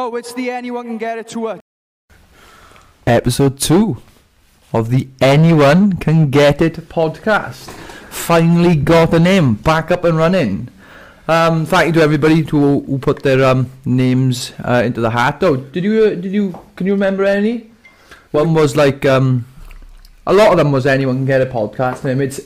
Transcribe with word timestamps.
Oh, 0.00 0.14
it's 0.14 0.32
the 0.32 0.48
anyone 0.48 0.84
can 0.84 0.96
get 0.96 1.18
it 1.18 1.26
tour. 1.26 1.58
Episode 3.04 3.58
2 3.58 4.00
of 4.72 4.90
the 4.90 5.08
Anyone 5.20 5.94
Can 5.94 6.30
Get 6.30 6.62
It 6.62 6.74
podcast. 6.88 7.68
Finally 8.08 8.76
got 8.76 9.12
a 9.12 9.18
name, 9.18 9.54
back 9.54 9.90
up 9.90 10.04
and 10.04 10.16
running. 10.16 10.68
Um, 11.26 11.66
thank 11.66 11.88
you 11.88 11.92
to 11.94 12.00
everybody 12.00 12.42
who, 12.42 12.78
who 12.82 12.98
put 12.98 13.24
their 13.24 13.44
um, 13.44 13.72
names 13.84 14.52
uh, 14.62 14.84
into 14.86 15.00
the 15.00 15.10
hat. 15.10 15.42
Oh, 15.42 15.56
did 15.56 15.82
you, 15.82 16.04
uh, 16.04 16.10
did 16.10 16.30
you, 16.30 16.56
can 16.76 16.86
you 16.86 16.92
remember 16.92 17.24
any? 17.24 17.68
One 18.30 18.54
was 18.54 18.76
like, 18.76 19.04
um, 19.04 19.46
a 20.28 20.32
lot 20.32 20.52
of 20.52 20.58
them 20.58 20.70
was 20.70 20.86
Anyone 20.86 21.16
Can 21.16 21.26
Get 21.26 21.40
a 21.40 21.46
podcast 21.46 22.04
name. 22.04 22.20
It's, 22.20 22.40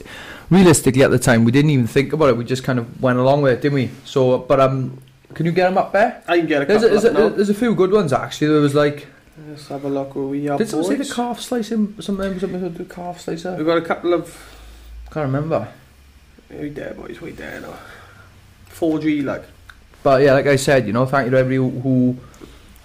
realistically 0.49 1.03
at 1.03 1.11
the 1.11 1.19
time, 1.19 1.45
we 1.45 1.53
didn't 1.53 1.73
even 1.73 1.87
think 1.87 2.15
about 2.15 2.31
it, 2.31 2.37
we 2.39 2.47
just 2.47 2.65
kind 2.65 2.79
of 2.79 3.03
went 3.03 3.19
along 3.19 3.43
with 3.43 3.53
it, 3.53 3.61
didn't 3.61 3.75
we? 3.75 3.91
So, 4.07 4.39
but 4.39 4.59
um, 4.59 5.03
can 5.35 5.47
you 5.47 5.53
get 5.53 5.69
them 5.69 5.79
up 5.79 5.93
there? 5.93 6.23
I 6.29 6.39
can 6.39 6.47
get 6.47 6.63
a 6.63 6.65
There's 6.67 6.83
a, 6.83 6.89
couple 6.89 7.01
there's, 7.01 7.17
up 7.17 7.33
a, 7.33 7.37
there's 7.37 7.51
a 7.51 7.55
few 7.55 7.75
good 7.75 7.93
ones 7.93 8.13
actually. 8.13 8.49
There 8.49 8.61
was 8.61 8.75
like, 8.75 9.07
Let's 9.49 9.69
have 9.69 9.85
a 9.85 9.89
look 9.89 10.15
where 10.15 10.25
we 10.25 10.49
are. 10.49 10.59
did 10.59 10.69
someone 10.69 10.89
say 10.89 10.97
boys. 10.97 11.09
the 11.09 11.15
calf 11.15 11.41
slicing? 11.41 12.01
Something, 12.01 12.39
something 12.39 12.63
with 12.63 12.77
the 12.77 12.85
calf 12.85 13.21
slicer? 13.21 13.57
We've 13.57 13.67
got 13.67 13.79
a 13.79 13.83
couple 13.83 14.13
of. 14.13 14.27
Can't 15.11 15.27
remember. 15.27 15.69
We 16.51 16.69
there, 16.69 16.95
boys. 16.95 17.21
We 17.21 17.31
there 17.31 17.61
now. 17.61 17.79
4G, 18.71 19.25
like. 19.25 19.45
But 20.03 20.23
yeah, 20.23 20.35
like 20.35 20.47
I 20.47 20.57
said, 20.57 20.87
you 20.87 20.93
know, 20.93 21.07
thank 21.07 21.27
you 21.27 21.31
to 21.31 21.39
everybody 21.39 21.81
who 21.81 22.19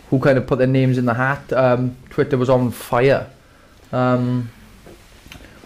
who 0.10 0.20
kind 0.20 0.38
of 0.38 0.48
put 0.48 0.58
their 0.58 0.68
names 0.68 0.98
in 0.98 1.06
the 1.06 1.14
hat. 1.14 1.52
Um, 1.52 1.98
Twitter 2.10 2.38
was 2.38 2.50
on 2.50 2.72
fire. 2.72 3.30
Um, 3.92 4.50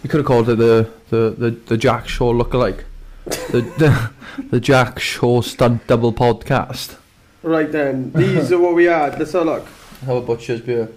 we 0.02 0.08
could 0.08 0.18
have 0.18 0.26
called 0.26 0.48
it 0.48 0.58
the 0.58 0.90
the, 1.10 1.30
the, 1.30 1.50
the 1.50 1.76
Jack 1.76 2.08
Shaw 2.08 2.32
lookalike. 2.32 2.84
The, 3.24 3.60
the 3.78 4.10
the 4.50 4.60
Jack 4.60 4.98
Shaw 4.98 5.42
stunt 5.42 5.86
double 5.86 6.12
podcast. 6.12 6.96
Right 7.42 7.70
then, 7.70 8.12
these 8.12 8.52
are 8.52 8.58
what 8.58 8.74
we 8.74 8.84
had. 8.84 9.18
Let's 9.18 9.32
have 9.32 9.42
a 9.42 9.44
look. 9.44 9.66
How 10.06 10.16
about 10.16 10.26
Butcher's 10.26 10.60
beer? 10.60 10.88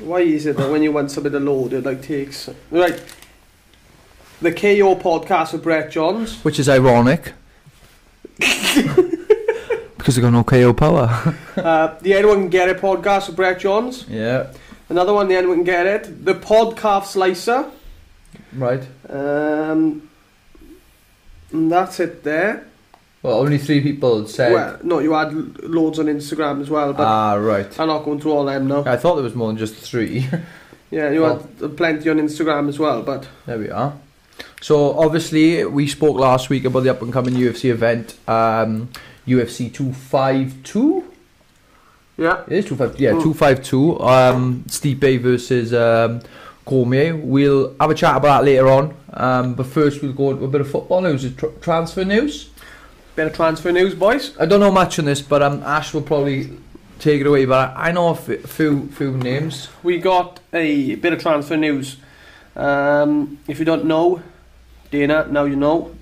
Why 0.00 0.20
is 0.20 0.46
it 0.46 0.56
that 0.56 0.70
when 0.70 0.82
you 0.82 0.92
want 0.92 1.10
something 1.10 1.32
to 1.32 1.40
load, 1.40 1.72
it 1.72 1.84
like 1.84 2.02
takes. 2.02 2.48
Right. 2.70 3.00
The 4.40 4.52
KO 4.52 4.96
podcast 4.96 5.52
with 5.52 5.62
Brett 5.62 5.90
Johns. 5.90 6.42
Which 6.42 6.58
is 6.58 6.68
ironic. 6.68 7.34
because 8.38 10.16
they 10.16 10.22
got 10.22 10.30
no 10.32 10.42
KO 10.44 10.72
power. 10.72 11.34
Uh, 11.56 11.94
the 12.00 12.14
Anyone 12.14 12.40
Can 12.42 12.48
Get 12.48 12.68
It 12.70 12.78
podcast 12.78 13.26
with 13.28 13.36
Brett 13.36 13.60
Johns. 13.60 14.06
yeah. 14.08 14.50
Another 14.88 15.12
one, 15.12 15.28
The 15.28 15.36
Anyone 15.36 15.58
Can 15.58 15.64
Get 15.64 15.86
It. 15.86 16.24
The 16.24 16.34
Podcast 16.34 17.06
Slicer. 17.06 17.70
Right. 18.52 18.82
Um, 19.08 20.09
and 21.52 21.70
that's 21.70 22.00
it 22.00 22.22
there. 22.24 22.66
Well, 23.22 23.38
only 23.40 23.58
three 23.58 23.82
people 23.82 24.26
said. 24.26 24.52
Well, 24.52 24.78
no, 24.82 24.98
you 25.00 25.12
had 25.12 25.32
loads 25.62 25.98
on 25.98 26.06
Instagram 26.06 26.62
as 26.62 26.70
well, 26.70 26.92
but 26.94 27.04
ah, 27.06 27.34
right. 27.34 27.78
I'm 27.78 27.88
not 27.88 28.04
going 28.04 28.18
through 28.20 28.32
all 28.32 28.44
them 28.46 28.66
now. 28.66 28.84
I 28.86 28.96
thought 28.96 29.16
there 29.16 29.24
was 29.24 29.34
more 29.34 29.48
than 29.48 29.56
just 29.58 29.74
three. 29.74 30.26
Yeah, 30.92 31.10
you 31.12 31.20
Well- 31.22 31.46
had 31.60 31.76
plenty 31.76 32.10
on 32.10 32.16
Instagram 32.18 32.68
as 32.68 32.76
well, 32.80 33.02
but 33.02 33.28
there 33.46 33.58
we 33.58 33.70
are. 33.70 33.92
So 34.60 34.98
obviously 34.98 35.64
we 35.64 35.86
spoke 35.86 36.16
last 36.16 36.50
week 36.50 36.64
about 36.64 36.80
the 36.82 36.90
up 36.90 37.00
and 37.02 37.12
coming 37.12 37.34
UFC 37.34 37.70
event, 37.70 38.18
um, 38.26 38.88
UFC 39.24 39.72
two 39.72 39.92
five 39.92 40.52
two. 40.64 41.04
yeah. 42.16 42.42
It 42.48 42.52
is 42.54 42.64
two 42.64 42.74
five. 42.74 42.98
Yeah, 42.98 43.12
Mm. 43.12 43.22
two 43.22 43.34
five 43.34 43.62
two. 43.62 44.00
Um, 44.00 44.64
Stipe 44.66 45.20
versus 45.20 45.72
um, 45.72 46.22
Cormier. 46.70 47.16
We'll 47.16 47.74
have 47.80 47.90
a 47.90 47.94
chat 47.96 48.16
about 48.16 48.38
that 48.38 48.44
later 48.44 48.68
on. 48.68 48.94
Um, 49.12 49.54
but 49.54 49.66
first 49.66 50.00
we'll 50.02 50.12
go 50.12 50.30
into 50.30 50.44
a 50.44 50.48
bit 50.48 50.60
of 50.60 50.70
football 50.70 51.00
news, 51.00 51.28
tr- 51.34 51.46
transfer 51.60 52.04
news. 52.04 52.48
Bit 53.16 53.26
of 53.26 53.34
transfer 53.34 53.72
news, 53.72 53.92
boys. 53.96 54.38
I 54.38 54.46
don't 54.46 54.60
know 54.60 54.70
much 54.70 55.00
on 55.00 55.04
this, 55.04 55.20
but 55.20 55.42
um, 55.42 55.64
Ash 55.64 55.92
will 55.92 56.02
probably 56.02 56.56
take 57.00 57.20
it 57.20 57.26
away. 57.26 57.44
But 57.44 57.74
I 57.76 57.90
know 57.90 58.10
a 58.10 58.12
f- 58.12 58.48
few 58.48 58.86
few 58.92 59.16
names. 59.16 59.68
We 59.82 59.98
got 59.98 60.38
a 60.52 60.94
bit 60.94 61.12
of 61.12 61.20
transfer 61.20 61.56
news. 61.56 61.96
Um, 62.54 63.40
if 63.48 63.58
you 63.58 63.64
don't 63.64 63.86
know, 63.86 64.22
Dana, 64.92 65.26
now 65.28 65.44
you 65.44 65.56
know. 65.56 65.92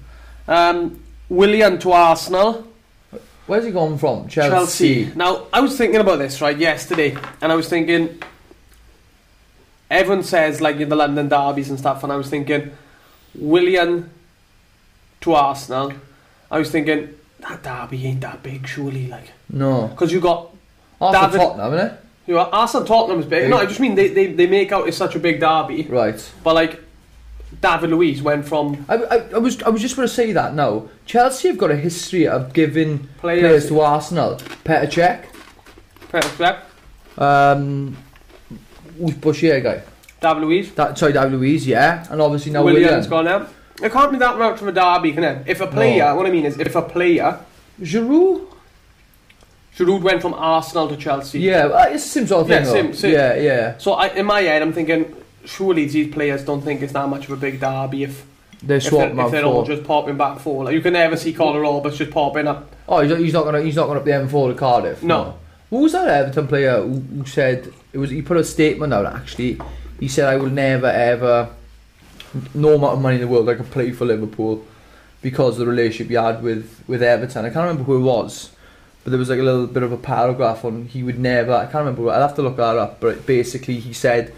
Um, 0.47 1.03
Willian 1.31 1.78
to 1.78 1.93
Arsenal, 1.93 2.67
Where's 3.47 3.65
he 3.65 3.71
gone 3.71 3.97
from? 3.97 4.28
Chelsea. 4.28 5.11
Now, 5.17 5.47
I 5.51 5.61
was 5.61 5.78
thinking 5.78 6.01
about 6.03 6.19
this 6.19 6.43
right 6.43 6.57
yesterday, 6.59 7.17
and 7.41 7.51
I 7.51 7.55
was 7.55 7.71
thinking. 7.71 8.21
Everyone 9.91 10.22
says 10.22 10.60
like 10.60 10.76
in 10.76 10.88
the 10.88 10.97
London 10.97 11.28
derbies 11.28 11.71
and 11.71 11.78
stuff, 11.78 12.03
and 12.04 12.12
I 12.12 12.16
was 12.16 12.28
thinking, 12.28 12.72
Willian 13.34 14.10
to 15.22 15.34
Arsenal. 15.34 15.93
I 16.50 16.59
was 16.59 16.71
thinking 16.71 17.15
that 17.41 17.62
derby 17.62 18.06
ain't 18.06 18.21
that 18.22 18.43
big, 18.43 18.66
surely, 18.66 19.06
like 19.09 19.32
No. 19.50 19.88
because 19.88 20.12
you 20.12 20.21
got 20.21 20.50
Arsenal 21.00 21.31
David- 21.31 21.41
Tottenham, 21.41 21.75
isn't 21.75 21.87
it? 21.87 22.00
You 22.27 22.34
know, 22.34 22.41
Arsenal 22.53 22.87
Tottenham's 22.87 23.25
big. 23.27 23.43
Big. 23.44 23.50
No, 23.50 23.56
I 23.56 23.65
just 23.66 23.81
mean 23.81 23.94
they, 23.94 24.09
they, 24.09 24.32
they 24.32 24.47
make 24.47 24.71
out 24.72 24.87
it's 24.87 24.97
such 24.98 25.15
a 25.15 25.19
big 25.19 25.41
derby. 25.41 25.84
Right. 25.84 26.32
But 26.44 26.54
like, 26.54 26.81
David 27.62 27.88
Luiz 27.91 28.21
went 28.22 28.47
from 28.47 28.84
I, 28.88 28.97
I, 28.97 29.16
I 29.34 29.38
was 29.38 29.62
I 29.62 29.71
was 29.71 29.81
just 29.81 29.97
going 29.97 30.06
to 30.06 30.12
say 30.12 30.32
that 30.32 30.53
now. 30.54 30.88
Chelsea 31.06 31.48
have 31.48 31.56
got 31.56 31.71
a 31.71 31.77
history 31.77 32.28
of 32.28 32.53
giving 32.53 33.09
players, 33.19 33.41
players 33.41 33.69
to 33.69 33.81
Arsenal. 33.81 34.34
Petr 34.65 34.91
Cech, 34.91 35.25
Petr 36.12 36.59
Cech. 37.16 37.22
um, 37.22 37.97
who's 38.98 39.14
Bouchier 39.14 39.62
guy? 39.62 39.82
David 40.20 40.42
Luiz. 40.42 40.72
That 40.75 40.98
sorry, 40.98 41.12
David 41.12 41.32
Luiz, 41.32 41.66
yeah, 41.66 42.06
and 42.10 42.20
obviously 42.20 42.53
now 42.53 42.64
Williams 42.64 43.09
Willian. 43.09 43.10
gone 43.10 43.25
now. 43.25 43.47
It 43.86 43.92
can't 43.92 44.10
be 44.10 44.19
that 44.19 44.36
much 44.38 44.60
of 44.60 44.66
a 44.69 44.72
derby, 44.72 45.12
can 45.12 45.22
it? 45.25 45.44
If 45.47 45.60
a 45.60 45.66
player, 45.69 46.06
No. 46.06 46.16
what 46.16 46.26
I 46.26 46.31
mean 46.31 46.44
is, 46.47 46.59
if 46.59 46.75
a 46.75 46.82
player, 46.82 47.38
Giroud. 47.81 48.47
Giroud 49.76 50.03
went 50.03 50.20
from 50.22 50.34
Arsenal 50.34 50.88
to 50.88 50.97
Chelsea. 50.97 51.38
Yeah, 51.41 51.66
well, 51.66 51.92
it's 51.92 52.03
the 52.03 52.09
same 52.10 52.26
sort 52.26 52.42
of 52.42 52.50
Yeah, 52.50 52.64
thing. 52.64 52.66
same- 52.72 52.86
though. 52.86 52.92
same. 52.92 53.12
Yeah, 53.12 53.34
yeah. 53.36 53.75
So 53.78 53.92
I, 53.92 54.09
in 54.09 54.26
my 54.26 54.41
head, 54.41 54.60
I'm 54.62 54.72
thinking, 54.72 55.15
surely 55.44 55.86
these 55.86 56.12
players 56.12 56.42
don't 56.44 56.62
think 56.62 56.82
it's 56.82 56.92
that 56.94 57.09
much 57.09 57.26
of 57.26 57.30
a 57.30 57.36
big 57.36 57.60
derby 57.60 58.03
if, 58.03 58.25
They're 58.60 58.78
if 58.78 58.82
they're, 58.82 58.91
swapping 58.91 59.19
if 59.19 59.25
out 59.26 59.30
they're 59.30 59.44
all 59.44 59.65
for. 59.65 59.70
just 59.72 59.86
popping 59.86 60.16
back 60.16 60.41
four. 60.41 60.65
Like 60.65 60.75
you 60.75 60.80
can 60.80 60.94
never 60.94 61.16
see 61.16 61.32
Connor 61.32 61.60
Roberts 61.60 61.97
just 61.98 62.10
popping 62.10 62.48
up. 62.48 62.69
Oh, 62.88 63.00
he's 63.00 63.10
not, 63.10 63.20
he's 63.20 63.32
not 63.32 63.44
gonna 63.44 63.62
he's 63.62 63.76
not 63.76 63.86
going 63.86 63.98
up 63.98 64.04
the 64.04 64.10
M4 64.10 64.48
to 64.48 64.54
Cardiff. 64.54 65.03
No. 65.04 65.34
Who 65.71 65.79
was 65.79 65.93
that 65.93 66.09
Everton 66.09 66.49
player 66.49 66.83
who, 66.83 67.27
said 67.27 67.73
it 67.93 67.99
was? 67.99 68.11
He 68.11 68.23
put 68.23 68.37
a 68.37 68.45
statement 68.45 68.93
out 68.93 69.06
actually. 69.06 69.61
He 70.01 70.09
said, 70.09 70.29
"I 70.29 70.37
will 70.37 70.51
never 70.51 70.87
ever, 70.87 71.51
no 72.55 72.75
amount 72.75 72.95
of 72.95 73.03
money 73.03 73.17
in 73.17 73.21
the 73.21 73.29
world, 73.29 73.49
I 73.49 73.55
could 73.55 73.71
play 73.71 73.93
for 73.93 74.07
Liverpool 74.07 74.65
because 75.21 75.59
of 75.59 75.67
the 75.67 75.71
relationship 75.71 76.09
he 76.09 76.15
had 76.15 76.43
with 76.43 76.83
with 76.87 77.03
Everton." 77.03 77.45
I 77.45 77.51
can't 77.51 77.69
remember 77.69 77.84
who 77.84 77.97
it 77.97 78.03
was, 78.03 78.51
but 79.05 79.11
there 79.11 79.19
was 79.19 79.28
like 79.28 79.41
a 79.41 79.43
little 79.43 79.67
bit 79.67 79.83
of 79.83 79.93
a 79.93 79.99
paragraph 79.99 80.65
on 80.65 80.87
he 80.87 81.03
would 81.03 81.19
never. 81.19 81.53
I 81.53 81.65
can't 81.65 81.84
remember. 81.87 82.11
I'll 82.11 82.23
have 82.23 82.37
to 82.37 82.43
look 82.43 82.57
that 82.57 82.77
up. 82.78 83.01
But 83.01 83.27
basically, 83.27 83.78
he 83.78 83.93
said 83.93 84.33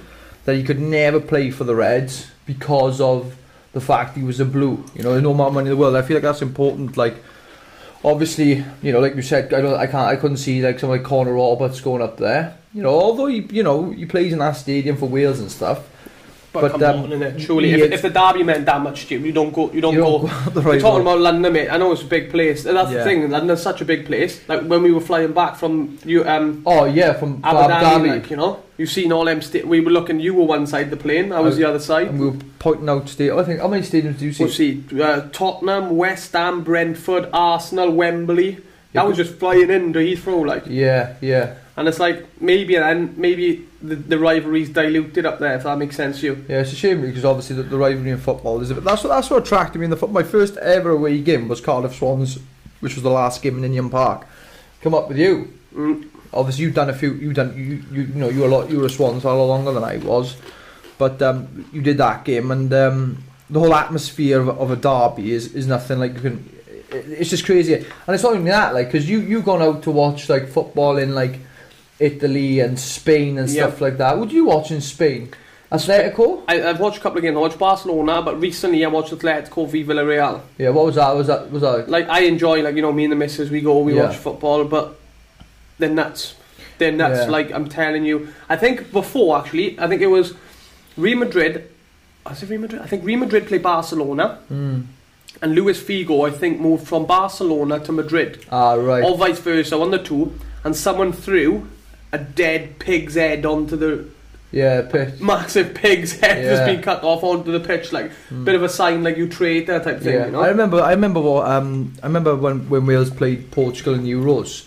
that 0.46 0.56
he 0.56 0.64
could 0.64 0.80
never 0.80 1.20
play 1.20 1.50
for 1.50 1.64
the 1.64 1.76
Reds 1.76 2.30
because 2.46 3.00
of 3.00 3.36
the 3.72 3.80
fact 3.80 4.16
he 4.16 4.24
was 4.24 4.40
a 4.40 4.44
blue. 4.44 4.84
You 4.96 5.04
know, 5.04 5.20
no 5.20 5.30
amount 5.30 5.48
of 5.48 5.54
money 5.54 5.70
in 5.70 5.76
the 5.76 5.76
world. 5.76 5.94
I 5.94 6.02
feel 6.02 6.16
like 6.16 6.24
that's 6.24 6.42
important. 6.42 6.96
Like 6.96 7.16
obviously, 8.04 8.64
you 8.82 8.92
know, 8.92 9.00
like 9.00 9.14
you 9.14 9.22
said, 9.22 9.52
I 9.52 9.60
don't, 9.60 9.74
I 9.74 9.86
can't, 9.86 10.08
I 10.08 10.16
couldn't 10.16 10.38
see 10.38 10.62
like 10.62 10.78
someone 10.78 10.98
like 10.98 11.06
Connor 11.06 11.34
Roberts 11.34 11.80
going 11.80 12.02
up 12.02 12.16
there. 12.16 12.56
You 12.72 12.82
know, 12.82 12.90
although 12.90 13.26
he, 13.26 13.40
you 13.50 13.62
know, 13.62 13.90
he 13.90 14.06
plays 14.06 14.32
in 14.32 14.38
that 14.38 14.52
stadium 14.52 14.96
for 14.96 15.06
Wales 15.06 15.40
and 15.40 15.50
stuff. 15.50 15.89
But, 16.52 16.62
But, 16.62 16.72
come 16.72 16.82
um, 16.82 17.04
on, 17.04 17.10
innit? 17.10 17.38
Surely, 17.40 17.70
if, 17.72 17.92
if 17.92 18.02
the 18.02 18.10
derby 18.10 18.42
meant 18.42 18.66
that 18.66 18.80
much 18.82 19.06
to 19.06 19.14
you, 19.14 19.24
you 19.26 19.30
don't 19.32 19.52
go. 19.52 19.70
You 19.70 19.80
don't 19.80 19.94
You 19.94 20.00
go. 20.00 20.18
don't 20.18 20.20
go 20.22 20.26
up 20.34 20.52
the 20.54 20.60
We're 20.60 20.72
right 20.72 20.80
talking 20.80 21.02
about 21.02 21.20
London, 21.20 21.52
mate. 21.52 21.68
I 21.70 21.76
know 21.76 21.92
it's 21.92 22.02
a 22.02 22.06
big 22.06 22.30
place. 22.30 22.64
And 22.66 22.76
that's 22.76 22.90
Yeah. 22.90 22.98
the 22.98 23.04
thing. 23.04 23.30
London's 23.30 23.62
such 23.62 23.80
a 23.80 23.84
big 23.84 24.04
place. 24.06 24.40
Like 24.48 24.62
when 24.62 24.82
we 24.82 24.90
were 24.90 25.00
flying 25.00 25.32
back 25.32 25.54
from 25.54 25.98
you, 26.04 26.24
um, 26.24 26.62
Oh 26.66 26.86
yeah, 26.86 27.12
from 27.12 27.40
Abu 27.44 27.72
Dhabi, 27.72 28.08
like 28.08 28.30
you 28.30 28.36
know, 28.36 28.62
you've 28.78 28.90
seen 28.90 29.12
all 29.12 29.24
them. 29.26 29.40
Sta- 29.42 29.62
we 29.64 29.78
were 29.80 29.92
looking. 29.92 30.18
You 30.18 30.34
were 30.34 30.44
one 30.44 30.66
side 30.66 30.86
of 30.86 30.90
the 30.90 30.96
plane. 30.96 31.30
I 31.32 31.38
was 31.38 31.54
I- 31.54 31.58
the 31.58 31.64
other 31.68 31.78
side. 31.78 32.08
and 32.08 32.18
we 32.18 32.26
were 32.30 32.36
pointing 32.58 32.88
out 32.88 33.08
stadium. 33.08 33.38
I 33.38 33.44
think 33.44 33.60
how 33.60 33.68
many 33.68 33.82
stadiums 33.82 34.18
do 34.18 34.24
you 34.26 34.32
see? 34.32 34.42
We'll 34.44 34.52
see 34.52 34.84
uh, 35.00 35.28
Tottenham, 35.32 35.96
West 35.96 36.32
Ham, 36.32 36.64
Brentford, 36.64 37.28
Arsenal, 37.32 37.92
Wembley. 37.92 38.58
Yeah, 38.92 39.02
That 39.02 39.06
was 39.06 39.16
just 39.18 39.34
flying 39.36 39.70
in 39.70 39.92
to 39.92 40.00
Heathrow, 40.00 40.44
like, 40.44 40.64
Yeah, 40.66 41.14
yeah, 41.20 41.54
and 41.80 41.88
it's 41.88 41.98
like 41.98 42.40
maybe 42.40 42.76
then 42.76 43.14
maybe 43.16 43.66
the, 43.82 43.96
the 43.96 44.18
rivalry's 44.18 44.68
diluted 44.68 45.26
up 45.26 45.38
there 45.40 45.54
if 45.56 45.64
that 45.64 45.78
makes 45.78 45.96
sense 45.96 46.20
to 46.20 46.26
you. 46.26 46.44
yeah. 46.48 46.60
It's 46.60 46.72
a 46.72 46.76
shame 46.76 47.00
because 47.00 47.24
obviously 47.24 47.56
the, 47.56 47.62
the 47.64 47.78
rivalry 47.78 48.10
in 48.10 48.18
football 48.18 48.60
is. 48.60 48.70
A 48.70 48.74
bit, 48.76 48.84
that's 48.84 49.02
what 49.02 49.10
that's 49.10 49.28
what 49.30 49.42
attracted 49.42 49.78
me 49.78 49.84
in 49.86 49.90
the 49.90 49.96
football. 49.96 50.22
My 50.22 50.28
first 50.28 50.56
ever 50.58 50.90
away 50.90 51.20
game 51.20 51.48
was 51.48 51.60
Cardiff 51.60 51.94
Swans, 51.96 52.38
which 52.80 52.94
was 52.94 53.02
the 53.02 53.10
last 53.10 53.42
game 53.42 53.56
in 53.56 53.62
Ninian 53.62 53.90
Park. 53.90 54.26
Come 54.82 54.94
up 54.94 55.08
with 55.08 55.18
you. 55.18 55.52
Mm. 55.74 56.08
obviously 56.32 56.64
you've 56.64 56.74
done 56.74 56.90
a 56.90 56.92
few 56.94 57.12
you've 57.14 57.34
done 57.34 57.56
you 57.56 57.82
you, 57.92 58.02
you 58.02 58.14
know 58.14 58.28
you 58.28 58.40
were 58.40 58.46
a 58.46 58.50
lot 58.50 58.68
you 58.70 58.78
were 58.78 58.86
a 58.86 58.90
Swans 58.90 59.22
a 59.24 59.28
lot 59.28 59.44
longer 59.46 59.72
than 59.72 59.84
I 59.84 59.96
was 59.98 60.36
but 60.98 61.22
um, 61.22 61.64
you 61.72 61.80
did 61.80 61.96
that 61.98 62.24
game 62.24 62.50
and 62.50 62.72
um, 62.74 63.22
the 63.48 63.60
whole 63.60 63.72
atmosphere 63.74 64.40
of, 64.40 64.48
of 64.48 64.70
a 64.72 64.76
derby 64.76 65.32
is, 65.32 65.54
is 65.54 65.66
nothing 65.68 65.98
like 66.00 66.14
you 66.14 66.20
can 66.20 66.36
it- 66.90 67.06
it's 67.20 67.30
just 67.30 67.44
crazy 67.44 67.74
and 67.74 67.86
it's 68.08 68.24
not 68.24 68.34
even 68.34 68.46
that 68.46 68.74
like 68.74 68.88
because 68.88 69.08
you 69.08 69.20
you 69.20 69.40
gone 69.42 69.62
out 69.62 69.84
to 69.84 69.92
watch 69.92 70.28
like 70.28 70.48
football 70.48 70.98
in 70.98 71.14
like 71.14 71.38
Italy 72.00 72.60
and 72.60 72.78
Spain 72.78 73.38
and 73.38 73.48
Yeah. 73.48 73.66
stuff 73.66 73.80
like 73.80 73.98
that 73.98 74.18
would 74.18 74.32
you 74.32 74.44
watch 74.46 74.70
in 74.70 74.80
Spain 74.80 75.28
Atletico 75.70 76.42
I, 76.48 76.62
I've 76.68 76.80
watched 76.80 76.98
a 76.98 77.00
couple 77.00 77.18
of 77.18 77.22
games. 77.22 77.36
I 77.36 77.40
watched 77.40 77.58
Barcelona, 77.58 78.22
but 78.22 78.40
recently 78.40 78.84
I 78.84 78.88
watched 78.88 79.12
Atletico 79.12 79.68
v 79.68 79.84
Villarreal. 79.84 80.40
yeah 80.58 80.70
what 80.70 80.86
was 80.86 80.96
that 80.96 81.14
was 81.14 81.26
that 81.28 81.50
was 81.52 81.62
that 81.62 81.88
Like 81.88 82.08
I 82.08 82.20
enjoy, 82.22 82.62
like 82.62 82.74
you 82.74 82.82
know, 82.82 82.92
me 82.92 83.04
and 83.04 83.12
the 83.12 83.16
missus, 83.16 83.50
we 83.50 83.60
go, 83.60 83.78
we 83.78 83.94
Yeah. 83.94 84.06
watch 84.06 84.16
football, 84.16 84.64
but 84.64 84.98
they're 85.78 85.88
nuts. 85.90 86.34
They're 86.78 86.90
nuts. 86.92 87.20
Yeah. 87.20 87.30
Like 87.30 87.52
I'm 87.52 87.68
telling 87.68 88.04
you. 88.04 88.28
I 88.48 88.56
think 88.56 88.90
before 88.92 89.38
actually, 89.38 89.78
I 89.78 89.86
think 89.86 90.02
it 90.02 90.08
was 90.08 90.34
Real 90.96 91.18
Madrid. 91.18 91.70
Was 92.26 92.42
it 92.42 92.48
Real 92.50 92.60
Madrid? 92.62 92.82
I 92.82 92.86
think 92.86 93.04
Real 93.04 93.18
Madrid 93.20 93.46
played 93.46 93.62
Barcelona, 93.62 94.38
Mm. 94.52 94.84
and 95.42 95.54
Luis 95.54 95.80
Figo 95.82 96.26
I 96.26 96.32
think 96.32 96.58
moved 96.60 96.86
from 96.88 97.06
Barcelona 97.06 97.78
to 97.80 97.92
Madrid, 97.92 98.44
Ah, 98.50 98.72
right. 98.74 99.04
or 99.04 99.16
vice 99.16 99.38
versa, 99.38 99.78
one 99.78 99.92
of 99.94 100.00
the 100.00 100.06
two. 100.06 100.32
And 100.64 100.74
someone 100.76 101.12
threw 101.12 101.66
a 102.12 102.18
dead 102.18 102.78
pig's 102.78 103.14
head 103.14 103.46
onto 103.46 103.76
the 103.76 104.04
Yeah, 104.52 104.82
pitch. 104.82 105.20
massive 105.20 105.74
pig's 105.74 106.12
head 106.20 106.44
that's 106.44 106.60
Yeah. 106.60 106.66
been 106.74 106.82
cut 106.82 107.02
off 107.04 107.22
onto 107.22 107.52
the 107.52 107.60
pitch, 107.60 107.92
like 107.92 108.10
bit 108.44 108.54
of 108.54 108.62
a 108.62 108.68
sign, 108.68 109.02
like 109.04 109.16
you 109.16 109.28
traitor 109.28 109.78
type 109.78 110.00
thing. 110.00 110.14
Yeah, 110.14 110.26
You 110.26 110.32
know? 110.32 110.40
I 110.40 110.48
remember. 110.48 110.80
I 110.80 110.90
remember 110.90 111.20
what. 111.20 111.46
Um, 111.46 111.92
I 112.02 112.06
remember 112.06 112.34
when, 112.34 112.68
when 112.68 112.86
Wales 112.86 113.10
played 113.10 113.50
Portugal 113.50 113.94
in 113.94 114.02
Euros. 114.04 114.66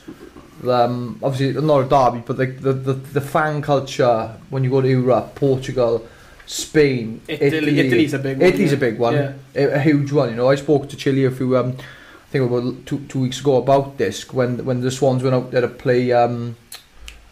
Um, 0.66 1.20
obviously 1.22 1.62
not 1.62 1.80
a 1.86 1.90
derby, 1.90 2.24
but 2.26 2.38
the, 2.38 2.46
the 2.46 2.72
the 2.72 2.94
the 2.94 3.20
fan 3.22 3.62
culture 3.62 4.30
when 4.50 4.64
you 4.64 4.70
go 4.70 4.80
to 4.80 4.88
Europe, 4.88 5.36
Portugal, 5.36 6.08
Spain, 6.46 7.20
Italy, 7.28 7.80
Italy's 7.80 8.14
a 8.14 8.20
big 8.20 8.38
one. 8.40 8.48
Italy's 8.48 8.72
yeah. 8.72 8.78
a 8.78 8.80
big 8.80 8.98
one, 8.98 9.14
Yeah. 9.14 9.34
a, 9.56 9.64
a 9.74 9.80
huge 9.80 10.14
one. 10.14 10.30
You 10.30 10.36
know, 10.38 10.50
I 10.50 10.56
spoke 10.56 10.88
to 10.90 10.96
Chile 10.96 11.26
a 11.26 11.32
few. 11.32 11.58
Um, 11.58 11.76
I 11.80 12.32
think 12.32 12.50
about 12.50 12.86
two 12.86 13.00
two 13.10 13.20
weeks 13.20 13.42
ago 13.42 13.58
about 13.58 13.98
this 13.98 14.32
when 14.32 14.64
when 14.64 14.80
the 14.80 14.90
Swans 14.90 15.22
went 15.22 15.36
out 15.36 15.52
there 15.52 15.60
to 15.62 15.68
play 15.68 16.14
um, 16.14 16.56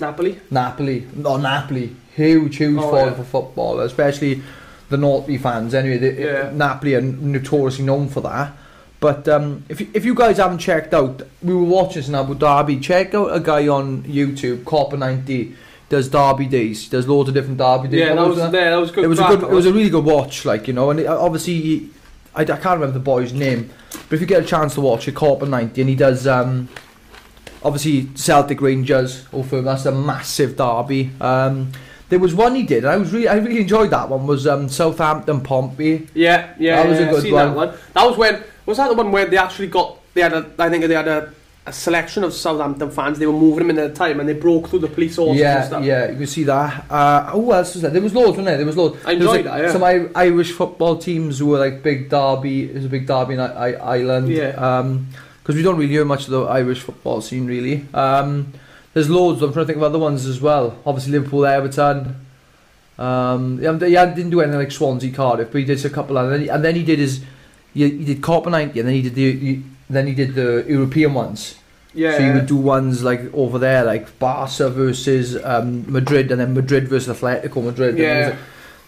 Napoli. 0.01 0.39
Napoli. 0.50 1.07
No, 1.15 1.38
Napoli. 1.38 1.95
Huge, 2.15 2.57
huge 2.57 2.77
Oh, 2.77 2.89
fall 2.92 3.06
yeah. 3.06 3.13
for 3.13 3.24
football, 3.24 3.80
especially 3.81 4.42
the 4.89 4.98
Naughty 4.98 5.38
fans. 5.38 5.74
Anyway, 5.74 5.98
they, 5.98 6.25
Yeah. 6.25 6.51
Napoli 6.53 6.95
are 6.95 7.01
notoriously 7.01 7.86
known 7.86 8.09
for 8.09 8.21
that. 8.21 8.51
But 9.00 9.27
um, 9.30 9.63
if, 9.69 9.81
you, 9.81 9.88
if 9.94 10.06
you 10.06 10.13
guys 10.13 10.38
haven't 10.38 10.59
checked 10.59 10.94
out, 10.94 11.24
we 11.42 11.56
were 11.56 11.63
watching 11.63 12.01
this 12.01 12.09
in 12.09 12.15
Abu 12.15 12.36
Dhabi. 12.36 12.81
Check 12.83 13.15
out 13.15 13.33
a 13.36 13.39
guy 13.39 13.68
on 13.68 14.03
YouTube, 14.03 14.63
Copa 14.65 14.95
90, 14.98 15.56
does 15.89 16.07
Derby 16.09 16.45
days. 16.45 16.88
Does 16.88 17.07
loads 17.07 17.30
of 17.30 17.33
different 17.33 17.57
Derby 17.57 17.88
days. 17.88 18.00
Yeah, 18.01 18.13
that 18.15 18.27
was 18.27 18.38
there. 18.51 18.69
That 18.71 18.77
was 18.77 18.92
good. 18.92 19.03
it 19.06 19.07
was 19.07 19.19
a 19.19 19.24
good. 19.24 19.42
It 19.44 19.50
was 19.50 19.65
a 19.65 19.74
really 19.74 19.89
good 19.89 20.06
watch, 20.06 20.45
like 20.45 20.68
you 20.68 20.74
know. 20.74 20.92
And 20.92 21.00
it, 21.00 21.07
obviously, 21.07 21.89
I, 22.36 22.42
I 22.44 22.45
can't 22.45 22.63
remember 22.80 22.92
the 22.94 23.00
boy's 23.00 23.33
name, 23.33 23.71
but 23.92 24.13
if 24.13 24.21
you 24.21 24.27
get 24.27 24.44
a 24.44 24.45
chance 24.45 24.75
to 24.75 24.81
watch 24.81 25.07
it, 25.07 25.15
Copa 25.15 25.45
90, 25.48 25.81
and 25.81 25.89
he 25.89 25.95
does. 25.95 26.27
Um, 26.27 26.69
obviously, 27.63 28.09
Celtic 28.15 28.61
Rangers. 28.61 29.25
Over 29.33 29.61
that's 29.61 29.85
a 29.85 29.91
massive 29.91 30.55
derby. 30.57 31.11
Um, 31.19 31.71
there 32.09 32.19
was 32.19 32.35
one 32.35 32.55
he 32.55 32.63
did. 32.63 32.83
And 32.83 32.87
I 32.91 32.97
was 32.97 33.13
really, 33.13 33.27
I 33.27 33.35
really 33.37 33.61
enjoyed 33.61 33.89
that 33.91 34.09
one. 34.09 34.27
Was 34.27 34.45
um, 34.47 34.67
Southampton 34.69 35.41
Pompey. 35.41 36.07
Yeah, 36.13 36.53
yeah, 36.59 36.83
That 36.83 36.89
was 36.89 36.99
a 36.99 37.05
good 37.05 37.31
one. 37.33 37.47
that 37.47 37.55
one. 37.55 37.73
That 37.93 38.05
was 38.05 38.17
when 38.17 38.43
was 38.65 38.77
that 38.77 38.89
the 38.89 38.95
one 38.95 39.11
where 39.11 39.25
they 39.25 39.37
actually 39.37 39.67
got 39.67 39.97
they 40.13 40.21
had 40.21 40.33
a 40.33 40.51
I 40.59 40.69
think 40.69 40.85
they 40.85 40.93
had 40.93 41.07
a, 41.07 41.33
a 41.65 41.71
selection 41.71 42.23
of 42.25 42.33
Southampton 42.33 42.91
fans. 42.91 43.17
They 43.17 43.25
were 43.27 43.31
moving 43.33 43.59
them 43.59 43.69
in 43.69 43.79
at 43.79 43.93
the 43.93 43.95
time 43.97 44.19
and 44.19 44.27
they 44.27 44.33
broke 44.33 44.67
through 44.67 44.79
the 44.79 44.87
police 44.89 45.15
horses 45.15 45.31
and 45.31 45.39
Yeah, 45.39 45.63
stuff. 45.63 45.83
yeah, 45.85 46.09
you 46.11 46.17
can 46.17 46.27
see 46.27 46.43
that. 46.43 46.85
Uh, 46.89 47.31
who 47.31 47.53
else 47.53 47.75
was 47.75 47.83
there? 47.83 47.91
There 47.91 48.01
was 48.01 48.13
loads, 48.13 48.29
wasn't 48.31 48.47
there? 48.47 48.57
There 48.57 48.65
was 48.65 48.75
loads. 48.75 48.97
I 49.05 49.15
There 49.15 49.27
was, 49.27 49.37
enjoyed 49.37 49.45
like, 49.45 49.61
that, 49.61 49.65
yeah. 49.67 49.71
Some 49.71 49.83
I- 49.83 50.09
Irish 50.15 50.51
football 50.51 50.97
teams 50.97 51.39
who 51.39 51.45
were 51.45 51.59
like 51.59 51.81
big 51.83 52.09
derby. 52.09 52.63
It 52.69 52.75
was 52.75 52.85
a 52.85 52.89
big 52.89 53.07
derby 53.07 53.35
in 53.35 53.39
I- 53.39 53.69
I- 53.73 53.95
Ireland. 53.95 54.27
Yeah. 54.29 54.49
Um, 54.49 55.07
because 55.41 55.55
we 55.55 55.61
don't 55.63 55.77
really 55.77 55.91
hear 55.91 56.05
much 56.05 56.25
of 56.25 56.31
the 56.31 56.43
Irish 56.43 56.81
football 56.81 57.21
scene 57.21 57.45
really. 57.45 57.85
Um, 57.93 58.53
there's 58.93 59.09
loads. 59.09 59.41
I'm 59.41 59.53
trying 59.53 59.63
to 59.65 59.67
think 59.67 59.77
of 59.77 59.83
other 59.83 59.99
ones 59.99 60.25
as 60.25 60.41
well. 60.41 60.77
Obviously 60.85 61.13
Liverpool, 61.13 61.45
Everton. 61.45 62.15
Um, 62.99 63.59
yeah, 63.61 64.05
didn't 64.05 64.29
do 64.29 64.41
anything 64.41 64.59
like 64.59 64.71
Swansea, 64.71 65.11
Cardiff, 65.11 65.51
but 65.51 65.57
he 65.59 65.65
did 65.65 65.83
a 65.83 65.89
couple, 65.89 66.17
and 66.17 66.31
then 66.31 66.41
he, 66.41 66.49
and 66.49 66.63
then 66.63 66.75
he 66.75 66.83
did 66.83 66.99
his. 66.99 67.23
He, 67.73 67.89
he 67.89 68.05
did 68.05 68.21
Copa 68.21 68.49
90, 68.49 68.79
and 68.79 68.88
then 68.88 68.95
he 68.95 69.01
did 69.01 69.15
the. 69.15 69.31
He, 69.31 69.63
then 69.89 70.07
he 70.07 70.13
did 70.13 70.35
the 70.35 70.65
European 70.67 71.13
ones. 71.13 71.55
yeah. 71.93 72.17
So 72.17 72.19
you 72.25 72.33
would 72.33 72.45
do 72.45 72.55
ones 72.57 73.03
like 73.03 73.33
over 73.33 73.57
there, 73.59 73.83
like 73.83 74.19
Barca 74.19 74.69
versus 74.69 75.35
um, 75.43 75.91
Madrid, 75.91 76.31
and 76.31 76.39
then 76.39 76.53
Madrid 76.53 76.88
versus 76.88 77.17
Atletico 77.17 77.63
Madrid. 77.63 77.97
Yeah. 77.97 78.35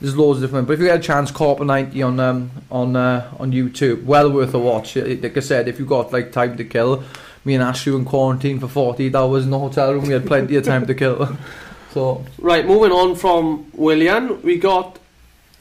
There's, 0.03 0.17
loads 0.17 0.37
of 0.39 0.49
different. 0.49 0.67
But 0.67 0.73
if 0.73 0.79
you 0.81 0.85
get 0.87 0.99
a 0.99 1.01
chance, 1.01 1.31
Copa 1.31 1.63
90 1.63 2.01
on 2.03 2.19
um, 2.19 2.51
on 2.69 2.95
uh, 2.95 3.31
on 3.39 3.51
YouTube, 3.53 4.03
well 4.03 4.29
worth 4.31 4.53
a 4.53 4.59
watch. 4.59 4.97
Like 4.97 5.37
I 5.37 5.39
said, 5.39 5.67
if 5.69 5.79
you 5.79 5.85
got 5.85 6.11
like 6.11 6.31
time 6.33 6.57
to 6.57 6.65
kill, 6.65 7.03
me 7.45 7.53
and 7.55 7.63
Ashley 7.63 7.93
were 7.93 7.99
in 7.99 8.05
quarantine 8.05 8.59
for 8.59 8.67
48 8.67 9.15
hours 9.15 9.45
in 9.45 9.51
the 9.51 9.59
hotel 9.59 9.93
room. 9.93 10.03
We 10.05 10.13
had 10.13 10.27
plenty 10.27 10.57
of 10.57 10.65
time 10.65 10.85
to 10.87 10.93
kill. 10.93 11.37
So 11.93 12.25
Right, 12.39 12.65
moving 12.65 12.91
on 12.91 13.13
from 13.15 13.67
Willian, 13.73 14.41
we 14.41 14.57
got 14.57 14.97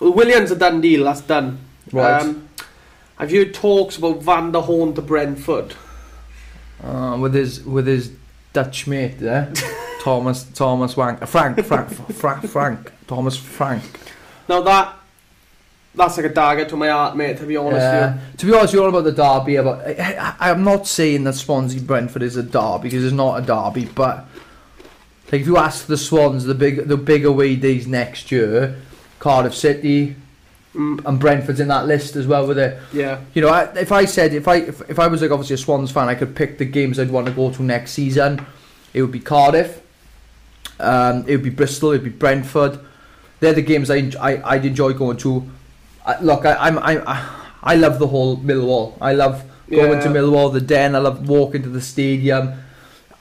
well, 0.00 0.15
Willian's 0.15 0.50
a 0.50 0.56
done 0.56 0.81
deal. 0.81 1.05
That's 1.05 1.21
done. 1.21 1.59
right, 1.93 2.23
Um, 2.23 2.49
have 3.19 3.31
you 3.31 3.44
heard 3.44 3.53
talks 3.53 3.99
about 3.99 4.23
Van 4.23 4.50
der 4.50 4.61
Hoorn 4.62 4.94
to 4.94 5.03
Brentford? 5.03 5.75
uh, 6.83 7.19
with 7.21 7.35
his 7.35 7.62
with 7.65 7.87
his 7.87 8.12
Dutch 8.55 8.87
mate 8.87 9.19
there, 9.19 9.53
Thomas 10.03 10.44
Thomas 10.44 10.97
Wank, 10.97 11.25
Frank 11.27 11.62
Frank 11.65 11.91
Frank 11.91 12.47
Frank 12.49 12.93
Thomas 13.06 13.37
Frank. 13.37 13.85
Now 14.49 14.62
that 14.62 14.94
that's 15.94 16.17
like 16.17 16.27
a 16.27 16.31
dagger 16.31 16.65
to 16.67 16.77
my 16.77 16.89
heart, 16.89 17.17
mate. 17.17 17.39
To 17.39 17.44
be 17.44 17.56
honest 17.56 17.81
Yeah. 17.81 18.19
To 18.39 18.47
be 18.47 18.55
honest, 18.55 18.73
you're 18.73 18.83
all 18.83 18.89
about 18.89 19.05
the 19.05 19.12
derby. 19.12 19.56
About 19.56 19.87
I, 19.87 20.35
I, 20.41 20.50
I'm 20.50 20.65
not 20.65 20.87
saying 20.87 21.25
that 21.25 21.35
Swansea 21.35 21.81
Brentford 21.81 22.23
is 22.23 22.37
a 22.37 22.43
derby 22.43 22.85
because 22.85 23.05
it's 23.05 23.12
not 23.12 23.43
a 23.43 23.47
derby. 23.47 23.85
But 23.87 24.27
like 25.31 25.43
if 25.43 25.47
you 25.47 25.59
ask 25.59 25.87
the 25.87 25.99
Swans, 25.99 26.44
the 26.44 26.55
big 26.55 26.89
the 26.89 26.97
big 26.97 27.25
away 27.25 27.56
days 27.56 27.87
next 27.87 28.33
year, 28.33 28.81
Cardiff 29.19 29.55
City. 29.55 30.17
Mm, 30.75 31.05
and 31.05 31.21
Brentford's 31.21 31.61
in 31.61 31.69
that 31.69 31.87
list 31.87 32.17
as 32.17 32.27
well. 32.27 32.47
With 32.47 32.56
it, 32.56 32.79
yeah, 32.94 33.21
you 33.35 33.43
know, 33.43 33.49
I, 33.49 33.65
if 33.75 33.93
I 33.93 34.06
said 34.06 34.33
if 34.33 34.49
I 34.49 34.56
if, 34.56 34.81
if 34.89 34.99
I 34.99 35.06
was 35.06 35.21
like 35.21 35.31
obviously 35.31 35.53
a 35.53 35.59
Swans 35.59 35.91
fan, 35.91 36.09
I 36.09 36.15
could 36.15 36.35
pick 36.35 36.56
the 36.56 36.65
games 36.65 36.99
I'd 36.99 37.11
want 37.11 37.27
to 37.27 37.33
go 37.33 37.50
to 37.53 37.62
next 37.62 37.93
season. 37.93 38.47
It 38.94 39.03
would 39.03 39.12
be 39.12 39.21
Cardiff. 39.21 39.83
Um, 40.81 41.25
it 41.29 41.33
would 41.33 41.43
be 41.43 41.50
Bristol. 41.50 41.91
It 41.91 41.97
would 41.97 42.05
be 42.05 42.11
Brentford. 42.11 42.81
They're 43.43 43.53
the 43.53 43.61
games 43.62 43.91
I, 43.91 44.11
I 44.21 44.41
I'd 44.55 44.65
enjoy 44.65 44.93
going 44.93 45.17
to. 45.19 45.43
I, 46.06 46.21
look, 46.21 46.47
I, 46.47 46.55
I'm 46.67 46.79
I 46.79 47.29
I 47.62 47.75
love 47.75 47.99
the 47.99 48.06
whole 48.06 48.37
Millwall. 48.39 48.97
I 49.00 49.12
love 49.15 49.43
going 49.69 49.94
Yeah. 49.99 50.00
to 50.00 50.09
Millwall, 50.11 50.53
the 50.53 50.61
Den. 50.61 50.94
I 50.94 51.00
love 51.00 51.29
walking 51.29 51.62
to 51.65 51.69
the 51.69 51.81
stadium. 51.81 52.53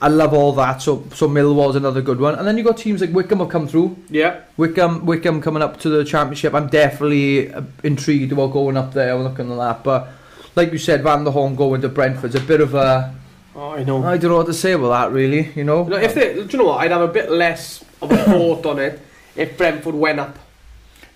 I 0.00 0.06
love 0.08 0.32
all 0.32 0.52
that. 0.52 0.80
So 0.80 1.04
so 1.12 1.28
Millwall's 1.28 1.74
another 1.74 2.02
good 2.02 2.20
one. 2.20 2.36
And 2.36 2.46
then 2.46 2.56
you 2.56 2.62
got 2.62 2.76
teams 2.76 3.00
like 3.00 3.10
Wycombe 3.12 3.40
have 3.40 3.48
come 3.48 3.66
through. 3.66 3.96
yeah. 4.10 4.42
Wycombe, 4.56 5.04
Wycombe 5.06 5.42
coming 5.42 5.60
up 5.62 5.80
to 5.80 5.88
the 5.88 6.04
championship. 6.04 6.54
I'm 6.54 6.68
definitely 6.68 7.52
uh, 7.52 7.62
intrigued 7.82 8.30
about 8.30 8.52
going 8.52 8.76
up 8.76 8.92
there 8.94 9.14
and 9.16 9.24
looking 9.24 9.50
at 9.50 9.56
that. 9.58 9.82
But 9.82 10.08
like 10.54 10.70
you 10.70 10.78
said, 10.78 11.02
Van 11.02 11.24
der 11.24 11.32
Hoorn 11.32 11.56
going 11.56 11.80
to 11.82 11.88
Brentford's 11.88 12.36
a 12.36 12.40
bit 12.40 12.60
of 12.60 12.74
a. 12.74 13.12
Oh, 13.56 13.70
I 13.72 13.82
know. 13.82 14.04
I 14.04 14.18
don't 14.18 14.30
know 14.30 14.36
what 14.38 14.46
to 14.46 14.54
say 14.54 14.72
about 14.72 14.90
that, 14.90 15.12
really. 15.12 15.50
You 15.56 15.64
know. 15.64 15.82
You 15.84 15.90
know, 15.90 15.96
if 15.96 16.14
they, 16.14 16.34
do 16.34 16.46
you 16.48 16.58
know 16.58 16.66
what? 16.70 16.78
I'd 16.80 16.92
have 16.92 17.02
a 17.10 17.12
bit 17.12 17.28
less 17.30 17.84
of 18.00 18.10
a 18.12 18.16
thought 18.18 18.66
on 18.66 18.78
it 18.78 19.00
if 19.36 19.56
Brentford 19.56 19.94
went 19.94 20.20
up. 20.20 20.38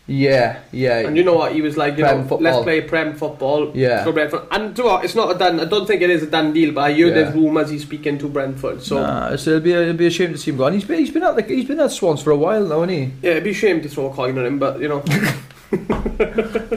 yeah, 0.07 0.61
yeah. 0.71 1.01
And 1.01 1.17
you 1.17 1.25
know 1.25 1.35
what? 1.35 1.53
He 1.53 1.63
was 1.63 1.77
like, 1.77 1.97
you 1.99 2.05
Prem 2.05 2.19
know, 2.19 2.29
football. 2.29 2.41
let's 2.41 2.63
play 2.63 2.81
Prem 2.81 3.15
football. 3.17 3.73
Yeah. 3.77 4.05
For 4.05 4.13
Brentford. 4.13 4.43
And 4.53 4.77
you 4.79 4.85
know 4.85 4.91
what? 4.91 5.05
It's 5.05 5.17
not 5.17 5.35
a 5.35 5.39
done. 5.39 5.59
I 5.59 5.65
don't 5.65 5.85
think 5.87 6.01
it 6.01 6.11
is 6.11 6.23
a 6.23 6.27
done 6.31 6.53
deal. 6.53 6.73
But 6.73 6.83
I 6.83 6.93
hear 6.93 7.09
Yeah. 7.09 7.15
there's 7.15 7.35
rumours 7.35 7.71
he's 7.71 7.83
speaking 7.83 8.17
to 8.19 8.29
Brentford. 8.29 8.83
So 8.85 9.01
Nah, 9.01 9.35
so 9.37 9.51
it'll 9.51 9.63
be 9.63 9.73
a, 9.73 9.83
it'll 9.83 9.95
be 9.97 10.07
a 10.07 10.11
shame 10.11 10.31
to 10.33 10.39
see 10.39 10.53
him 10.53 10.59
go. 10.59 10.67
And 10.67 10.75
he's 10.77 10.85
been 10.85 11.01
he's 11.01 11.11
been 11.11 11.25
at 11.25 11.35
the, 11.35 11.43
he's 11.43 11.65
been 11.67 11.81
at 11.81 11.91
Swans 11.91 12.23
for 12.23 12.31
a 12.31 12.37
while 12.37 12.63
now, 12.65 12.83
hasn't 12.83 12.93
he? 12.93 13.03
yeah, 13.23 13.33
it'd 13.33 13.45
be 13.45 13.51
a 13.51 13.55
shame 13.55 13.81
to 13.83 13.89
throw 13.89 14.07
a 14.07 14.15
coin 14.15 14.39
on 14.39 14.47
him. 14.47 14.59
But 14.61 14.79
you 14.81 14.87
know, 14.89 15.01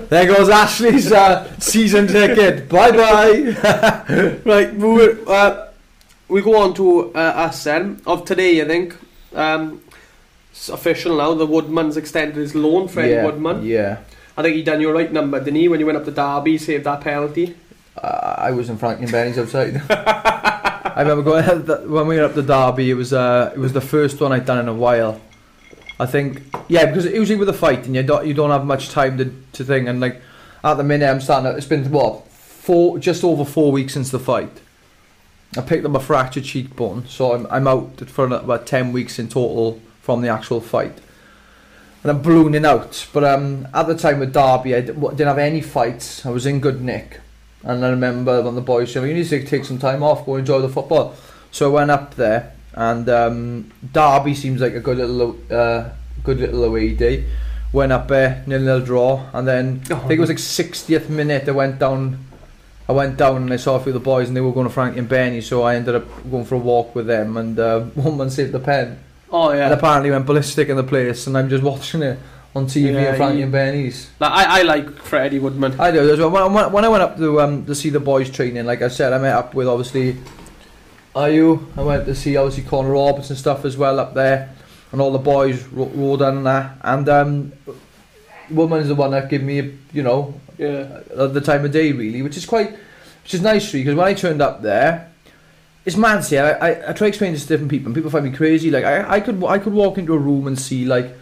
There 0.10 0.26
goes 0.26 0.50
Ashley's 0.50 1.12
uh, 1.12 1.48
season 1.60 2.08
ticket. 2.08 2.68
Bye 2.68 2.92
bye. 2.92 4.40
right. 4.46 4.74
Move 4.74 5.28
uh, 5.30 5.68
we 6.28 6.42
go 6.42 6.58
on 6.58 6.74
to 6.76 7.14
uh, 7.14 7.18
us 7.20 7.64
then 7.64 8.02
of 8.08 8.26
today. 8.26 8.62
I 8.62 8.66
think 8.66 8.96
um, 9.36 9.82
official 10.68 11.16
now. 11.16 11.34
The 11.34 11.46
Woodman's 11.46 11.96
extended 11.96 12.36
his 12.36 12.56
loan. 12.56 12.90
Fred 12.90 13.10
yeah, 13.10 13.26
Woodman. 13.26 13.64
Yeah. 13.64 14.00
I 14.36 14.42
think 14.42 14.56
he 14.56 14.64
done 14.64 14.82
your 14.82 14.94
right 14.94 15.12
number, 15.12 15.40
didn't 15.40 15.56
he? 15.56 15.68
When 15.68 15.80
you 15.80 15.86
went 15.86 15.98
up 15.98 16.06
to 16.06 16.12
Derby, 16.12 16.58
saved 16.58 16.86
that 16.86 17.02
penalty. 17.02 17.56
Uh, 18.02 18.36
I 18.38 18.52
was 18.52 18.70
in 18.70 18.78
Frankie 18.78 19.04
and 19.04 19.12
Benny's 19.12 19.38
outside. 19.38 19.82
I 19.90 21.02
remember 21.02 21.24
going 21.24 21.46
when 21.92 22.08
we 22.08 22.18
were 22.18 22.24
up 22.24 22.34
the 22.34 22.42
Derby. 22.42 22.90
It 22.90 22.96
was 22.96 23.14
uh, 23.14 23.52
it 23.54 23.60
was 23.60 23.74
the 23.74 23.82
first 23.82 24.20
one 24.20 24.32
I'd 24.32 24.46
done 24.46 24.60
in 24.60 24.68
a 24.68 24.74
while. 24.74 25.22
I 26.00 26.06
think 26.06 26.42
yeah, 26.68 26.86
because 26.86 27.06
usually 27.06 27.38
with 27.38 27.50
a 27.50 27.54
fight 27.54 27.86
and 27.86 27.96
you 27.96 28.04
don't 28.04 28.26
you 28.26 28.34
don't 28.34 28.52
have 28.52 28.66
much 28.66 28.90
time 28.90 29.18
to 29.18 29.26
to 29.54 29.64
think 29.64 29.88
and 29.88 30.00
like 30.00 30.22
at 30.64 30.76
the 30.76 30.84
minute 30.84 31.10
I'm 31.10 31.22
starting. 31.22 31.52
To, 31.52 31.58
it's 31.58 31.68
been 31.68 31.90
what 31.92 32.28
four 32.28 33.00
just 33.00 33.24
over 33.24 33.44
four 33.44 33.72
weeks 33.72 33.94
since 33.94 34.10
the 34.12 34.20
fight. 34.20 34.62
I 35.58 35.62
picked 35.62 35.86
up 35.86 35.96
a 35.96 36.00
fractured 36.00 36.46
cheekbone, 36.46 37.08
so 37.08 37.34
I'm 37.34 37.48
I'm 37.48 37.68
out 37.68 38.10
for 38.10 38.26
about 38.26 38.66
ten 38.66 38.94
weeks 38.94 39.20
in 39.20 39.28
total 39.28 39.82
from 40.10 40.22
the 40.24 40.30
actual 40.30 40.60
fight. 40.60 40.98
And 42.02 42.10
I'm 42.10 42.24
ballooning 42.24 42.66
out, 42.66 43.08
but 43.14 43.24
um, 43.24 43.68
at 43.76 43.86
the 43.86 43.96
time 43.96 44.18
with 44.20 44.34
Derby, 44.34 44.74
I 44.74 44.82
didn't 44.82 45.20
have 45.20 45.38
any 45.38 45.62
fights. 45.62 46.26
I 46.26 46.32
was 46.32 46.48
in 46.48 46.60
good 46.62 46.82
nick. 46.82 47.20
And 47.62 47.86
I 47.86 47.90
remember 47.90 48.42
when 48.42 48.56
the 48.56 48.62
boys 48.62 48.92
said, 48.92 49.08
"You 49.08 49.14
need 49.14 49.30
to 49.30 49.46
take 49.46 49.66
some 49.66 49.78
time 49.78 50.02
off, 50.02 50.26
go 50.26 50.38
enjoy 50.38 50.62
the 50.62 50.70
football." 50.70 51.14
So 51.52 51.70
I 51.70 51.74
went 51.74 51.92
up 51.92 52.16
there, 52.16 52.54
and 52.74 53.08
um, 53.08 53.72
Derby 53.94 54.34
seems 54.34 54.62
like 54.62 54.74
a 54.74 54.80
good 54.80 54.98
little, 54.98 55.38
uh, 55.52 55.90
good 56.24 56.40
little 56.40 56.64
away 56.64 56.96
day. 56.96 57.26
Went 57.72 57.92
up 57.92 58.08
there, 58.08 58.44
nil 58.48 58.62
nil 58.62 58.82
draw, 58.82 59.30
and 59.32 59.48
then 59.48 59.84
I 59.92 60.00
think 60.08 60.14
it 60.14 60.26
was 60.26 60.30
like 60.30 60.40
60th 60.40 61.10
minute. 61.10 61.48
I 61.48 61.52
went 61.52 61.78
down 61.78 62.18
I 62.90 62.94
went 62.94 63.18
down 63.18 63.44
and 63.44 63.54
I 63.54 63.58
saw 63.58 63.76
a 63.76 63.80
few 63.80 63.92
of 63.92 64.02
the 64.02 64.10
boys 64.14 64.28
and 64.28 64.36
they 64.36 64.42
were 64.42 64.52
going 64.52 64.68
to 64.68 64.74
Frankie 64.74 64.98
and 64.98 65.08
Benny, 65.08 65.42
so 65.42 65.62
I 65.62 65.76
ended 65.76 65.94
up 65.94 66.08
going 66.32 66.46
for 66.46 66.56
a 66.56 66.66
walk 66.72 66.96
with 66.96 67.06
them 67.06 67.38
and 67.38 67.60
uh, 67.60 67.82
one 68.08 68.18
man 68.18 68.32
saved 68.32 68.52
the 68.52 68.60
pen. 68.60 68.98
Oh 69.32 69.50
And 69.50 69.60
yeah. 69.60 69.70
apparently 69.72 70.12
went 70.12 70.26
ballistic 70.26 70.70
in 70.70 70.78
the 70.78 70.84
place 70.84 71.28
and 71.28 71.38
I'm 71.38 71.50
just 71.50 71.64
watching 71.64 72.02
it 72.02 72.18
on 72.56 72.66
TV 72.66 72.94
Yeah, 72.94 73.00
and 73.10 73.18
Frankie 73.18 73.42
and 73.44 73.52
Benny's. 73.52 74.10
Like, 74.20 74.32
I 74.32 74.60
I 74.60 74.62
like 74.64 74.90
Freddie 74.98 75.38
Woodman. 75.40 75.80
I 75.80 75.92
do 75.92 76.12
as 76.12 76.18
well. 76.20 76.32
When, 76.32 76.52
when- 76.54 76.72
when 76.72 76.86
I 76.86 76.90
went 76.90 77.04
up 77.04 77.18
to 77.18 77.40
um, 77.42 77.66
to 77.66 77.76
see 77.76 77.90
the 77.92 78.00
boys 78.00 78.30
training, 78.32 78.66
like 78.66 78.82
I 78.82 78.88
said, 78.88 79.14
I 79.14 79.20
met 79.20 79.34
up 79.36 79.54
with 79.54 79.68
obviously 79.68 80.18
Ayew. 81.16 81.66
I 81.78 81.82
went 81.84 82.06
to 82.06 82.16
see 82.16 82.38
obviously 82.38 82.64
Connor 82.70 82.92
Roberts 82.92 83.30
and 83.30 83.38
stuff 83.38 83.66
as 83.66 83.78
well 83.78 84.00
up 84.00 84.14
there, 84.14 84.50
and 84.92 85.02
all 85.02 85.12
the 85.12 85.20
boys 85.20 85.64
ro- 85.68 85.92
rode 85.94 86.22
on 86.24 86.38
and 86.38 86.46
that. 86.48 86.78
And 86.82 87.10
um, 87.10 87.54
Woodman's 88.50 88.88
the 88.88 88.96
one 88.96 89.12
that 89.12 89.30
gave 89.30 89.44
me, 89.44 89.78
you 89.94 90.02
know, 90.04 90.34
Yeah. 90.58 91.02
the 91.14 91.42
time 91.42 91.66
of 91.66 91.72
day 91.72 91.92
really, 91.92 92.22
which 92.24 92.38
is 92.38 92.46
quite, 92.46 92.72
which 93.24 93.34
is 93.36 93.42
nice 93.42 93.72
really 93.74 93.84
because 93.86 93.96
when 93.98 94.08
I 94.08 94.14
turned 94.14 94.42
up 94.42 94.62
there, 94.64 95.09
it's 95.86 95.96
mad. 95.98 96.24
See, 96.24 96.38
I, 96.38 96.52
I, 96.52 96.70
I 96.90 96.94
try 96.94 96.94
to 96.94 97.06
explain 97.08 97.34
this 97.34 97.44
to 97.44 97.48
different 97.50 97.72
people, 97.72 97.88
and 97.88 97.96
people 97.96 98.12
find 98.12 98.26
me 98.26 98.32
crazy. 98.36 98.70
Like 98.72 98.84
I, 98.86 99.16
I 99.16 99.20
could 99.20 99.44
I 99.44 99.58
could 99.60 99.74
walk 99.74 99.98
into 99.98 100.14
a 100.14 100.18
room 100.18 100.48
and 100.48 100.60
see 100.60 100.86
like, 100.86 101.16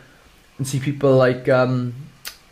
and 0.58 0.68
see 0.68 0.80
people 0.80 1.16
like 1.16 1.48
um, 1.50 1.94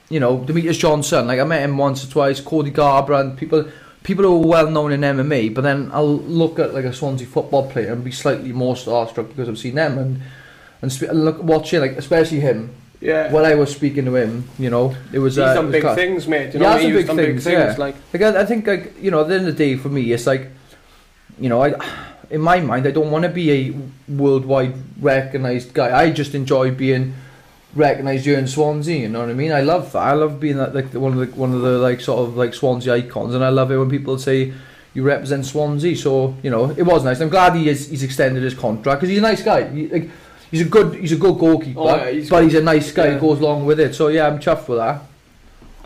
you 0.09 0.19
know, 0.19 0.39
Demetrious 0.39 0.77
Johnson. 0.79 1.27
Like 1.27 1.39
I 1.39 1.43
met 1.43 1.61
him 1.63 1.77
once 1.77 2.05
or 2.05 2.11
twice, 2.11 2.39
Cody 2.41 2.71
Garbrandt, 2.71 3.37
people. 3.37 3.65
People 4.03 4.23
who 4.25 4.43
are 4.43 4.47
well 4.47 4.69
known 4.69 4.91
in 4.91 5.01
MMA, 5.01 5.51
but 5.51 5.61
then 5.61 5.89
I'll 5.91 6.17
look 6.19 6.59
at 6.59 6.75
like 6.75 6.85
a 6.85 6.93
Swansea 6.93 7.25
football 7.25 7.71
player 7.71 7.91
and 7.91 8.03
be 8.03 8.11
slightly 8.11 8.51
more 8.51 8.75
starstruck 8.75 9.29
because 9.29 9.49
I've 9.49 9.57
seen 9.57 9.73
them 9.73 9.97
and 9.97 10.21
and 10.83 10.93
spe- 10.93 11.11
look 11.11 11.41
watching 11.41 11.79
like 11.79 11.93
especially 11.93 12.39
him. 12.39 12.69
Yeah. 13.01 13.31
When 13.33 13.45
I 13.45 13.55
was 13.55 13.71
speaking 13.73 14.05
to 14.05 14.15
him, 14.15 14.47
you 14.59 14.69
know, 14.69 14.95
it 15.11 15.17
was 15.17 15.37
He's 15.37 15.43
uh, 15.43 15.55
done 15.55 15.65
was 15.65 15.71
big 15.71 15.81
class. 15.81 15.95
things, 15.95 16.27
mate. 16.27 16.45
You 16.45 16.51
He 16.51 16.57
know, 16.59 16.69
has 16.69 16.81
he's 16.83 17.05
done 17.07 17.15
big 17.15 17.25
things, 17.25 17.45
big 17.45 17.53
things. 17.55 17.77
yeah. 17.79 17.83
Like, 17.83 17.95
Like 18.13 18.21
I, 18.21 18.41
I 18.41 18.45
think 18.45 18.67
like 18.67 18.93
you 19.01 19.09
know 19.09 19.21
at 19.21 19.27
the 19.27 19.33
end 19.37 19.47
of 19.47 19.57
the 19.57 19.65
day 19.65 19.75
for 19.75 19.89
me 19.89 20.11
it's 20.13 20.27
like 20.27 20.51
you 21.39 21.49
know 21.49 21.61
I 21.63 21.73
in 22.29 22.41
my 22.41 22.59
mind 22.59 22.87
I 22.87 22.91
don't 22.91 23.11
want 23.11 23.23
to 23.23 23.29
be 23.29 23.51
a 23.51 23.73
worldwide 24.11 24.73
recognised 25.01 25.73
guy. 25.73 25.97
I 25.97 26.11
just 26.11 26.33
enjoy 26.35 26.71
being 26.71 27.13
recognised 27.75 28.25
here 28.25 28.39
in 28.39 28.47
Swansea 28.47 28.97
you 29.01 29.09
know 29.09 29.19
what 29.19 29.29
I 29.29 29.33
mean? 29.33 29.51
I 29.51 29.61
love 29.61 29.91
that. 29.91 29.99
I 29.99 30.13
love 30.13 30.39
being 30.39 30.57
that 30.57 30.73
like 30.73 30.93
one 30.93 31.13
of 31.13 31.19
the 31.19 31.27
one 31.39 31.53
of 31.53 31.61
the 31.61 31.77
like 31.77 31.99
sort 32.01 32.19
of 32.27 32.37
like 32.37 32.53
Swansea 32.53 32.93
icons 32.93 33.35
and 33.35 33.43
I 33.43 33.49
love 33.49 33.71
it 33.71 33.77
when 33.77 33.89
people 33.89 34.17
say 34.17 34.53
you 34.93 35.03
represent 35.03 35.45
Swansea. 35.45 35.95
So 35.97 36.35
you 36.41 36.49
know 36.49 36.69
it 36.71 36.83
was 36.83 37.03
nice. 37.03 37.19
I'm 37.19 37.29
glad 37.29 37.55
he 37.55 37.67
is 37.69 37.89
he's 37.89 38.03
extended 38.03 38.43
his 38.43 38.53
contract 38.53 39.01
because 39.01 39.09
he's 39.09 39.19
a 39.19 39.21
nice 39.21 39.43
guy. 39.43 39.67
He, 39.69 39.87
like 39.87 40.09
he's 40.51 40.61
a 40.61 40.65
good 40.69 40.95
he's 40.95 41.11
a 41.11 41.17
good 41.17 41.37
goalkeeper 41.37 41.79
Oh, 41.79 41.95
yeah, 41.97 42.11
he's 42.11 42.29
but 42.29 42.39
good. 42.41 42.45
he's 42.51 42.59
a 42.59 42.63
nice 42.63 42.91
guy 42.93 43.07
Yeah. 43.07 43.13
who 43.17 43.19
goes 43.27 43.39
along 43.41 43.65
with 43.65 43.79
it. 43.79 43.93
So 43.93 44.07
yeah 44.07 44.25
I'm 44.27 44.39
chuffed 44.39 44.67
with 44.69 44.77
that 44.79 45.01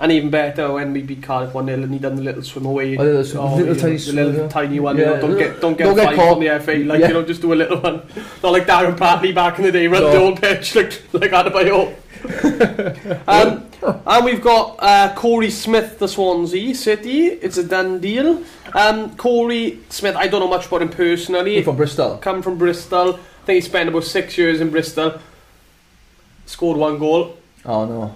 and 0.01 0.11
even 0.11 0.29
better 0.29 0.71
when 0.71 0.93
we 0.93 1.01
beat 1.01 1.21
Cardiff 1.21 1.53
1 1.53 1.65
0 1.65 1.83
and 1.83 1.91
he 1.93 1.99
done 1.99 2.15
the 2.15 2.21
little 2.21 2.41
swim 2.43 2.65
away. 2.65 2.97
Oh, 2.97 3.03
the 3.03 3.09
little 3.09 3.23
swim- 3.25 3.57
little 3.67 3.75
tiny 3.75 3.97
the 3.97 4.13
little 4.13 4.49
tiny 4.49 4.79
one. 4.79 4.97
You 4.97 5.03
Yeah. 5.03 5.09
know, 5.11 5.21
don't 5.21 5.37
get 5.37 5.61
don't 5.61 5.77
get 5.77 5.83
Don't 5.85 5.95
get 5.95 6.15
caught. 6.15 6.33
from 6.33 6.39
the 6.43 6.49
FA. 6.49 6.83
Like 6.85 6.99
Yeah. 7.01 7.07
you 7.09 7.13
know, 7.15 7.23
just 7.23 7.41
do 7.41 7.51
a 7.53 7.55
little 7.55 7.79
one. 7.81 8.01
Not 8.43 8.51
like 8.53 8.65
Darren 8.65 8.95
Pratley 8.97 9.33
back 9.35 9.57
in 9.59 9.65
the 9.65 9.71
day, 9.71 9.87
run 9.87 10.01
No. 10.03 10.11
the 10.11 10.17
old 10.19 10.41
pitch 10.41 10.75
like 10.75 11.01
like 11.13 11.31
Adebayo. 11.31 11.93
um, 13.27 13.63
and 14.05 14.25
we've 14.25 14.41
got 14.41 14.75
uh, 14.79 15.13
Korey 15.15 15.49
Smith, 15.51 15.99
the 15.99 16.07
Swansea 16.07 16.75
City. 16.75 17.27
It's 17.27 17.57
a 17.57 17.63
done 17.63 17.99
deal. 17.99 18.43
Um, 18.73 19.15
Korey 19.15 19.79
Smith, 19.89 20.15
I 20.15 20.27
don't 20.27 20.41
know 20.41 20.47
much 20.49 20.67
about 20.67 20.81
him 20.81 20.89
personally. 20.89 21.55
He's 21.55 21.65
from 21.65 21.77
Bristol 21.77 22.17
come 22.17 22.41
from 22.41 22.57
Bristol. 22.57 23.15
I 23.15 23.45
think 23.45 23.55
he 23.55 23.61
spent 23.61 23.89
about 23.89 24.03
six 24.03 24.37
years 24.37 24.59
in 24.61 24.69
Bristol. 24.69 25.19
Scored 26.45 26.77
one 26.77 26.97
goal. 26.99 27.37
oh 27.65 27.85
no 27.85 28.15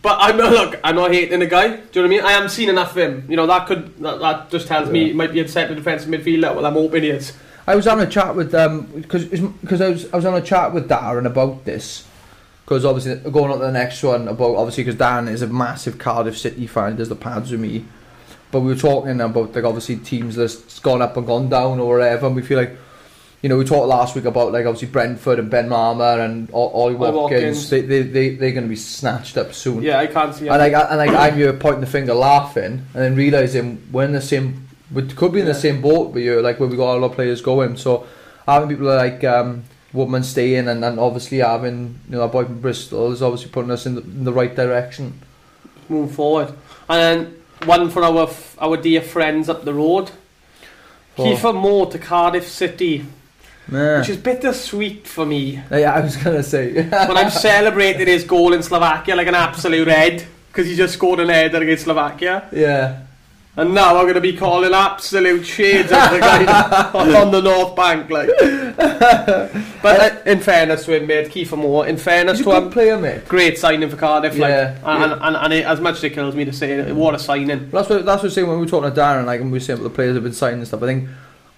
But 0.00 0.18
I'm 0.20 0.36
not 0.36 0.52
look. 0.58 0.80
I'm 0.82 0.96
not 0.96 1.12
hating 1.12 1.40
the 1.40 1.46
guy. 1.46 1.68
Do 1.68 1.72
you 1.74 1.76
know 1.76 1.82
what 2.02 2.04
I 2.04 2.08
mean? 2.08 2.20
I 2.24 2.32
am 2.32 2.48
seen 2.48 2.68
enough 2.68 2.92
of 2.92 2.98
him. 2.98 3.26
You 3.28 3.36
know 3.36 3.46
that 3.46 3.66
could 3.66 3.96
that, 3.98 4.20
that 4.20 4.50
just 4.50 4.66
tells 4.68 4.88
me 4.88 5.00
Yeah. 5.00 5.06
he 5.08 5.12
might 5.12 5.32
be 5.32 5.40
a 5.40 5.48
centre 5.48 5.74
defensive 5.74 6.08
midfielder. 6.08 6.54
Well, 6.54 6.64
I'm 6.66 6.74
hoping 6.74 7.02
he 7.02 7.10
is. 7.10 7.32
I 7.66 7.76
was 7.76 7.84
having 7.84 8.06
a 8.06 8.10
chat 8.10 8.34
with 8.34 8.54
um 8.54 8.86
because 8.86 9.26
because 9.26 9.80
I 9.80 9.88
was 9.90 10.12
I 10.12 10.16
was 10.16 10.24
on 10.24 10.34
a 10.34 10.40
chat 10.40 10.72
with 10.72 10.88
Darren 10.88 11.26
about 11.26 11.64
this 11.64 12.06
because 12.64 12.84
obviously 12.84 13.16
going 13.30 13.50
on 13.52 13.58
to 13.58 13.64
the 13.66 13.72
next 13.72 14.02
one 14.02 14.28
about 14.28 14.56
obviously 14.56 14.84
because 14.84 14.98
Darren 14.98 15.28
is 15.28 15.42
a 15.42 15.46
massive 15.46 15.98
Cardiff 15.98 16.36
City 16.38 16.66
fan 16.66 16.96
does 16.96 17.08
the 17.08 17.16
pads 17.16 17.50
with 17.50 17.60
me 17.60 17.84
but 18.50 18.60
we 18.60 18.68
were 18.72 18.78
talking 18.78 19.20
about 19.20 19.54
like 19.54 19.64
obviously 19.64 19.96
teams 19.96 20.36
that's 20.36 20.78
gone 20.80 21.02
up 21.02 21.16
and 21.16 21.26
gone 21.26 21.48
down 21.48 21.78
or 21.78 21.98
whatever 21.98 22.26
and 22.26 22.36
we 22.36 22.42
feel 22.42 22.58
like 22.58 22.76
you 23.42 23.48
know 23.48 23.58
we 23.58 23.64
talked 23.64 23.88
last 23.88 24.14
week 24.14 24.24
about 24.24 24.52
like 24.52 24.64
obviously 24.64 24.88
Brentford 24.88 25.38
and 25.38 25.50
Benrahma 25.50 26.24
and 26.24 26.48
Ollie 26.52 26.94
Watkins, 26.94 27.16
Watkins. 27.16 27.70
They, 27.70 27.80
they, 27.82 28.02
they, 28.02 28.28
they're 28.36 28.52
going 28.52 28.64
to 28.64 28.68
be 28.68 28.76
snatched 28.76 29.36
up 29.36 29.52
soon 29.52 29.82
Yeah, 29.82 29.98
I 29.98 30.06
can't 30.06 30.34
see. 30.34 30.48
and 30.48 30.58
like, 30.58 30.72
and 30.72 30.98
like 30.98 31.10
I'm 31.10 31.34
here 31.36 31.52
pointing 31.52 31.80
the 31.80 31.86
finger 31.86 32.14
laughing 32.14 32.86
and 32.94 33.02
then 33.02 33.16
realising 33.16 33.86
we're 33.92 34.04
in 34.04 34.12
the 34.12 34.20
same 34.22 34.68
we 34.92 35.02
could 35.08 35.32
be 35.32 35.40
in 35.40 35.46
the 35.46 35.54
same 35.54 35.80
boat 35.82 36.12
but 36.12 36.22
you're 36.22 36.42
like 36.42 36.60
where 36.60 36.68
we 36.68 36.76
got 36.76 36.96
a 36.96 36.98
lot 36.98 37.10
of 37.10 37.14
players 37.14 37.40
going 37.40 37.76
so 37.76 38.06
having 38.46 38.68
people 38.68 38.86
like 38.86 39.22
um 39.24 39.64
Woodman 39.92 40.22
staying 40.22 40.68
and, 40.68 40.82
and 40.82 40.98
obviously 40.98 41.38
having 41.38 41.98
you 42.08 42.16
know 42.16 42.22
a 42.22 42.28
boy 42.28 42.44
from 42.44 42.60
Bristol 42.60 43.12
is 43.12 43.22
obviously 43.22 43.50
putting 43.50 43.70
us 43.70 43.84
in 43.84 43.96
the, 43.96 44.00
in 44.02 44.24
the 44.24 44.32
right 44.32 44.54
direction 44.54 45.20
move 45.88 46.12
forward. 46.14 46.48
And 46.88 47.00
then 47.00 47.42
one 47.68 47.90
for 47.90 48.02
our 48.02 48.28
our 48.58 48.76
dear 48.76 49.00
friends 49.02 49.48
up 49.48 49.64
the 49.64 49.74
road. 49.74 50.10
Oh. 51.18 51.24
Kiefer 51.24 51.54
Moore 51.54 51.90
to 51.90 51.98
Cardiff 51.98 52.48
City, 52.48 53.04
which 53.68 54.08
is 54.08 54.16
bittersweet 54.16 55.06
for 55.06 55.24
me. 55.24 55.60
yeah 55.70 55.94
I 55.94 56.00
was 56.00 56.16
gonna 56.16 56.42
say 56.42 56.82
But 56.90 57.16
I'm 57.16 57.30
celebrating 57.30 58.06
his 58.06 58.24
goal 58.24 58.52
in 58.52 58.62
Slovakia 58.62 59.14
like 59.16 59.28
an 59.28 59.34
absolute 59.34 59.88
head 59.88 60.24
because 60.48 60.66
he 60.66 60.74
just 60.76 60.94
scored 60.94 61.20
an 61.20 61.28
header 61.28 61.62
against 61.62 61.84
Slovakia. 61.84 62.48
yeah 62.52 63.02
And 63.54 63.74
now 63.74 63.96
I'm 63.98 64.04
going 64.04 64.14
to 64.14 64.20
be 64.22 64.32
calling 64.34 64.72
absolute 64.72 65.44
shades 65.44 65.92
of 65.92 66.10
the 66.10 66.20
guy 66.20 66.90
on 66.94 67.30
the 67.30 67.42
North 67.42 67.76
Bank, 67.76 68.08
like. 68.08 68.28
but 69.82 70.00
uh, 70.00 70.22
in 70.24 70.40
fairness 70.40 70.86
to 70.86 70.96
him, 70.96 71.06
mate, 71.06 71.28
Kiefer 71.28 71.58
Moore, 71.58 71.86
in 71.86 71.98
fairness 71.98 72.40
to 72.40 72.50
him, 72.50 72.70
player 72.70 72.98
mate 72.98 73.28
great 73.28 73.58
signing 73.58 73.90
for 73.90 73.96
Cardiff, 73.96 74.38
like. 74.38 74.48
Yeah, 74.48 74.78
and, 74.84 75.12
and, 75.12 75.22
and, 75.22 75.36
and 75.36 75.52
it, 75.52 75.66
as 75.66 75.80
much 75.82 75.96
as 75.96 76.04
it 76.04 76.14
kills 76.14 76.34
me 76.34 76.46
to 76.46 76.52
say 76.52 76.72
it, 76.72 76.96
what 76.96 77.14
a 77.14 77.18
signing. 77.18 77.70
Well, 77.70 77.82
that's 77.82 77.90
what 77.90 78.06
that's 78.06 78.06
what 78.06 78.20
I 78.20 78.22
was 78.22 78.34
saying 78.34 78.48
when 78.48 78.56
we 78.56 78.64
were 78.64 78.70
talking 78.70 78.88
to 78.88 78.96
Darren 78.98 79.26
like 79.26 79.42
and 79.42 79.52
we 79.52 79.56
were 79.56 79.60
saying 79.60 79.78
about 79.80 79.88
the 79.90 79.94
players 79.94 80.14
have 80.14 80.24
been 80.24 80.32
signed 80.32 80.56
and 80.56 80.66
stuff 80.66 80.82
I 80.82 80.86
think 80.86 81.10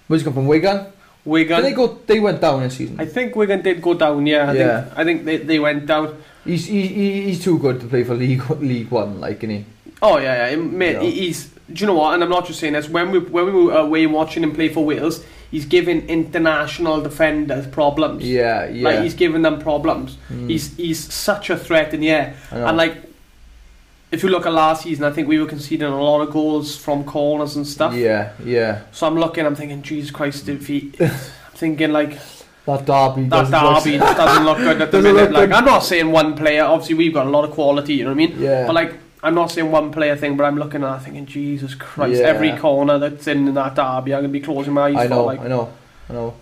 where's 0.07 0.21
he 0.21 0.25
come 0.25 0.33
from 0.33 0.47
Wigan 0.47 0.85
Wigan. 1.25 1.57
Did 1.63 1.65
they 1.71 1.75
go 1.75 1.87
they 2.05 2.19
went 2.19 2.39
down 2.41 2.61
this 2.61 2.77
season 2.77 2.99
I 2.99 3.05
think 3.05 3.35
Wigan 3.35 3.61
did 3.61 3.81
go 3.81 3.93
down, 3.95 4.25
yeah. 4.27 4.49
I 4.49 4.53
Yeah. 4.53 4.81
think 4.83 4.97
I 4.99 5.03
think 5.03 5.25
they, 5.25 5.37
they 5.37 5.59
went 5.59 5.85
down. 5.85 6.21
he's 6.45 6.65
he, 6.67 6.87
he, 6.87 7.21
he's 7.23 7.43
too 7.43 7.57
good 7.59 7.79
to 7.81 7.87
play 7.87 8.03
for 8.03 8.13
League 8.15 8.43
League 8.61 8.89
One 8.91 9.19
like 9.19 9.37
isn't 9.43 9.49
he 9.49 9.65
Oh 10.01 10.17
yeah, 10.19 10.49
yeah, 10.49 10.55
mate. 10.57 11.01
He's. 11.01 11.47
Do 11.71 11.79
you 11.81 11.87
know 11.87 11.95
what? 11.95 12.13
And 12.13 12.21
I'm 12.23 12.29
not 12.29 12.45
just 12.45 12.59
saying 12.59 12.73
this. 12.73 12.87
When 12.89 13.09
we 13.11 13.19
when 13.19 13.45
we 13.45 13.51
were 13.65 13.73
away 13.73 14.05
watching 14.05 14.43
him 14.43 14.53
play 14.53 14.67
for 14.69 14.85
Wales, 14.85 15.23
he's 15.49 15.65
giving 15.65 16.07
international 16.09 17.01
defenders 17.01 17.65
problems. 17.65 18.23
yeah 18.23 18.67
yeah 18.67 18.83
Like 18.83 18.99
he's 18.99 19.15
giving 19.15 19.41
them 19.41 19.59
problems. 19.59 20.17
Mm. 20.29 20.49
He's 20.49 20.75
he's 20.75 21.11
such 21.11 21.49
a 21.49 21.57
threat 21.57 21.93
in 21.93 22.01
the 22.01 22.09
air. 22.11 22.35
And 22.51 22.75
like, 22.77 23.04
if 24.11 24.23
you 24.23 24.29
look 24.29 24.45
at 24.45 24.53
last 24.53 24.83
season, 24.83 25.03
I 25.03 25.11
think 25.11 25.27
we 25.27 25.39
were 25.39 25.45
conceding 25.47 25.87
a 25.87 26.01
lot 26.01 26.21
of 26.21 26.31
goals 26.31 26.75
from 26.77 27.03
corners 27.03 27.55
and 27.55 27.65
stuff. 27.67 27.93
Yeah, 27.93 28.31
yeah. 28.43 28.81
So 28.91 29.07
I'm 29.07 29.15
looking, 29.17 29.45
I'm 29.45 29.55
thinking, 29.55 29.81
Jesus 29.81 30.11
Christ, 30.11 30.47
if 30.47 30.67
he, 30.67 30.91
I'm 30.99 31.09
thinking 31.53 31.91
like 31.91 32.17
That 32.65 32.85
derby. 32.85 33.27
that 33.29 33.49
doesn't 33.51 33.63
look- 33.63 33.83
derby 33.83 33.97
just 33.97 34.17
doesn't 34.17 34.45
look 34.45 34.57
good 34.59 34.81
at 34.81 34.91
the 34.91 35.01
minute. 35.01 35.31
Like. 35.31 35.51
I'm 35.51 35.65
not 35.65 35.79
saying 35.79 36.11
one 36.11 36.35
player. 36.35 36.63
Obviously, 36.63 36.95
we've 36.95 37.13
got 37.13 37.27
a 37.27 37.29
lot 37.29 37.43
of 37.45 37.51
quality. 37.51 37.95
You 37.95 38.03
know 38.05 38.11
what 38.11 38.23
I 38.23 38.27
mean? 38.27 38.39
Yeah. 38.39 38.65
But 38.67 38.75
like, 38.75 38.93
I'm 39.23 39.33
not 39.35 39.49
saying 39.51 39.71
one 39.71 39.91
player 39.91 40.15
thing, 40.15 40.37
but 40.37 40.43
I'm 40.43 40.55
looking 40.57 40.83
at 40.83 40.91
that 40.97 41.03
thinking, 41.03 41.25
Jesus 41.25 41.73
Christ, 41.75 42.21
Yeah. 42.21 42.27
every 42.27 42.55
corner 42.57 42.99
that's 42.99 43.27
in 43.27 43.53
that 43.55 43.75
derby, 43.75 44.13
I'm 44.13 44.19
gonna 44.21 44.27
be 44.29 44.39
closing 44.39 44.73
my 44.73 44.83
eyes 44.83 44.95
I 44.97 45.07
know, 45.07 45.15
for. 45.21 45.25
Like, 45.25 45.39
I 45.41 45.47
know, 45.47 45.73
I 46.09 46.13
know. 46.13 46.33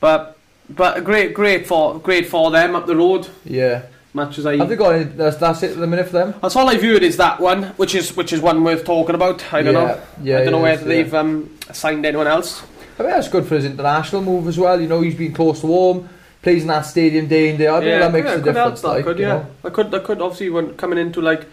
but 0.00 0.36
but 0.70 1.04
great, 1.04 1.34
great 1.34 1.66
for 1.66 1.98
great 1.98 2.26
for 2.28 2.50
them 2.50 2.74
up 2.74 2.86
the 2.86 2.96
road. 2.96 3.28
Yeah. 3.44 3.82
Much 4.12 4.38
as 4.38 4.46
I 4.46 4.56
Have 4.56 4.68
they 4.68 4.76
got 4.76 4.94
any? 4.94 5.04
That's, 5.04 5.36
that's 5.36 5.62
it 5.62 5.70
at 5.72 5.76
the 5.76 5.86
minute 5.86 6.06
for 6.06 6.12
them. 6.12 6.34
That's 6.42 6.56
all 6.56 6.68
I 6.68 6.76
viewed 6.76 7.04
is 7.04 7.16
that 7.18 7.38
one, 7.38 7.64
which 7.74 7.94
is 7.94 8.16
which 8.16 8.32
is 8.32 8.40
one 8.40 8.64
worth 8.64 8.84
talking 8.84 9.14
about. 9.14 9.52
I 9.52 9.62
don't 9.62 9.74
yeah. 9.74 9.80
know. 9.80 10.02
Yeah, 10.22 10.38
I 10.38 10.42
don't 10.42 10.52
know 10.52 10.58
it 10.58 10.62
whether 10.62 10.82
is, 10.82 10.88
they've 10.88 11.12
yeah. 11.12 11.20
um, 11.20 11.58
signed 11.72 12.04
anyone 12.04 12.26
else. 12.26 12.62
I 12.98 13.02
mean, 13.04 13.12
that's 13.12 13.28
good 13.28 13.46
for 13.46 13.54
his 13.54 13.64
international 13.64 14.22
move 14.22 14.48
as 14.48 14.58
well. 14.58 14.80
You 14.80 14.88
know, 14.88 15.00
he's 15.00 15.14
been 15.14 15.32
close 15.32 15.60
to 15.60 15.68
home, 15.68 16.08
plays 16.42 16.62
in 16.62 16.68
that 16.68 16.82
stadium 16.82 17.28
day 17.28 17.50
in 17.50 17.56
day 17.56 17.68
out. 17.68 17.84
I 17.84 17.86
think 17.86 18.00
that 18.00 18.12
makes 18.12 18.26
yeah, 18.26 18.32
a 18.32 18.42
could 18.42 18.56
help 18.56 18.74
difference. 18.74 18.80
that, 18.82 18.88
Like, 18.88 19.04
could, 19.04 19.18
you 19.18 19.26
yeah. 19.26 19.32
know. 19.34 19.46
I 19.64 19.70
could, 19.70 19.94
I 19.94 19.98
could 20.00 20.20
obviously 20.20 20.50
when 20.50 20.76
coming 20.76 20.98
into 20.98 21.20
like 21.20 21.46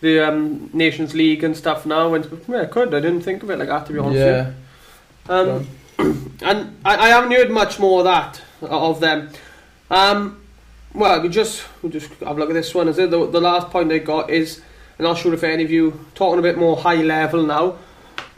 the 0.00 0.26
um, 0.28 0.70
Nations 0.72 1.14
League 1.14 1.44
and 1.44 1.54
stuff 1.54 1.84
now. 1.84 2.14
And 2.14 2.42
yeah, 2.48 2.62
I 2.62 2.66
could. 2.66 2.94
I 2.94 3.00
didn't 3.00 3.20
think 3.20 3.42
of 3.42 3.50
it 3.50 3.58
like 3.58 3.68
that 3.68 3.86
to 3.86 3.92
be 3.92 3.98
honest. 3.98 4.16
Yeah. 4.16 4.52
with 5.28 5.66
you. 5.98 6.02
Um, 6.02 6.38
and 6.42 6.80
I, 6.86 6.96
I 6.96 7.08
haven't 7.08 7.32
heard 7.32 7.50
much 7.50 7.78
more 7.78 8.00
of 8.00 8.04
that 8.04 8.40
of 8.62 9.00
them. 9.00 9.30
Um, 9.90 10.41
well, 10.94 11.20
we 11.22 11.28
just 11.28 11.64
we 11.82 11.90
just 11.90 12.10
have 12.20 12.36
a 12.36 12.40
look 12.40 12.50
at 12.50 12.54
this 12.54 12.74
one. 12.74 12.88
Is 12.88 12.98
it 12.98 13.10
the, 13.10 13.26
the 13.30 13.40
last 13.40 13.70
point 13.70 13.88
they 13.88 14.00
got 14.00 14.30
is 14.30 14.60
and 14.98 15.06
I'm 15.06 15.14
not 15.14 15.22
sure 15.22 15.32
if 15.34 15.42
any 15.42 15.64
of 15.64 15.70
you 15.70 16.04
talking 16.14 16.38
a 16.38 16.42
bit 16.42 16.58
more 16.58 16.76
high 16.76 17.02
level 17.02 17.44
now. 17.44 17.76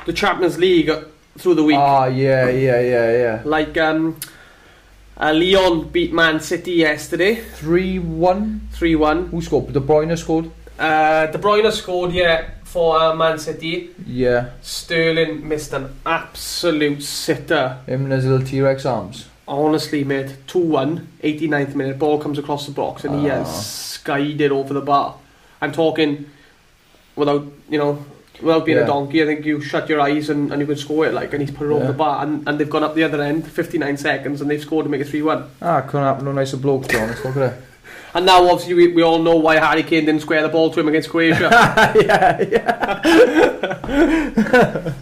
The 0.07 0.13
Champions 0.13 0.59
League 0.59 0.91
through 1.39 1.55
the 1.55 1.65
week. 1.65 1.77
Ah, 1.79 2.07
yeah, 2.07 2.49
yeah, 2.49 2.81
yeah, 2.81 3.11
yeah. 3.17 3.43
Like 3.45 3.77
um, 3.79 4.19
uh, 5.17 5.33
Lyon 5.33 5.89
beat 5.89 6.13
Man 6.13 6.41
City 6.41 6.73
yesterday, 6.73 7.37
Three 7.37 7.99
one. 7.99 8.69
three 8.73 8.95
one. 8.97 9.29
Who 9.29 9.41
scored? 9.43 9.73
De 9.73 9.81
Bruyne 9.81 10.17
scored. 10.17 10.51
Uh, 10.79 11.27
De 11.27 11.39
Bruyne 11.39 11.71
scored, 11.73 12.13
yeah, 12.13 12.51
for 12.65 12.99
uh, 13.01 13.15
Man 13.15 13.39
City. 13.39 13.91
Yeah, 14.07 14.51
Sterling 14.63 15.47
missed 15.49 15.73
an 15.73 15.95
absolute 16.05 17.03
sitter. 17.03 17.79
him 17.87 18.05
and 18.05 18.13
his 18.13 18.25
little 18.27 18.47
T-Rex 18.47 18.85
arms. 18.87 19.27
Honestly, 19.47 20.05
mate, 20.05 20.37
2 20.47 20.59
1, 20.59 21.07
89th 21.23 21.75
minute, 21.75 21.99
ball 21.99 22.19
comes 22.19 22.39
across 22.39 22.65
the 22.67 22.73
box 22.73 23.05
and 23.05 23.21
he 23.21 23.29
Ah. 23.31 23.35
has 23.45 23.67
skied 23.93 24.41
it 24.41 24.51
over 24.51 24.73
the 24.73 24.81
bar. 24.81 25.17
I'm 25.61 25.71
talking 25.73 26.27
without, 27.15 27.45
you 27.69 27.79
know, 27.79 27.99
without 28.41 28.65
being 28.65 28.79
Yeah. 28.79 28.85
a 28.85 28.87
donkey. 28.87 29.23
I 29.23 29.27
think 29.27 29.45
you 29.45 29.61
shut 29.61 29.89
your 29.89 30.01
eyes 30.01 30.31
and, 30.31 30.51
and 30.51 30.61
you 30.61 30.67
can 30.67 30.77
score 30.77 31.07
it, 31.07 31.13
like, 31.13 31.33
and 31.35 31.43
he's 31.43 31.51
put 31.51 31.67
it 31.69 31.73
over 31.73 31.87
the 31.87 31.93
bar. 31.93 32.23
And, 32.23 32.43
and 32.49 32.59
they've 32.59 32.71
gone 32.71 32.83
up 32.85 32.95
the 32.95 33.05
other 33.05 33.21
end, 33.23 33.47
59 33.47 33.97
seconds, 33.99 34.41
and 34.41 34.51
they've 34.51 34.61
scored 34.63 34.85
to 34.87 34.91
make 34.91 35.03
it 35.03 35.09
3 35.09 35.21
1. 35.23 35.45
Ah, 35.61 35.83
couldn't 35.83 36.07
happen 36.07 36.25
to 36.25 36.31
a 36.31 36.35
nicer 36.35 36.57
bloke, 36.57 36.85
to 36.89 36.95
be 36.97 37.01
honest. 37.03 37.25
Look 37.25 37.37
at 37.37 37.53
it. 37.53 37.59
And 38.17 38.27
now, 38.27 38.49
obviously, 38.49 38.75
we, 38.75 38.87
we 38.93 39.03
all 39.03 39.19
know 39.19 39.35
why 39.35 39.57
Harry 39.59 39.83
Kane 39.83 40.05
didn't 40.07 40.21
square 40.23 40.41
the 40.43 40.49
ball 40.49 40.71
to 40.71 40.79
him 40.79 40.87
against 40.87 41.11
Croatia. 41.11 41.49
yeah, 42.01 42.41
yeah. 42.49 43.01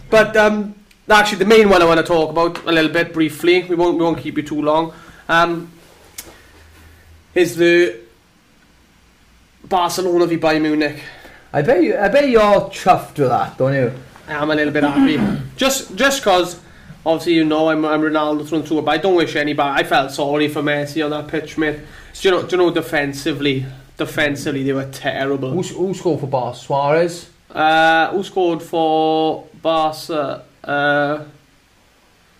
But 0.09 0.35
um, 0.35 0.73
actually, 1.09 1.39
the 1.39 1.45
main 1.45 1.69
one 1.69 1.81
I 1.81 1.85
want 1.85 1.99
to 1.99 2.05
talk 2.05 2.29
about 2.29 2.65
a 2.65 2.71
little 2.71 2.91
bit 2.91 3.13
briefly. 3.13 3.63
We 3.63 3.75
won't 3.75 3.97
we 3.97 4.03
won't 4.03 4.19
keep 4.19 4.37
you 4.37 4.43
too 4.43 4.61
long. 4.61 4.93
Um, 5.27 5.71
is 7.35 7.55
the 7.55 7.99
Barcelona 9.63 10.25
v 10.25 10.37
Bayern 10.37 10.61
Munich. 10.61 11.01
I 11.51 11.61
bet 11.61 11.83
you, 11.83 11.97
I 11.97 12.07
bet 12.07 12.29
you're 12.29 12.69
chuffed 12.69 13.17
with 13.19 13.29
that, 13.29 13.57
don't 13.57 13.73
you? 13.73 13.91
I 14.27 14.33
am 14.33 14.49
a 14.51 14.55
little 14.55 14.73
bit 14.73 14.83
happy, 14.83 15.19
just 15.55 15.95
just 15.95 16.21
because. 16.21 16.59
Obviously, 17.05 17.33
you 17.33 17.43
know 17.43 17.67
I'm, 17.67 17.83
I'm 17.83 17.99
Ronaldo 17.99 18.47
through 18.47 18.59
and 18.59 18.67
through, 18.67 18.81
but 18.83 18.91
I 18.91 18.97
don't 18.97 19.15
wish 19.15 19.35
any 19.35 19.51
bad. 19.51 19.77
I 19.77 19.83
felt 19.83 20.11
sorry 20.11 20.47
for 20.47 20.61
Messi 20.61 21.03
on 21.03 21.11
that 21.11 21.27
pitch, 21.27 21.57
mate. 21.57 21.79
Do 22.13 22.29
you 22.29 22.31
know? 22.31 22.47
Do 22.47 22.55
you 22.55 22.63
know? 22.63 22.71
Defensively, 22.71 23.65
defensively 23.97 24.63
they 24.63 24.71
were 24.71 24.89
terrible. 24.89 25.51
Who, 25.51 25.63
who 25.63 25.93
scored 25.93 26.21
for 26.21 26.27
Bar? 26.27 26.55
Suarez? 26.55 27.29
Uh, 27.51 28.09
who 28.11 28.23
scored 28.23 28.63
for 28.63 29.45
Barca? 29.61 30.45
Uh, 30.63 31.23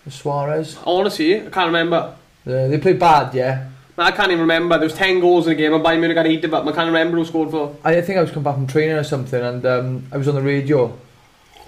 Suarez? 0.08 0.76
honestly, 0.84 1.46
I 1.46 1.50
can't 1.50 1.66
remember. 1.66 2.14
Uh, 2.46 2.68
they 2.68 2.78
played 2.78 2.98
bad, 2.98 3.34
yeah. 3.34 3.68
I 3.96 4.10
can't 4.10 4.28
even 4.30 4.40
remember. 4.40 4.76
There 4.76 4.86
was 4.88 4.94
ten 4.94 5.20
goals 5.20 5.46
in 5.46 5.52
a 5.52 5.56
game, 5.56 5.72
and 5.72 5.84
Bayern 5.84 6.00
Munich 6.00 6.16
got 6.16 6.26
eight 6.26 6.44
of 6.44 6.52
it. 6.52 6.56
I 6.56 6.72
can't 6.72 6.86
remember 6.86 7.16
who 7.16 7.24
scored 7.24 7.50
for. 7.50 7.76
I 7.84 8.00
think 8.00 8.18
I 8.18 8.22
was 8.22 8.30
coming 8.30 8.42
back 8.44 8.56
from 8.56 8.66
training 8.66 8.96
or 8.96 9.04
something, 9.04 9.40
and 9.40 9.64
um, 9.64 10.06
I 10.10 10.16
was 10.16 10.26
on 10.26 10.34
the 10.34 10.42
radio, 10.42 10.98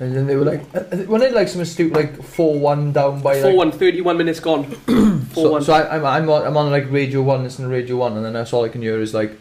and 0.00 0.14
then 0.14 0.26
they 0.26 0.34
were 0.34 0.44
like, 0.44 0.62
uh, 0.74 0.80
uh, 0.80 0.96
when 1.04 1.22
it 1.22 1.32
like 1.34 1.46
some 1.48 1.64
stupid 1.64 1.94
like 1.94 2.22
four 2.22 2.58
one 2.58 2.92
down 2.92 3.22
by 3.22 3.40
Four 3.40 3.50
like, 3.50 3.56
one, 3.56 3.72
31 3.72 4.16
minutes 4.18 4.40
gone. 4.40 4.64
Four 5.36 5.44
so, 5.44 5.52
one. 5.52 5.62
so 5.62 5.72
I, 5.72 5.96
I'm 5.96 6.04
I'm 6.04 6.28
on, 6.28 6.46
I'm 6.46 6.56
on 6.56 6.70
like 6.70 6.90
radio 6.90 7.22
one, 7.22 7.44
listening 7.44 7.68
to 7.68 7.74
radio 7.74 7.96
one, 7.96 8.16
and 8.16 8.24
then 8.24 8.32
that's 8.32 8.52
all 8.52 8.64
I 8.64 8.70
can 8.70 8.82
hear 8.82 9.00
is 9.00 9.14
like, 9.14 9.32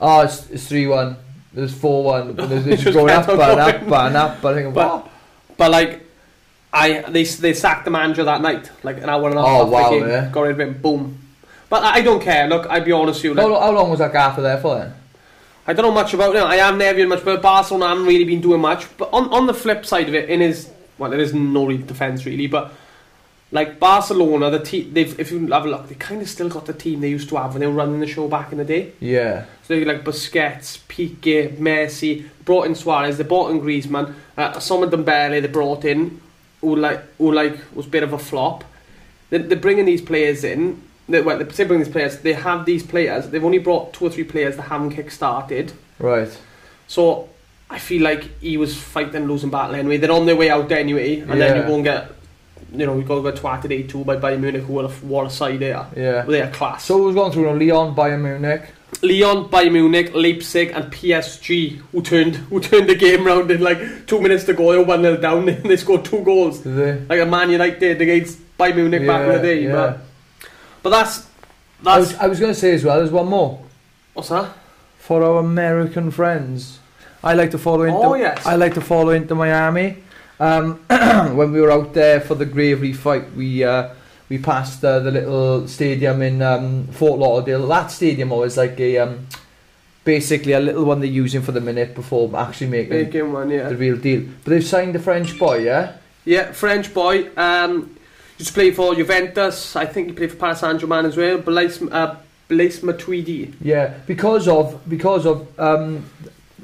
oh, 0.00 0.22
it's, 0.22 0.50
it's 0.50 0.66
three 0.66 0.88
one, 0.88 1.16
there's 1.54 1.72
four 1.72 2.02
one, 2.02 2.30
and 2.30 2.38
there's 2.50 2.66
it's 2.66 2.84
going 2.84 3.10
up 3.10 3.28
and 3.28 3.40
up 3.40 3.82
and 3.82 4.16
up. 4.16 4.42
But 4.42 4.52
I 4.58 4.62
think, 4.62 4.74
But- 4.74 5.04
what? 5.04 5.12
But 5.56 5.70
like, 5.70 6.09
I 6.72 7.00
they 7.08 7.24
they 7.24 7.54
sacked 7.54 7.84
the 7.84 7.90
manager 7.90 8.24
that 8.24 8.40
night, 8.42 8.70
like 8.82 8.98
an 8.98 9.08
hour 9.08 9.28
and 9.28 9.38
a 9.38 9.42
half 9.42 9.60
Oh, 9.62 9.66
wow, 9.66 9.90
game. 9.90 10.06
yeah. 10.08 10.30
Got 10.30 10.42
rid 10.42 10.52
of 10.52 10.60
him. 10.60 10.74
Boom. 10.80 11.18
But 11.68 11.82
I 11.82 11.94
I 11.96 12.00
don't 12.02 12.22
care. 12.22 12.46
Look, 12.48 12.66
I'll 12.68 12.84
be 12.84 12.92
honest 12.92 13.18
with 13.22 13.24
you. 13.24 13.34
How, 13.34 13.42
Like, 13.48 13.52
lo- 13.52 13.60
how 13.60 13.72
long 13.72 13.90
was 13.90 13.98
that 13.98 14.12
gaffer 14.12 14.40
there 14.42 14.58
for 14.58 14.76
then? 14.78 14.94
I 15.66 15.72
don't 15.72 15.84
know 15.84 15.92
much 15.92 16.14
about 16.14 16.34
him. 16.34 16.44
I 16.44 16.56
am 16.56 16.78
never 16.78 16.96
hearing 16.96 17.10
much, 17.10 17.24
but 17.24 17.42
Barcelona 17.42 17.88
haven't 17.88 18.06
really 18.06 18.24
been 18.24 18.40
doing 18.40 18.60
much. 18.60 18.86
But 18.96 19.10
on 19.12 19.32
on 19.32 19.46
the 19.46 19.54
flip 19.54 19.84
side 19.86 20.08
of 20.08 20.14
it, 20.14 20.28
in 20.28 20.40
his 20.40 20.70
well, 20.98 21.10
there 21.10 21.20
is 21.20 21.32
no 21.34 21.66
real 21.66 21.78
defense 21.78 22.24
really, 22.26 22.46
but. 22.46 22.72
Like 23.52 23.80
Barcelona, 23.80 24.48
the 24.48 24.60
team, 24.60 24.94
they've 24.94 25.18
if 25.18 25.32
you 25.32 25.44
have 25.48 25.64
a 25.64 25.68
look, 25.68 25.88
they 25.88 25.96
kind 25.96 26.22
of 26.22 26.28
still 26.28 26.48
got 26.48 26.66
the 26.66 26.72
team 26.72 27.00
they 27.00 27.08
used 27.10 27.28
to 27.30 27.36
have 27.36 27.52
when 27.52 27.60
they 27.60 27.66
were 27.66 27.72
running 27.72 27.98
the 27.98 28.06
show 28.06 28.28
back 28.28 28.52
in 28.52 28.58
the 28.58 28.64
day. 28.64 28.92
Yeah, 29.00 29.46
So 29.66 29.74
they 29.74 29.84
like 29.84 30.04
Busquets, 30.04 30.78
Piqué, 30.88 31.56
Messi, 31.56 32.28
brought 32.44 32.66
in 32.66 32.76
Suarez, 32.76 33.18
they 33.18 33.24
brought 33.24 33.50
in 33.50 33.60
Griezmann, 33.60 34.14
uh, 34.38 34.60
some 34.60 34.84
of 34.84 34.92
them 34.92 35.02
barely 35.02 35.40
they 35.40 35.48
brought 35.48 35.84
in, 35.84 36.20
who 36.60 36.76
like 36.76 37.02
who 37.18 37.32
like 37.32 37.56
was 37.74 37.86
a 37.86 37.90
bit 37.90 38.02
of 38.02 38.12
a 38.12 38.18
flop. 38.18 38.64
They, 39.30 39.38
they're 39.38 39.58
bringing 39.58 39.84
these 39.86 40.02
players 40.02 40.44
in. 40.44 40.82
They, 41.08 41.20
well, 41.22 41.38
they're 41.38 41.66
bringing 41.66 41.84
these 41.84 41.92
players. 41.92 42.18
They 42.18 42.32
have 42.34 42.66
these 42.66 42.82
players. 42.82 43.28
They've 43.30 43.44
only 43.44 43.58
brought 43.58 43.92
two 43.92 44.06
or 44.06 44.10
three 44.10 44.24
players 44.24 44.56
that 44.56 44.62
haven't 44.62 44.90
kick-started. 44.90 45.72
right. 45.98 46.36
So 46.86 47.28
I 47.68 47.78
feel 47.78 48.02
like 48.02 48.24
he 48.40 48.56
was 48.56 48.76
fighting 48.76 49.26
losing 49.26 49.50
battle 49.50 49.76
anyway. 49.76 49.96
They're 49.98 50.10
on 50.10 50.26
their 50.26 50.34
way 50.36 50.50
out 50.50 50.72
anyway, 50.72 51.20
and 51.20 51.40
then 51.40 51.56
you 51.62 51.70
won't 51.70 51.84
get. 51.84 52.10
You 52.72 52.86
know, 52.86 52.94
we 52.94 53.02
got 53.02 53.16
to 53.16 53.30
get 53.32 53.40
twatted 53.40 53.72
8 53.72 53.88
2 53.88 54.04
by 54.04 54.16
Bayern 54.16 54.40
Munich, 54.40 54.62
who 54.62 54.78
are 54.80 54.84
a, 54.84 54.88
what 54.88 55.26
a 55.26 55.30
side 55.30 55.58
they 55.58 55.72
are. 55.72 55.88
Yeah. 55.96 56.22
They 56.22 56.40
are 56.42 56.50
class. 56.50 56.84
So 56.84 57.04
we've 57.06 57.14
gone 57.14 57.32
through 57.32 57.44
now, 57.46 57.52
Lyon, 57.54 57.94
Bayern 57.94 58.22
Munich. 58.22 58.62
Lyon, 59.02 59.48
Bayern 59.48 59.72
Munich, 59.72 60.12
Leipzig, 60.14 60.70
and 60.70 60.92
PSG, 60.92 61.76
who 61.92 62.02
turned 62.02 62.36
who 62.36 62.60
turned 62.60 62.88
the 62.88 62.94
game 62.94 63.24
round 63.26 63.50
in 63.50 63.60
like 63.60 64.06
two 64.06 64.20
minutes 64.20 64.44
to 64.44 64.52
go. 64.54 64.72
They 64.72 64.78
were 64.78 64.84
one 64.84 65.02
0 65.02 65.16
down, 65.16 65.48
and 65.48 65.64
they 65.64 65.76
scored 65.76 66.04
two 66.04 66.22
goals, 66.22 66.60
Did 66.60 66.76
they? 66.76 67.06
like 67.06 67.26
a 67.26 67.30
Man 67.30 67.50
United 67.50 67.78
did 67.80 68.02
against 68.02 68.38
Bayern 68.58 68.76
Munich 68.76 69.06
back 69.06 69.22
in 69.26 69.32
the 69.32 69.38
day. 69.42 69.64
yeah. 69.64 69.72
But, 69.72 70.00
but 70.82 70.90
that's 70.90 71.20
I 71.20 71.98
that's 71.98 72.12
was, 72.12 72.14
I 72.20 72.26
was 72.28 72.40
going 72.40 72.52
to 72.52 72.58
say 72.58 72.72
as 72.74 72.84
well, 72.84 72.98
there's 72.98 73.10
one 73.10 73.26
more. 73.26 73.60
what's 74.14 74.28
that? 74.28 74.52
For 74.98 75.22
our 75.24 75.38
American 75.40 76.10
friends. 76.10 76.78
I 77.22 77.34
like 77.34 77.50
to 77.50 77.58
follow 77.58 77.82
into 77.82 77.98
Oh, 77.98 78.14
yes. 78.14 78.46
I 78.46 78.54
like 78.56 78.74
to 78.74 78.80
follow 78.80 79.10
Inter 79.10 79.34
Miami. 79.34 79.96
Um, 80.40 80.76
when 81.36 81.52
we 81.52 81.60
were 81.60 81.70
out 81.70 81.94
there 81.94 82.20
for 82.20 82.34
the 82.34 82.46
Gravely 82.46 82.92
fight, 82.92 83.32
we 83.34 83.62
uh, 83.62 83.90
we 84.28 84.38
passed 84.38 84.84
uh, 84.84 84.98
the 85.00 85.10
little 85.10 85.68
stadium 85.68 86.22
in 86.22 86.40
um, 86.40 86.86
Fort 86.88 87.20
Lauderdale. 87.20 87.68
That 87.68 87.90
stadium 87.92 88.30
was 88.30 88.56
like 88.56 88.80
a 88.80 88.98
um, 88.98 89.26
basically 90.04 90.52
a 90.52 90.60
little 90.60 90.84
one 90.84 91.00
they're 91.00 91.08
using 91.08 91.42
for 91.42 91.52
the 91.52 91.60
minute 91.60 91.94
before 91.94 92.34
actually 92.36 92.68
making 92.68 93.10
game 93.10 93.32
one, 93.32 93.50
yeah. 93.50 93.68
the 93.68 93.76
real 93.76 93.96
deal. 93.96 94.22
But 94.42 94.50
they've 94.50 94.64
signed 94.64 94.94
the 94.94 94.98
French 94.98 95.38
boy, 95.38 95.58
yeah. 95.58 95.96
Yeah, 96.24 96.52
French 96.52 96.92
boy. 96.92 97.30
Um, 97.36 97.96
used 98.38 98.48
to 98.48 98.54
play 98.54 98.70
for 98.70 98.94
Juventus. 98.94 99.76
I 99.76 99.86
think 99.86 100.08
he 100.08 100.14
played 100.14 100.30
for 100.30 100.36
Paris 100.36 100.60
Saint 100.60 100.80
Germain 100.80 101.04
as 101.04 101.16
well. 101.16 101.38
Blaise, 101.38 101.82
uh, 101.82 102.16
Blaise 102.48 102.80
Matuidi. 102.80 103.54
Yeah, 103.60 103.94
because 104.06 104.48
of 104.48 104.80
because 104.88 105.26
of 105.26 105.60
um, 105.60 106.04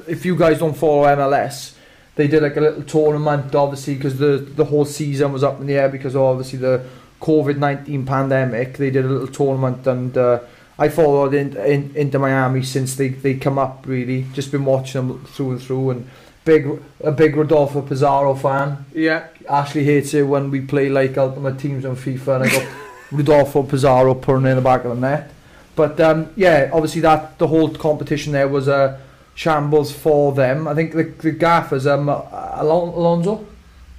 if 0.09 0.25
you 0.25 0.37
guys 0.37 0.59
don't 0.59 0.77
follow 0.77 1.05
MLS, 1.05 1.76
they 2.17 2.27
did 2.27 2.43
like 2.43 2.57
a 2.57 2.61
little 2.61 2.83
tournament, 2.83 3.55
obviously, 3.55 3.95
because 3.95 4.19
the 4.19 4.39
the 4.39 4.65
whole 4.65 4.85
season 4.85 5.33
was 5.33 5.45
up 5.45 5.61
in 5.61 5.67
the 5.67 5.75
air 5.75 5.89
because 5.89 6.17
of 6.17 6.23
obviously 6.23 6.59
the 6.59 6.85
COVID 7.21 7.59
nineteen 7.59 8.05
pandemic. 8.05 8.77
They 8.79 8.91
did 8.91 9.05
a 9.05 9.09
little 9.09 9.29
tournament, 9.29 9.87
and 9.87 10.17
uh, 10.17 10.41
I 10.79 10.89
followed 10.89 11.35
in, 11.35 11.57
in, 11.57 11.93
Inter 11.95 12.19
Miami 12.19 12.63
since 12.63 12.97
they 12.97 13.09
they 13.09 13.35
come 13.35 13.59
up. 13.59 13.85
Really, 13.87 14.27
just 14.33 14.51
been 14.51 14.65
watching 14.65 15.07
them 15.07 15.25
through 15.27 15.53
and 15.53 15.63
through, 15.63 15.91
and 15.91 16.11
big 16.45 16.83
a 17.05 17.13
big 17.13 17.37
Rodolfo 17.37 17.83
Pizarro 17.83 18.35
fan. 18.35 18.87
Yeah, 18.95 19.29
Ashley 19.49 19.85
hates 19.85 20.15
it 20.15 20.23
when 20.23 20.51
we 20.51 20.63
play 20.63 20.89
like 20.89 21.19
Ultimate 21.19 21.59
Teams 21.59 21.85
on 21.85 21.97
FIFA 21.97 22.37
and 22.37 22.45
I 22.45 22.49
got 22.49 22.67
Rodolfo 23.13 23.63
Pizarro 23.63 24.15
putting 24.15 24.47
in 24.47 24.57
the 24.57 24.63
back 24.63 24.85
of 24.85 24.95
the 24.95 25.01
net. 25.01 25.31
But 25.75 26.01
um, 26.01 26.31
yeah, 26.37 26.71
obviously 26.73 27.03
that 27.03 27.39
the 27.39 27.47
whole 27.47 27.69
competition 27.75 28.33
there 28.33 28.49
was 28.49 28.69
a 28.69 29.03
shambles 29.37 29.93
for 29.93 30.33
them. 30.33 30.67
I 30.67 30.75
think 30.75 30.93
the, 30.95 31.05
the 31.05 31.31
gaffers 31.31 31.87
um 31.87 32.09
Alon- 32.09 32.95
Alonso. 32.95 33.47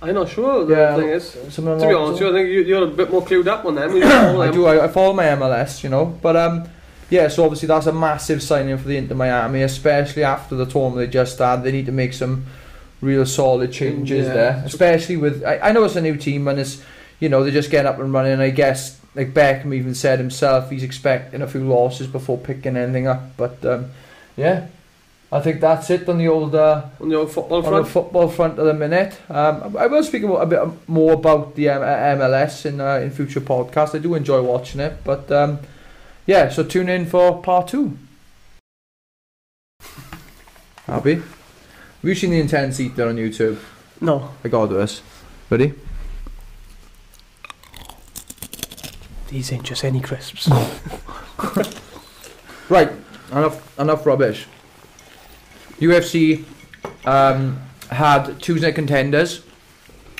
I'm 0.02 0.14
not 0.14 0.30
sure. 0.30 0.66
The 0.66 0.76
Yeah, 0.76 0.96
thing 0.96 1.10
is, 1.10 1.32
to 1.56 1.62
be 1.62 1.68
honest, 1.94 2.20
you, 2.22 2.30
I 2.30 2.32
think 2.34 2.50
you, 2.50 2.62
you're 2.64 2.84
a 2.84 2.88
bit 2.88 3.10
more 3.12 3.24
clued 3.24 3.48
up 3.48 3.66
on 3.66 3.74
them. 3.76 3.92
I 4.42 4.52
do. 4.52 4.66
I, 4.68 4.84
I 4.84 4.88
follow 4.90 5.14
my 5.14 5.24
MLS, 5.24 5.84
you 5.84 5.90
know. 5.90 6.06
But 6.06 6.36
um, 6.36 6.68
yeah. 7.10 7.30
So 7.30 7.44
obviously 7.46 7.68
that's 7.68 7.88
a 7.88 7.94
massive 7.94 8.44
signing 8.44 8.78
for 8.78 8.88
the 8.88 8.98
Inter 8.98 9.16
Miami, 9.16 9.62
especially 9.64 10.24
after 10.24 10.56
the 10.56 10.66
tournament 10.66 11.08
they 11.08 11.12
just 11.12 11.40
had. 11.40 11.64
They 11.64 11.72
need 11.72 11.86
to 11.88 11.92
make 11.92 12.14
some 12.14 12.46
real 13.02 13.26
solid 13.26 13.72
changes 13.72 14.28
Yeah. 14.28 14.34
there, 14.34 14.64
especially 14.66 15.18
with. 15.18 15.44
I, 15.44 15.60
I 15.60 15.72
know 15.72 15.84
it's 15.84 15.96
a 15.96 16.02
new 16.02 16.18
team 16.18 16.48
and 16.48 16.60
it's 16.60 16.84
you 17.20 17.30
know 17.30 17.44
they're 17.44 17.52
just 17.54 17.72
getting 17.72 17.88
up 17.90 18.00
and 18.00 18.14
running. 18.14 18.40
I 18.40 18.52
guess 18.52 19.00
like 19.16 19.34
Beckham 19.34 19.74
even 19.74 19.96
said 19.96 20.20
himself, 20.20 20.70
he's 20.70 20.84
expecting 20.84 21.42
a 21.42 21.48
few 21.48 21.64
losses 21.68 22.06
before 22.06 22.38
picking 22.38 22.78
anything 22.78 23.08
up. 23.08 23.36
But 23.38 23.64
um, 23.66 23.86
yeah. 24.36 24.68
I 25.30 25.42
think 25.42 25.60
that's 25.60 25.90
it 25.90 26.08
on 26.08 26.18
the 26.18 26.28
old 26.30 26.56
uh, 26.56 26.86
on 27.02 27.10
the 27.10 27.16
old 27.16 27.32
football 27.32 27.58
on 27.58 27.64
the 27.64 27.70
front. 27.70 27.88
football 27.88 28.30
front 28.30 28.60
at 28.60 28.64
the 28.64 28.74
minute. 28.74 29.20
Um, 29.30 29.76
I 29.78 29.88
will 29.88 30.04
speak 30.04 30.24
about, 30.24 30.42
a 30.42 30.46
bit 30.46 30.90
more 30.90 31.14
about 31.14 31.56
the 31.56 31.70
um, 31.70 31.82
uh, 31.82 31.86
MLS 31.86 32.66
in 32.66 32.80
uh, 32.80 32.96
in 32.96 33.12
future 33.12 33.42
podcasts. 33.42 33.94
I 33.94 34.00
do 34.00 34.16
enjoy 34.16 34.42
watching 34.42 34.80
it, 34.80 35.04
but 35.04 35.30
um, 35.32 35.60
yeah. 36.26 36.50
So 36.50 36.64
tune 36.64 36.88
in 36.88 37.06
for 37.06 37.42
part 37.42 37.68
two. 37.68 37.98
Happy? 40.86 41.16
Have 41.16 41.26
you 42.04 42.16
seen 42.16 42.32
the 42.32 42.40
intense 42.40 42.80
eater 42.80 43.10
on 43.10 43.18
YouTube? 43.18 43.60
No, 44.00 44.32
I 44.44 44.48
got 44.48 44.68
this. 44.68 45.02
Ready? 45.50 45.74
these 49.28 49.52
ain't 49.52 49.64
just 49.64 49.84
any 49.84 50.00
crisps. 50.00 50.50
Right. 52.70 52.92
Enough. 53.32 53.80
Enough 53.80 54.06
rubbish. 54.06 54.46
UFC 55.80 56.44
um, 57.06 57.60
had 57.90 58.40
Tuesday 58.42 58.72
contenders 58.72 59.42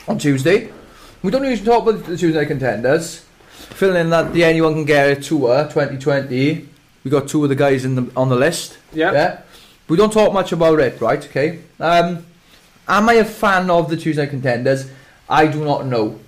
on 0.08 0.18
Tuesday. 0.18 0.72
We 1.24 1.32
don't 1.32 1.44
usually 1.44 1.66
talk 1.66 1.88
about 1.88 2.06
the 2.06 2.16
Tuesday 2.18 2.46
contenders. 2.46 3.24
Filling 3.50 3.98
in 4.02 4.10
that 4.12 4.34
the 4.34 4.44
Anyone 4.44 4.74
Can 4.74 4.86
Get 4.86 5.10
It 5.10 5.24
Tour 5.24 5.64
2020. 5.66 6.68
We 7.04 7.12
got 7.12 7.28
two 7.28 7.44
of 7.44 7.50
the 7.50 7.56
guys 7.56 7.86
in 7.86 7.96
the 7.96 8.12
on 8.16 8.30
the 8.30 8.36
list. 8.36 8.78
yeah. 8.94 9.12
Yeah. 9.12 9.42
We 9.90 9.96
don't 9.96 10.12
talk 10.12 10.34
much 10.34 10.52
about 10.52 10.80
it, 10.82 11.00
right? 11.00 11.24
Okay. 11.26 11.60
Um, 11.80 12.26
am 12.90 13.08
I 13.08 13.14
a 13.14 13.26
fan 13.26 13.70
of 13.70 13.90
the 13.90 13.96
Tuesday 13.96 14.28
Contenders? 14.28 14.90
I 15.30 15.48
do 15.48 15.64
not 15.64 15.86
know. 15.86 16.20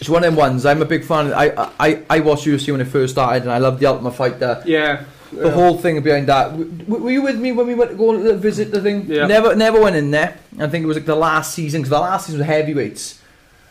It's 0.00 0.08
one 0.08 0.24
of 0.24 0.30
them 0.32 0.36
ones. 0.36 0.66
I'm 0.66 0.82
a 0.82 0.84
big 0.84 1.04
fan. 1.04 1.32
I 1.32 1.70
I 1.78 2.02
I 2.10 2.20
watched 2.20 2.46
UFC 2.46 2.72
when 2.72 2.80
it 2.80 2.86
first 2.86 3.14
started, 3.14 3.42
and 3.42 3.52
I 3.52 3.58
love 3.58 3.78
the 3.78 3.86
Ultimate 3.86 4.12
Fighter. 4.12 4.62
Yeah. 4.66 5.04
The 5.32 5.50
whole 5.50 5.76
thing 5.76 6.00
behind 6.02 6.26
that. 6.28 6.50
W- 6.50 7.02
were 7.04 7.10
you 7.10 7.22
with 7.22 7.38
me 7.38 7.52
when 7.52 7.66
we 7.66 7.74
went 7.74 7.90
to 7.90 7.96
go 7.96 8.14
and 8.14 8.40
visit 8.40 8.70
the 8.70 8.80
thing? 8.80 9.06
Yeah. 9.06 9.26
Never, 9.26 9.54
never 9.54 9.80
went 9.80 9.96
in 9.96 10.10
there. 10.10 10.38
I 10.58 10.68
think 10.68 10.84
it 10.84 10.86
was 10.86 10.96
like 10.96 11.06
the 11.06 11.16
last 11.16 11.54
season 11.54 11.80
because 11.82 11.90
the 11.90 12.00
last 12.00 12.26
season 12.26 12.38
was 12.40 12.46
heavyweights, 12.46 13.20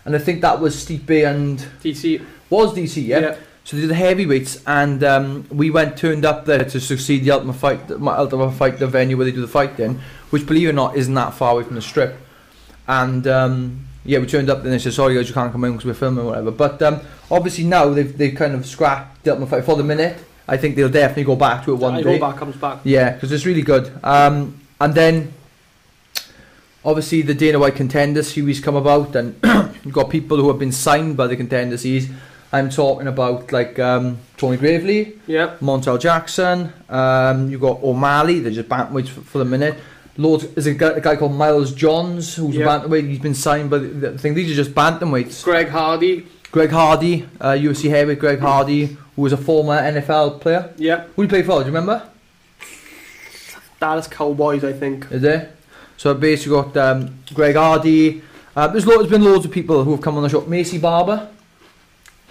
and 0.05 0.15
I 0.15 0.19
think 0.19 0.41
that 0.41 0.59
was 0.59 0.75
Stipe 0.75 1.25
and 1.27 1.59
DC. 1.83 2.23
was 2.49 2.73
DC. 2.75 3.05
Yeah. 3.07 3.35
So 3.63 3.75
they 3.75 3.81
did 3.81 3.89
the 3.89 3.95
heavyweights, 3.95 4.63
and 4.65 5.03
um, 5.03 5.45
we 5.49 5.69
went 5.71 5.97
turned 5.97 6.23
up 6.25 6.45
there 6.45 6.63
to 6.63 6.79
succeed 6.79 7.23
the 7.25 7.31
Ultimate 7.31 7.53
Fight, 7.53 7.87
the 7.87 7.99
Ultimate 7.99 8.51
Fight, 8.51 8.79
the 8.79 8.87
venue 8.87 9.17
where 9.17 9.25
they 9.25 9.31
do 9.33 9.41
the 9.41 9.47
fight 9.47 9.77
in, 9.79 9.99
which 10.29 10.45
believe 10.45 10.67
it 10.67 10.71
or 10.71 10.73
not 10.73 10.95
isn't 10.95 11.13
that 11.15 11.33
far 11.33 11.51
away 11.53 11.63
from 11.63 11.75
the 11.75 11.81
strip. 11.81 12.15
And 12.87 13.27
um, 13.27 13.85
yeah, 14.05 14.19
we 14.19 14.25
turned 14.25 14.49
up 14.49 14.63
and 14.63 14.71
they 14.71 14.79
said, 14.79 14.93
"Sorry 14.93 15.15
guys, 15.15 15.27
you 15.27 15.33
can't 15.33 15.51
come 15.51 15.63
in 15.65 15.71
because 15.73 15.85
we're 15.85 15.93
filming 15.95 16.23
or 16.23 16.29
whatever." 16.29 16.51
But 16.51 16.81
um, 16.81 17.01
obviously 17.29 17.65
now 17.65 17.89
they've 17.89 18.17
they've 18.17 18.35
kind 18.35 18.53
of 18.55 18.65
scrapped 18.65 19.23
the 19.25 19.31
Ultimate 19.31 19.49
Fight 19.49 19.65
for 19.65 19.75
the 19.75 19.83
minute. 19.83 20.17
I 20.47 20.57
think 20.57 20.75
they'll 20.75 20.89
definitely 20.89 21.25
go 21.25 21.35
back 21.35 21.65
to 21.65 21.71
it 21.73 21.75
one 21.75 21.95
I 21.95 22.01
day. 22.01 22.17
go 22.17 22.29
back, 22.29 22.37
comes 22.39 22.55
back. 22.55 22.79
Yeah, 22.83 23.11
because 23.13 23.31
it's 23.31 23.45
really 23.45 23.61
good. 23.63 23.91
Um, 24.03 24.59
and 24.79 24.93
then, 24.95 25.33
obviously, 26.85 27.21
the 27.21 27.33
Dana 27.33 27.59
White 27.59 27.75
Contender 27.75 28.23
Series 28.23 28.59
come 28.59 28.75
about, 28.75 29.15
and 29.15 29.35
you've 29.83 29.93
got 29.93 30.09
people 30.09 30.37
who 30.37 30.47
have 30.47 30.59
been 30.59 30.71
signed 30.71 31.17
by 31.17 31.27
the 31.27 31.35
Contender 31.35 31.77
Series. 31.77 32.09
I'm 32.53 32.69
talking 32.69 33.07
about 33.07 33.51
like 33.51 33.77
um, 33.77 34.19
Tony 34.37 34.55
Gravely, 34.55 35.19
Yeah. 35.27 35.57
Montel 35.59 35.99
Jackson. 35.99 36.71
Um, 36.87 37.49
you've 37.49 37.59
got 37.59 37.83
O'Malley. 37.83 38.39
They're 38.39 38.53
just 38.53 38.69
bantamweights 38.69 39.09
for, 39.09 39.19
for 39.21 39.37
the 39.39 39.45
minute. 39.45 39.75
Loads. 40.15 40.47
There's 40.47 40.65
a 40.67 40.73
guy, 40.73 40.91
a 40.91 41.01
guy 41.01 41.17
called 41.17 41.33
Miles 41.33 41.73
Johns 41.73 42.35
who's 42.35 42.55
Yeah. 42.55 42.63
a 42.63 42.79
bantamweight. 42.79 43.09
He's 43.09 43.19
been 43.19 43.35
signed 43.35 43.69
by 43.69 43.79
the, 43.79 43.87
the 43.87 44.17
thing. 44.17 44.33
These 44.33 44.49
are 44.51 44.55
just 44.55 44.73
bantamweights. 44.73 45.43
Greg 45.43 45.67
Hardy. 45.67 46.25
Greg 46.49 46.69
Hardy, 46.69 47.27
uh, 47.41 47.47
UFC 47.51 47.89
heavyweight 47.89 48.19
Greg 48.19 48.39
Hardy, 48.39 48.95
who 49.17 49.23
was 49.23 49.33
a 49.33 49.37
former 49.37 49.75
NFL 49.77 50.39
player. 50.39 50.71
Yeah. 50.77 51.05
Who 51.15 51.23
he 51.23 51.27
play 51.27 51.41
for? 51.41 51.55
Do 51.55 51.59
you 51.69 51.75
remember? 51.75 52.07
Dallas 53.81 54.07
Cowboys, 54.07 54.63
I 54.63 54.71
think. 54.71 55.11
Is 55.11 55.23
there? 55.23 55.53
So 55.97 56.13
basically 56.13 56.61
got 56.61 56.77
um, 56.77 57.19
Greg 57.33 57.55
Hardy. 57.55 58.21
Uh, 58.55 58.67
there's, 58.67 58.85
lo- 58.85 58.97
there's 58.97 59.09
been 59.09 59.23
loads 59.23 59.45
of 59.45 59.51
people 59.51 59.83
who 59.83 59.91
have 59.91 60.01
come 60.01 60.15
on 60.17 60.23
the 60.23 60.29
show. 60.29 60.41
Maycee 60.41 60.79
Barber. 60.79 61.29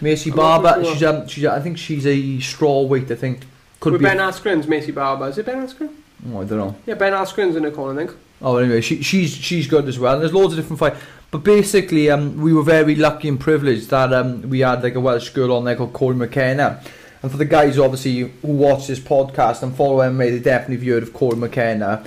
Maycee 0.00 0.30
I'm 0.30 0.36
Barber. 0.36 0.84
She's 0.84 1.02
um, 1.02 1.26
she's 1.26 1.44
I 1.44 1.60
think 1.60 1.76
she's 1.76 2.06
a 2.06 2.38
straw 2.40 2.82
weight. 2.82 3.10
I 3.10 3.16
think 3.16 3.40
could 3.80 3.92
With 3.92 4.02
be. 4.02 4.06
Ben 4.06 4.18
Askren's 4.18 4.66
Maycee 4.66 4.94
Barber. 4.94 5.28
Is 5.28 5.38
it 5.38 5.46
Ben 5.46 5.66
Askren? 5.66 5.92
oh, 6.32 6.40
I 6.40 6.44
don't 6.44 6.58
know. 6.58 6.76
Yeah, 6.86 6.94
Ben 6.94 7.12
Askren's 7.12 7.56
in 7.56 7.64
the 7.64 7.70
corner, 7.72 8.00
I 8.00 8.06
think. 8.06 8.18
Oh, 8.42 8.56
anyway, 8.58 8.80
she, 8.80 9.02
she's 9.02 9.34
she's 9.34 9.66
good 9.66 9.88
as 9.88 9.98
well. 9.98 10.14
And 10.14 10.22
there's 10.22 10.34
loads 10.34 10.52
of 10.52 10.58
different 10.58 10.78
fights. 10.78 11.00
But 11.30 11.44
basically, 11.44 12.08
um, 12.10 12.40
we 12.40 12.52
were 12.52 12.62
very 12.62 12.94
lucky 12.94 13.28
and 13.28 13.38
privileged 13.38 13.90
that 13.90 14.12
um, 14.12 14.42
we 14.42 14.60
had 14.60 14.82
like 14.82 14.94
a 14.94 15.00
Welsh 15.00 15.30
girl 15.30 15.52
on 15.52 15.64
there 15.64 15.76
called 15.76 15.92
Cory 15.92 16.14
McKenna. 16.14 16.80
And 17.22 17.30
for 17.30 17.36
the 17.36 17.44
guys, 17.44 17.78
obviously, 17.78 18.20
who 18.20 18.48
watch 18.48 18.86
this 18.86 19.00
podcast 19.00 19.62
and 19.62 19.74
follow 19.74 19.98
MMA, 19.98 20.30
they 20.30 20.38
definitely 20.38 20.76
have 20.76 20.94
heard 20.94 21.02
of 21.02 21.12
Cory 21.12 21.36
McKenna. 21.36 22.04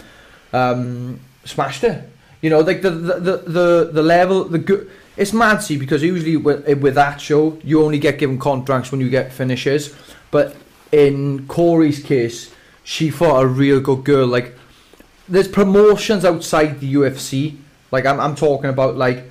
Um, 0.53 1.19
smashed 1.43 1.83
it. 1.83 2.09
You 2.41 2.49
know, 2.49 2.61
like 2.61 2.81
the 2.81 2.91
the, 2.91 3.19
the, 3.19 3.37
the, 3.37 3.89
the 3.91 4.01
level, 4.01 4.45
the 4.45 4.59
good. 4.59 4.89
It's 5.17 5.33
mad, 5.33 5.57
see, 5.61 5.75
because 5.75 6.01
usually 6.01 6.37
with, 6.37 6.65
with 6.81 6.95
that 6.95 7.19
show, 7.19 7.59
you 7.61 7.83
only 7.83 7.99
get 7.99 8.19
given 8.19 8.39
contracts 8.39 8.89
when 8.89 9.01
you 9.01 9.09
get 9.09 9.33
finishes. 9.33 9.93
But 10.31 10.55
in 10.93 11.45
Cory's 11.47 12.01
case, 12.01 12.53
she 12.85 13.09
fought 13.09 13.43
a 13.43 13.45
real 13.45 13.81
good 13.81 14.05
girl. 14.05 14.27
Like, 14.27 14.55
there's 15.27 15.49
promotions 15.49 16.23
outside 16.23 16.79
the 16.79 16.93
UFC. 16.93 17.57
Like 17.91 18.05
I'm, 18.05 18.19
I'm 18.19 18.35
talking 18.35 18.69
about 18.69 18.95
like 18.97 19.23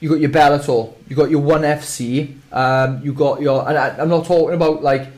you 0.00 0.08
got 0.08 0.20
your 0.20 0.30
Bellator, 0.30 0.92
you 1.08 1.16
got 1.16 1.30
your 1.30 1.40
One 1.40 1.62
FC, 1.62 2.34
um, 2.52 3.00
you 3.04 3.12
got 3.12 3.40
your. 3.40 3.68
And 3.68 3.76
I, 3.78 3.96
I'm 3.98 4.08
not 4.08 4.24
talking 4.26 4.54
about 4.54 4.82
like 4.82 5.08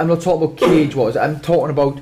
I'm 0.00 0.08
not 0.08 0.20
talking 0.20 0.44
about 0.44 0.58
Cage 0.58 0.94
Wars. 0.98 1.16
I'm 1.16 1.40
talking 1.40 1.70
about 1.70 2.00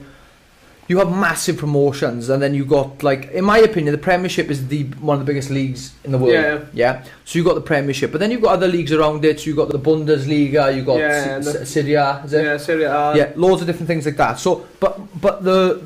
you 0.88 0.98
have 0.98 1.10
massive 1.10 1.56
promotions, 1.58 2.28
and 2.28 2.42
then 2.42 2.54
you 2.54 2.64
got 2.64 3.02
like, 3.02 3.30
in 3.30 3.44
my 3.44 3.58
opinion, 3.58 3.92
the 3.92 3.98
Premiership 3.98 4.50
is 4.50 4.66
the 4.68 4.84
one 5.00 5.18
of 5.20 5.24
the 5.24 5.30
biggest 5.30 5.48
leagues 5.48 5.94
in 6.04 6.12
the 6.12 6.18
world. 6.18 6.32
Yeah. 6.32 6.64
Yeah. 6.72 7.04
So 7.24 7.38
you 7.38 7.44
got 7.44 7.54
the 7.54 7.60
Premiership, 7.62 8.10
but 8.12 8.18
then 8.18 8.30
you've 8.30 8.42
got 8.42 8.54
other 8.54 8.68
leagues 8.68 8.92
around 8.92 9.24
it. 9.24 9.40
So 9.40 9.46
you 9.46 9.56
got 9.56 9.68
the 9.70 9.78
Bundesliga, 9.78 10.74
you 10.74 10.82
got 10.82 10.98
Yeah, 10.98 11.36
S- 11.38 11.52
the- 11.52 11.60
S- 11.62 11.70
Serie 11.70 11.92
is 12.24 12.32
it? 12.32 12.44
Yeah, 12.44 12.56
Serie 12.56 12.84
A. 12.84 13.16
yeah, 13.16 13.32
loads 13.36 13.60
of 13.62 13.66
different 13.68 13.86
things 13.86 14.04
like 14.06 14.16
that. 14.16 14.38
So, 14.38 14.66
but 14.80 14.98
but 15.20 15.44
the 15.44 15.80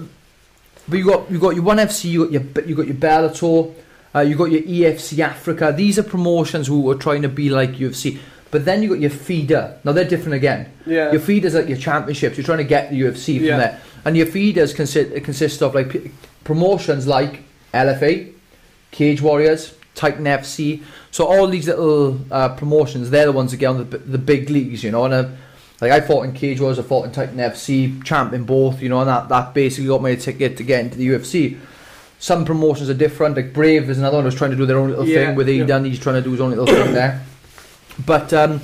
but 0.88 0.98
you 0.98 1.04
got 1.04 1.30
you 1.30 1.38
got 1.38 1.54
your 1.54 1.64
one 1.64 1.78
FC, 1.78 2.04
you 2.10 2.24
got 2.24 2.32
your 2.32 2.64
you 2.68 2.74
got 2.74 2.86
your 2.86 2.96
Bellator, 2.96 3.74
uh, 4.14 4.20
you 4.20 4.36
got 4.36 4.50
your 4.50 4.62
EFC 4.62 5.18
Africa. 5.20 5.72
These 5.76 5.98
are 5.98 6.02
promotions 6.02 6.66
who 6.68 6.88
are 6.90 6.94
trying 6.94 7.22
to 7.22 7.28
be 7.28 7.48
like 7.50 7.72
UFC. 7.72 8.18
But 8.50 8.64
then 8.64 8.82
you 8.82 8.88
got 8.90 9.00
your 9.00 9.10
feeder. 9.10 9.78
Now 9.84 9.92
they're 9.92 10.04
different 10.08 10.34
again. 10.34 10.72
Yeah. 10.86 11.10
Your 11.10 11.20
feeders 11.20 11.54
like 11.54 11.68
your 11.68 11.76
championships. 11.78 12.36
You're 12.38 12.44
trying 12.46 12.58
to 12.58 12.64
get 12.64 12.90
the 12.90 13.00
UFC 13.02 13.38
from 13.38 13.46
Yeah. 13.46 13.56
there, 13.58 13.80
and 14.04 14.16
your 14.16 14.26
feeders 14.26 14.72
consist 14.72 15.24
consist 15.24 15.62
of 15.62 15.74
like 15.74 15.90
p- 15.90 16.10
promotions 16.44 17.06
like 17.06 17.42
LFA, 17.74 18.32
Cage 18.92 19.20
Warriors, 19.20 19.74
Titan 19.94 20.24
FC. 20.24 20.82
So 21.10 21.26
all 21.26 21.46
these 21.48 21.66
little 21.66 22.20
uh, 22.30 22.50
promotions, 22.50 23.10
they're 23.10 23.26
the 23.26 23.32
ones 23.32 23.50
that 23.50 23.56
get 23.56 23.66
on 23.66 23.90
the, 23.90 23.98
the 23.98 24.18
big 24.18 24.48
leagues, 24.48 24.84
you 24.84 24.90
know. 24.92 25.04
And 25.06 25.14
uh, 25.14 25.28
like 25.80 25.92
I 25.92 26.00
fought 26.00 26.24
in 26.24 26.32
Cage 26.32 26.60
Warriors, 26.60 26.78
I 26.78 26.82
fought 26.82 27.04
in 27.04 27.12
Titan 27.12 27.36
FC, 27.36 28.02
champ 28.04 28.32
in 28.32 28.44
both, 28.44 28.80
you 28.80 28.88
know, 28.88 29.00
and 29.00 29.08
that, 29.08 29.28
that 29.28 29.52
basically 29.54 29.88
got 29.88 30.02
me 30.02 30.12
a 30.12 30.16
ticket 30.16 30.56
to 30.56 30.62
get 30.62 30.80
into 30.84 30.96
the 30.96 31.06
UFC. 31.08 31.58
Some 32.18 32.44
promotions 32.46 32.88
are 32.88 32.94
different, 32.94 33.36
like 33.36 33.52
Brave 33.52 33.90
is 33.90 33.98
another 33.98 34.16
one 34.16 34.24
who's 34.24 34.34
trying 34.34 34.50
to 34.52 34.56
do 34.56 34.64
their 34.64 34.78
own 34.78 34.88
little 34.90 35.06
Yeah, 35.06 35.26
thing 35.26 35.36
with 35.36 35.48
yeah. 35.48 35.64
Aidan, 35.64 35.84
he's 35.84 35.98
trying 36.00 36.14
to 36.16 36.22
do 36.22 36.32
his 36.32 36.40
own 36.40 36.50
little 36.50 36.66
thing 36.66 36.94
there. 36.94 37.22
But 38.06 38.32
um, 38.32 38.60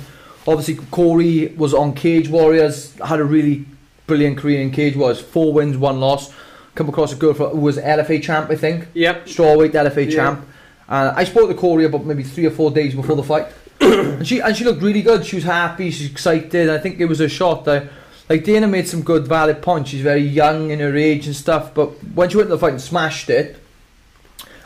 obviously 0.47 0.75
Cory 0.91 1.47
was 1.55 1.73
on 1.73 1.93
Cage 1.93 2.29
Warriors, 2.29 2.93
had 2.99 3.19
a 3.19 3.23
really 3.23 3.65
brilliant 4.07 4.37
career 4.39 4.61
in 4.61 4.71
Cage 4.71 4.95
Warriors, 4.95 5.21
four 5.21 5.53
wins, 5.53 5.77
one 5.77 5.99
loss. 5.99 6.33
Come 6.75 6.89
across 6.89 7.13
a 7.13 7.15
girl 7.15 7.33
who 7.33 7.59
was 7.59 7.77
LFA 7.77 8.21
champ, 8.23 8.49
I 8.49 8.55
think 8.55 8.87
Yep. 8.95 9.27
strawweight 9.27 9.73
LFA 9.75 10.05
Yeah. 10.09 10.15
champ. 10.15 10.47
Uh, 10.89 11.13
I 11.15 11.23
spoke 11.23 11.47
to 11.49 11.55
Cory 11.55 11.85
about 11.85 12.05
maybe 12.05 12.23
three 12.23 12.45
or 12.47 12.51
four 12.51 12.71
days 12.71 12.95
before 12.95 13.15
the 13.15 13.23
fight, 13.23 13.47
and 13.83 14.27
she 14.27 14.39
and 14.39 14.55
she 14.55 14.63
looked 14.63 14.81
really 14.81 15.01
good. 15.01 15.25
She 15.25 15.37
was 15.37 15.45
happy, 15.45 15.91
she's 15.91 16.09
excited. 16.09 16.69
I 16.69 16.77
think 16.77 16.99
it 16.99 17.05
was 17.05 17.19
a 17.19 17.29
shot. 17.29 17.65
That, 17.65 17.89
like 18.29 18.43
Dana 18.43 18.67
made 18.67 18.87
some 18.87 19.01
good 19.01 19.27
valid 19.27 19.61
points. 19.61 19.89
She's 19.89 20.01
very 20.01 20.21
young 20.21 20.71
in 20.71 20.79
her 20.79 20.95
age 20.95 21.27
and 21.27 21.35
stuff, 21.35 21.73
but 21.73 21.89
when 22.15 22.29
she 22.29 22.37
went 22.37 22.47
to 22.47 22.55
the 22.55 22.59
fight 22.59 22.73
and 22.73 22.81
smashed 22.81 23.29
it, 23.29 23.57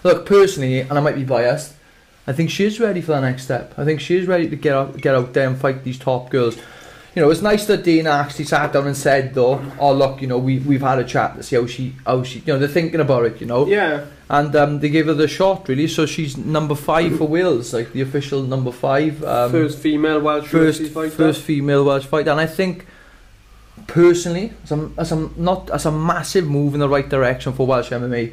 look 0.04 0.26
personally, 0.26 0.82
and 0.82 0.94
I 0.94 1.02
might 1.02 1.16
be 1.16 1.24
biased, 1.24 1.74
I 2.28 2.34
think 2.34 2.50
she 2.50 2.66
is 2.66 2.80
ready 2.80 3.02
for 3.02 3.14
the 3.14 3.22
next 3.22 3.44
step. 3.44 3.74
I 3.78 3.86
think 3.86 4.00
she 4.00 4.18
is 4.18 4.28
ready 4.28 4.50
to 4.50 4.56
get 4.56 4.74
out, 4.74 4.98
get 4.98 5.16
out 5.16 5.34
there 5.34 5.48
and 5.48 5.58
fight 5.58 5.84
these 5.84 5.98
top 5.98 6.30
girls. 6.30 6.58
You 7.18 7.24
know, 7.24 7.32
it's 7.32 7.42
nice 7.42 7.66
that 7.66 7.84
Dana 7.84 8.12
actually 8.12 8.46
sat 8.46 8.72
down 8.72 8.86
and 8.86 8.96
said, 8.96 9.34
though, 9.34 9.60
"Oh 9.80 9.92
look, 9.92 10.22
you 10.22 10.28
know, 10.28 10.38
we 10.38 10.60
we've 10.60 10.84
had 10.84 11.00
a 11.00 11.04
chat 11.04 11.36
to 11.36 11.42
see 11.42 11.56
how 11.56 11.66
she 11.66 11.96
how 12.06 12.22
she, 12.22 12.44
you 12.46 12.54
know, 12.54 12.60
they're 12.60 12.68
thinking 12.68 13.00
about 13.00 13.26
it, 13.26 13.42
you 13.42 13.48
know." 13.48 13.66
Yeah. 13.66 14.06
and 14.30 14.56
um, 14.56 14.80
they 14.82 14.90
gave 14.90 15.08
her 15.08 15.16
the 15.16 15.28
shot 15.28 15.68
really. 15.68 15.88
So 15.88 16.06
she's 16.06 16.38
number 16.38 16.76
five 16.76 17.18
for 17.18 17.28
Wales, 17.28 17.74
like 17.74 17.92
the 17.92 18.02
official 18.02 18.44
number 18.44 18.72
five. 18.72 19.24
Um, 19.24 19.50
first 19.50 19.80
female 19.80 20.22
Welsh 20.22 20.46
first, 20.46 20.84
fighter. 20.92 21.10
first 21.10 21.42
female 21.42 21.84
Welsh 21.86 22.06
fighter, 22.06 22.30
and 22.30 22.40
I 22.40 22.46
think 22.46 22.86
personally, 23.88 24.54
as 24.64 24.72
a, 24.74 24.92
as 25.00 25.12
a 25.12 25.16
not 25.38 25.72
as 25.72 25.88
a 25.88 25.92
massive 25.92 26.48
move 26.48 26.76
in 26.76 26.80
the 26.80 26.88
right 26.88 27.10
direction 27.10 27.52
for 27.52 27.66
Welsh 27.66 27.90
MMA. 27.90 28.32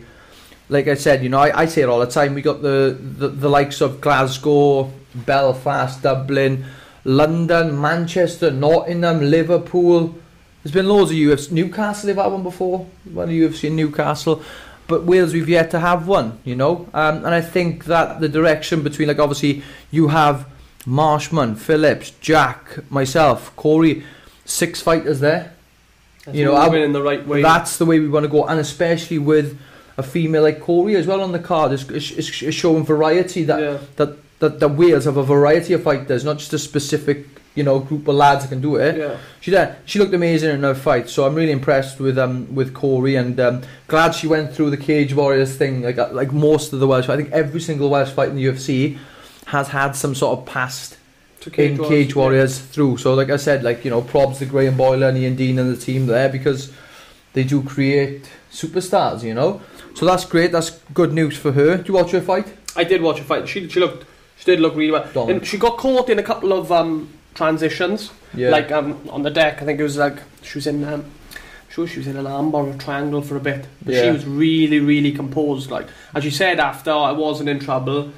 Like 0.69 0.89
I 0.89 0.95
said, 0.95 1.23
you 1.23 1.31
know, 1.31 1.39
I, 1.39 1.63
I 1.63 1.67
say 1.67 1.81
it 1.81 1.89
all 1.89 2.01
the 2.01 2.07
time. 2.21 2.35
We 2.35 2.43
got 2.43 2.61
the, 2.61 2.99
the 3.01 3.29
the 3.29 3.49
likes 3.49 3.81
of 3.81 4.03
Glasgow, 4.03 4.93
Belfast, 5.15 6.03
Dublin, 6.03 6.67
London, 7.05 7.81
Manchester, 7.81 8.51
Nottingham, 8.51 9.21
Liverpool. 9.21 10.15
There's 10.63 10.73
been 10.73 10.89
loads 10.89 11.11
of 11.11 11.17
UFC. 11.17 11.53
Newcastle, 11.53 12.07
they've 12.07 12.17
had 12.17 12.27
one 12.33 12.43
before. 12.43 12.87
One 13.13 13.29
of 13.29 13.35
UFC 13.35 13.65
in 13.65 13.77
Newcastle. 13.77 14.43
But 14.87 15.05
Wales, 15.05 15.33
we've 15.33 15.49
yet 15.49 15.71
to 15.71 15.81
have 15.81 16.07
one, 16.07 16.39
you 16.45 16.57
know. 16.57 16.89
Um, 16.93 17.17
and 17.19 17.29
I 17.29 17.41
think 17.41 17.87
that 17.87 18.21
the 18.21 18.29
direction 18.29 18.83
between, 18.83 19.09
like, 19.09 19.19
obviously, 19.19 19.63
you 19.91 20.09
have 20.09 20.47
Marshman, 20.87 21.57
Phillips, 21.57 22.11
Jack, 22.21 22.91
myself, 22.91 23.55
Cory, 23.57 24.05
six 24.45 24.81
fighters 24.81 25.21
there. 25.21 25.55
That's 26.25 26.37
you 26.37 26.45
know, 26.45 26.55
I- 26.55 26.75
in 26.77 26.93
the 26.93 27.03
right 27.03 27.27
way. 27.27 27.43
That's 27.43 27.77
the 27.77 27.87
way 27.87 27.99
we 28.01 28.09
want 28.09 28.25
to 28.25 28.29
go, 28.29 28.47
and 28.47 28.61
especially 28.61 29.19
with 29.19 29.59
a 29.97 30.03
female 30.03 30.43
like 30.43 30.61
Cory 30.61 30.97
as 30.97 31.07
well 31.07 31.21
on 31.21 31.33
the 31.33 31.39
card, 31.39 31.73
it's, 31.73 31.89
it's, 31.89 32.11
it's 32.11 32.43
it's 32.43 32.57
showing 32.57 32.85
variety 32.85 33.45
that, 33.45 33.61
yeah. 33.61 33.79
that 33.97 34.17
that 34.39 34.61
the 34.61 34.69
Wales 34.69 35.05
have 35.05 35.17
a 35.17 35.23
variety 35.23 35.73
of 35.75 35.83
fighters, 35.83 36.25
not 36.25 36.39
just 36.39 36.53
a 36.53 36.59
specific 36.59 37.27
you 37.55 37.63
know 37.63 37.79
group 37.79 38.09
of 38.09 38.15
lads 38.15 38.45
that 38.45 38.49
can 38.49 38.61
do 38.61 38.77
it. 38.77 38.97
Yeah. 38.97 39.17
She 39.41 39.51
did. 39.51 39.77
She 39.85 39.99
looked 39.99 40.15
amazing 40.15 40.51
in 40.51 40.63
her 40.63 40.75
fight, 40.75 41.09
so 41.09 41.25
I'm 41.25 41.35
really 41.35 41.53
impressed 41.53 42.01
with 42.01 42.19
um 42.19 42.53
with 42.55 42.75
Cory 42.75 43.17
and 43.17 43.39
um, 43.41 43.63
glad 43.87 44.15
she 44.15 44.27
went 44.27 44.53
through 44.55 44.71
the 44.71 44.77
Cage 44.77 45.15
Warriors 45.15 45.57
thing. 45.57 45.83
Like 45.83 45.99
uh, 45.99 46.11
like 46.13 46.33
most 46.33 46.73
of 46.73 46.81
the 46.81 46.87
Welsh, 46.87 47.09
I 47.09 47.17
think 47.17 47.31
every 47.33 47.61
single 47.61 47.91
Welsh 47.91 48.11
fight 48.11 48.31
in 48.31 48.37
the 48.37 48.45
UFC 48.45 48.99
has 49.47 49.69
had 49.69 49.93
some 49.93 50.15
sort 50.15 50.39
of 50.39 50.47
past 50.47 50.97
To 51.41 51.63
in 51.63 51.79
Cage 51.79 52.17
Warriors 52.17 52.59
through. 52.59 52.97
So 52.99 53.15
like 53.15 53.31
I 53.31 53.37
said, 53.37 53.63
like 53.63 53.85
you 53.85 53.91
know, 53.91 54.03
props 54.03 54.39
to 54.39 54.47
Graham 54.47 54.77
Boylan 54.77 55.15
and 55.15 55.19
Ian 55.19 55.37
Dean 55.37 55.59
and 55.59 55.73
the 55.75 55.81
team 55.81 56.07
there 56.07 56.29
because 56.29 56.73
they 57.35 57.45
do 57.45 57.63
create 57.63 58.29
superstars, 58.51 59.23
you 59.23 59.35
know. 59.35 59.61
So 59.95 60.07
that's 60.07 60.25
great. 60.25 60.51
That's 60.51 60.71
good 60.93 61.13
news 61.13 61.37
for 61.37 61.53
her. 61.53 61.77
Do 61.77 61.93
you 61.93 61.95
watch 61.95 62.11
her 62.11 62.21
fight? 62.21 62.53
I 62.75 62.83
did 62.83 63.01
watch 63.01 63.19
her 63.19 63.25
fight. 63.25 63.49
She 63.49 63.69
she 63.69 63.79
looked 63.79 64.07
she 64.45 64.51
did 64.51 64.61
look 64.61 64.77
really 64.77 64.93
well. 64.93 65.09
Dominant. 65.13 65.39
And 65.39 65.47
she 65.47 65.57
got 65.57 65.79
caught 65.79 66.11
in 66.11 66.19
a 66.19 66.23
couple 66.23 66.53
of 66.53 66.71
um, 66.71 67.09
transitions. 67.35 68.11
Yeah. 68.35 68.51
Like 68.51 68.71
um, 68.71 69.09
on 69.11 69.23
the 69.23 69.31
deck, 69.31 69.63
I 69.63 69.65
think 69.65 69.81
it 69.81 69.83
was 69.83 69.97
like 69.97 70.19
she 70.43 70.59
was 70.59 70.67
in. 70.67 70.85
Um, 70.85 71.11
sure 71.71 71.89
she 71.89 71.99
was 71.99 72.07
in 72.07 72.17
an 72.17 72.27
arm 72.27 72.55
or 72.55 72.71
a 72.71 72.79
triangle 72.79 73.21
for 73.21 73.37
a 73.37 73.41
bit, 73.41 73.67
but 73.85 73.95
she 73.95 74.09
was 74.09 74.25
really, 74.25 74.79
really 74.79 75.11
composed. 75.11 75.73
Like, 75.73 75.89
as 76.15 76.23
she 76.23 76.31
said 76.31 76.61
after 76.61 76.93
I 76.93 77.11
wasn't 77.11 77.49
in 77.49 77.59
trouble. 77.59 78.13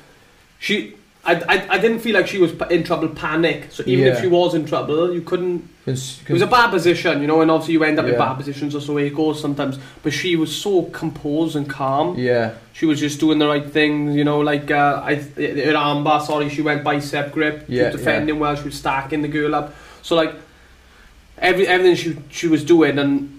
She, 0.59 0.95
I, 1.27 1.35
I, 1.49 1.67
I 1.75 1.79
didn't 1.79 1.99
feel 1.99 2.15
like 2.15 2.27
she 2.29 2.39
was 2.39 2.53
in 2.71 2.85
trouble. 2.85 3.09
Panic. 3.09 3.73
So 3.73 3.83
even 3.87 4.07
if 4.07 4.21
she 4.21 4.29
was 4.29 4.55
in 4.55 4.65
trouble, 4.65 5.13
you 5.13 5.23
couldn't. 5.23 5.69
It 5.87 6.31
was 6.31 6.43
a 6.43 6.47
bad 6.47 6.71
position, 6.71 7.21
you 7.21 7.27
know, 7.27 7.41
and 7.43 7.51
obviously 7.51 7.75
you 7.75 7.85
end 7.85 7.99
up 7.99 8.07
in 8.07 8.17
bad 8.19 8.35
positions. 8.35 8.73
That's 8.73 8.87
the 8.87 8.93
way 8.93 9.07
it 9.07 9.15
goes 9.15 9.41
sometimes. 9.41 9.79
But 10.03 10.13
she 10.13 10.35
was 10.37 10.55
so 10.55 10.85
composed 10.85 11.55
and 11.57 11.69
calm 11.69 12.19
yeah, 12.19 12.55
she 12.73 12.87
was 12.87 12.99
just 12.99 13.21
doing 13.21 13.39
the 13.39 13.47
right 13.47 13.65
things, 13.69 14.17
you 14.17 14.25
know, 14.25 14.41
like 14.41 14.71
uh, 14.71 15.03
I, 15.05 15.15
her 15.15 15.75
armbar, 15.75 16.23
sorry, 16.23 16.49
she 16.49 16.63
went 16.63 16.83
bicep 16.83 17.33
grip, 17.33 17.67
she 17.67 17.77
Yeah, 17.77 17.91
was 17.91 17.97
defending 17.97 18.39
well, 18.39 18.57
she 18.57 18.65
was 18.65 18.75
stacking 18.75 19.23
the 19.23 19.29
girl 19.29 19.55
up. 19.55 19.75
So 20.03 20.17
like 20.17 20.35
every 21.39 21.67
everything 21.69 21.97
she 21.97 22.17
she 22.31 22.49
was 22.49 22.65
doing, 22.65 22.99
and 22.99 23.36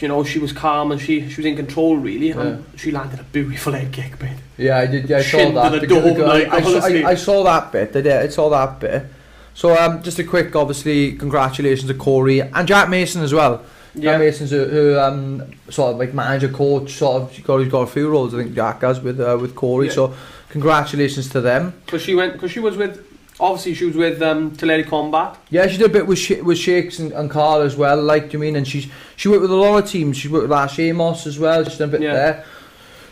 you 0.00 0.08
know 0.08 0.24
she 0.24 0.38
was 0.38 0.52
calm 0.52 0.92
and 0.92 1.00
she 1.00 1.28
she 1.28 1.36
was 1.36 1.46
in 1.46 1.56
control 1.56 1.96
really, 1.96 2.30
and 2.30 2.64
she 2.76 2.90
landed 2.90 3.20
a 3.20 3.22
beautiful 3.24 3.72
head 3.72 3.92
kick, 3.92 4.18
bit. 4.18 4.36
yeah. 4.56 4.78
I 4.78 4.86
did. 4.86 5.08
Yeah, 5.08 5.18
I 5.18 5.22
Shin 5.22 5.54
saw 5.54 5.70
that. 5.70 5.80
the 5.80 5.86
the- 5.86 6.24
like, 6.26 6.48
I, 6.48 6.60
saw. 6.62 6.86
I, 6.86 7.10
I 7.10 7.14
saw 7.14 7.44
that 7.44 7.72
bit. 7.72 7.96
I 7.96 8.00
did. 8.00 8.12
I 8.12 8.28
saw 8.28 8.48
that 8.50 8.80
bit. 8.80 9.06
So 9.54 9.76
um, 9.76 10.02
just 10.02 10.18
a 10.18 10.24
quick, 10.24 10.54
obviously, 10.54 11.12
congratulations 11.16 11.88
to 11.90 11.94
Cory 11.94 12.40
and 12.40 12.66
Jack 12.68 12.88
Mason 12.88 13.22
as 13.22 13.34
well. 13.34 13.62
Yeah, 13.94 14.12
Jack 14.12 14.20
Mason's 14.20 14.50
who, 14.52 14.64
who 14.64 14.98
um, 14.98 15.52
sort 15.68 15.92
of 15.92 15.98
like 15.98 16.14
manager, 16.14 16.48
coach, 16.48 16.92
sort 16.92 17.22
of. 17.22 17.44
Got, 17.44 17.58
he's 17.58 17.72
got 17.72 17.80
a 17.82 17.86
few 17.86 18.08
roles. 18.08 18.32
I 18.34 18.38
think 18.38 18.54
Jack 18.54 18.82
has 18.82 19.00
with 19.00 19.20
uh, 19.20 19.36
with 19.40 19.54
Cory. 19.56 19.86
Yeah. 19.86 19.92
So 19.92 20.14
congratulations 20.50 21.28
to 21.30 21.40
them. 21.40 21.74
because 21.84 22.02
she 22.02 22.14
went 22.14 22.34
because 22.34 22.50
she 22.52 22.60
was 22.60 22.76
with 22.76 23.09
obviously 23.40 23.74
she 23.74 23.84
was 23.86 23.96
with 23.96 24.20
um, 24.22 24.54
Tulare 24.56 24.84
Combat. 24.84 25.36
Yeah, 25.50 25.66
she 25.66 25.76
did 25.78 25.86
a 25.86 25.92
bit 25.92 26.06
with 26.06 26.18
Sh- 26.18 26.42
with 26.42 26.58
Shakes 26.58 26.98
and, 26.98 27.12
and 27.12 27.30
Carl 27.30 27.62
as 27.62 27.76
well. 27.76 28.00
Like, 28.02 28.26
do 28.26 28.32
you 28.32 28.38
mean? 28.38 28.56
And 28.56 28.66
she's 28.66 28.86
she 29.16 29.28
worked 29.28 29.42
with 29.42 29.50
a 29.50 29.56
lot 29.56 29.82
of 29.82 29.90
teams. 29.90 30.16
She 30.16 30.28
worked 30.28 30.44
with 30.48 30.52
Ash 30.52 30.78
Amos 30.78 31.26
as 31.26 31.38
well. 31.38 31.64
She's 31.64 31.78
done 31.78 31.88
a 31.88 31.92
bit 31.92 32.02
Yeah. 32.02 32.12
there. 32.12 32.44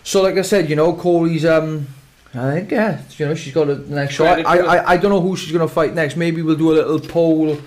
So, 0.04 0.22
like 0.22 0.36
I 0.36 0.42
said, 0.42 0.70
you 0.70 0.76
know, 0.76 0.92
Cory's 0.94 1.44
um, 1.44 1.86
I 2.34 2.52
think 2.54 2.70
yeah, 2.70 3.00
you 3.16 3.26
know, 3.26 3.34
she's 3.34 3.52
got 3.54 3.68
a 3.68 3.74
the 3.74 3.94
next 3.94 4.14
shot. 4.14 4.44
I. 4.46 4.58
I 4.58 4.90
I 4.92 4.96
don't 4.96 5.10
know 5.10 5.20
who 5.20 5.36
she's 5.36 5.52
gonna 5.52 5.66
fight 5.68 5.94
next. 5.94 6.16
Maybe 6.16 6.42
we'll 6.42 6.56
do 6.56 6.70
a 6.72 6.74
little 6.74 7.00
poll 7.00 7.58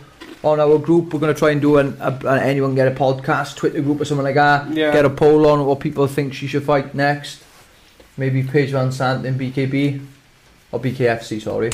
on 0.44 0.60
our 0.60 0.78
group. 0.80 1.14
We're 1.14 1.20
gonna 1.20 1.34
try 1.34 1.52
and 1.52 1.62
do 1.62 1.78
an, 1.78 1.98
a, 2.00 2.12
an 2.26 2.40
anyone 2.40 2.74
get 2.76 2.88
a 2.88 2.92
podcast 2.96 3.58
Twitter 3.58 3.82
group 3.82 4.02
or 4.02 4.06
something 4.06 4.24
like 4.24 4.36
that. 4.36 4.72
Yeah. 4.74 4.92
Get 4.92 5.06
a 5.06 5.10
poll 5.10 5.46
on 5.48 5.66
what 5.66 5.80
people 5.80 6.08
think 6.08 6.34
she 6.34 6.48
should 6.48 6.64
fight 6.64 6.96
next. 6.96 7.44
Maybe 8.18 8.44
Paige 8.44 8.72
VanZant 8.72 9.24
in 9.26 9.38
BKB 9.38 10.06
or 10.72 10.80
BKFC. 10.80 11.42
Sorry. 11.42 11.70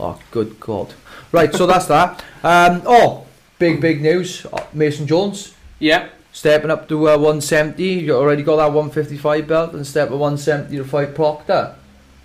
Oh, 0.00 0.18
good 0.30 0.60
God. 0.60 0.94
Right, 1.32 1.52
so 1.52 1.66
that's 1.66 1.86
that. 1.86 2.22
Um, 2.42 2.82
oh, 2.86 3.26
big 3.58 3.80
big 3.80 4.00
news. 4.00 4.46
Uh, 4.46 4.64
Mason 4.72 5.06
Jones 5.06 5.54
Yeah, 5.78 6.08
stepping 6.32 6.70
up 6.70 6.88
to 6.88 7.08
uh, 7.10 7.16
170. 7.16 7.82
You 7.82 8.14
already 8.14 8.42
got 8.42 8.56
that 8.56 8.72
155 8.72 9.46
belt 9.46 9.74
and 9.74 9.86
step 9.86 10.08
at 10.10 10.16
170 10.16 10.76
to 10.76 10.84
fight 10.84 11.14
Proctor. 11.14 11.74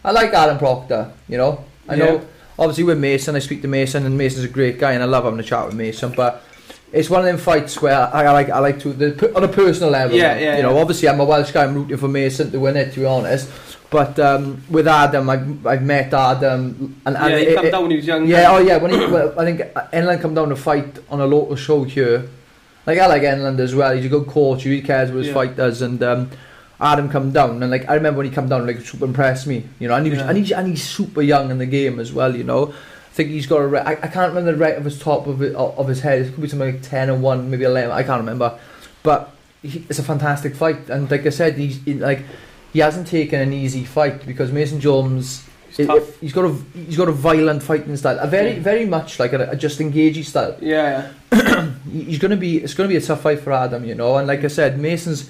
I 0.03 0.11
like 0.11 0.33
Alan 0.33 0.57
Proctor. 0.57 1.11
You 1.27 1.37
know, 1.37 1.65
I 1.89 1.95
know. 1.95 2.25
Obviously 2.59 2.83
with 2.83 2.99
Mason, 2.99 3.35
I 3.35 3.39
speak 3.39 3.63
to 3.63 3.67
Mason, 3.67 4.05
and 4.05 4.15
Mason's 4.15 4.45
a 4.45 4.49
great 4.49 4.77
guy, 4.77 4.91
and 4.93 5.01
I 5.01 5.07
love 5.07 5.23
having 5.23 5.39
a 5.39 5.43
chat 5.43 5.65
with 5.65 5.75
Mason. 5.75 6.13
But 6.15 6.43
it's 6.91 7.09
one 7.09 7.21
of 7.21 7.25
them 7.25 7.37
fights 7.37 7.81
where 7.81 7.95
I, 7.95 8.25
I 8.25 8.31
like 8.31 8.49
I 8.51 8.59
like 8.59 8.79
to 8.81 8.93
the, 8.93 9.35
on 9.35 9.43
a 9.43 9.47
personal 9.47 9.89
level. 9.89 10.15
Yeah, 10.15 10.37
yeah, 10.37 10.57
You 10.57 10.63
know, 10.63 10.75
yeah. 10.75 10.81
obviously 10.81 11.09
I'm 11.09 11.19
a 11.19 11.25
Welsh 11.25 11.51
guy. 11.51 11.63
I'm 11.63 11.73
rooting 11.73 11.97
for 11.97 12.07
Mason 12.07 12.51
to 12.51 12.59
win 12.59 12.77
it. 12.77 12.93
To 12.93 12.99
be 12.99 13.05
honest. 13.05 13.49
But 13.93 14.17
um, 14.19 14.63
with 14.69 14.87
Adam, 14.87 15.29
I've, 15.29 15.67
I've 15.67 15.83
met 15.83 16.13
Adam, 16.13 16.95
and, 17.05 17.15
and 17.15 17.29
yeah, 17.31 17.37
he 17.37 17.43
it- 17.45 17.55
came 17.55 17.65
it- 17.67 17.71
down 17.71 17.81
when 17.83 17.91
he 17.91 17.97
was 17.97 18.07
young. 18.07 18.27
yeah, 18.27 18.47
oh 18.51 18.57
yeah. 18.59 18.77
When 18.77 18.91
he, 18.91 18.97
well, 19.05 19.39
I 19.39 19.45
think 19.45 19.61
Enland 19.93 20.19
come 20.21 20.33
down 20.33 20.49
to 20.49 20.55
fight 20.55 20.97
on 21.09 21.21
a 21.21 21.25
local 21.27 21.55
show 21.55 21.83
here. 21.83 22.27
Like 22.85 22.99
I 22.99 23.05
like 23.07 23.21
Enland 23.21 23.59
as 23.59 23.73
well. 23.75 23.95
He's 23.95 24.05
a 24.05 24.09
good 24.09 24.27
coach. 24.27 24.63
He 24.63 24.81
cares 24.81 25.09
what 25.09 25.19
his 25.19 25.27
Yeah. 25.27 25.33
fight 25.35 25.55
does. 25.55 25.81
And 25.81 26.01
um, 26.03 26.29
Adam 26.81 27.07
come 27.09 27.31
down, 27.31 27.61
and 27.61 27.71
like 27.71 27.87
I 27.87 27.93
remember 27.93 28.17
when 28.17 28.27
he 28.27 28.31
come 28.33 28.49
down, 28.49 28.65
like 28.67 28.77
it 28.77 28.85
super 28.85 29.05
impressed 29.05 29.47
me. 29.47 29.63
You 29.79 29.87
know, 29.87 29.95
and 29.95 30.05
he 30.05 30.09
was, 30.09 30.19
Yeah. 30.19 30.29
and 30.29 30.37
he's 30.37 30.51
and 30.51 30.67
he's 30.67 30.83
super 30.83 31.21
young 31.21 31.51
in 31.51 31.59
the 31.59 31.65
game 31.67 31.99
as 31.99 32.11
well. 32.11 32.35
You 32.35 32.43
know, 32.43 32.69
I 32.73 33.13
think 33.15 33.29
he's 33.29 33.45
got 33.47 33.57
a. 33.61 33.67
Re- 33.67 33.79
I, 33.79 33.91
I 33.91 34.07
can't 34.07 34.33
remember 34.33 34.51
the 34.51 34.57
right 34.57 34.75
of 34.75 34.83
his 34.85 34.99
top 34.99 35.27
of 35.27 35.41
it, 35.41 35.53
of 35.55 35.87
his 35.87 36.01
head. 36.01 36.21
It 36.23 36.33
could 36.33 36.41
be 36.41 36.49
something 36.49 36.71
like 36.73 36.81
ten 36.81 37.09
and 37.09 37.21
one, 37.21 37.49
maybe 37.51 37.63
eleven. 37.63 37.91
I 37.91 38.03
can't 38.03 38.19
remember, 38.19 38.57
but 39.03 39.29
he, 39.61 39.85
it's 39.87 39.99
a 39.99 40.03
fantastic 40.03 40.55
fight. 40.55 40.89
And 40.89 41.09
like 41.09 41.25
I 41.25 41.29
said, 41.29 41.57
he's 41.57 41.81
he, 41.85 41.93
like 41.93 42.23
he 42.73 42.79
hasn't 42.79 43.07
taken 43.07 43.39
an 43.39 43.53
easy 43.53 43.83
fight 43.85 44.25
because 44.25 44.51
Mason 44.51 44.79
Jones 44.79 45.43
He's 45.69 45.79
it- 45.79 45.87
tough. 45.87 46.19
he's 46.19 46.33
got 46.33 46.45
a 46.45 46.55
he's 46.75 46.97
got 46.97 47.07
a 47.07 47.11
violent 47.13 47.63
fighting 47.63 47.95
style, 47.97 48.17
a 48.19 48.27
very 48.27 48.53
Yeah. 48.53 48.59
very 48.59 48.85
much 48.85 49.19
like 49.19 49.33
a, 49.33 49.49
a 49.51 49.55
just 49.55 49.79
engaging 49.79 50.23
style. 50.23 50.55
yeah, 50.61 51.11
He- 51.91 52.03
He's 52.03 52.19
gonna 52.19 52.37
be 52.37 52.57
it's 52.57 52.73
gonna 52.73 52.89
be 52.89 52.97
a 52.97 53.01
tough 53.01 53.21
fight 53.21 53.39
for 53.39 53.51
Adam, 53.53 53.85
you 53.85 53.95
know. 53.95 54.17
And 54.17 54.27
like 54.27 54.43
I 54.43 54.47
said, 54.49 54.79
Mason's 54.79 55.29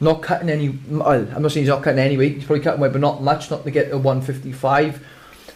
not 0.00 0.22
cutting 0.22 0.48
any. 0.48 0.68
Well, 0.88 1.26
I'm 1.34 1.42
not 1.42 1.52
saying 1.52 1.64
he's 1.64 1.68
not 1.68 1.82
cutting 1.82 1.98
any 2.00 2.16
weight. 2.16 2.34
He's 2.36 2.44
probably 2.44 2.62
cutting 2.64 2.80
weight, 2.80 2.92
but 2.92 3.00
not 3.00 3.22
much. 3.22 3.50
Not 3.50 3.64
to 3.64 3.70
get 3.70 3.90
to 3.90 3.98
155. 3.98 5.04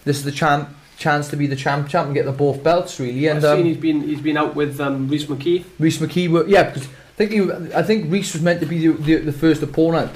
This 0.04 0.18
is 0.18 0.24
the 0.24 0.32
champ 0.32 0.68
chance 0.98 1.28
to 1.28 1.36
be 1.36 1.46
the 1.48 1.56
champ 1.56 1.88
champ 1.88 2.06
and 2.06 2.14
get 2.14 2.24
the 2.24 2.30
both 2.32 2.62
belts 2.62 3.00
really. 3.00 3.28
I've 3.28 3.36
And 3.36 3.42
seen 3.42 3.52
um, 3.60 3.64
he's 3.64 3.76
been 3.78 4.00
he's 4.02 4.20
been 4.20 4.36
out 4.36 4.54
with 4.54 4.80
um, 4.80 5.08
Rhys 5.08 5.26
McKee. 5.26 5.64
Rhys 5.78 5.98
McKee, 5.98 6.28
were, 6.28 6.46
yeah, 6.46 6.64
because 6.64 6.84
I 6.86 7.16
think 7.16 7.30
he, 7.32 7.72
I 7.74 7.82
think 7.82 8.12
Rhys 8.12 8.32
was 8.32 8.42
meant 8.42 8.60
to 8.60 8.66
be 8.66 8.86
the, 8.86 8.92
the, 8.94 9.16
the 9.16 9.32
first 9.32 9.62
opponent. 9.62 10.12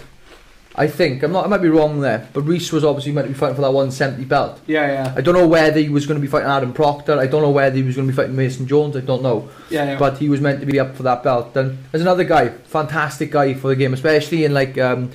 I 0.79 0.87
think 0.87 1.23
I'm 1.25 1.33
not. 1.33 1.45
I 1.45 1.49
might 1.49 1.59
be 1.61 1.69
wrong 1.69 2.01
there, 2.01 2.29
but 2.33 2.43
Rhys 2.43 2.71
was 2.73 2.85
obviously 2.85 3.13
meant 3.13 3.27
to 3.27 3.33
be 3.33 3.39
fighting 3.39 3.57
for 3.57 3.63
that 3.63 3.73
170 3.73 4.25
belt. 4.27 4.61
Yeah, 4.67 4.87
yeah, 4.87 5.15
I 5.17 5.21
don't 5.21 5.35
know 5.35 5.49
whether 5.49 5.81
he 5.81 5.89
was 5.89 6.07
going 6.07 6.19
to 6.21 6.25
be 6.25 6.31
fighting 6.31 6.49
Adam 6.49 6.73
Proctor. 6.73 7.19
I 7.19 7.27
don't 7.27 7.43
know 7.43 7.51
whether 7.51 7.75
he 7.77 7.83
was 7.83 7.97
going 7.97 8.07
to 8.07 8.13
be 8.13 8.17
fighting 8.17 8.37
Mason 8.37 8.67
Jones. 8.67 8.97
I 8.97 9.01
don't 9.01 9.23
know. 9.23 9.49
yeah, 9.71 9.85
yeah. 9.93 9.99
But 9.99 10.19
he 10.19 10.29
was 10.29 10.41
meant 10.41 10.61
to 10.61 10.67
be 10.67 10.79
up 10.79 10.95
for 10.97 11.03
that 11.03 11.23
belt. 11.25 11.57
And 11.57 11.79
there's 11.91 12.03
another 12.03 12.25
guy, 12.25 12.49
fantastic 12.51 13.31
guy 13.33 13.55
for 13.55 13.69
the 13.69 13.77
game, 13.77 13.93
especially 13.93 14.45
in 14.45 14.55
like 14.55 14.79
um, 14.79 15.11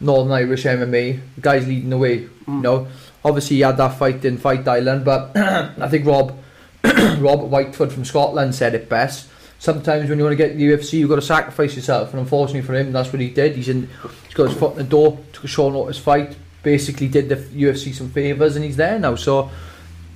Northern 0.00 0.32
Irish 0.32 0.62
MMA. 0.64 1.20
The 1.34 1.40
guy's 1.40 1.66
leading 1.66 1.90
the 1.90 1.98
way. 1.98 2.14
You 2.20 2.30
Mm. 2.46 2.62
know, 2.62 2.88
obviously 3.24 3.56
he 3.56 3.62
had 3.62 3.76
that 3.76 3.98
fight 3.98 4.24
in 4.24 4.38
Fight 4.38 4.66
Island, 4.66 5.04
but 5.04 5.32
I 5.36 5.88
think 5.88 6.06
Rob 6.06 6.36
Robert 6.84 7.50
Whiteford 7.50 7.92
from 7.92 8.04
Scotland 8.04 8.54
said 8.54 8.74
it 8.74 8.88
best. 8.88 9.28
Sometimes 9.60 10.08
when 10.08 10.16
you 10.16 10.24
want 10.24 10.32
to 10.32 10.42
get 10.42 10.56
the 10.56 10.70
UFC, 10.70 10.94
you've 10.94 11.10
got 11.10 11.16
to 11.16 11.22
sacrifice 11.22 11.76
yourself, 11.76 12.12
and 12.12 12.20
unfortunately 12.20 12.62
for 12.62 12.74
him, 12.74 12.92
that's 12.92 13.12
what 13.12 13.20
he 13.20 13.28
did. 13.28 13.56
He's 13.56 13.68
in, 13.68 13.90
he's 14.24 14.32
got 14.32 14.48
his 14.48 14.58
foot 14.58 14.72
in 14.72 14.78
the 14.78 14.84
door, 14.84 15.18
took 15.34 15.44
a 15.44 15.48
short 15.48 15.74
notice 15.74 15.98
fight, 15.98 16.34
basically 16.62 17.08
did 17.08 17.28
the 17.28 17.36
UFC 17.36 17.92
some 17.92 18.08
favours, 18.08 18.56
and 18.56 18.64
he's 18.64 18.78
there 18.78 18.98
now. 18.98 19.16
So 19.16 19.50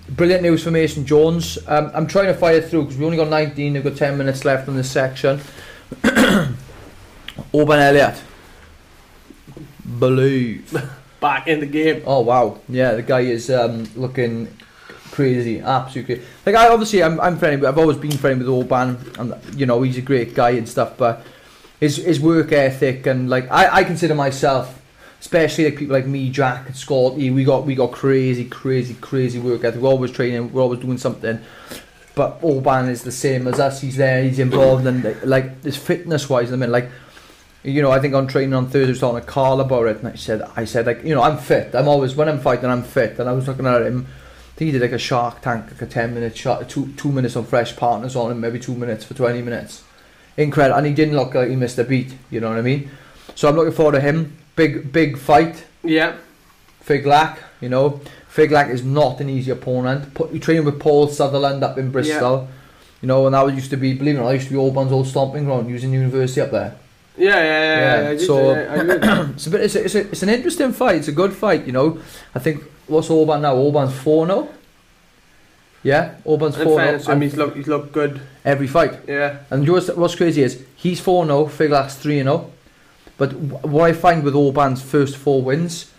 brilliant 0.09 0.42
news 0.44 0.64
for 0.64 0.70
Mason 0.70 1.04
Jones. 1.04 1.59
Um, 1.66 1.90
I'm 1.92 2.07
trying 2.07 2.28
to 2.28 2.35
fire 2.35 2.62
through 2.62 2.85
because 2.85 2.96
we 2.96 3.04
only 3.04 3.18
got 3.18 3.28
19. 3.28 3.74
We've 3.74 3.85
got 3.85 3.96
10 3.98 4.16
minutes 4.16 4.46
left 4.46 4.66
in 4.66 4.76
this 4.76 4.90
section. 4.90 5.38
Oban 7.52 7.80
Elliott, 7.80 8.22
believe. 9.98 10.74
Back 11.20 11.48
in 11.48 11.61
the 11.61 11.66
game. 11.66 12.02
Oh 12.07 12.20
wow, 12.20 12.61
yeah, 12.66 12.94
the 12.94 13.02
guy 13.02 13.20
is 13.20 13.50
um, 13.50 13.87
looking 13.94 14.48
crazy, 15.14 15.61
absolutely. 15.61 16.16
Crazy. 16.16 16.31
Like 16.44 16.57
I 16.57 16.68
obviously 16.68 17.03
I'm 17.03 17.20
I'm 17.20 17.38
friendly, 17.38 17.61
but 17.61 17.68
I've 17.68 17.79
always 17.79 17.96
been 17.96 18.16
friendly 18.16 18.44
with 18.44 18.53
Oban, 18.53 18.98
and 19.18 19.35
you 19.59 19.66
know 19.66 19.81
he's 19.83 19.96
a 19.96 20.03
great 20.03 20.35
guy 20.35 20.50
and 20.50 20.68
stuff. 20.68 20.96
But 20.96 21.24
his 21.79 21.96
his 21.96 22.20
work 22.20 22.53
ethic 22.53 23.07
and 23.07 23.31
like 23.31 23.50
I, 23.50 23.77
I 23.77 23.85
consider 23.85 24.14
myself, 24.14 24.83
especially 25.20 25.66
like 25.66 25.77
people 25.77 25.94
like 25.94 26.07
me, 26.07 26.31
Jack, 26.31 26.66
and 26.66 26.77
Scotty, 26.77 27.31
we 27.31 27.44
got 27.44 27.64
we 27.64 27.74
got 27.74 27.92
crazy, 27.92 28.44
crazy, 28.44 28.94
crazy 28.94 29.38
work 29.38 29.62
ethic. 29.62 29.81
We're 29.81 29.90
always 29.90 30.11
training, 30.11 30.53
we're 30.53 30.62
always 30.62 30.81
doing 30.81 30.98
something. 30.98 31.40
But 32.16 32.38
Oban 32.42 32.88
is 32.88 33.03
the 33.03 33.12
same 33.12 33.48
as 33.48 33.59
us. 33.59 33.81
He's 33.81 33.96
there, 33.96 34.22
he's 34.22 34.38
involved, 34.38 34.87
and 34.87 35.16
like 35.24 35.62
this 35.62 35.77
fitness 35.77 36.29
wise, 36.29 36.53
I 36.53 36.57
mean, 36.57 36.72
like 36.72 36.90
you 37.64 37.81
know, 37.81 37.90
I 37.90 37.98
think 37.98 38.14
on 38.14 38.27
training 38.27 38.53
on 38.53 38.66
Thursday, 38.66 38.88
I 38.88 38.90
was 38.90 39.00
talking 39.00 39.20
to 39.20 39.27
Carl 39.27 39.61
about 39.61 39.87
it, 39.87 39.96
and 39.98 40.09
I 40.09 40.16
said, 40.16 40.42
I 40.55 40.66
said, 40.66 40.85
like, 40.85 41.03
you 41.03 41.14
know, 41.14 41.22
I'm 41.22 41.38
fit. 41.38 41.74
I'm 41.74 41.88
always 41.88 42.14
when 42.14 42.29
I'm 42.29 42.38
fighting, 42.38 42.68
I'm 42.68 42.83
fit. 42.83 43.18
And 43.18 43.27
I 43.27 43.33
was 43.33 43.48
looking 43.48 43.66
at 43.66 43.81
him. 43.81 44.07
I 44.54 44.56
think 44.56 44.66
he 44.68 44.72
did 44.72 44.82
like 44.82 44.92
a 44.92 44.98
Shark 44.98 45.40
Tank, 45.40 45.66
like 45.72 45.82
a 45.82 45.86
ten 45.86 46.14
minute 46.14 46.36
shot, 46.36 46.68
two 46.68 46.92
two 46.96 47.10
minutes 47.10 47.34
on 47.36 47.44
fresh 47.44 47.74
partners 47.76 48.14
on 48.14 48.30
him, 48.30 48.40
maybe 48.40 48.60
two 48.60 48.74
minutes 48.74 49.04
for 49.04 49.14
twenty 49.14 49.42
minutes. 49.42 49.82
Incredible, 50.36 50.78
and 50.78 50.86
he 50.86 50.92
didn't 50.94 51.16
look 51.16 51.34
like 51.34 51.48
he 51.50 51.56
missed 51.56 51.78
a 51.78 51.84
beat. 51.84 52.14
You 52.30 52.40
know 52.40 52.50
what 52.50 52.58
I 52.58 52.62
mean? 52.62 52.88
So 53.34 53.48
I'm 53.48 53.56
looking 53.56 53.72
forward 53.72 53.92
to 53.92 54.00
him. 54.00 54.36
Big 54.56 54.92
big 54.92 55.18
fight. 55.18 55.64
Yeah, 55.82 56.14
Figlack, 56.86 57.38
you 57.60 57.68
know, 57.68 58.00
Figlack 58.32 58.70
is 58.70 58.84
not 58.84 59.20
an 59.20 59.28
easy 59.28 59.50
opponent. 59.50 60.14
Put, 60.14 60.32
you 60.32 60.38
training 60.38 60.64
with 60.64 60.78
Paul 60.80 61.08
Sutherland 61.08 61.62
up 61.64 61.76
in 61.78 61.90
Bristol. 61.90 62.48
You 63.02 63.08
know, 63.08 63.26
and 63.26 63.34
that 63.34 63.44
was 63.44 63.54
used 63.54 63.70
to 63.70 63.76
be, 63.76 63.92
believe 63.92 64.16
it 64.16 64.18
or 64.18 64.22
not, 64.24 64.30
used 64.30 64.46
to 64.46 64.52
be 64.52 64.58
Oban's 64.58 64.90
old 64.92 65.06
stomping 65.06 65.44
ground, 65.44 65.68
using 65.68 65.92
university 65.92 66.40
up 66.40 66.50
there. 66.52 66.74
yeah, 67.18 67.28
yeah, 67.28 67.42
yeah. 67.42 68.00
Yeah, 68.02 68.10
yeah, 68.12 68.26
so- 68.26 68.50
I- 68.54 68.74
I 68.80 68.84
did. 68.84 69.04
It's 69.34 69.46
a 69.46 69.50
bit. 69.50 69.60
It's, 69.60 69.74
a, 69.74 69.84
it's, 69.84 69.94
a, 69.94 70.00
it's 70.10 70.22
an 70.22 70.28
interesting 70.30 70.72
fight. 70.72 70.96
It's 70.96 71.08
a 71.08 71.12
good 71.12 71.32
fight. 71.34 71.66
You 71.66 71.72
know. 71.72 71.98
I 72.34 72.38
think 72.38 72.62
what's 72.86 73.10
Oban 73.10 73.42
now? 73.42 73.54
Oban's 73.54 73.94
four 73.94 74.26
now. 74.26 74.48
Yeah, 75.82 76.14
Oban's 76.24 76.56
4 76.56 76.78
fairness 76.78 77.04
to 77.04 77.10
him, 77.10 77.14
and 77.16 77.22
he's 77.22 77.36
looked, 77.36 77.56
he's 77.58 77.68
looked 77.68 77.92
good. 77.92 78.18
every 78.42 78.66
fight. 78.66 79.00
Yeah. 79.06 79.40
And 79.50 79.62
you 79.62 79.66
know 79.66 79.72
what's, 79.74 79.88
what's 79.90 80.14
crazy 80.14 80.42
is 80.42 80.64
he's 80.76 80.98
4 80.98 81.26
0, 81.26 81.44
Figlak's 81.48 81.96
3 81.96 82.22
0. 82.22 82.50
But 83.18 83.34
what 83.34 83.84
I 83.90 83.92
find 83.92 84.24
with 84.24 84.34
Oban's 84.34 84.80
first 84.82 85.14
four 85.18 85.42
wins, 85.42 85.92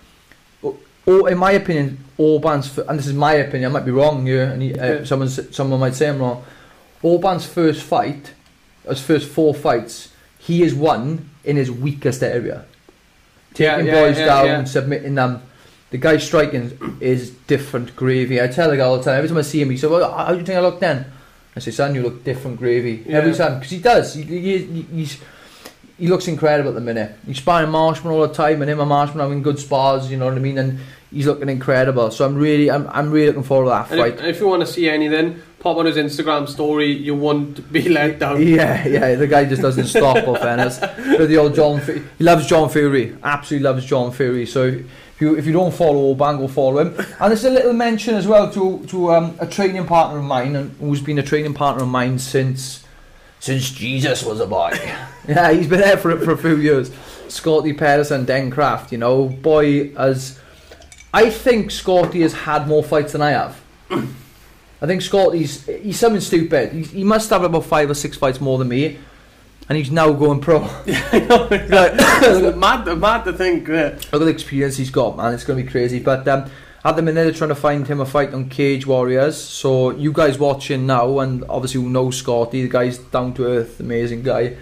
or 0.64 1.30
in 1.30 1.38
my 1.38 1.52
opinion, 1.52 2.04
Oban's, 2.18 2.76
and 2.80 2.98
this 2.98 3.06
is 3.06 3.14
my 3.14 3.34
opinion, 3.34 3.70
I 3.70 3.74
might 3.74 3.86
be 3.86 3.92
wrong 3.92 4.26
here, 4.26 4.46
and 4.46 4.62
he, 4.64 4.74
uh, 4.74 4.86
Yeah. 4.94 5.04
someone's, 5.06 5.56
someone 5.56 5.80
might 5.80 5.94
say 5.94 6.10
I'm 6.10 6.18
wrong. 6.20 6.44
Oban's 7.04 7.46
first 7.46 7.84
fight, 7.84 8.34
his 8.90 9.00
first 9.02 9.30
four 9.30 9.54
fights, 9.54 10.10
he 10.40 10.62
has 10.62 10.74
won 10.74 11.30
in 11.44 11.58
his 11.58 11.70
weakest 11.70 12.24
area. 12.24 12.66
Yeah, 13.56 13.76
Taking 13.78 13.86
yeah, 13.86 14.02
boys 14.02 14.18
yeah, 14.18 14.26
down, 14.26 14.46
yeah. 14.48 14.64
submitting 14.64 15.14
them. 15.14 15.44
The 15.96 16.02
guy 16.02 16.18
striking 16.18 16.98
is 17.00 17.30
different 17.48 17.96
gravy. 17.96 18.42
I 18.42 18.48
tell 18.48 18.70
the 18.70 18.76
guy 18.76 18.84
all 18.84 18.98
the 18.98 19.04
time, 19.06 19.16
every 19.16 19.30
time 19.30 19.38
I 19.38 19.44
see 19.44 19.62
him, 19.62 19.70
he 19.70 19.78
says, 19.78 19.90
well, 19.90 20.12
how 20.12 20.34
do 20.34 20.40
you 20.40 20.44
think 20.46 20.58
I 20.58 20.62
look 20.62 20.82
then? 20.82 21.06
I 21.56 21.62
say, 21.62 21.72
son, 21.72 21.96
you 21.96 22.02
look 22.02 22.26
different 22.26 22.58
gravy. 22.60 23.06
Every 23.08 23.34
time, 23.34 23.60
because 23.60 23.72
he 23.72 23.80
does. 23.80 24.14
He, 24.14 24.24
he, 24.24 24.58
he- 24.58 24.82
he's, 24.92 25.22
he 25.98 26.08
looks 26.08 26.28
incredible 26.28 26.72
at 26.72 26.76
the 26.76 26.82
minute. 26.82 27.16
He's 27.26 27.38
sparring 27.38 27.70
Marshman 27.72 28.12
all 28.12 28.28
the 28.28 28.34
time, 28.34 28.62
and 28.62 28.70
him 28.70 28.82
and 28.82 28.90
Marshman 28.90 29.20
having 29.22 29.42
good 29.42 29.58
spars, 29.58 30.12
you 30.12 30.18
know 30.18 30.26
what 30.26 30.34
I 30.36 30.40
mean? 30.40 30.58
And 30.58 30.80
he's 31.14 31.28
looking 31.28 31.48
incredible. 31.48 32.12
So 32.12 32.26
I'm 32.26 32.36
really, 32.36 32.70
I'm, 32.70 32.90
I'm 32.90 33.10
really 33.10 33.28
looking 33.28 33.44
forward 33.44 33.68
to 33.68 33.70
that 33.70 33.92
And 33.92 34.02
if, 34.02 34.20
fight. 34.20 34.28
if 34.28 34.42
you 34.42 34.48
want 34.50 34.64
to 34.64 34.68
see 34.68 34.90
anything, 34.90 35.42
pop 35.60 35.78
on 35.78 35.86
his 35.86 35.96
Instagram 35.96 36.50
story. 36.50 36.92
You 36.92 37.16
won't 37.16 37.72
be 37.72 37.88
let 37.88 38.20
down. 38.20 38.42
Yeah, 38.46 38.86
yeah, 38.86 39.16
the 39.16 39.28
guy 39.28 39.46
just 39.46 39.62
doesn't 39.62 39.86
stop 39.88 40.18
off 40.28 40.40
fairness. 40.40 40.78
But 40.80 41.30
the 41.30 41.38
old 41.38 41.56
John, 41.56 41.80
he 41.80 42.04
loves 42.26 42.48
John 42.48 42.68
Fury, 42.68 43.16
absolutely 43.24 43.64
loves 43.64 43.86
John 43.86 44.12
Fury. 44.12 44.46
So 44.46 44.64
if 44.66 44.86
you 45.20 45.36
if 45.36 45.46
you 45.46 45.54
don't 45.54 45.74
follow 45.74 46.10
Oban, 46.10 46.38
go 46.38 46.48
follow 46.48 46.80
him. 46.80 46.96
And 47.20 47.32
there's 47.32 47.46
a 47.46 47.50
little 47.50 47.74
mention 47.74 48.16
as 48.16 48.28
well 48.28 48.52
to 48.52 48.86
to 48.88 49.14
um, 49.14 49.36
a 49.40 49.48
training 49.48 49.86
partner 49.86 50.20
of 50.20 50.26
mine, 50.26 50.56
and 50.56 50.72
who's 50.80 51.02
been 51.02 51.20
a 51.20 51.24
training 51.24 51.54
partner 51.54 51.84
of 51.84 51.90
mine 51.90 52.20
since 52.20 52.86
since 53.40 53.72
Jesus 53.72 54.24
was 54.24 54.40
a 54.40 54.48
boy. 54.48 54.72
yeah, 55.28 55.52
he's 55.52 55.68
been 55.68 55.80
there 55.80 55.98
for 55.98 56.18
for 56.20 56.32
a 56.32 56.38
few 56.38 56.58
years. 56.58 56.92
Scotty 57.28 57.74
Pedersen, 57.74 58.26
Den 58.26 58.52
Craft, 58.52 58.92
you 58.92 58.98
know, 58.98 59.28
boy 59.28 59.92
as 59.98 60.40
I 61.14 61.30
think 61.30 61.72
Scotty 61.72 62.22
has 62.22 62.34
had 62.34 62.68
more 62.68 62.84
fights 62.84 63.14
than 63.14 63.22
I 63.22 63.32
have. 63.32 63.62
I 63.90 64.86
think 64.86 65.02
Scotty's 65.02 65.66
he's 65.66 65.98
something 65.98 66.22
stupid. 66.22 66.74
He, 66.74 66.84
he 66.84 67.04
must 67.04 67.30
have 67.30 67.44
about 67.44 67.66
five 67.66 67.90
or 67.90 67.94
six 67.94 68.18
fights 68.18 68.42
more 68.42 68.58
than 68.58 68.68
me, 68.68 69.00
and 69.68 69.78
he's 69.78 69.92
now 69.92 70.12
going 70.14 70.40
pro. 70.40 70.60
Look 70.86 70.88
It's 70.88 72.58
mad, 72.58 72.98
mad 72.98 73.24
to 73.26 73.34
think. 73.34 73.68
Yeah. 73.68 73.98
at 73.98 74.12
the 74.12 74.28
experience 74.28 74.78
he's 74.78 74.92
got, 74.92 75.18
man. 75.18 75.34
It's 75.34 75.44
going 75.44 75.58
to 75.58 75.66
be 75.66 75.70
crazy. 75.70 76.00
But 76.00 76.28
um, 76.28 76.50
at 76.84 76.96
the 76.96 77.02
minute, 77.02 77.24
they're 77.24 77.34
trying 77.34 77.50
to 77.50 77.56
find 77.56 77.88
him 77.88 78.00
a 78.00 78.06
fight 78.06 78.34
on 78.34 78.48
Cage 78.50 78.86
Warriors. 78.86 79.38
So 79.42 79.90
you 79.90 80.14
guys 80.14 80.38
watching 80.38 80.86
now, 80.86 81.20
and 81.20 81.44
obviously 81.50 81.82
who 81.82 81.90
know 81.90 82.12
Scotty, 82.12 82.62
the 82.62 82.70
guy's 82.70 83.00
down 83.00 83.34
to 83.36 83.46
earth, 83.46 83.80
amazing 83.80 84.22
guy. 84.22 84.56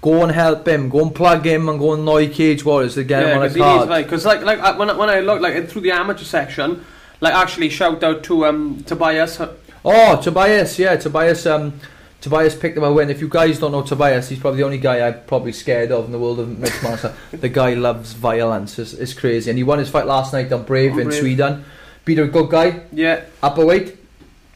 Go 0.00 0.24
and 0.24 0.32
help 0.32 0.66
him. 0.66 0.88
Go 0.88 1.02
and 1.02 1.14
plug 1.14 1.46
him 1.46 1.68
and 1.68 1.78
go 1.78 1.92
and 1.92 2.02
annoy 2.02 2.28
Cage 2.28 2.64
Warriors 2.64 2.94
to 2.94 3.04
get 3.04 3.22
yeah, 3.22 3.28
him 3.28 3.38
on 3.38 3.44
a 3.44 3.48
because 3.48 3.54
he 3.54 3.60
needs 3.60 3.76
card. 3.76 3.88
like, 3.88 4.06
because 4.06 4.26
like, 4.26 4.42
like 4.42 4.76
when 4.76 4.90
I, 4.90 4.94
when 4.94 5.08
I 5.08 5.20
look 5.20 5.40
like 5.40 5.68
through 5.68 5.82
the 5.82 5.92
amateur 5.92 6.24
section, 6.24 6.84
like 7.20 7.32
actually 7.32 7.68
shout 7.68 8.02
out 8.02 8.24
to 8.24 8.46
um 8.46 8.82
Tobias. 8.82 9.40
Oh, 9.84 10.20
Tobias, 10.20 10.78
yeah, 10.80 10.96
Tobias. 10.96 11.46
Um, 11.46 11.74
Tobias 12.22 12.54
picked 12.54 12.78
him 12.78 12.84
a 12.84 12.92
win. 12.92 13.10
If 13.10 13.20
you 13.20 13.28
guys 13.28 13.58
don't 13.58 13.72
know 13.72 13.82
Tobias, 13.82 14.28
he's 14.28 14.38
probably 14.38 14.58
the 14.58 14.64
only 14.64 14.78
guy 14.78 15.06
I'm 15.06 15.24
probably 15.26 15.52
scared 15.52 15.90
of 15.90 16.06
in 16.06 16.12
the 16.12 16.18
world 16.20 16.38
of 16.38 16.56
mixed 16.56 16.80
martial. 16.82 17.12
the 17.32 17.48
guy 17.48 17.74
loves 17.74 18.12
violence. 18.12 18.78
It's, 18.78 18.94
it's 18.94 19.12
crazy, 19.12 19.50
and 19.50 19.58
he 19.58 19.64
won 19.64 19.80
his 19.80 19.90
fight 19.90 20.06
last 20.06 20.32
night 20.32 20.50
on 20.52 20.62
Brave 20.62 20.92
On 20.92 21.00
in 21.00 21.08
Brave. 21.08 21.20
Sweden. 21.20 21.64
Beat 22.04 22.18
a 22.20 22.26
good 22.26 22.48
guy, 22.50 22.80
Yeah, 22.92 23.24
upper 23.42 23.64
weight, 23.64 23.96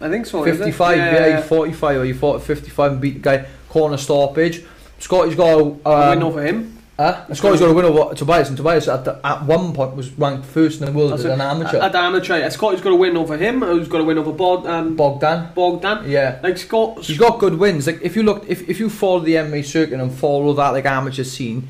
I 0.01 0.09
think 0.09 0.27
so. 0.27 0.45
is 0.45 0.57
it? 0.57 0.65
55. 0.65 0.97
Yeah, 0.97 1.41
he 1.41 1.47
45 1.47 2.01
or 2.01 2.05
he 2.05 2.13
fought 2.13 2.41
at 2.41 2.47
55 2.47 2.93
and 2.93 3.01
beat 3.01 3.15
the 3.15 3.21
guy 3.21 3.47
corner 3.69 3.97
stoppage. 3.97 4.65
Scotty's 4.99 5.37
got 5.37 5.61
a, 5.61 5.63
A 5.63 6.11
win 6.11 6.19
um, 6.19 6.23
over 6.23 6.45
him. 6.45 6.76
Uh, 6.99 7.35
Scotty's 7.35 7.61
got 7.61 7.71
a 7.71 7.75
win 7.75 7.85
over 7.85 8.15
Tobias, 8.15 8.49
and 8.49 8.57
Tobias 8.57 8.89
at, 8.89 9.05
the, 9.05 9.21
at 9.23 9.45
one 9.45 9.75
point 9.75 9.95
was 9.95 10.11
ranked 10.13 10.47
first 10.47 10.81
in 10.81 10.87
the 10.87 10.93
world 10.93 11.13
as 11.13 11.27
an 11.27 11.41
amateur. 11.41 11.79
At 11.79 11.93
the 11.93 11.99
amateur, 11.99 12.39
yeah, 12.39 12.49
Scott's 12.49 12.81
got 12.81 12.93
a 12.93 12.97
win 12.97 13.19
over 13.19 13.37
him. 13.37 13.61
Who's 13.61 13.87
got 13.87 14.01
a 14.01 14.05
win 14.05 14.17
over 14.17 14.33
Bod, 14.33 14.67
um, 14.67 14.97
Bogdan, 14.97 15.53
Bogdan? 15.55 16.09
yeah. 16.09 16.41
Like 16.43 16.57
Scott, 16.57 17.05
He's 17.05 17.19
got 17.19 17.39
good 17.39 17.59
wins. 17.59 17.87
Like 17.87 18.01
if 18.01 18.17
you 18.17 18.23
look, 18.23 18.47
if, 18.49 18.67
if 18.67 18.81
you 18.81 18.89
follow 18.89 19.21
the 19.21 19.35
MMA 19.35 19.65
circuit 19.65 20.01
and 20.01 20.11
follow 20.11 20.55
that 20.55 20.71
like 20.71 20.87
amateur 20.87 21.25
scene, 21.25 21.69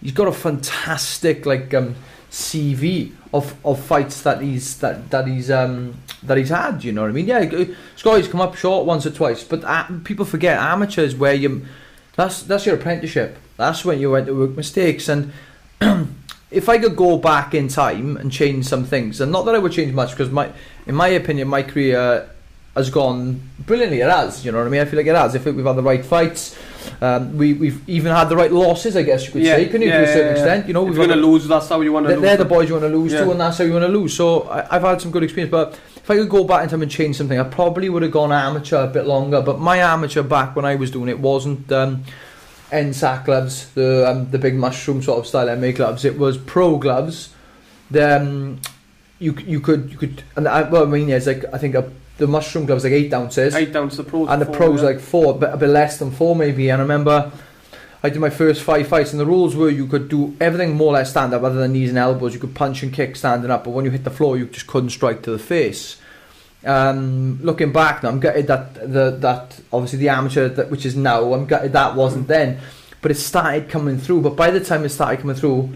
he's 0.00 0.12
got 0.12 0.26
a 0.26 0.32
fantastic 0.32 1.44
like 1.44 1.74
um, 1.74 1.94
CV 2.30 3.12
of, 3.34 3.54
of 3.66 3.82
fights 3.84 4.22
that 4.22 4.40
he's 4.40 4.78
that 4.78 5.10
that 5.10 5.26
he's 5.26 5.50
um 5.50 5.94
that 6.22 6.38
he's 6.38 6.48
had. 6.48 6.82
You 6.82 6.92
know 6.92 7.02
what 7.02 7.10
I 7.10 7.12
mean? 7.12 7.26
Yeah, 7.26 7.64
Scotty's 7.96 8.26
come 8.26 8.40
up 8.40 8.56
short 8.56 8.86
once 8.86 9.04
or 9.04 9.10
twice, 9.10 9.44
but 9.44 9.64
uh, 9.64 9.84
people 10.04 10.24
forget 10.24 10.58
amateurs 10.58 11.14
where 11.14 11.34
you 11.34 11.66
that's 12.16 12.42
that's 12.42 12.64
your 12.64 12.76
apprenticeship. 12.76 13.36
That's 13.62 13.84
when 13.84 14.00
you 14.00 14.10
went 14.10 14.26
to 14.26 14.34
work 14.38 14.56
mistakes 14.56 15.08
and. 15.08 15.32
If 16.52 16.68
I 16.68 16.76
could 16.76 16.96
go 16.96 17.16
back 17.16 17.54
in 17.54 17.68
time 17.68 18.18
and 18.18 18.30
change 18.30 18.66
some 18.66 18.84
things, 18.84 19.22
and 19.22 19.32
not 19.32 19.46
that 19.46 19.54
I 19.54 19.58
would 19.58 19.72
change 19.72 19.94
much, 19.94 20.10
because 20.10 20.30
my, 20.30 20.52
in 20.86 20.94
my 20.94 21.08
opinion, 21.08 21.48
my 21.48 21.62
career 21.62 22.28
has 22.74 22.90
gone 22.90 23.40
brilliantly. 23.60 24.00
It 24.00 24.10
has, 24.10 24.44
you 24.44 24.52
know 24.52 24.58
what 24.58 24.66
I 24.66 24.70
mean. 24.70 24.80
I 24.80 24.84
feel 24.84 24.98
like 24.98 25.06
it 25.06 25.14
has. 25.14 25.34
I 25.34 25.38
If 25.38 25.46
we've 25.46 25.64
had 25.64 25.76
the 25.76 25.82
right 25.82 26.04
fights, 26.04 26.54
um, 27.00 27.36
we, 27.36 27.54
we've 27.54 27.88
even 27.88 28.12
had 28.12 28.28
the 28.28 28.36
right 28.36 28.52
losses. 28.52 28.96
I 28.96 29.02
guess 29.02 29.26
you 29.26 29.32
could 29.32 29.44
say, 29.44 29.68
can 29.68 29.82
you, 29.82 29.90
to 29.90 30.02
a 30.02 30.06
certain 30.06 30.32
extent? 30.32 30.66
You 30.68 30.74
know, 30.74 30.84
you're 30.84 30.94
going 30.94 31.08
to 31.08 31.16
lose, 31.16 31.46
that's 31.46 31.68
how 31.68 31.80
you 31.80 31.92
want 31.92 32.04
to 32.04 32.08
they're, 32.08 32.16
lose. 32.18 32.22
they're 32.22 32.36
the 32.36 32.44
boys 32.44 32.68
you 32.68 32.74
want 32.74 32.84
to 32.84 32.98
lose 32.98 33.12
Yeah. 33.12 33.24
to, 33.24 33.30
and 33.30 33.40
that's 33.40 33.58
how 33.58 33.64
you 33.64 33.72
want 33.72 33.84
to 33.84 33.88
lose. 33.88 34.14
So 34.14 34.42
I, 34.42 34.76
I've 34.76 34.82
had 34.82 35.00
some 35.00 35.10
good 35.10 35.22
experience, 35.22 35.50
but 35.50 35.78
if 35.96 36.10
I 36.10 36.16
could 36.16 36.28
go 36.28 36.44
back 36.44 36.64
in 36.64 36.68
time 36.68 36.82
and 36.82 36.90
change 36.90 37.16
something, 37.16 37.38
I 37.38 37.44
probably 37.44 37.88
would 37.88 38.02
have 38.02 38.12
gone 38.12 38.32
amateur 38.32 38.84
a 38.84 38.88
bit 38.88 39.06
longer. 39.06 39.40
But 39.40 39.58
my 39.58 39.78
amateur 39.78 40.22
back 40.22 40.56
when 40.56 40.64
I 40.64 40.74
was 40.74 40.90
doing 40.90 41.08
it 41.08 41.18
wasn't 41.18 41.70
um, 41.72 42.04
NSAC 42.72 43.24
gloves, 43.24 43.70
the 43.72 44.08
um, 44.08 44.30
the 44.30 44.38
big 44.38 44.54
mushroom 44.54 45.02
sort 45.02 45.18
of 45.18 45.26
style 45.26 45.46
MMA 45.46 45.76
gloves. 45.76 46.04
It 46.04 46.18
was 46.18 46.38
pro 46.38 46.78
gloves. 46.78 47.34
The, 47.90 48.16
um, 48.16 48.60
you 49.18 49.34
you 49.46 49.60
could 49.60 49.90
you 49.90 49.98
could 49.98 50.24
and 50.34 50.48
I, 50.48 50.62
well 50.62 50.82
I 50.82 50.86
mean 50.86 51.08
yeah, 51.08 51.16
it's 51.16 51.26
like 51.26 51.44
I 51.52 51.58
think 51.58 51.74
a, 51.74 51.90
the 52.18 52.26
mushroom 52.26 52.66
gloves 52.66 52.84
like 52.84 52.92
eight 52.92 53.12
ounces 53.12 53.54
Eight 53.54 53.72
to 53.72 53.86
the 53.86 54.04
pros. 54.04 54.28
and 54.28 54.40
the 54.40 54.46
four, 54.46 54.56
pros 54.56 54.80
yeah. 54.80 54.88
like 54.88 55.00
four, 55.00 55.38
but 55.38 55.54
a 55.54 55.56
bit 55.56 55.68
less 55.68 55.98
than 55.98 56.10
four 56.10 56.34
maybe. 56.34 56.70
And 56.70 56.80
I 56.80 56.82
remember 56.82 57.30
I 58.02 58.10
did 58.10 58.18
my 58.18 58.30
first 58.30 58.62
five 58.62 58.88
fights, 58.88 59.12
and 59.12 59.20
the 59.20 59.26
rules 59.26 59.54
were 59.54 59.70
you 59.70 59.86
could 59.86 60.08
do 60.08 60.36
everything 60.40 60.74
more 60.74 60.88
or 60.88 60.94
less 60.94 61.10
stand 61.10 61.32
up, 61.32 61.42
other 61.42 61.60
than 61.60 61.72
knees 61.72 61.90
and 61.90 61.98
elbows. 61.98 62.34
You 62.34 62.40
could 62.40 62.54
punch 62.54 62.82
and 62.82 62.92
kick 62.92 63.14
standing 63.14 63.50
up, 63.50 63.62
but 63.62 63.70
when 63.70 63.84
you 63.84 63.92
hit 63.92 64.02
the 64.02 64.10
floor, 64.10 64.36
you 64.36 64.46
just 64.46 64.66
couldn't 64.66 64.90
strike 64.90 65.22
to 65.22 65.30
the 65.30 65.38
face. 65.38 65.98
Um, 66.64 67.40
looking 67.42 67.72
back 67.72 68.02
now, 68.02 68.10
I'm 68.10 68.20
gutted 68.20 68.46
that 68.46 68.74
the 68.74 69.10
that 69.20 69.60
obviously 69.72 69.98
the 69.98 70.10
amateur 70.10 70.48
that 70.48 70.70
which 70.70 70.86
is 70.86 70.96
now, 70.96 71.32
I'm 71.32 71.46
gutted 71.46 71.72
that 71.72 71.96
wasn't 71.96 72.28
then, 72.28 72.60
but 73.00 73.10
it 73.10 73.16
started 73.16 73.68
coming 73.68 73.98
through. 73.98 74.20
But 74.20 74.36
by 74.36 74.50
the 74.50 74.60
time 74.60 74.84
it 74.84 74.90
started 74.90 75.20
coming 75.20 75.36
through. 75.36 75.70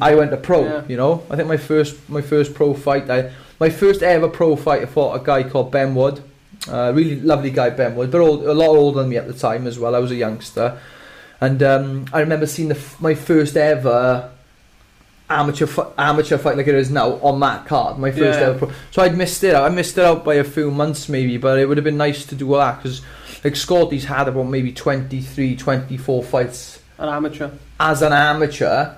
I 0.00 0.14
went 0.14 0.30
to 0.30 0.38
pro. 0.38 0.64
Yeah. 0.64 0.82
You 0.88 0.96
know, 0.96 1.22
I 1.30 1.36
think 1.36 1.48
my 1.48 1.58
first 1.58 2.08
my 2.08 2.22
first 2.22 2.54
pro 2.54 2.72
fight, 2.72 3.10
I 3.10 3.30
my 3.60 3.68
first 3.68 4.02
ever 4.02 4.28
pro 4.28 4.56
fight, 4.56 4.82
I 4.82 4.86
fought 4.86 5.20
a 5.20 5.24
guy 5.24 5.42
called 5.42 5.70
Ben 5.70 5.94
Wood. 5.94 6.22
Uh, 6.68 6.92
really 6.94 7.20
lovely 7.20 7.50
guy, 7.50 7.70
Ben 7.70 7.94
Wood, 7.94 8.10
but 8.10 8.20
old, 8.20 8.44
a 8.44 8.54
lot 8.54 8.68
older 8.68 9.00
than 9.00 9.10
me 9.10 9.16
at 9.16 9.26
the 9.26 9.34
time 9.34 9.66
as 9.66 9.78
well. 9.78 9.94
I 9.94 9.98
was 9.98 10.12
a 10.12 10.14
youngster, 10.16 10.78
and 11.40 11.62
um, 11.62 12.06
I 12.12 12.20
remember 12.20 12.46
seeing 12.46 12.68
the, 12.68 12.80
my 13.00 13.14
first 13.14 13.56
ever 13.56 14.31
amateur 15.40 15.66
amateur 15.98 16.38
fight 16.38 16.56
like 16.56 16.66
it 16.68 16.74
is 16.74 16.90
now 16.90 17.14
on 17.22 17.40
that 17.40 17.66
card. 17.66 17.98
My 17.98 18.10
first 18.10 18.38
Yeah. 18.40 18.46
ever 18.46 18.58
pro. 18.58 18.72
So 18.90 19.02
I'd 19.02 19.16
missed 19.16 19.42
it. 19.44 19.54
out. 19.54 19.64
I 19.64 19.74
missed 19.74 19.96
it 19.98 20.04
out 20.04 20.24
by 20.24 20.34
a 20.34 20.44
few 20.44 20.70
months 20.70 21.08
maybe, 21.08 21.36
but 21.36 21.58
it 21.58 21.66
would 21.66 21.76
have 21.76 21.84
been 21.84 21.96
nice 21.96 22.24
to 22.26 22.34
do 22.34 22.48
that 22.56 22.82
because 22.82 23.02
like 23.44 23.56
Scotty's 23.56 24.04
had 24.04 24.28
about 24.28 24.44
maybe 24.44 24.72
23, 24.72 25.56
24 25.56 26.22
fights 26.22 26.78
An 26.98 27.08
amateur. 27.08 27.50
as 27.80 28.02
an 28.02 28.12
amateur 28.12 28.90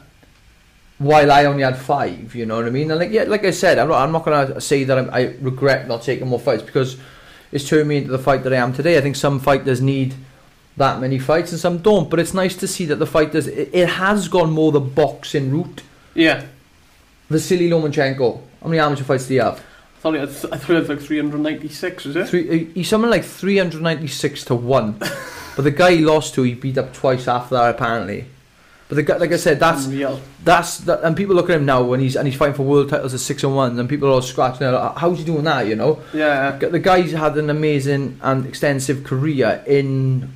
while 0.98 1.30
I 1.32 1.44
only 1.46 1.62
had 1.64 1.76
five, 1.76 2.34
you 2.34 2.46
know 2.46 2.56
what 2.56 2.66
I 2.66 2.70
mean? 2.70 2.90
And 2.90 3.00
like 3.00 3.10
yeah, 3.10 3.24
like 3.24 3.44
I 3.44 3.50
said, 3.50 3.78
I'm 3.78 3.88
not 3.88 4.00
I'm 4.02 4.12
not 4.12 4.24
gonna 4.24 4.60
say 4.60 4.84
that 4.84 4.96
I'm, 4.98 5.10
I 5.12 5.34
regret 5.40 5.88
not 5.88 6.02
taking 6.02 6.28
more 6.28 6.38
fights 6.38 6.62
because 6.62 6.96
it's 7.52 7.68
turned 7.68 7.88
me 7.88 7.96
into 7.98 8.10
the 8.10 8.18
fight 8.18 8.42
that 8.44 8.52
I 8.52 8.56
am 8.56 8.72
today. 8.72 8.96
I 8.96 9.00
think 9.00 9.16
some 9.16 9.40
fighters 9.40 9.80
need 9.80 10.14
that 10.76 11.00
many 11.00 11.18
fights 11.18 11.50
and 11.52 11.60
some 11.60 11.78
don't, 11.78 12.10
but 12.10 12.18
it's 12.18 12.34
nice 12.34 12.56
to 12.56 12.66
see 12.68 12.84
that 12.86 12.96
the 12.96 13.06
fighters 13.06 13.46
it, 13.46 13.70
it 13.72 13.88
has 13.88 14.28
gone 14.28 14.50
more 14.52 14.72
the 14.72 14.80
boxing 14.80 15.50
route. 15.52 15.82
Yeah. 16.14 16.44
Vasily 17.30 17.68
Lomachenko, 17.70 18.40
how 18.62 18.68
many 18.68 18.78
amateur 18.80 19.04
fights 19.04 19.26
do 19.26 19.34
you 19.34 19.40
have? 19.42 19.58
I 19.58 20.00
thought, 20.00 20.14
it 20.16 20.20
had, 20.20 20.28
I 20.52 20.56
thought 20.58 20.76
it 20.76 20.80
was 20.80 20.88
like 20.90 21.00
396, 21.00 22.06
is 22.06 22.16
it? 22.16 22.28
Three, 22.28 22.64
he's 22.74 22.88
something 22.88 23.10
like 23.10 23.24
396 23.24 24.44
to 24.46 24.54
1. 24.54 24.92
but 24.98 25.62
the 25.62 25.70
guy 25.70 25.92
he 25.96 26.04
lost 26.04 26.34
to, 26.34 26.42
he 26.42 26.54
beat 26.54 26.76
up 26.76 26.92
twice 26.92 27.26
after 27.26 27.54
that, 27.54 27.74
apparently. 27.74 28.26
But 28.88 28.96
the 28.96 29.02
guy, 29.02 29.16
like 29.16 29.32
I 29.32 29.36
said, 29.36 29.58
that's 29.58 29.86
Unreal. 29.86 30.20
That's 30.44 30.78
that, 30.80 31.02
and 31.02 31.16
people 31.16 31.34
look 31.34 31.48
at 31.48 31.56
him 31.56 31.64
now 31.64 31.82
when 31.82 32.00
he's 32.00 32.16
and 32.16 32.28
he's 32.28 32.36
fighting 32.36 32.54
for 32.54 32.64
world 32.64 32.90
titles 32.90 33.14
at 33.14 33.20
six 33.20 33.42
and 33.42 33.56
one, 33.56 33.78
and 33.80 33.88
people 33.88 34.08
are 34.08 34.12
all 34.12 34.22
scratching 34.22 34.58
their 34.60 34.72
like, 34.72 34.98
how's 34.98 35.18
he 35.18 35.24
doing 35.24 35.44
that? 35.44 35.66
You 35.66 35.74
know, 35.76 36.02
Yeah. 36.12 36.50
the 36.58 36.78
guy's 36.78 37.12
had 37.12 37.38
an 37.38 37.48
amazing 37.48 38.18
and 38.22 38.44
extensive 38.44 39.02
career 39.02 39.64
in 39.66 40.30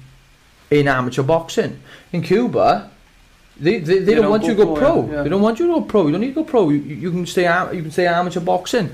in 0.70 0.88
amateur 0.88 1.22
boxing 1.22 1.78
in 2.11 2.22
Cuba. 2.22 2.90
They, 3.61 3.78
they, 3.78 3.98
they, 3.98 3.98
They 4.00 4.14
don't, 4.14 4.22
don't 4.22 4.30
want 4.30 4.42
go 4.42 4.48
you 4.48 4.54
to 4.54 4.64
go 4.64 4.76
pro, 4.76 5.11
yeah. 5.11 5.22
They 5.22 5.28
don't 5.28 5.42
want 5.42 5.59
you 5.59 5.66
to 5.66 5.72
go 5.74 5.80
pro. 5.82 6.06
You 6.06 6.12
don't 6.12 6.20
need 6.20 6.34
to 6.34 6.34
go 6.34 6.44
pro. 6.44 6.68
You, 6.70 6.78
you 6.78 7.11
can 7.11 7.26
stay 7.26 7.42
you 7.74 7.82
can 7.82 7.90
stay 7.90 8.06
amateur 8.06 8.40
boxing. 8.40 8.90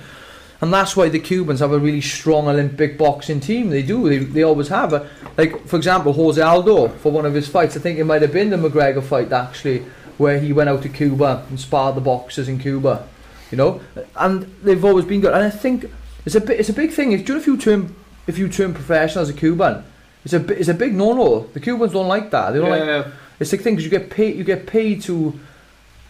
and 0.61 0.73
that's 0.73 0.97
why 0.97 1.09
the 1.11 1.19
Cubans 1.19 1.61
have 1.61 1.73
a 1.73 1.79
really 1.79 2.01
strong 2.01 2.49
Olympic 2.49 2.97
boxing 2.97 3.41
team. 3.41 3.69
They 3.71 3.83
do. 3.83 4.09
They, 4.09 4.19
they 4.19 4.43
always 4.43 4.69
have. 4.69 4.93
A, 4.95 5.11
like 5.37 5.67
for 5.67 5.77
example, 5.77 6.12
Jose 6.15 6.41
Aldo 6.41 6.89
for 6.89 7.12
one 7.12 7.27
of 7.27 7.35
his 7.35 7.47
fights. 7.49 7.77
I 7.77 7.81
think 7.81 7.99
it 7.99 8.05
might 8.05 8.23
have 8.23 8.33
been 8.33 8.51
the 8.51 8.57
McGregor 8.57 9.03
fight 9.03 9.33
actually, 9.33 9.85
where 10.17 10.39
he 10.41 10.53
went 10.53 10.71
out 10.71 10.83
to 10.83 10.89
Cuba 10.89 11.45
and 11.51 11.61
sparred 11.61 11.97
the 11.97 12.01
boxers 12.01 12.49
in 12.49 12.59
Cuba. 12.59 13.07
You 13.51 13.59
know, 13.59 13.81
and 14.17 14.43
they've 14.62 14.85
always 14.85 15.05
been 15.05 15.21
good. 15.21 15.35
And 15.35 15.45
I 15.45 15.51
think 15.51 15.85
it's 16.25 16.35
a 16.35 16.41
bit, 16.41 16.59
it's 16.59 16.71
a 16.71 16.73
big 16.73 16.91
thing. 16.93 17.12
If, 17.12 17.29
you 17.29 17.35
know 17.35 17.41
if 17.41 17.47
you 17.47 17.57
turn 17.59 17.95
if 18.27 18.39
you 18.39 18.49
turn 18.49 18.73
professional 18.73 19.23
as 19.23 19.29
a 19.29 19.35
Cuban, 19.35 19.85
it's 20.25 20.33
a 20.33 20.41
it's 20.59 20.69
a 20.69 20.75
big 20.75 20.95
no-no. 20.95 21.41
The 21.53 21.61
Cubans 21.61 21.93
don't 21.93 22.09
like 22.09 22.31
that. 22.31 22.53
They 22.53 22.59
don't 22.61 22.71
Yeah, 22.71 22.97
like. 22.97 23.07
It's 23.41 23.51
the 23.51 23.57
thing 23.57 23.74
because 23.74 23.85
you 23.85 23.91
get 23.91 24.11
paid. 24.11 24.37
You 24.37 24.45
get 24.45 24.66
paid 24.66 25.03
to 25.03 25.39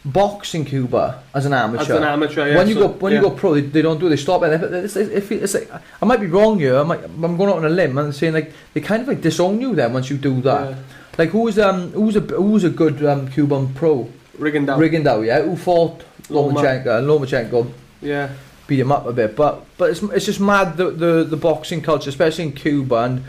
box 0.04 0.54
in 0.54 0.64
Cuba 0.64 1.22
as 1.34 1.46
an 1.46 1.54
amateur. 1.54 1.82
As 1.82 1.90
an 1.90 2.04
amateur, 2.04 2.48
yeah. 2.48 2.56
when 2.56 2.68
you 2.68 2.74
so- 2.74 2.88
go 2.88 2.94
when 2.94 3.12
yeah. 3.12 3.20
you 3.20 3.28
go 3.28 3.34
pro, 3.34 3.54
they, 3.54 3.62
they 3.62 3.82
don't 3.82 3.98
do. 3.98 4.06
it, 4.06 4.10
They 4.10 4.16
stop 4.16 4.42
it. 4.42 4.62
It's, 4.62 4.96
it's, 4.96 5.30
it's, 5.30 5.30
it's 5.30 5.54
like, 5.54 5.70
I 6.02 6.04
might 6.04 6.20
be 6.20 6.26
wrong 6.26 6.58
here. 6.58 6.78
I 6.78 6.82
might, 6.82 7.02
I'm 7.04 7.36
going 7.36 7.50
out 7.50 7.56
on 7.56 7.64
a 7.64 7.70
limb 7.70 7.96
and 7.98 8.14
saying 8.14 8.34
like 8.34 8.52
they 8.74 8.80
kind 8.80 9.02
of 9.02 9.08
like 9.08 9.20
disown 9.20 9.60
you 9.60 9.74
then 9.74 9.92
once 9.92 10.10
you 10.10 10.18
do 10.18 10.40
that. 10.42 10.70
Yeah. 10.70 10.76
Like 11.16 11.30
who's 11.30 11.58
um 11.58 11.92
who's 11.92 12.16
a 12.16 12.20
who's 12.20 12.64
a 12.64 12.70
good 12.70 13.04
um, 13.04 13.28
Cuban 13.30 13.72
pro? 13.74 14.08
Down. 14.36 14.80
Rigondeaux, 14.80 15.24
yeah, 15.24 15.42
who 15.42 15.54
fought 15.56 16.02
Loma. 16.28 16.60
Lomachenko 16.60 16.98
and 16.98 17.06
Lomachenko 17.06 17.70
Yeah. 18.02 18.30
beat 18.66 18.80
him 18.80 18.90
up 18.90 19.06
a 19.06 19.12
bit. 19.12 19.36
But 19.36 19.64
but 19.78 19.90
it's, 19.90 20.02
it's 20.02 20.26
just 20.26 20.40
mad 20.40 20.76
the, 20.76 20.90
the 20.90 21.24
the 21.24 21.36
boxing 21.36 21.80
culture, 21.80 22.10
especially 22.10 22.44
in 22.46 22.52
Cuba, 22.52 22.96
and 22.96 23.24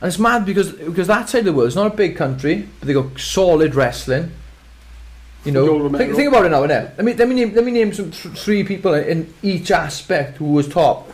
and 0.00 0.08
it's 0.08 0.18
mad 0.18 0.44
because 0.44 0.72
because 0.72 1.06
that 1.06 1.28
side 1.28 1.40
of 1.40 1.44
the 1.46 1.52
world 1.52 1.68
is 1.68 1.76
not 1.76 1.92
a 1.92 1.96
big 1.96 2.16
country, 2.16 2.68
but 2.80 2.86
they 2.86 2.92
got 2.94 3.18
solid 3.18 3.74
wrestling. 3.74 4.32
You 5.44 5.52
know, 5.52 5.88
think, 5.96 6.16
think 6.16 6.28
about 6.28 6.44
it 6.46 6.48
now, 6.50 6.62
innit? 6.66 6.96
Let 6.96 7.04
me 7.04 7.14
let 7.14 7.28
me 7.28 7.34
name 7.36 7.54
let 7.54 7.64
me 7.64 7.70
name 7.72 7.92
some 7.92 8.10
th- 8.10 8.36
three 8.36 8.64
people 8.64 8.94
in 8.94 9.32
each 9.42 9.70
aspect 9.70 10.38
who 10.38 10.46
was 10.52 10.66
top. 10.68 11.08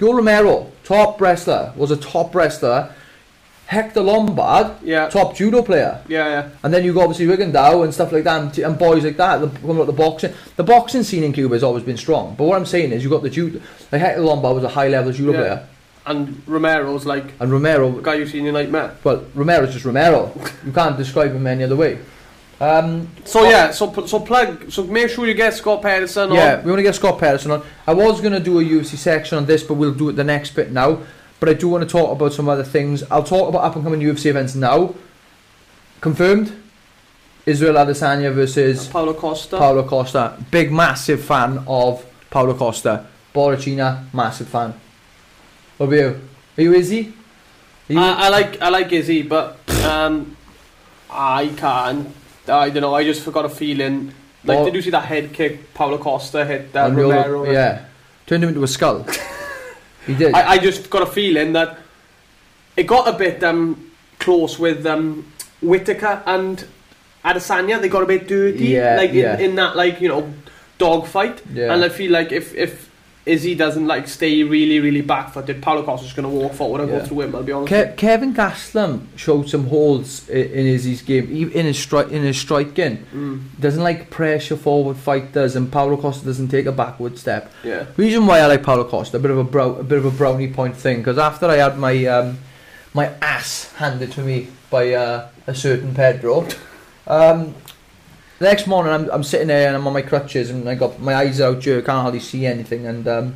Yoel 0.00 0.16
Romero, 0.16 0.72
top 0.84 1.20
wrestler, 1.20 1.72
was 1.76 1.90
a 1.90 1.96
top 1.96 2.34
wrestler. 2.34 2.92
Hector 3.66 4.02
Lombard, 4.02 4.72
Yeah. 4.82 5.08
top 5.08 5.34
judo 5.34 5.62
player. 5.62 5.98
Yeah, 6.06 6.28
yeah. 6.28 6.48
And 6.62 6.72
then 6.72 6.84
you 6.84 6.92
got 6.92 7.04
obviously 7.08 7.26
Rigondeaux 7.26 7.82
and 7.82 7.94
stuff 7.94 8.12
like 8.12 8.24
that, 8.24 8.40
and, 8.42 8.52
t- 8.54 8.62
and 8.62 8.78
boys 8.78 9.04
like 9.04 9.16
that. 9.16 9.38
The, 9.40 9.46
the 9.86 9.92
boxing, 9.92 10.34
the 10.56 10.62
boxing 10.64 11.02
scene 11.02 11.24
in 11.24 11.32
Cuba 11.32 11.54
has 11.54 11.62
always 11.62 11.82
been 11.82 11.96
strong. 11.96 12.34
But 12.36 12.44
what 12.44 12.56
I'm 12.58 12.66
saying 12.66 12.92
is, 12.92 13.02
you've 13.02 13.10
got 13.12 13.22
the 13.22 13.30
judo. 13.30 13.60
Like 13.90 14.02
Hector 14.02 14.20
Lombard 14.20 14.54
was 14.56 14.64
a 14.64 14.68
high 14.68 14.88
level 14.88 15.12
judo 15.12 15.32
Yeah. 15.32 15.38
player, 15.38 15.66
And 16.06 16.42
Romero's 16.46 17.06
like 17.06 17.32
and 17.40 17.50
Romero. 17.50 17.90
the 17.90 18.02
guy 18.02 18.14
you 18.14 18.26
see 18.26 18.38
in 18.38 18.44
your 18.44 18.52
nightmare. 18.52 18.96
Well, 19.02 19.24
Romero's 19.34 19.72
just 19.72 19.84
Romero. 19.86 20.32
you 20.64 20.72
can't 20.72 20.96
describe 20.98 21.32
him 21.32 21.46
any 21.46 21.64
other 21.64 21.76
way. 21.76 21.98
Um, 22.60 23.08
So 23.24 23.44
yeah, 23.48 23.70
so 23.70 23.90
so 24.06 24.20
plug. 24.20 24.70
So 24.70 24.84
make 24.84 25.08
sure 25.10 25.26
you 25.26 25.34
get 25.34 25.54
Scott 25.54 25.82
yeah, 25.82 26.56
on. 26.58 26.64
we 26.64 26.70
want 26.70 26.78
to 26.78 26.82
get 26.82 26.94
Scott 26.94 27.18
Patterson 27.18 27.50
on. 27.50 27.62
I 27.86 27.94
was 27.94 28.20
going 28.20 28.32
to 28.32 28.40
do 28.40 28.60
a 28.60 28.62
UFC 28.64 28.96
section 28.96 29.38
on 29.38 29.46
this, 29.46 29.62
but 29.62 29.74
we'll 29.74 29.94
do 29.94 30.08
it 30.10 30.12
the 30.12 30.24
next 30.24 30.50
bit 30.54 30.70
now. 30.70 31.00
But 31.40 31.48
I 31.48 31.54
do 31.54 31.68
want 31.68 31.82
to 31.82 31.88
talk 31.90 32.12
about 32.12 32.32
some 32.32 32.48
other 32.48 32.64
things. 32.64 33.02
I'll 33.10 33.24
talk 33.24 33.48
about 33.48 33.64
up 33.64 33.74
and 33.76 33.84
coming 33.84 34.00
UFC 34.00 34.26
events 34.26 34.54
now. 34.54 34.94
Confirmed. 36.00 36.60
Israel 37.46 37.74
Adesanya 37.74 38.32
versus 38.32 38.88
Paulo 38.88 39.12
Costa. 39.12 39.58
Paulo 39.58 39.82
Costa. 39.82 40.42
Big, 40.50 40.72
massive 40.72 41.22
fan 41.22 41.62
of 41.66 42.04
Paulo 42.30 42.54
Costa. 42.54 43.06
Borrachinha, 43.34 44.04
massive 44.14 44.48
fan. 44.48 44.72
What 45.86 45.92
about 45.98 46.16
you? 46.16 46.20
Are 46.56 46.62
you 46.62 46.72
Izzy? 46.74 47.12
Are 47.90 47.92
you, 47.92 47.98
I, 47.98 48.10
I 48.12 48.28
like 48.30 48.62
I 48.62 48.68
like 48.70 48.92
Izzy, 48.92 49.22
but 49.22 49.58
um, 49.84 50.36
I 51.10 51.48
can't. 51.56 52.08
I 52.48 52.70
don't 52.70 52.80
know. 52.80 52.94
I 52.94 53.04
just 53.04 53.22
forgot 53.22 53.44
a 53.44 53.48
feeling. 53.50 54.12
Like, 54.44 54.56
Well- 54.56 54.64
did 54.66 54.74
you 54.74 54.82
see 54.82 54.90
that 54.90 55.04
head 55.04 55.32
kick 55.32 55.74
Paulo 55.74 55.98
Costa 55.98 56.44
hit 56.44 56.72
that 56.72 56.92
your- 56.92 57.02
Romero? 57.10 57.50
yeah. 57.50 57.84
Turned 58.26 58.42
him 58.44 58.48
into 58.48 58.62
a 58.62 58.68
skull. 58.68 59.06
he 60.06 60.14
did. 60.14 60.34
I, 60.34 60.52
I 60.52 60.58
just 60.58 60.88
got 60.88 61.02
a 61.02 61.06
feeling 61.06 61.52
that 61.52 61.78
it 62.76 62.84
got 62.84 63.06
a 63.06 63.12
bit 63.12 63.42
um, 63.44 63.90
close 64.18 64.58
with 64.58 64.86
um, 64.86 65.30
Whittaker 65.60 66.22
and 66.24 66.64
Adesanya. 67.24 67.78
They 67.80 67.90
got 67.90 68.02
a 68.02 68.06
bit 68.06 68.26
dirty, 68.26 68.64
Yeah, 68.68 68.96
like 68.96 69.12
yeah. 69.12 69.34
in, 69.34 69.50
in 69.50 69.54
that 69.56 69.76
like 69.76 70.00
you 70.00 70.08
know 70.08 70.32
dog 70.78 71.06
fight. 71.06 71.42
Yeah. 71.52 71.74
And 71.74 71.84
I 71.84 71.90
feel 71.90 72.10
like 72.12 72.32
if 72.32 72.54
if 72.54 72.90
Izzy 73.26 73.54
doesn't 73.54 73.86
like 73.86 74.06
stay 74.06 74.42
really 74.42 74.80
really 74.80 75.00
back 75.00 75.32
footed, 75.32 75.62
Paulo 75.62 75.82
Costa's 75.82 76.12
going 76.12 76.28
to 76.30 76.34
walk 76.34 76.52
forward 76.52 76.82
and 76.82 76.90
Yeah. 76.90 76.98
go 76.98 77.04
through 77.06 77.20
him. 77.22 77.34
I'll 77.34 77.42
be 77.42 77.52
honest. 77.52 77.72
Ke- 77.72 77.96
Kelvin 77.96 78.34
Gastelum 78.34 79.00
showed 79.16 79.48
some 79.48 79.66
holes 79.68 80.22
i- 80.28 80.32
in 80.34 80.66
Izzy's 80.66 81.00
game, 81.00 81.30
in 81.54 81.64
his 81.66 81.78
stri- 81.78 82.10
in 82.10 82.22
his 82.22 82.36
striking. 82.36 82.98
Mm, 83.16 83.40
Doesn't 83.58 83.82
like 83.82 84.10
pressure 84.10 84.56
forward 84.56 84.96
fighters, 84.98 85.56
and 85.56 85.72
Paulo 85.72 85.96
Costa 85.96 86.24
doesn't 86.26 86.48
take 86.48 86.66
a 86.66 86.72
backward 86.72 87.16
step. 87.18 87.50
yeah. 87.64 87.84
Reason 87.96 88.26
why 88.26 88.40
I 88.40 88.46
like 88.46 88.62
Paulo 88.62 88.84
Costa, 88.84 89.16
a 89.16 89.20
bit 89.20 89.30
of 89.30 89.38
a 89.38 89.44
brow, 89.44 89.70
a 89.80 89.82
bit 89.82 89.96
of 89.98 90.04
a 90.04 90.10
brownie 90.10 90.48
point 90.48 90.76
thing, 90.76 90.98
because 90.98 91.16
after 91.16 91.46
I 91.46 91.56
had 91.56 91.78
my 91.78 92.04
um, 92.06 92.38
my 92.92 93.08
ass 93.22 93.72
handed 93.76 94.12
to 94.12 94.20
me 94.20 94.48
by 94.70 94.92
uh, 94.92 95.28
a 95.46 95.54
certain 95.54 95.94
Pedro, 95.94 96.46
um, 97.06 97.54
the 98.44 98.50
next 98.50 98.66
morning 98.66 98.92
I'm, 98.92 99.10
I'm 99.10 99.22
sitting 99.24 99.48
there 99.48 99.68
and 99.68 99.76
I'm 99.76 99.86
on 99.86 99.92
my 99.92 100.02
crutches 100.02 100.50
and 100.50 100.68
I 100.68 100.74
got 100.74 101.00
my 101.00 101.14
eyes 101.14 101.40
out 101.40 101.64
here, 101.64 101.80
can't 101.80 102.02
hardly 102.02 102.20
see 102.20 102.46
anything, 102.46 102.86
and 102.86 103.08
um, 103.08 103.34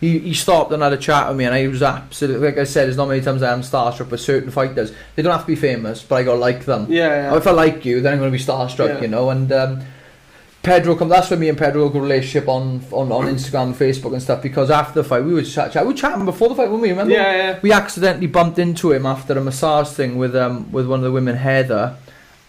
he, 0.00 0.18
he 0.18 0.34
stopped 0.34 0.72
and 0.72 0.82
had 0.82 0.92
a 0.92 0.96
chat 0.96 1.28
with 1.28 1.38
me, 1.38 1.44
and 1.46 1.54
I 1.54 1.66
was 1.66 1.82
absolutely 1.82 2.46
like 2.48 2.58
I 2.58 2.64
said, 2.64 2.84
there's 2.84 2.96
not 2.96 3.08
many 3.08 3.22
times 3.22 3.42
I 3.42 3.52
am 3.52 3.62
starstruck 3.62 4.10
with 4.10 4.20
certain 4.20 4.50
fighters. 4.50 4.92
They 5.14 5.22
don't 5.22 5.32
have 5.32 5.42
to 5.42 5.46
be 5.46 5.56
famous, 5.56 6.02
but 6.02 6.16
I 6.16 6.22
gotta 6.22 6.38
like 6.38 6.64
them. 6.64 6.86
Yeah, 6.88 7.30
yeah. 7.32 7.36
If 7.36 7.46
I 7.46 7.50
like 7.50 7.84
you, 7.84 8.00
then 8.00 8.12
I'm 8.12 8.18
going 8.18 8.30
to 8.30 8.38
be 8.38 8.42
starstruck, 8.42 8.88
Yeah. 8.88 9.00
you 9.00 9.08
know. 9.08 9.30
And 9.30 9.50
um, 9.52 9.82
Pedro, 10.62 10.96
come. 10.96 11.08
That's 11.08 11.30
where 11.30 11.38
me 11.38 11.48
and 11.48 11.56
Pedro 11.56 11.86
have 11.86 11.96
a 11.96 12.00
relationship 12.00 12.46
on 12.46 12.84
on, 12.92 13.10
on 13.10 13.24
Instagram, 13.24 13.68
and 13.68 13.74
Facebook, 13.74 14.12
and 14.12 14.20
stuff. 14.20 14.42
Because 14.42 14.70
after 14.70 15.02
the 15.02 15.08
fight, 15.08 15.24
we 15.24 15.32
would 15.32 15.46
chat. 15.46 15.72
chat. 15.72 15.82
We 15.86 15.94
were 15.94 15.98
chatting 15.98 16.26
before 16.26 16.50
the 16.50 16.56
fight, 16.56 16.68
weren't 16.68 16.82
we? 16.82 16.90
Remember? 16.90 17.14
Yeah, 17.14 17.36
yeah. 17.36 17.58
We 17.62 17.72
accidentally 17.72 18.26
bumped 18.26 18.58
into 18.58 18.92
him 18.92 19.06
after 19.06 19.36
a 19.36 19.40
massage 19.40 19.88
thing 19.88 20.18
with 20.18 20.36
um 20.36 20.70
with 20.70 20.86
one 20.86 21.00
of 21.00 21.04
the 21.04 21.12
women, 21.12 21.36
Heather, 21.36 21.96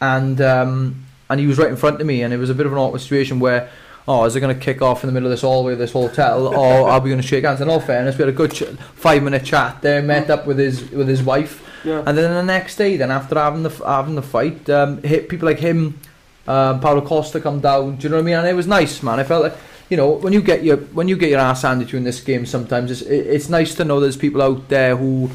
and 0.01 0.41
um 0.41 1.06
and 1.29 1.39
he 1.39 1.47
was 1.47 1.57
right 1.57 1.69
in 1.69 1.75
front 1.75 1.99
of 1.99 2.07
me, 2.07 2.21
and 2.23 2.33
it 2.33 2.37
was 2.37 2.49
a 2.49 2.55
bit 2.55 2.65
of 2.65 2.71
an 2.71 2.77
awkward 2.77 3.01
situation 3.01 3.39
where. 3.39 3.69
Oh, 4.09 4.23
is 4.23 4.37
it 4.37 4.39
going 4.39 4.57
to 4.57 4.63
kick 4.63 4.81
off 4.81 5.03
in 5.03 5.07
the 5.09 5.11
middle 5.11 5.27
of 5.27 5.31
this 5.31 5.41
hallway 5.41 5.75
this 5.75 5.91
hotel, 5.91 6.47
or 6.57 6.89
are 6.89 7.01
we 7.01 7.09
going 7.09 7.21
to 7.21 7.27
shake 7.27 7.43
hands? 7.43 7.59
In 7.59 7.67
all 7.67 7.81
fairness, 7.81 8.17
we 8.17 8.21
had 8.21 8.29
a 8.29 8.31
good 8.31 8.53
ch- 8.53 8.63
five-minute 8.95 9.43
chat 9.43 9.81
there. 9.81 10.01
Met 10.01 10.29
up 10.29 10.47
with 10.47 10.57
his 10.57 10.89
with 10.91 11.09
his 11.09 11.21
wife, 11.21 11.61
yeah. 11.83 12.03
and 12.05 12.17
then 12.17 12.33
the 12.33 12.41
next 12.41 12.77
day, 12.77 12.95
then 12.95 13.11
after 13.11 13.35
having 13.35 13.63
the 13.63 13.69
having 13.69 14.15
the 14.15 14.21
fight, 14.21 14.69
um, 14.69 15.03
hit 15.03 15.27
people 15.27 15.49
like 15.49 15.59
him, 15.59 15.99
um, 16.47 16.79
Paulo 16.79 17.01
Costa 17.01 17.41
come 17.41 17.59
down. 17.59 17.97
Do 17.97 18.03
you 18.03 18.09
know 18.09 18.15
what 18.15 18.21
I 18.21 18.25
mean? 18.25 18.35
And 18.35 18.47
it 18.47 18.53
was 18.53 18.67
nice, 18.67 19.03
man. 19.03 19.19
I 19.19 19.23
felt 19.23 19.43
like 19.43 19.57
you 19.89 19.97
know 19.97 20.11
when 20.11 20.33
you 20.33 20.41
get 20.41 20.63
your 20.63 20.77
when 20.77 21.07
you 21.07 21.17
get 21.17 21.29
your 21.29 21.39
ass 21.39 21.63
handed 21.63 21.89
to 21.89 21.91
you 21.93 21.97
in 21.97 22.03
this 22.03 22.21
game, 22.21 22.45
sometimes 22.45 22.89
it's 22.89 23.01
it's 23.01 23.49
nice 23.49 23.75
to 23.75 23.83
know 23.83 23.99
there's 23.99 24.17
people 24.17 24.41
out 24.41 24.69
there 24.69 24.95
who 24.95 25.29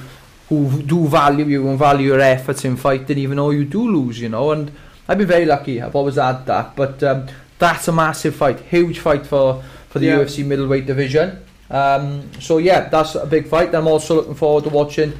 who 0.48 0.82
do 0.82 1.06
value 1.06 1.44
you 1.44 1.68
and 1.68 1.78
value 1.78 2.08
your 2.08 2.20
efforts 2.20 2.64
in 2.64 2.76
fighting, 2.76 3.18
even 3.18 3.36
though 3.36 3.50
you 3.50 3.64
do 3.64 3.86
lose. 3.86 4.18
You 4.20 4.30
know, 4.30 4.50
and 4.52 4.72
I've 5.12 5.18
been 5.18 5.26
very 5.28 5.44
lucky. 5.44 5.82
I've 5.82 5.94
always 5.94 6.14
had 6.16 6.46
that, 6.46 6.74
but 6.74 7.02
um, 7.02 7.26
that's 7.58 7.86
a 7.86 7.92
massive 7.92 8.34
fight, 8.34 8.60
huge 8.60 8.98
fight 8.98 9.26
for 9.26 9.62
for 9.90 9.98
the 9.98 10.06
Yeah. 10.06 10.20
UFC 10.20 10.42
middleweight 10.42 10.86
division. 10.86 11.44
Um, 11.70 12.30
so 12.40 12.56
yeah, 12.56 12.88
that's 12.88 13.14
a 13.14 13.26
big 13.26 13.46
fight. 13.46 13.74
I'm 13.74 13.86
also 13.86 14.14
looking 14.14 14.34
forward 14.34 14.64
to 14.64 14.70
watching 14.70 15.12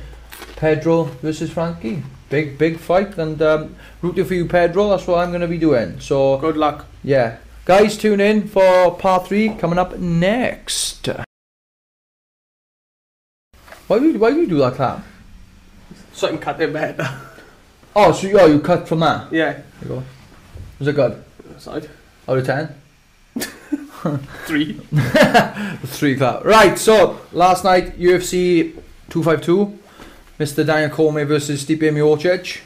Pedro 0.56 1.04
versus 1.20 1.50
Frankie. 1.50 2.02
Big, 2.30 2.56
big 2.56 2.78
fight, 2.78 3.18
and 3.18 3.42
um, 3.42 3.76
rooting 4.00 4.24
for 4.24 4.32
you, 4.32 4.46
Pedro. 4.46 4.88
That's 4.88 5.06
what 5.06 5.18
I'm 5.18 5.28
going 5.28 5.42
to 5.42 5.46
be 5.46 5.58
doing. 5.58 6.00
So, 6.00 6.38
Good 6.38 6.56
luck. 6.56 6.86
yeah. 7.04 7.36
Guys, 7.66 7.98
tune 7.98 8.20
in 8.20 8.48
for 8.48 8.92
part 8.96 9.26
three 9.28 9.50
coming 9.50 9.78
up 9.78 9.98
next. 9.98 11.06
Why 13.88 13.98
do 13.98 14.10
you, 14.10 14.18
why 14.18 14.30
do 14.30 14.40
you 14.40 14.46
do 14.46 14.56
that 14.58 14.74
clap? 14.74 15.04
So 16.14 16.28
I 16.28 16.30
can 16.30 16.38
cut 16.38 16.58
it 16.62 16.72
better. 16.72 17.06
Oh, 17.94 18.12
so 18.12 18.26
you, 18.26 18.38
oh, 18.38 18.46
you 18.46 18.60
cut 18.60 18.88
from 18.88 19.00
that. 19.00 19.32
yeah. 19.32 19.52
There 19.52 19.64
you 19.82 19.88
go. 19.88 20.02
Was 20.78 20.88
it 20.88 20.94
good? 20.94 21.24
Side. 21.58 21.88
Out 22.28 22.38
of 22.38 22.46
ten? 22.46 22.74
Three. 24.46 24.72
Three 25.84 26.16
clap. 26.16 26.44
Right, 26.44 26.78
so 26.78 27.20
last 27.32 27.64
night 27.64 27.98
UFC 27.98 28.74
252, 29.10 29.78
Mr. 30.40 30.66
Daniel 30.66 30.90
Cormier 30.90 31.24
versus 31.26 31.64
Stipe 31.64 31.80
Miocic. 31.82 32.60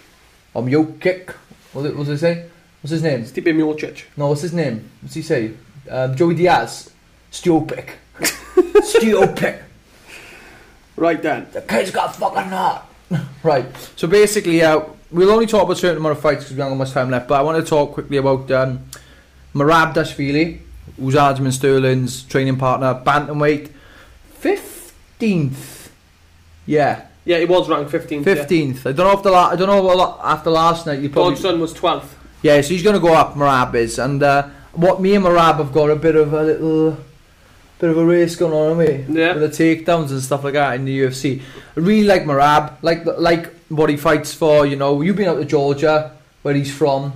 Or 0.55 0.62
Miocic. 0.62 1.31
What 1.72 1.83
did, 1.83 1.97
what 1.97 2.07
did 2.07 2.14
it 2.14 2.18
say? 2.18 2.47
What's 2.81 2.93
his 2.93 3.03
name? 3.03 3.22
Stipe 3.24 3.45
Miocic. 3.45 4.05
No, 4.16 4.29
what's 4.29 4.43
his 4.43 4.53
name? 4.55 4.89
What's 5.03 5.14
he 5.14 5.22
say? 5.22 5.53
Um, 5.91 6.16
Joey 6.16 6.35
Diaz. 6.35 6.91
Stupid. 7.31 7.85
Stupid. 8.83 9.62
Right 10.97 11.20
then. 11.20 11.49
The 11.53 11.61
kid's 11.62 11.91
got 11.91 12.16
fucking 12.16 12.51
nut. 12.51 12.87
right. 13.43 13.66
So 13.97 14.09
basically, 14.09 14.62
uh, 14.62 14.81
we'll 15.11 15.30
only 15.30 15.46
talk 15.46 15.62
about 15.64 15.72
a 15.76 15.80
certain 15.80 15.98
amount 15.98 16.16
of 16.16 16.22
fights 16.22 16.44
because 16.44 16.57
we 16.57 16.61
haven't 16.61 16.78
got 16.78 16.84
much 16.84 16.92
time 16.92 17.11
left. 17.11 17.28
But 17.28 17.40
I 17.40 17.42
want 17.42 17.62
to 17.64 17.68
talk 17.68 17.92
quickly 17.92 18.16
about 18.16 18.50
um, 18.50 18.80
Merab 19.54 19.94
Dashvili, 19.94 20.61
who's 20.98 21.14
Aljamain 21.14 21.52
Sterling's 21.52 22.22
training 22.24 22.57
partner, 22.57 22.94
bantamweight, 23.04 23.70
fifteenth. 24.34 25.92
Yeah, 26.66 27.02
Yeah, 27.24 27.38
he 27.38 27.44
was 27.44 27.68
ranked 27.68 27.90
15th. 27.92 28.24
fifteenth. 28.24 28.86
I 28.86 28.92
don't 28.92 29.07
know 29.07 29.16
if 29.16 29.22
the 29.22 29.30
la- 29.30 29.50
I 29.50 29.57
don't 29.57 29.68
know 29.68 29.82
la- 29.82 30.18
after 30.22 30.50
last 30.50 30.86
night 30.86 30.98
you 31.00 31.09
Yeah. 31.09 31.12
probably 31.12 31.34
Godson 31.34 31.61
was 31.61 31.72
12th. 31.74 32.14
yeah. 32.42 32.61
So 32.61 32.68
he's 32.68 32.82
going 32.82 32.94
to 32.94 33.00
go 33.00 33.14
up. 33.14 33.34
Merab 33.36 33.74
is, 33.74 33.98
and 33.98 34.22
uh, 34.22 34.48
what 34.72 35.00
me 35.00 35.14
and 35.14 35.24
Merab 35.24 35.57
have 35.59 35.72
got 35.72 35.90
a 35.90 35.96
bit 35.96 36.16
of 36.16 36.32
a 36.32 36.42
little 36.42 36.98
bit 37.78 37.90
of 37.90 37.98
a 37.98 38.04
race 38.04 38.34
going 38.36 38.52
on, 38.52 38.78
haven't 38.78 39.14
we? 39.14 39.20
Yeah. 39.20 39.34
With 39.34 39.57
the 39.57 39.64
takedowns 39.64 40.11
and 40.11 40.20
stuff 40.22 40.42
like 40.44 40.54
that 40.54 40.74
in 40.76 40.84
the 40.86 40.98
UFC. 41.00 41.40
I 41.76 41.80
really 41.80 42.07
like 42.07 42.24
Merab, 42.24 42.74
like 42.82 43.04
like 43.18 43.52
what 43.68 43.90
he 43.90 43.96
fights 43.96 44.32
for. 44.34 44.66
You 44.66 44.76
know, 44.76 45.00
you've 45.02 45.16
been 45.16 45.28
out 45.28 45.36
to 45.36 45.44
Georgia, 45.44 46.12
where 46.42 46.54
he's 46.54 46.72
from. 46.74 47.12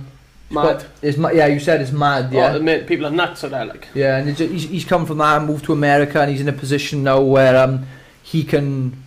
Mad. 0.49 0.85
It's 1.01 1.17
yeah, 1.17 1.47
you 1.47 1.59
said 1.59 1.81
it's 1.81 1.91
mad. 1.91 2.33
Yeah. 2.33 2.57
Yeah. 2.57 2.73
Oh, 2.73 2.83
people 2.85 3.07
are 3.07 3.11
nuts 3.11 3.43
at 3.43 3.51
that. 3.51 3.67
Like, 3.67 3.87
Yeah, 3.93 4.17
and 4.17 4.37
he's, 4.37 4.63
he's 4.63 4.85
come 4.85 5.05
from 5.05 5.19
that 5.19 5.37
and 5.37 5.47
moved 5.47 5.65
to 5.65 5.73
America, 5.73 6.19
and 6.21 6.29
he's 6.29 6.41
in 6.41 6.49
a 6.49 6.53
position 6.53 7.03
now 7.03 7.21
where 7.21 7.55
um, 7.55 7.85
he 8.21 8.43
can 8.43 9.01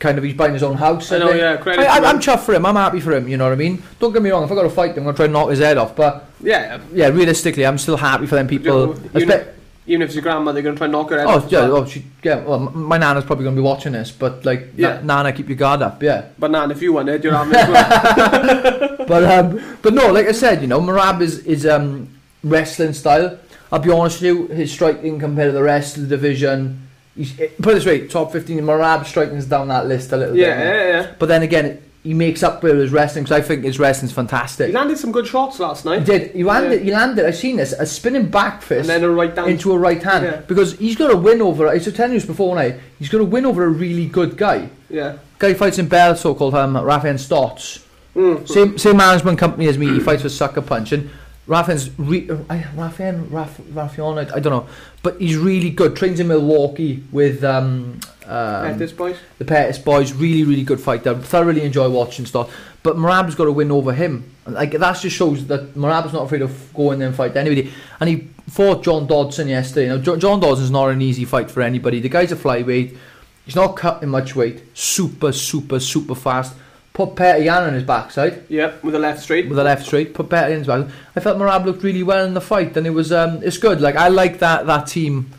kind 0.00 0.18
of 0.18 0.24
he's 0.24 0.34
buying 0.34 0.54
his 0.54 0.62
own 0.62 0.76
house. 0.76 1.12
I 1.12 1.18
know, 1.18 1.30
yeah, 1.32 1.56
credit 1.58 1.86
I, 1.86 1.98
I'm 1.98 2.18
chuffed 2.18 2.40
for 2.40 2.54
him. 2.54 2.66
I'm 2.66 2.74
happy 2.74 3.00
for 3.00 3.12
him. 3.12 3.28
You 3.28 3.36
know 3.36 3.44
what 3.44 3.52
I 3.52 3.56
mean? 3.56 3.82
Don't 4.00 4.12
get 4.12 4.22
me 4.22 4.30
wrong. 4.30 4.42
If 4.42 4.50
I 4.50 4.54
got 4.54 4.62
to 4.62 4.70
fight 4.70 4.92
him, 4.92 4.98
I'm 4.98 5.04
gonna 5.04 5.16
try 5.16 5.24
and 5.26 5.32
knock 5.32 5.50
his 5.50 5.60
head 5.60 5.78
off. 5.78 5.94
But 5.94 6.26
yeah. 6.42 6.80
yeah, 6.92 7.08
realistically, 7.08 7.64
I'm 7.66 7.78
still 7.78 7.96
happy 7.96 8.26
for 8.26 8.34
them 8.34 8.48
people. 8.48 8.88
You- 8.88 9.26
Espe- 9.26 9.48
Even 9.90 10.02
if 10.02 10.08
it's 10.10 10.14
your 10.14 10.22
grandmother, 10.22 10.54
they're 10.54 10.62
gonna 10.62 10.76
try 10.76 10.84
and 10.84 10.92
knock 10.92 11.10
her 11.10 11.18
out. 11.18 11.28
oh 11.28 11.48
yeah, 11.50 11.60
well. 11.68 11.78
oh 11.78 11.84
she, 11.84 12.04
yeah. 12.22 12.44
Well, 12.44 12.60
my 12.60 12.96
nana's 12.96 13.24
probably 13.24 13.42
gonna 13.44 13.56
be 13.56 13.62
watching 13.62 13.92
this, 13.92 14.12
but 14.12 14.44
like, 14.44 14.68
Yeah. 14.76 15.00
Na- 15.02 15.22
Nana, 15.22 15.32
keep 15.32 15.48
your 15.48 15.56
guard 15.56 15.82
up. 15.82 16.00
Yeah. 16.00 16.26
But 16.38 16.52
nana, 16.52 16.72
if 16.72 16.80
you 16.80 16.92
want 16.92 17.08
it, 17.08 17.24
you're 17.24 17.34
having 17.34 17.54
it 17.58 17.68
well. 17.68 18.96
but 19.08 19.24
um, 19.24 19.76
but 19.82 19.92
no, 19.92 20.12
like 20.12 20.26
I 20.28 20.32
said, 20.32 20.62
you 20.62 20.68
know, 20.68 20.80
Merab 20.80 21.20
is 21.22 21.40
is 21.44 21.66
um 21.66 22.08
wrestling 22.44 22.92
style. 22.92 23.36
I'll 23.72 23.80
be 23.80 23.90
honest 23.90 24.20
with 24.22 24.26
you, 24.26 24.46
his 24.46 24.70
striking 24.72 25.18
compared 25.18 25.48
to 25.48 25.52
the 25.52 25.62
rest 25.62 25.96
of 25.96 26.04
the 26.08 26.16
division. 26.16 26.88
He's, 27.16 27.38
eh, 27.40 27.48
put 27.60 27.72
it 27.72 27.74
this 27.74 27.86
way, 27.86 28.06
top 28.06 28.30
15, 28.32 28.60
Merab 28.62 29.04
striking's 29.06 29.46
down 29.46 29.68
that 29.68 29.86
list 29.86 30.12
a 30.12 30.16
little 30.16 30.36
yeah, 30.36 30.56
bit. 30.56 30.64
yeah, 30.64 31.00
yeah. 31.00 31.14
But 31.18 31.26
then 31.26 31.42
again, 31.42 31.82
he 32.02 32.14
makes 32.14 32.42
up 32.42 32.60
for 32.62 32.74
his 32.74 32.90
wrestling 32.92 33.24
because 33.24 33.36
I 33.36 33.42
think 33.46 33.62
his 33.64 33.78
wrestling's 33.78 34.12
fantastic. 34.12 34.68
He 34.68 34.72
landed 34.72 34.96
some 34.98 35.12
good 35.12 35.26
shots 35.26 35.60
last 35.60 35.84
He 35.84 35.90
night. 35.90 36.04
did. 36.06 36.30
He 36.32 36.42
landed. 36.44 36.82
He 36.82 36.90
landed. 36.90 37.26
I've 37.26 37.36
seen 37.36 37.56
this. 37.56 37.72
A 37.72 37.84
spinning 37.84 38.28
back 38.30 38.62
fist 38.62 38.88
And 38.88 39.02
then 39.02 39.10
a 39.10 39.12
right 39.12 39.34
down. 39.34 39.48
into 39.50 39.72
a 39.72 39.78
right 39.78 40.02
hand 40.02 40.24
Yeah. 40.24 40.36
because 40.46 40.78
he's 40.78 40.96
got 40.96 41.08
to 41.08 41.16
win 41.16 41.42
over. 41.42 41.68
I 41.68 41.74
was 41.74 41.92
telling 41.92 42.12
you 42.14 42.18
this 42.18 42.26
before 42.26 42.56
now. 42.56 42.72
He's 42.98 43.08
got 43.10 43.18
to 43.18 43.24
win 43.24 43.44
over 43.44 43.64
a 43.64 43.68
really 43.68 44.06
good 44.06 44.36
guy. 44.38 44.70
yeah. 44.88 45.16
Guy 45.38 45.54
fights 45.54 45.78
in 45.78 45.88
Bellator 45.88 46.36
called 46.36 46.54
um, 46.54 46.76
Rafael 46.76 47.14
Stots. 47.14 47.82
Mm. 48.16 48.48
Same 48.48 48.76
same 48.78 48.96
management 48.96 49.38
company 49.38 49.68
as 49.68 49.78
me. 49.78 49.86
He 49.86 50.00
fights 50.00 50.22
for 50.22 50.28
Sucker 50.28 50.60
Punch 50.62 50.92
and 50.92 51.08
Rafael's 51.50 51.90
re- 51.98 52.30
I, 52.48 52.64
Rafael 52.76 53.16
Raf, 53.28 53.60
Rafael 53.72 54.16
I, 54.20 54.22
I 54.22 54.38
don't 54.38 54.52
know, 54.52 54.68
but 55.02 55.20
he's 55.20 55.36
really 55.36 55.70
good. 55.70 55.96
Trains 55.96 56.20
in 56.20 56.28
Milwaukee 56.28 57.02
with 57.10 57.42
um, 57.42 57.98
um 58.26 58.78
this 58.78 58.92
point. 58.92 59.16
the 59.38 59.44
Pettis 59.44 59.76
boys. 59.76 60.12
Really 60.12 60.44
really 60.44 60.62
good 60.62 60.80
fighter. 60.80 61.12
Thoroughly 61.16 61.62
enjoy 61.62 61.88
watching 61.90 62.24
stuff. 62.24 62.56
But 62.84 62.96
Merab's 62.96 63.34
got 63.34 63.46
to 63.46 63.52
win 63.52 63.72
over 63.72 63.92
him. 63.92 64.30
Like 64.46 64.70
that 64.70 65.00
just 65.00 65.16
shows 65.16 65.44
that 65.48 65.74
Merab's 65.76 66.12
not 66.12 66.22
afraid 66.22 66.42
of 66.42 66.72
going 66.72 67.00
there 67.00 67.08
and 67.08 67.16
fight 67.16 67.36
anybody. 67.36 67.72
And 67.98 68.08
he 68.08 68.28
fought 68.48 68.84
John 68.84 69.08
Dodson 69.08 69.48
yesterday. 69.48 69.88
Now 69.88 69.98
Jo- 69.98 70.16
John 70.16 70.40
Dodson's 70.40 70.70
not 70.70 70.90
an 70.90 71.02
easy 71.02 71.24
fight 71.24 71.50
for 71.50 71.62
anybody. 71.62 71.98
The 71.98 72.08
guy's 72.08 72.30
a 72.30 72.36
flyweight. 72.36 72.96
He's 73.44 73.56
not 73.56 73.74
cutting 73.76 74.08
much 74.08 74.36
weight. 74.36 74.62
Super 74.78 75.32
super 75.32 75.80
super 75.80 76.14
fast. 76.14 76.54
Put 76.92 77.14
Petr 77.14 77.44
Yan 77.44 77.62
on 77.64 77.74
his 77.74 77.84
backside 77.84 78.42
Yeah, 78.48 78.72
with 78.82 78.94
a 78.94 78.98
left 78.98 79.22
straight. 79.22 79.48
with 79.48 79.58
a 79.58 79.62
left 79.64 79.86
straight, 79.86 80.12
put 80.12 80.28
better 80.28 80.52
in 80.52 80.64
well. 80.64 80.88
I 81.14 81.20
felt 81.20 81.38
Merab 81.38 81.64
looked 81.64 81.82
really 81.84 82.02
well 82.02 82.26
in 82.26 82.34
the 82.34 82.40
fight, 82.40 82.76
and 82.76 82.86
it 82.86 82.90
was 82.90 83.12
um, 83.12 83.40
it's 83.42 83.58
good. 83.58 83.80
Like 83.80 83.96
I 83.96 84.08
like 84.08 84.40
that 84.40 84.66
that 84.66 84.86
team. 84.88 85.30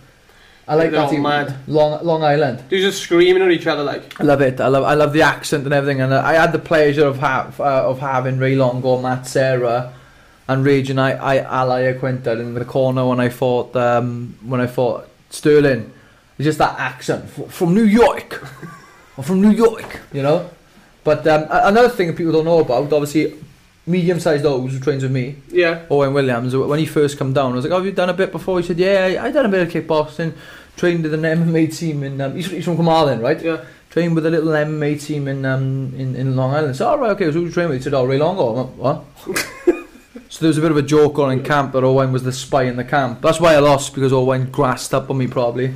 I 0.68 0.76
like 0.76 0.92
They're 0.92 1.02
that 1.02 1.10
team. 1.10 1.24
mad. 1.24 1.54
Long 1.68 2.04
Long 2.06 2.24
Island. 2.24 2.64
They're 2.70 2.80
just 2.80 3.02
screaming 3.04 3.44
at 3.44 3.52
each 3.52 3.68
other 3.68 3.84
like. 3.84 4.20
I 4.22 4.24
love 4.24 4.42
it. 4.42 4.62
I 4.62 4.68
love 4.68 4.86
I 4.86 4.94
love 4.94 5.12
the 5.12 5.24
accent 5.24 5.66
and 5.66 5.74
everything. 5.74 6.00
And 6.02 6.14
I 6.14 6.34
had 6.34 6.54
the 6.54 6.60
pleasure 6.60 7.06
of 7.06 7.20
ha- 7.20 7.52
uh, 7.60 7.90
of 7.90 8.00
having 8.00 8.38
Ray 8.40 8.56
Longo, 8.56 9.02
Matt 9.02 9.28
Serra, 9.28 9.92
and 10.48 10.64
Rage 10.66 10.90
and 10.90 11.02
I, 11.02 11.12
I 11.12 11.44
Alaya 11.66 12.00
Quinta 12.00 12.32
in 12.40 12.54
the 12.54 12.64
corner 12.64 13.06
when 13.06 13.20
I 13.20 13.28
fought 13.28 13.76
um, 13.76 14.38
when 14.46 14.62
I 14.62 14.68
fought 14.68 15.10
Sterling. 15.32 15.92
It's 16.38 16.46
just 16.46 16.60
that 16.60 16.80
accent 16.80 17.26
f- 17.26 17.52
from 17.54 17.74
New 17.76 17.84
York, 17.84 18.42
or 19.18 19.24
from 19.26 19.42
New 19.42 19.52
York, 19.52 20.00
you 20.14 20.24
know. 20.24 20.50
But 21.04 21.26
um, 21.28 21.48
another 21.50 21.90
thing 21.90 22.16
people 22.16 22.34
don't 22.34 22.46
know 22.46 22.60
about, 22.60 22.94
obviously, 22.94 23.36
medium-sized 23.86 24.46
O's 24.46 24.74
who 24.74 24.80
trains 24.80 25.04
with 25.04 25.12
me. 25.12 25.36
Yeah. 25.50 25.86
Owen 25.90 26.14
Williams, 26.14 26.56
when 26.56 26.80
he 26.80 26.86
first 26.86 27.18
come 27.18 27.34
down, 27.34 27.54
I 27.54 27.56
was 27.56 27.66
like, 27.66 27.72
oh, 27.72 27.78
have 27.78 27.86
you 27.86 27.92
done 27.92 28.10
a 28.10 28.14
bit 28.14 28.32
before? 28.32 28.60
He 28.60 28.68
said, 28.68 28.78
yeah, 28.78 29.18
I, 29.20 29.26
I 29.26 29.32
done 29.32 29.46
a 29.46 29.50
bit 29.50 29.62
of 29.62 29.74
kickboxing, 29.74 30.34
trained 30.78 31.04
with 31.04 31.14
an 31.14 31.22
MMA 31.22 31.76
team 31.76 32.04
in, 32.04 32.22
um, 32.22 32.36
he's, 32.36 32.50
he's 32.52 32.66
from 32.66 32.76
Carmarthen, 32.76 33.20
right? 33.20 33.42
Yeah. 33.42 33.64
Trained 33.90 34.16
with 34.16 34.26
a 34.26 34.30
little 34.30 34.50
MMA 34.50 35.04
team 35.04 35.28
in 35.28 35.44
um, 35.44 35.94
in, 35.98 36.16
in 36.16 36.38
Long 36.38 36.54
Island. 36.54 36.78
So, 36.78 36.88
all 36.88 36.98
right, 36.98 37.10
okay, 37.12 37.26
so 37.26 37.32
who 37.34 37.42
you 37.42 37.52
train 37.52 37.68
with? 37.68 37.80
He 37.80 37.84
said, 37.84 37.94
oh, 37.94 38.06
Ray 38.06 38.20
Longo. 38.20 38.52
Like, 38.52 38.70
what? 38.78 39.04
so 40.30 40.40
there 40.40 40.48
was 40.48 40.58
a 40.58 40.62
bit 40.62 40.72
of 40.72 40.78
a 40.78 40.82
joke 40.82 41.20
on 41.20 41.30
in 41.34 41.44
camp 41.44 41.74
that 41.74 41.84
Owen 41.84 42.14
was 42.14 42.24
the 42.24 42.32
spy 42.32 42.64
in 42.64 42.78
the 42.78 42.86
camp. 42.86 43.22
That's 43.22 43.42
why 43.42 43.54
I 43.54 43.60
lost, 43.60 43.94
because 43.94 44.14
Owen 44.14 44.50
grassed 44.50 44.94
up 44.94 45.10
on 45.10 45.18
me, 45.18 45.28
probably. 45.28 45.74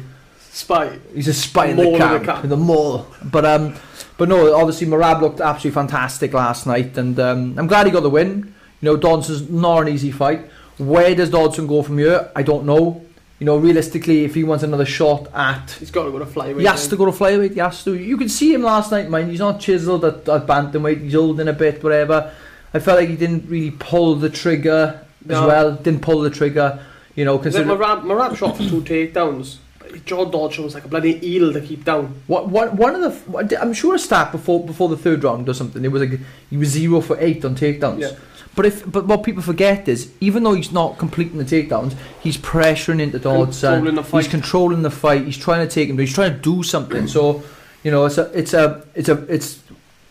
Spy. 0.56 1.00
He's 1.14 1.28
a 1.28 1.34
spy 1.34 1.66
in 1.66 1.76
the 1.76 1.84
in 1.84 1.92
the 1.92 1.98
camp, 1.98 2.24
camp. 2.24 2.44
in 2.46 2.50
the 2.50 2.56
mall. 2.56 3.08
But 3.26 3.44
um, 3.44 3.76
but 4.18 4.30
no, 4.30 4.56
obviously 4.56 4.88
Merab 4.88 5.20
looked 5.20 5.42
absolutely 5.42 5.76
fantastic 5.76 6.32
last 6.32 6.66
night, 6.66 6.98
and 6.98 7.20
um, 7.20 7.60
I'm 7.60 7.68
glad 7.68 7.88
he 7.88 7.92
got 7.92 8.04
the 8.04 8.10
win. 8.10 8.56
You 8.80 8.86
know, 8.86 8.96
Dodson's 8.96 9.50
not 9.50 9.82
an 9.82 9.90
easy 9.90 10.12
fight. 10.12 10.50
Where 10.78 11.14
does 11.14 11.30
Dodson 11.30 11.68
go 11.68 11.84
from 11.84 11.98
here? 11.98 12.32
I 12.34 12.42
don't 12.42 12.66
know. 12.66 13.06
You 13.40 13.46
know, 13.46 13.58
realistically, 13.58 14.24
if 14.24 14.34
he 14.34 14.46
wants 14.46 14.64
another 14.64 14.86
shot 14.86 15.28
at, 15.34 15.72
He's 15.72 15.92
got 15.92 16.06
to 16.06 16.12
go 16.12 16.20
to 16.20 16.26
flyweight. 16.26 16.62
he 16.62 16.66
has 16.68 16.84
then. 16.84 16.92
to 16.92 16.96
go 16.96 17.06
to 17.08 17.12
flyweight. 17.12 17.52
He 17.52 17.60
has 17.60 17.84
to. 17.84 17.94
You 17.94 18.16
could 18.16 18.32
see 18.32 18.54
him 18.54 18.62
last 18.62 18.92
night, 18.92 19.10
mind. 19.10 19.32
He's 19.32 19.42
not 19.42 19.60
chiseled 19.60 20.06
at, 20.06 20.30
at 20.30 20.48
bantamweight. 20.48 21.02
He's 21.02 21.16
holding 21.16 21.50
a 21.50 21.54
bit, 21.54 21.84
whatever. 21.84 22.34
I 22.74 22.80
felt 22.80 22.98
like 23.00 23.10
he 23.10 23.18
didn't 23.18 23.50
really 23.50 23.72
pull 23.72 24.16
the 24.16 24.30
trigger 24.30 25.06
as 25.28 25.42
well. 25.42 25.76
Didn't 25.76 26.02
pull 26.02 26.22
the 26.22 26.30
trigger. 26.30 26.80
You 27.14 27.26
know, 27.26 27.40
considering 27.40 27.78
Merab, 27.78 28.04
Merab 28.04 28.38
shot 28.38 28.56
for 28.56 28.64
two 28.64 28.82
takedowns. 28.82 29.58
John 30.06 30.32
Dodson 30.32 30.64
was 30.64 30.74
like 30.74 30.86
a 30.86 30.88
bloody 30.88 31.20
eel 31.28 31.54
to 31.54 31.62
keep 31.62 31.86
down. 31.86 32.22
What, 32.28 32.50
what, 32.50 32.74
one 32.74 32.96
of 32.96 33.32
the, 33.32 33.62
I'm 33.62 33.74
sure 33.74 33.96
a 33.96 34.00
stat 34.00 34.32
before 34.32 34.66
before 34.66 34.90
the 34.90 34.98
third 34.98 35.24
round 35.24 35.48
or 35.48 35.54
something. 35.54 35.84
It 35.86 35.92
was 35.92 36.02
like 36.02 36.20
he 36.50 36.58
was 36.58 36.70
zero 36.70 37.02
for 37.02 37.18
eight 37.20 37.44
on 37.46 37.56
takedowns. 37.56 38.02
Yeah. 38.02 38.12
But 38.56 38.66
if 38.66 38.90
but 38.90 39.06
what 39.06 39.24
people 39.24 39.44
forget 39.44 39.88
is 39.88 40.14
even 40.22 40.44
though 40.44 40.54
he's 40.54 40.72
not 40.72 40.98
completing 40.98 41.38
the 41.38 41.44
takedowns, 41.44 41.96
he's 42.22 42.38
pressuring 42.38 43.02
into 43.02 43.20
Dodson. 43.20 43.98
He's 44.12 44.28
controlling 44.28 44.82
the 44.82 44.92
fight. 44.92 45.26
He's 45.26 45.38
trying 45.38 45.68
to 45.68 45.74
take 45.74 45.90
him. 45.90 45.98
but 45.98 46.04
He's 46.06 46.14
trying 46.14 46.34
to 46.34 46.40
do 46.40 46.64
something. 46.64 47.08
So, 47.08 47.44
you 47.84 47.92
know, 47.92 48.06
it's 48.06 48.18
a 48.18 48.32
it's 48.38 48.54
a 48.54 48.86
it's 48.96 49.10
a 49.10 49.26
it's 49.34 49.62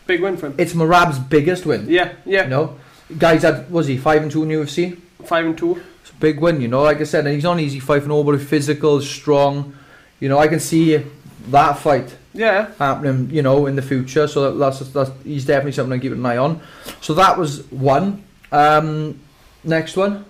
Big 0.05 0.21
win 0.21 0.37
for 0.37 0.47
him. 0.47 0.55
it's 0.59 0.73
Merab's 0.73 1.17
biggest 1.17 1.65
win. 1.65 1.87
Yeah, 1.89 2.13
yeah. 2.25 2.43
You 2.43 2.49
know, 2.49 2.77
guys 3.17 3.41
had 3.41 3.71
was 3.71 3.87
he 3.87 3.97
five 3.97 4.21
and 4.21 4.31
two 4.31 4.43
in 4.43 4.49
UFC? 4.49 4.99
Five 5.25 5.45
and 5.47 5.57
two. 5.57 5.81
It's 6.05 6.11
a 6.11 6.19
big 6.19 6.39
win. 6.39 6.61
You 6.61 6.67
know, 6.67 6.83
like 6.83 7.01
I 7.01 7.03
said, 7.03 7.25
he's 7.25 7.43
not 7.43 7.53
an 7.53 7.61
easy 7.61 7.79
fight 7.79 8.03
for 8.03 8.09
nobody. 8.09 8.37
Physical, 8.37 9.01
strong. 9.01 9.75
You 10.19 10.29
know, 10.29 10.37
I 10.37 10.47
can 10.47 10.59
see 10.59 11.01
that 11.47 11.79
fight 11.79 12.15
Yeah. 12.31 12.67
happening, 12.77 13.31
you 13.31 13.41
know, 13.41 13.65
in 13.65 13.75
the 13.75 13.81
future. 13.81 14.27
So 14.27 14.51
that, 14.51 14.57
that's, 14.59 14.87
that's 14.91 15.09
he's 15.23 15.45
definitely 15.45 15.71
something 15.71 15.97
I 15.97 15.99
keep 15.99 16.11
an 16.11 16.23
eye 16.23 16.37
on. 16.37 16.61
So 17.01 17.15
that 17.15 17.39
was 17.39 17.63
one. 17.71 18.23
Um, 18.51 19.19
next 19.63 19.97
one. 19.97 20.25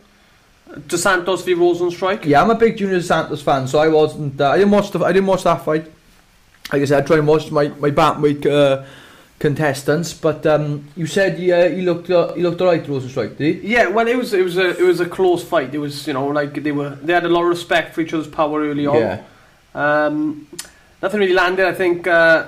Dos 0.88 1.01
Santos 1.01 1.43
v 1.43 1.55
Rozenstruik. 1.55 2.23
Yeah, 2.23 2.41
I'm 2.41 2.51
a 2.51 2.55
big 2.55 2.78
Junior 2.78 3.01
Santos 3.01 3.41
fan, 3.41 3.67
so 3.67 3.80
I 3.80 3.89
wasn't. 3.89 4.39
Uh, 4.39 4.51
I 4.51 4.57
didn't 4.57 4.71
watch 4.71 4.91
the. 4.91 4.99
I 5.03 5.11
didn't 5.11 5.28
watch 5.28 5.43
that 5.43 5.63
fight. 5.65 5.91
Like 6.71 6.82
I 6.82 6.86
said, 6.86 7.03
I 7.03 7.05
try 7.05 7.17
and 7.17 7.28
watch 7.28 7.51
my 7.51 7.67
my 7.80 7.91
bantamweight 7.91 8.45
uh, 8.45 8.84
contestants. 9.39 10.13
But 10.13 10.45
um, 10.45 10.88
you 10.95 11.07
said 11.07 11.38
he, 11.39 11.51
uh, 11.51 11.69
he 11.69 11.81
looked 11.81 12.09
uh, 12.09 12.33
he 12.33 12.41
looked 12.43 12.61
alright, 12.61 12.83
Rozenstruik, 12.86 13.38
did 13.38 13.61
he? 13.63 13.67
Yeah, 13.73 13.88
well, 13.88 14.07
it 14.07 14.17
was 14.17 14.33
it 14.33 14.43
was 14.43 14.57
a 14.57 14.69
it 14.77 14.83
was 14.83 14.99
a 14.99 15.05
close 15.05 15.43
fight. 15.43 15.73
It 15.73 15.79
was 15.79 16.07
you 16.07 16.13
know 16.13 16.27
like 16.27 16.53
they 16.63 16.71
were 16.71 16.91
they 17.01 17.13
had 17.13 17.25
a 17.25 17.29
lot 17.29 17.43
of 17.43 17.49
respect 17.49 17.93
for 17.93 18.01
each 18.01 18.13
other's 18.13 18.27
power 18.27 18.61
early 18.61 18.88
on. 18.88 18.95
Yeah. 18.97 19.23
Um, 19.73 20.47
nothing 21.01 21.19
really 21.19 21.33
landed. 21.33 21.65
I 21.65 21.73
think 21.73 22.07
uh, 22.07 22.47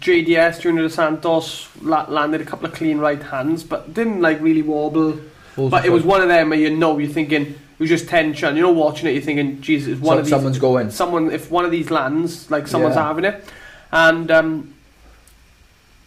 JDS 0.00 0.60
Junior 0.60 0.82
Dos 0.82 0.94
Santos 0.94 1.68
la- 1.80 2.06
landed 2.08 2.40
a 2.40 2.44
couple 2.44 2.66
of 2.66 2.74
clean 2.74 2.98
right 2.98 3.22
hands, 3.22 3.64
but 3.64 3.94
didn't 3.94 4.20
like 4.20 4.40
really 4.40 4.62
wobble. 4.62 5.18
But 5.56 5.84
it 5.84 5.90
was 5.90 6.02
one 6.02 6.22
of 6.22 6.28
them 6.28 6.50
where 6.50 6.58
you 6.58 6.70
know 6.74 6.96
you're 6.98 7.10
thinking 7.10 7.42
it 7.42 7.78
was 7.78 7.88
just 7.90 8.08
tension. 8.08 8.56
You 8.56 8.62
know, 8.62 8.70
watching 8.72 9.08
it, 9.08 9.12
you're 9.12 9.22
thinking, 9.22 9.60
Jesus, 9.60 9.98
one 9.98 10.10
Some, 10.12 10.18
of 10.18 10.24
these 10.24 10.30
someone's 10.30 10.58
going. 10.58 10.90
someone 10.90 11.30
if 11.30 11.50
one 11.50 11.64
of 11.64 11.70
these 11.70 11.90
lands 11.90 12.50
like 12.50 12.66
someone's 12.68 12.94
Yeah. 12.96 13.06
having 13.06 13.24
it 13.24 13.44
and 13.90 14.30
um 14.30 14.74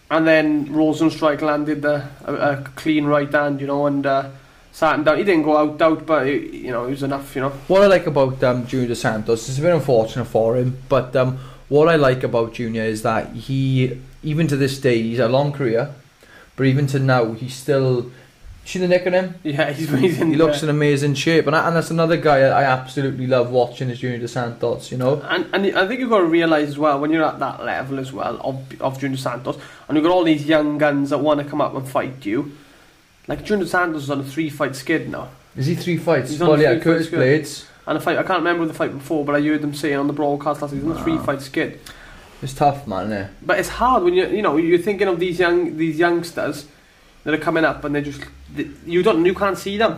and 0.09 0.27
then 0.27 0.67
Rozenstruik 0.67 1.41
landed 1.41 1.81
the 1.81 2.07
a, 2.25 2.33
a 2.33 2.63
clean 2.75 3.05
right 3.05 3.31
hand 3.31 3.61
you 3.61 3.67
know 3.67 3.87
and 3.87 4.05
uh 4.05 4.29
sat 4.71 4.95
him 4.95 5.03
down 5.03 5.17
he 5.17 5.23
didn't 5.23 5.43
go 5.43 5.57
out 5.57 5.81
out 5.81 6.05
but 6.05 6.27
it, 6.27 6.53
you 6.53 6.71
know 6.71 6.85
it 6.85 6.91
was 6.91 7.03
enough 7.03 7.35
you 7.35 7.41
know 7.41 7.49
What 7.67 7.81
I 7.81 7.87
like 7.87 8.07
about 8.07 8.43
um, 8.43 8.67
Junior 8.67 8.89
Dos 8.89 8.99
Santos, 8.99 9.49
it's 9.49 9.57
a 9.57 9.61
bit 9.61 9.73
unfortunate 9.73 10.25
for 10.25 10.57
him, 10.57 10.77
but 10.89 11.15
um, 11.15 11.39
what 11.69 11.87
I 11.87 11.95
like 11.95 12.23
about 12.23 12.53
Junior 12.53 12.83
is 12.83 13.01
that 13.01 13.33
he, 13.33 13.99
even 14.21 14.47
to 14.47 14.55
this 14.55 14.79
day, 14.79 15.01
he's 15.01 15.19
a 15.19 15.27
long 15.27 15.51
career, 15.51 15.93
but 16.55 16.65
even 16.67 16.87
to 16.87 16.99
now, 16.99 17.33
he's 17.33 17.55
still. 17.55 18.11
See 18.65 18.79
the 18.79 18.87
nick 18.87 19.05
on 19.07 19.13
him? 19.13 19.35
yeah 19.43 19.71
he's 19.71 19.89
amazing 19.93 20.31
He 20.31 20.35
looks 20.35 20.57
yeah. 20.57 20.65
in 20.65 20.75
amazing 20.75 21.13
shape, 21.13 21.47
and, 21.47 21.55
I, 21.55 21.67
and 21.67 21.75
that's 21.75 21.91
another 21.91 22.17
guy 22.17 22.39
I, 22.39 22.61
I 22.61 22.63
absolutely 22.63 23.27
love 23.27 23.51
watching 23.51 23.89
is 23.89 23.99
Junior 23.99 24.19
Dos 24.19 24.31
Santos. 24.33 24.91
You 24.91 24.97
know, 24.97 25.21
and, 25.21 25.47
and 25.53 25.77
I 25.77 25.87
think 25.87 25.99
you've 25.99 26.09
got 26.09 26.19
to 26.19 26.25
realise 26.25 26.69
as 26.69 26.77
well 26.77 26.99
when 26.99 27.11
you're 27.11 27.23
at 27.23 27.39
that 27.39 27.63
level 27.63 27.99
as 27.99 28.11
well 28.11 28.39
of, 28.43 28.81
of 28.81 28.99
Junior 28.99 29.17
Santos 29.17 29.57
and 29.87 29.95
you've 29.95 30.03
got 30.03 30.11
all 30.11 30.23
these 30.23 30.45
young 30.45 30.77
guns 30.77 31.11
that 31.11 31.19
want 31.19 31.39
to 31.39 31.45
come 31.45 31.61
up 31.61 31.73
and 31.75 31.87
fight 31.87 32.25
you 32.25 32.57
like 33.27 33.45
Junior 33.45 33.65
Santos 33.65 34.03
is 34.03 34.09
on 34.09 34.19
a 34.19 34.23
three 34.23 34.49
fight 34.49 34.75
skid 34.75 35.09
now 35.09 35.29
is 35.57 35.67
he 35.67 35.75
three 35.75 35.97
fights? 35.97 36.31
He's 36.31 36.41
on 36.41 36.49
well, 36.49 36.61
yeah, 36.61 36.73
three 36.73 36.81
Curtis. 36.81 37.07
Blaydes. 37.07 37.65
And 37.87 37.97
the 37.97 38.01
fight, 38.01 38.17
I 38.17 38.23
can't 38.23 38.39
remember 38.39 38.65
the 38.65 38.73
fight 38.73 38.91
before, 38.91 39.23
but 39.23 39.35
I 39.35 39.41
heard 39.41 39.61
them 39.61 39.73
saying 39.73 39.95
on 39.95 40.07
the 40.07 40.13
broadcast 40.13 40.61
last 40.61 40.71
season, 40.71 40.89
the 40.89 41.01
three 41.01 41.17
fight 41.19 41.41
skid. 41.41 41.79
It's 42.41 42.53
tough, 42.53 42.87
man. 42.87 43.11
Eh? 43.11 43.27
But 43.41 43.59
it's 43.59 43.69
hard 43.69 44.03
when 44.03 44.13
you 44.13 44.27
you 44.27 44.41
know 44.41 44.57
you're 44.57 44.79
thinking 44.79 45.07
of 45.07 45.19
these 45.19 45.39
young 45.39 45.77
these 45.77 45.97
youngsters 45.97 46.67
that 47.25 47.33
are 47.33 47.37
coming 47.37 47.65
up 47.65 47.83
and 47.83 47.93
they're 47.93 48.01
just 48.01 48.21
they, 48.55 48.69
you 48.85 49.03
don't 49.03 49.25
you 49.25 49.33
can't 49.33 49.57
see 49.57 49.75
them. 49.77 49.97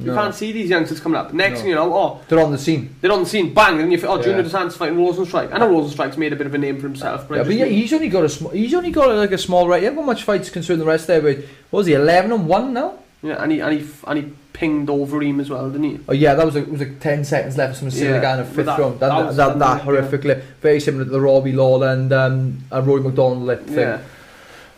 You 0.00 0.06
No. 0.06 0.14
can't 0.16 0.34
see 0.34 0.50
these 0.50 0.68
youngsters 0.70 0.98
coming 0.98 1.16
up. 1.20 1.32
Next 1.32 1.52
No. 1.52 1.60
thing 1.60 1.68
you 1.68 1.74
know, 1.76 1.94
oh 1.94 2.20
They're 2.28 2.40
on 2.40 2.50
the 2.50 2.58
scene. 2.58 2.96
they're 3.00 3.12
on 3.12 3.22
the 3.22 3.28
scene, 3.28 3.54
bang, 3.54 3.78
and 3.80 3.92
you 3.92 3.98
think, 3.98 4.10
oh 4.12 4.16
Yeah. 4.16 4.22
Junior 4.24 4.42
Dos 4.42 4.50
Santos 4.50 4.76
fighting 4.76 4.98
Rozenstruik. 4.98 5.52
I 5.52 5.58
know 5.58 5.68
Rozenstruik's 5.70 6.16
made 6.18 6.32
a 6.32 6.36
bit 6.36 6.48
of 6.48 6.54
a 6.54 6.58
name 6.58 6.76
for 6.80 6.88
himself, 6.88 7.28
but, 7.28 7.36
Yeah, 7.36 7.42
but 7.44 7.54
yeah, 7.54 7.66
he's 7.66 7.92
only 7.92 8.08
got 8.08 8.24
a 8.24 8.28
sm- 8.28 8.50
he's 8.52 8.74
only 8.74 8.90
got 8.90 9.14
like 9.14 9.30
a 9.30 9.38
small 9.38 9.68
right. 9.68 9.78
He 9.78 9.84
hasn't 9.84 9.98
got 10.00 10.06
much 10.06 10.24
fights 10.24 10.50
concerned 10.50 10.80
the 10.80 10.84
rest 10.84 11.06
there. 11.06 11.20
But 11.22 11.36
what 11.70 11.78
was 11.78 11.86
he? 11.86 11.92
Eleven 11.94 12.32
and 12.32 12.48
one 12.48 12.72
now. 12.74 12.94
yeah, 13.22 13.40
and 13.40 13.52
he 13.52 13.60
and 13.60 13.78
he 13.78 13.86
and 14.08 14.18
he 14.18 14.32
pinged 14.52 14.88
over 14.90 15.20
him 15.22 15.38
as 15.40 15.48
well, 15.50 15.68
didn't 15.70 15.84
he? 15.90 16.00
Oh 16.08 16.12
yeah, 16.12 16.34
that 16.34 16.44
was 16.44 16.54
like, 16.56 16.64
it 16.64 16.70
was 16.72 16.80
like 16.80 16.98
ten 16.98 17.24
seconds 17.24 17.56
left. 17.56 17.76
Some 17.76 17.90
silly 17.92 18.10
Yeah, 18.14 18.20
guy 18.20 18.32
in 18.32 18.38
the 18.38 18.44
fifth 18.46 18.66
that- 18.66 18.78
round. 18.80 18.98
That 18.98 19.08
that 19.10 19.36
that, 19.36 19.36
that, 19.36 19.58
that 19.60 19.80
unreal, 19.86 20.02
horrifically 20.02 20.42
very 20.60 20.80
similar 20.80 21.04
to 21.04 21.10
the 21.10 21.20
Robbie 21.20 21.52
Lawler 21.52 21.88
and 21.88 22.12
um, 22.12 22.58
and 22.72 22.86
Rory 22.86 23.00
MacDonald 23.02 23.42
lip 23.44 23.64
thing. 23.66 23.78
Yeah. 23.78 23.98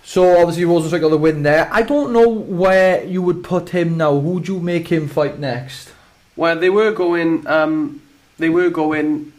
So 0.07 0.41
obviously 0.41 0.63
Rozenstruik 0.63 1.01
got 1.01 1.09
the 1.09 1.19
win 1.19 1.43
there. 1.43 1.69
I 1.73 1.83
don't 1.83 2.13
know 2.13 2.29
where 2.29 3.05
you 3.05 3.21
would 3.23 3.43
put 3.43 3.71
him 3.71 3.97
now. 3.97 4.13
Who 4.13 4.35
would 4.35 4.47
you 4.47 4.61
make 4.61 4.87
him 4.87 5.09
fight 5.09 5.41
next? 5.41 5.93
Well, 6.37 6.57
they 6.57 6.71
were 6.71 6.93
going. 6.93 7.45
Um, 7.49 8.01
they 8.39 8.49
were 8.49 8.71
going. 8.71 9.33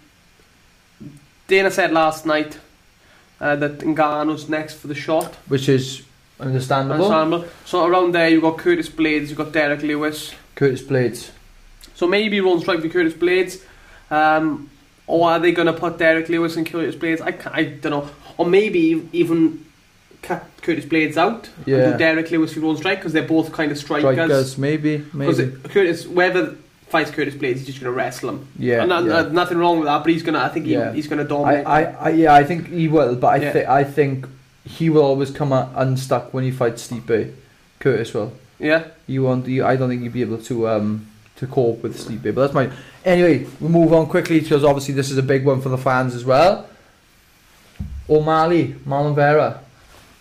Dana 1.48 1.72
said 1.72 1.94
last 1.94 2.26
night 2.26 2.60
uh, 3.40 3.56
that 3.56 3.80
Ngannou's 3.80 4.50
next 4.50 4.74
for 4.76 4.88
the 4.88 4.94
shot. 4.94 5.36
Which 5.48 5.70
is 5.70 6.04
understandable. 6.38 7.06
Ensemble. 7.06 7.46
So 7.64 7.86
around 7.86 8.14
there, 8.14 8.28
you 8.28 8.42
have 8.42 8.56
got 8.56 8.58
Curtis 8.58 8.90
Blaydes, 8.90 9.30
you 9.30 9.36
have 9.36 9.38
got 9.38 9.52
Derrick 9.54 9.84
Lewis. 9.84 10.34
Curtis 10.56 10.82
Blaydes. 10.82 11.32
So 11.96 12.08
maybe 12.08 12.40
strike 12.60 12.82
for 12.82 12.90
Curtis 12.90 13.14
Blaydes, 13.14 13.64
um, 14.12 14.70
or 15.08 15.30
are 15.30 15.40
they 15.40 15.54
going 15.54 15.68
to 15.68 15.74
put 15.74 15.98
Derrick 15.98 16.28
Lewis 16.28 16.58
and 16.58 16.68
Curtis 16.68 16.96
Blaydes? 16.96 17.22
I, 17.22 17.58
I 17.58 17.64
don't 17.64 17.92
know. 17.92 18.10
Or 18.38 18.46
maybe 18.46 19.08
even 19.14 19.64
cut 20.28 20.46
Curtis 20.62 20.86
Blaydes 20.86 21.18
out 21.18 21.50
and 21.58 21.68
Yeah. 21.68 21.92
do 21.92 21.98
Derrick 21.98 22.30
Lewis 22.32 22.54
for 22.54 22.60
run 22.62 22.78
strike 22.78 23.00
because 23.00 23.14
they're 23.14 23.24
both 23.28 23.52
kind 23.52 23.72
of 23.72 23.78
strikers. 23.78 24.14
Strikers, 24.16 24.58
maybe, 24.58 24.98
Because 24.98 25.40
maybe. 25.40 25.52
Curtis, 25.70 26.04
whoever 26.04 26.56
fights 26.90 27.12
Curtis 27.12 27.36
Blaydes, 27.36 27.58
he's 27.58 27.66
just 27.68 27.80
going 27.82 27.92
to 27.92 27.98
wrestle 27.98 28.30
him. 28.30 28.48
Yeah, 28.60 28.84
And, 28.84 28.92
uh, 28.92 29.02
yeah. 29.06 29.14
uh, 29.18 29.24
nothing 29.30 29.58
wrong 29.58 29.80
with 29.80 29.88
that, 29.88 30.04
but 30.04 30.12
he's 30.12 30.24
going 30.24 30.34
to. 30.36 30.42
I 30.42 30.50
think 30.50 30.66
he, 30.66 30.74
Yeah. 30.74 30.94
he's 30.94 31.08
going 31.08 31.20
to 31.20 31.26
dominate. 31.28 31.66
I, 31.66 31.84
I, 31.86 32.10
yeah, 32.10 32.34
I 32.34 32.44
think 32.44 32.70
he 32.70 32.88
will, 32.88 33.16
but 33.16 33.28
I, 33.28 33.36
Yeah. 33.38 33.52
thi- 33.54 33.66
I 33.66 33.84
think 33.84 34.28
he 34.66 34.90
will 34.90 35.04
always 35.04 35.32
come 35.32 35.52
out 35.54 35.72
unstuck 35.76 36.34
when 36.34 36.44
he 36.44 36.52
fights 36.52 36.88
Stipe. 36.88 37.32
Curtis 37.80 38.14
will. 38.14 38.34
yeah. 38.60 38.84
You 39.08 39.24
won't. 39.24 39.48
You, 39.48 39.66
I 39.66 39.76
don't 39.78 39.88
think 39.90 40.02
you'd 40.04 40.12
be 40.14 40.22
able 40.22 40.40
to 40.40 40.68
um 40.68 41.08
to 41.38 41.48
cope 41.48 41.82
with 41.84 41.96
Stipe. 41.98 42.24
But 42.24 42.42
that's 42.42 42.54
my. 42.54 42.70
Anyway, 43.06 43.46
we 43.62 43.70
move 43.70 43.94
on 43.94 44.08
quickly 44.08 44.40
because 44.42 44.64
obviously 44.66 44.94
this 44.96 45.10
is 45.12 45.18
a 45.18 45.24
big 45.24 45.46
one 45.46 45.62
for 45.62 45.70
the 45.70 45.78
fans 45.78 46.14
as 46.16 46.26
well. 46.26 46.68
O'Malley, 48.10 48.76
Marlon 48.88 49.16
Vera. 49.16 49.60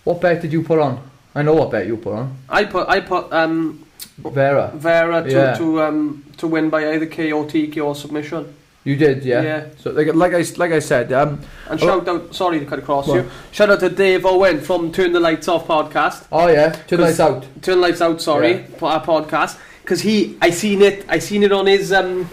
What 0.07 0.20
bet 0.20 0.40
did 0.40 0.52
you 0.52 0.62
put 0.62 0.78
on? 0.78 1.00
I 1.34 1.42
know 1.42 1.54
what 1.54 1.72
bet 1.72 1.86
you 1.88 1.96
put 1.96 2.14
on. 2.14 2.36
I 2.48 2.64
put 2.64 2.88
I 2.88 3.00
put 3.00 3.32
um, 3.32 3.84
Vera. 4.18 4.70
Vera 4.74 5.22
to 5.24 5.30
Yeah. 5.30 5.54
to 5.59 5.82
um, 5.82 6.24
to 6.36 6.46
win 6.46 6.70
by 6.70 6.92
either 6.92 7.07
KO, 7.07 7.44
TK 7.44 7.84
or 7.84 7.94
submission. 7.96 8.54
You 8.84 8.94
did, 8.94 9.24
yeah. 9.24 9.42
Yeah. 9.42 9.64
So 9.80 9.90
like 9.90 10.14
like 10.14 10.32
I 10.32 10.44
like 10.57 10.70
I 10.70 10.78
said, 10.78 11.12
um. 11.12 11.40
And 11.68 11.82
Oh. 11.82 11.86
shout 11.86 12.07
out, 12.09 12.32
sorry 12.32 12.61
to 12.61 12.66
cut 12.66 12.78
across 12.78 13.09
What? 13.09 13.16
you. 13.16 13.30
Shout 13.50 13.68
out 13.68 13.80
to 13.80 13.88
Dave 13.90 14.24
Owen 14.24 14.61
from 14.61 14.92
Turn 14.92 15.11
the 15.12 15.18
Lights 15.18 15.48
Off 15.48 15.66
podcast. 15.66 16.24
Oh 16.30 16.46
yeah, 16.46 16.70
two 16.86 16.96
Lights 16.96 17.18
out. 17.18 17.42
Turn 17.62 17.80
the 17.80 17.82
Lights 17.88 18.00
Out, 18.00 18.22
sorry, 18.22 18.52
Yeah. 18.80 18.86
our 18.86 19.04
podcast. 19.04 19.59
Because 19.82 20.02
he, 20.02 20.36
I 20.40 20.50
seen 20.50 20.82
it, 20.82 21.04
I 21.09 21.18
seen 21.18 21.42
it 21.42 21.50
on 21.52 21.66
his 21.66 21.92
um, 21.92 22.28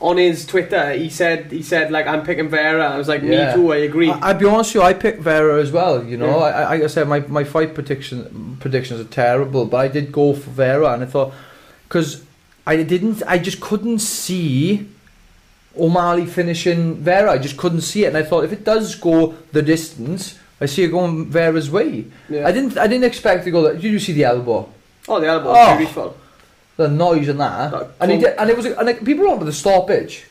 on 0.00 0.16
his 0.16 0.46
Twitter. 0.46 0.92
He 0.92 1.10
said, 1.10 1.50
he 1.50 1.62
said 1.62 1.90
like 1.90 2.06
I'm 2.06 2.22
picking 2.24 2.48
Vera. 2.48 2.86
I 2.88 2.96
was 2.98 3.08
like, 3.08 3.22
Yeah. 3.22 3.48
me 3.48 3.54
too. 3.54 3.72
I 3.72 3.76
agree. 3.78 4.10
I, 4.10 4.18
I'll 4.28 4.34
be 4.38 4.46
honest 4.46 4.70
with 4.74 4.82
you, 4.82 4.88
I 4.88 4.94
picked 4.94 5.20
Vera 5.20 5.60
as 5.60 5.72
well. 5.72 6.04
You 6.04 6.16
know, 6.16 6.38
Yeah. 6.38 6.44
I, 6.44 6.50
I, 6.50 6.68
like 6.70 6.82
I 6.82 6.86
said 6.86 7.08
my, 7.08 7.20
my 7.20 7.44
fight 7.44 7.74
prediction 7.74 8.56
predictions 8.60 9.00
are 9.00 9.04
terrible, 9.10 9.66
but 9.66 9.78
I 9.78 9.88
did 9.88 10.12
go 10.12 10.34
for 10.34 10.50
Vera, 10.50 10.92
and 10.92 11.02
I 11.02 11.06
thought 11.06 11.32
because 11.88 12.24
I 12.66 12.82
didn't, 12.82 13.22
I 13.26 13.38
just 13.38 13.60
couldn't 13.60 14.00
see 14.00 14.86
O'Malley 15.76 16.26
finishing 16.26 16.96
Vera. 16.96 17.32
I 17.32 17.38
just 17.38 17.56
couldn't 17.56 17.80
see 17.82 18.04
it, 18.04 18.08
and 18.08 18.16
I 18.16 18.22
thought 18.22 18.44
if 18.44 18.52
it 18.52 18.64
does 18.64 18.94
go 18.94 19.34
the 19.52 19.62
distance, 19.62 20.38
I 20.60 20.66
see 20.66 20.82
it 20.84 20.88
going 20.88 21.26
Vera's 21.26 21.70
way. 21.70 22.04
yeah. 22.28 22.46
I 22.46 22.52
didn't, 22.52 22.76
I 22.76 22.86
didn't 22.86 23.04
expect 23.04 23.44
to 23.44 23.50
go. 23.50 23.62
That, 23.62 23.80
did 23.80 23.90
you 23.92 23.98
see 23.98 24.12
the 24.12 24.24
elbow? 24.24 24.68
oh, 25.08 25.20
the 25.20 25.26
elbow, 25.26 25.52
Oh. 25.56 25.76
beautiful. 25.76 26.16
The 26.78 26.88
noise 26.88 27.28
and 27.28 27.40
that, 27.40 27.72
That 27.72 27.90
and 28.00 28.12
he 28.12 28.18
did, 28.18 28.34
and 28.38 28.48
it 28.48 28.56
was, 28.56 28.64
and 28.64 28.86
like, 28.86 29.04
people 29.04 29.26
want 29.26 29.44
the 29.44 29.52
stoppage. 29.52 30.24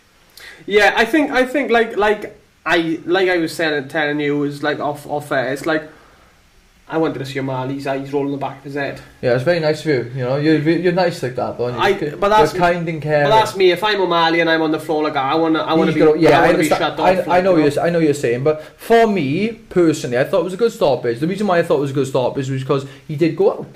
Yeah, 0.66 0.94
I 0.96 1.04
think, 1.04 1.30
I 1.30 1.46
think 1.46 1.70
like 1.72 1.98
like 1.98 2.40
I 2.66 3.00
like 3.06 3.28
I 3.30 3.38
was 3.38 3.54
saying, 3.54 3.90
telling 3.90 4.20
you 4.22 4.38
was 4.40 4.64
like 4.64 4.80
off 4.80 5.06
off 5.08 5.30
air. 5.34 5.52
It's 5.52 5.66
like 5.66 5.84
I 6.88 6.98
wanted 7.00 7.20
to 7.20 7.26
see 7.26 7.40
O'Malley's 7.40 7.86
eyes 7.86 8.14
rolling 8.14 8.32
the 8.32 8.38
back 8.38 8.60
of 8.60 8.64
his 8.64 8.76
head. 8.76 9.02
Yeah, 9.22 9.36
it's 9.36 9.44
very 9.44 9.60
nice 9.60 9.82
of 9.82 9.88
you. 9.88 10.12
You 10.16 10.24
know, 10.24 10.38
you're 10.38 10.58
you're 10.60 10.94
nice 10.94 11.22
like 11.22 11.36
that, 11.36 11.58
though. 11.58 11.66
I- 11.68 11.92
but 12.16 12.30
that's- 12.30 12.54
you're 12.54 12.62
kind 12.62 12.88
and 12.88 13.02
caring. 13.02 13.30
But 13.30 13.40
that's 13.40 13.58
me. 13.58 13.72
If 13.72 13.84
I'm 13.84 14.00
O'Malley 14.00 14.40
and 14.40 14.50
I'm 14.50 14.62
on 14.62 14.72
the 14.72 14.80
floor 14.80 15.04
like 15.04 15.16
that, 15.16 15.26
I 15.26 15.36
want 15.36 15.56
to, 15.56 15.62
I 15.62 15.74
want 15.74 15.90
to 15.90 15.94
be, 15.94 16.00
got- 16.00 16.18
yeah, 16.18 16.40
I 16.40 16.48
I, 16.48 16.56
be 16.56 16.70
shut. 16.70 16.98
I, 16.98 17.40
I 17.40 17.42
know 17.42 17.58
you 17.58 17.64
you're, 17.70 17.82
I 17.84 17.90
know 17.90 18.00
you're 18.00 18.14
saying, 18.14 18.46
but 18.46 18.64
for 18.78 19.06
me 19.06 19.52
personally, 19.52 20.18
I 20.18 20.24
thought 20.24 20.40
it 20.40 20.46
was 20.46 20.54
a 20.54 20.58
good 20.64 20.72
stoppage. 20.72 21.20
The 21.20 21.28
reason 21.28 21.46
why 21.46 21.60
I 21.60 21.64
thought 21.64 21.80
it 21.80 21.82
was 21.82 21.92
a 21.92 22.00
good 22.02 22.08
stoppage 22.08 22.50
was 22.50 22.62
because 22.62 22.86
he 23.06 23.18
did 23.18 23.36
go 23.36 23.52
out. 23.52 23.68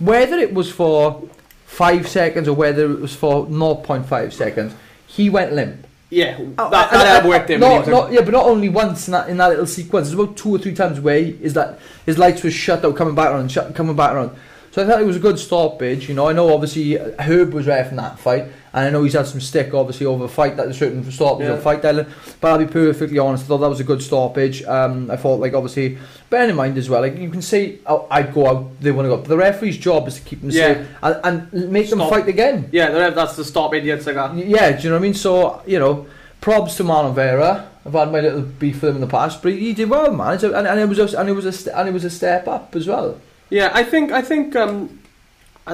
Whether 0.00 0.38
it 0.38 0.52
was 0.52 0.68
for 0.70 1.28
five 1.68 2.08
seconds 2.08 2.48
or 2.48 2.54
whether 2.54 2.90
it 2.90 2.98
was 3.00 3.14
for 3.14 3.46
0.5 3.46 4.32
seconds, 4.32 4.74
he 5.06 5.28
went 5.30 5.52
limp. 5.52 5.86
Yeah, 6.10 6.38
Oh, 6.58 6.70
that, 6.70 6.90
and- 6.92 7.00
that 7.02 7.24
and- 7.24 7.26
elbow 7.26 7.46
him. 7.52 7.60
Not, 7.60 7.66
and 7.66 7.72
he 7.72 7.78
was 7.78 7.88
not, 7.88 8.12
yeah, 8.12 8.20
but 8.22 8.30
not 8.32 8.46
only 8.46 8.70
once 8.70 9.06
in 9.08 9.12
that, 9.12 9.28
in 9.28 9.36
that 9.36 9.50
little 9.50 9.66
sequence. 9.66 10.08
There's 10.08 10.18
about 10.18 10.36
two 10.38 10.48
or 10.54 10.58
three 10.58 10.74
times 10.74 10.98
where 11.00 11.18
he, 11.22 11.38
is 11.42 11.52
that 11.52 11.78
his 12.06 12.16
lights 12.16 12.42
were 12.42 12.50
shut 12.50 12.82
out, 12.84 12.96
coming 12.96 13.14
back 13.14 13.30
on, 13.30 13.46
shut, 13.48 13.74
coming 13.74 13.94
back 13.94 14.12
on. 14.12 14.34
So 14.70 14.82
I 14.82 14.86
thought 14.86 15.00
it 15.02 15.06
was 15.06 15.16
a 15.16 15.20
good 15.20 15.38
stoppage. 15.38 16.08
You 16.08 16.14
know, 16.14 16.26
I 16.26 16.32
know 16.32 16.52
obviously 16.54 16.96
Herb 17.18 17.52
was 17.52 17.66
ref 17.66 17.90
in 17.90 17.96
that 17.96 18.18
fight, 18.18 18.46
and 18.78 18.86
I 18.88 18.90
know 18.90 19.02
he's 19.04 19.14
had 19.14 19.26
some 19.26 19.40
stick 19.40 19.74
obviously 19.74 20.06
over 20.06 20.24
a 20.24 20.28
fight 20.28 20.56
that 20.56 20.74
certain 20.74 21.08
stoppage 21.10 21.46
Yeah. 21.46 21.54
or 21.54 21.58
fight 21.58 21.82
that. 21.82 22.06
But 22.40 22.48
I'll 22.52 22.58
be 22.58 22.66
perfectly 22.66 23.18
honest, 23.18 23.44
I 23.44 23.48
thought 23.48 23.58
that 23.58 23.68
was 23.68 23.80
a 23.80 23.84
good 23.84 24.02
stoppage. 24.02 24.62
Um, 24.64 25.10
I 25.10 25.16
thought 25.16 25.40
like 25.40 25.54
obviously, 25.54 25.98
bearing 26.30 26.50
in 26.50 26.56
mind 26.56 26.78
as 26.78 26.88
well, 26.88 27.00
like 27.00 27.16
you 27.18 27.30
can 27.30 27.42
say 27.42 27.78
oh, 27.86 28.06
I'd 28.10 28.32
go 28.32 28.46
out, 28.46 28.80
they 28.80 28.90
want 28.92 29.06
to 29.06 29.10
go, 29.10 29.16
but 29.16 29.28
the 29.28 29.36
referee's 29.36 29.76
job 29.76 30.06
is 30.08 30.14
to 30.16 30.20
keep 30.22 30.40
them 30.40 30.50
Yeah. 30.50 30.74
safe 30.74 30.86
and, 31.02 31.48
and 31.52 31.72
make 31.72 31.90
them 31.90 31.98
fight 32.00 32.28
again. 32.28 32.68
Yeah, 32.72 33.10
that's 33.10 33.36
the 33.36 33.44
stop 33.44 33.74
idiots 33.74 34.06
like 34.06 34.14
that. 34.16 34.34
Yeah, 34.36 34.72
do 34.76 34.82
you 34.82 34.88
know 34.90 34.96
what 34.96 35.00
I 35.00 35.02
mean? 35.02 35.14
So, 35.14 35.62
you 35.66 35.78
know, 35.78 36.06
probs 36.40 36.76
to 36.76 36.84
Marlon 36.84 37.14
Vera. 37.14 37.68
I've 37.86 37.94
had 37.94 38.12
my 38.12 38.20
little 38.20 38.42
beef 38.42 38.82
with 38.82 38.90
him 38.90 38.96
in 38.96 39.00
the 39.00 39.06
past, 39.06 39.42
but 39.42 39.52
he, 39.52 39.72
did 39.72 39.88
well, 39.88 40.12
man. 40.12 40.38
And, 40.44 40.66
and 40.66 40.78
it 40.80 40.88
was 40.88 40.98
a, 40.98 41.18
and 41.18 41.28
it 41.28 41.32
was 41.32 41.46
a 41.66 41.76
and 41.78 41.88
it 41.88 41.92
was 41.92 42.04
a 42.04 42.10
step 42.10 42.46
up 42.46 42.76
as 42.76 42.86
well. 42.86 43.18
Yeah, 43.50 43.70
I 43.72 43.82
think 43.82 44.12
I 44.12 44.20
think 44.20 44.54
um, 44.54 45.00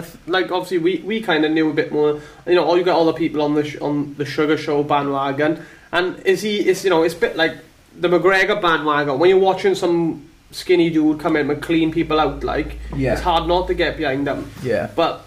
th- 0.00 0.16
like 0.26 0.50
obviously 0.50 0.78
we, 0.78 0.98
we 1.04 1.20
kind 1.20 1.44
of 1.44 1.52
knew 1.52 1.70
a 1.70 1.74
bit 1.74 1.92
more. 1.92 2.20
You 2.46 2.54
know, 2.54 2.64
all 2.64 2.76
you 2.78 2.84
got 2.84 2.96
all 2.96 3.06
the 3.06 3.12
people 3.12 3.42
on 3.42 3.54
the 3.54 3.64
sh- 3.64 3.76
on 3.80 4.14
the 4.14 4.24
Sugar 4.24 4.56
Show 4.56 4.82
bandwagon, 4.82 5.62
and 5.92 6.18
is 6.20 6.42
he 6.42 6.66
is 6.68 6.84
you 6.84 6.90
know 6.90 7.02
it's 7.02 7.14
a 7.14 7.18
bit 7.18 7.36
like 7.36 7.56
the 7.98 8.08
McGregor 8.08 8.60
bandwagon 8.60 9.18
when 9.18 9.30
you're 9.30 9.38
watching 9.38 9.74
some 9.74 10.28
skinny 10.50 10.90
dude 10.90 11.18
come 11.20 11.36
in 11.36 11.50
and 11.50 11.60
clean 11.62 11.90
people 11.92 12.20
out 12.20 12.44
like 12.44 12.78
yeah. 12.96 13.12
it's 13.14 13.22
hard 13.22 13.46
not 13.48 13.66
to 13.66 13.74
get 13.74 13.96
behind 13.96 14.26
them. 14.26 14.50
yeah. 14.62 14.88
But 14.94 15.24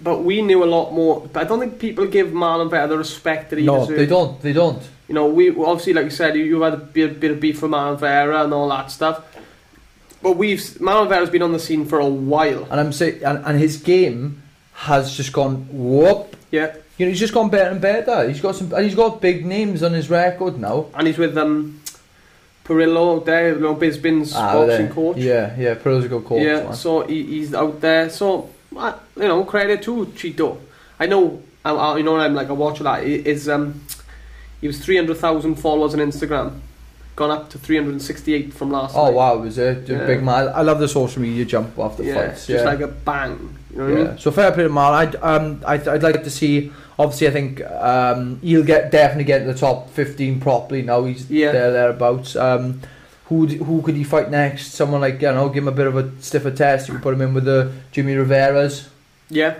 but 0.00 0.22
we 0.24 0.42
knew 0.42 0.62
a 0.62 0.66
lot 0.66 0.92
more. 0.92 1.26
But 1.32 1.44
I 1.44 1.48
don't 1.48 1.58
think 1.60 1.78
people 1.78 2.06
give 2.06 2.28
Marlon 2.28 2.68
Vera 2.70 2.86
the 2.86 2.98
respect 2.98 3.50
that 3.50 3.58
he 3.58 3.64
No, 3.64 3.80
deserves. 3.80 3.98
they 3.98 4.06
don't. 4.06 4.40
They 4.42 4.52
don't. 4.52 4.82
You 5.08 5.14
know, 5.14 5.26
we 5.26 5.50
obviously, 5.50 5.92
like 5.94 6.04
you 6.04 6.10
said, 6.10 6.36
you, 6.36 6.44
you've 6.44 6.60
had 6.62 6.74
a 6.74 6.78
bit, 6.78 7.18
bit 7.20 7.30
of 7.30 7.40
beef 7.40 7.60
for 7.60 7.68
Marlon 7.68 7.98
Vera 7.98 8.44
and 8.44 8.52
all 8.52 8.68
that 8.68 8.90
stuff. 8.90 9.24
But 10.22 10.32
we've 10.36 10.58
Marlon 10.60 11.08
Vera's 11.08 11.30
been 11.30 11.42
on 11.42 11.52
the 11.52 11.58
scene 11.58 11.84
for 11.84 11.98
a 12.00 12.06
while. 12.06 12.64
And 12.70 12.80
I'm 12.80 12.92
saying, 12.92 13.22
and, 13.22 13.44
and 13.44 13.58
his 13.58 13.76
game 13.76 14.42
has 14.72 15.16
just 15.16 15.32
gone 15.32 15.66
whoop. 15.70 16.34
Yeah, 16.50 16.74
You 16.98 17.06
know, 17.06 17.10
he's 17.10 17.20
just 17.20 17.34
gone 17.34 17.50
better 17.50 17.70
and 17.70 17.80
better. 17.80 18.28
He's 18.28 18.40
got 18.40 18.54
some, 18.56 18.72
and 18.72 18.84
he's 18.84 18.94
got 18.94 19.20
big 19.20 19.44
names 19.46 19.82
on 19.82 19.92
his 19.92 20.08
record 20.10 20.58
now. 20.58 20.86
and 20.94 21.06
he's 21.06 21.18
with 21.18 21.36
um, 21.38 21.80
Parillo 22.64 23.24
there, 23.24 23.54
you 23.54 23.60
know, 23.60 23.74
Bisping's 23.76 24.32
boxing 24.32 24.66
there. 24.86 24.88
coach. 24.92 25.16
Ah, 25.18 25.20
Yeah, 25.20 25.54
yeah. 25.58 25.74
Pearl's 25.74 26.04
a 26.04 26.08
good 26.08 26.24
coach. 26.24 26.42
yeah. 26.42 26.62
man. 26.64 26.74
So 26.74 27.06
he, 27.06 27.22
he's 27.22 27.54
out 27.54 27.80
there. 27.80 28.10
So 28.10 28.50
uh, 28.76 28.94
you 29.16 29.22
know, 29.28 29.44
credit 29.44 29.82
to 29.82 30.06
Chito. 30.06 30.58
I 30.98 31.06
know, 31.06 31.42
I, 31.64 31.70
I, 31.72 31.96
you 31.98 32.02
know, 32.02 32.16
I'm 32.16 32.34
like 32.34 32.48
I 32.48 32.52
watch 32.52 32.80
a 32.80 32.82
lot. 32.82 33.02
Is 33.04 33.48
um, 33.48 33.80
he 34.60 34.66
was 34.66 34.78
three 34.84 34.96
hundred 34.96 35.18
thousand 35.18 35.56
followers 35.56 35.94
on 35.94 36.00
Instagram, 36.00 36.60
gone 37.16 37.30
up 37.30 37.50
to 37.50 37.58
three 37.58 37.76
hundred 37.76 37.92
and 37.92 38.02
sixty-eight 38.02 38.52
from 38.54 38.70
last. 38.70 38.94
Oh 38.94 39.06
night. 39.06 39.14
wow, 39.14 39.34
it 39.38 39.40
was 39.40 39.58
a, 39.58 39.68
a 39.70 39.74
Yeah. 39.80 40.06
big 40.06 40.22
man. 40.22 40.48
I 40.54 40.62
love 40.62 40.78
the 40.78 40.88
social 40.88 41.20
media 41.22 41.44
jump 41.44 41.78
after 41.78 42.02
Yeah, 42.04 42.14
fights. 42.28 42.46
just 42.46 42.64
yeah. 42.64 42.70
like 42.70 42.80
a 42.80 42.88
bang. 42.88 43.56
You 43.72 43.78
know 43.78 43.84
what 43.88 43.92
I 43.92 44.04
mean? 44.10 44.18
So 44.18 44.30
fair 44.30 44.52
play 44.52 44.62
to 44.64 44.68
Marl. 44.68 44.94
I'd 44.94 45.16
um 45.16 45.62
I'd, 45.66 45.86
I'd 45.88 46.02
like 46.02 46.22
to 46.22 46.30
see. 46.30 46.72
Obviously, 46.98 47.28
I 47.28 47.30
think 47.30 47.60
um 47.62 48.38
he'll 48.42 48.64
get 48.64 48.90
definitely 48.90 49.24
get 49.24 49.42
in 49.42 49.48
the 49.48 49.54
top 49.54 49.90
fifteen 49.90 50.40
properly 50.40 50.82
now. 50.82 51.04
He's 51.04 51.30
Yeah. 51.30 51.52
there 51.52 51.72
thereabouts. 51.72 52.36
Um, 52.36 52.80
who 53.26 53.46
who 53.46 53.82
could 53.82 53.96
he 53.96 54.04
fight 54.04 54.30
next? 54.30 54.72
Someone 54.72 55.00
like 55.00 55.20
you 55.20 55.32
know, 55.32 55.48
give 55.48 55.64
him 55.64 55.68
a 55.68 55.72
bit 55.72 55.86
of 55.88 55.96
a 55.96 56.10
stiffer 56.22 56.50
test. 56.52 56.86
You 56.88 56.94
could 56.94 57.02
put 57.02 57.12
him 57.14 57.22
in 57.22 57.34
with 57.34 57.44
the 57.44 57.72
Jimmy 57.92 58.14
Rivera's. 58.14 58.88
Yeah, 59.28 59.56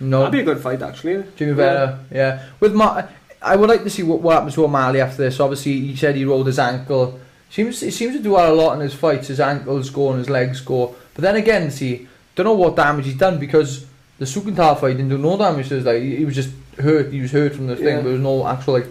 No, 0.00 0.20
that'd 0.20 0.32
be 0.32 0.40
a 0.40 0.42
good 0.44 0.60
fight 0.60 0.80
actually. 0.80 1.22
Jimmy 1.36 1.50
Rivera. 1.52 1.98
Yeah, 2.10 2.42
with 2.58 2.72
Mar- 2.74 3.08
I 3.42 3.56
would 3.56 3.68
like 3.68 3.84
to 3.84 3.90
see 3.90 4.02
what, 4.02 4.20
what 4.20 4.34
happens 4.34 4.54
to 4.54 4.64
O'Malley 4.64 5.00
after 5.00 5.22
this. 5.22 5.40
Obviously, 5.40 5.80
he 5.80 5.96
said 5.96 6.14
he 6.14 6.24
rolled 6.24 6.46
his 6.46 6.58
ankle. 6.58 7.18
Seems 7.50 7.80
he 7.80 7.90
seems 7.90 8.16
to 8.16 8.22
do 8.22 8.32
that 8.36 8.50
a 8.50 8.52
lot 8.52 8.74
in 8.74 8.80
his 8.80 8.94
fights. 8.94 9.28
His 9.28 9.40
ankles 9.40 9.90
go 9.90 10.10
and 10.10 10.18
his 10.18 10.30
legs 10.30 10.60
go. 10.60 10.94
But 11.14 11.22
then 11.22 11.36
again, 11.36 11.70
see, 11.70 12.08
don't 12.34 12.44
know 12.44 12.52
what 12.52 12.76
damage 12.76 13.06
he's 13.06 13.16
done 13.16 13.38
because 13.38 13.86
the 14.18 14.24
Soukhamthath 14.24 14.80
fight 14.80 14.96
didn't 14.96 15.08
do 15.08 15.18
no 15.18 15.36
damage 15.36 15.68
to 15.68 15.76
his 15.76 15.84
leg. 15.84 16.02
He, 16.02 16.16
he 16.16 16.24
was 16.24 16.34
just 16.34 16.50
hurt. 16.78 17.12
He 17.12 17.20
was 17.20 17.32
hurt 17.32 17.54
from 17.54 17.66
the 17.66 17.76
thing. 17.76 17.86
Yeah. 17.86 17.96
But 17.96 18.04
there 18.04 18.12
was 18.12 18.20
no 18.20 18.46
actual 18.46 18.74
like 18.74 18.86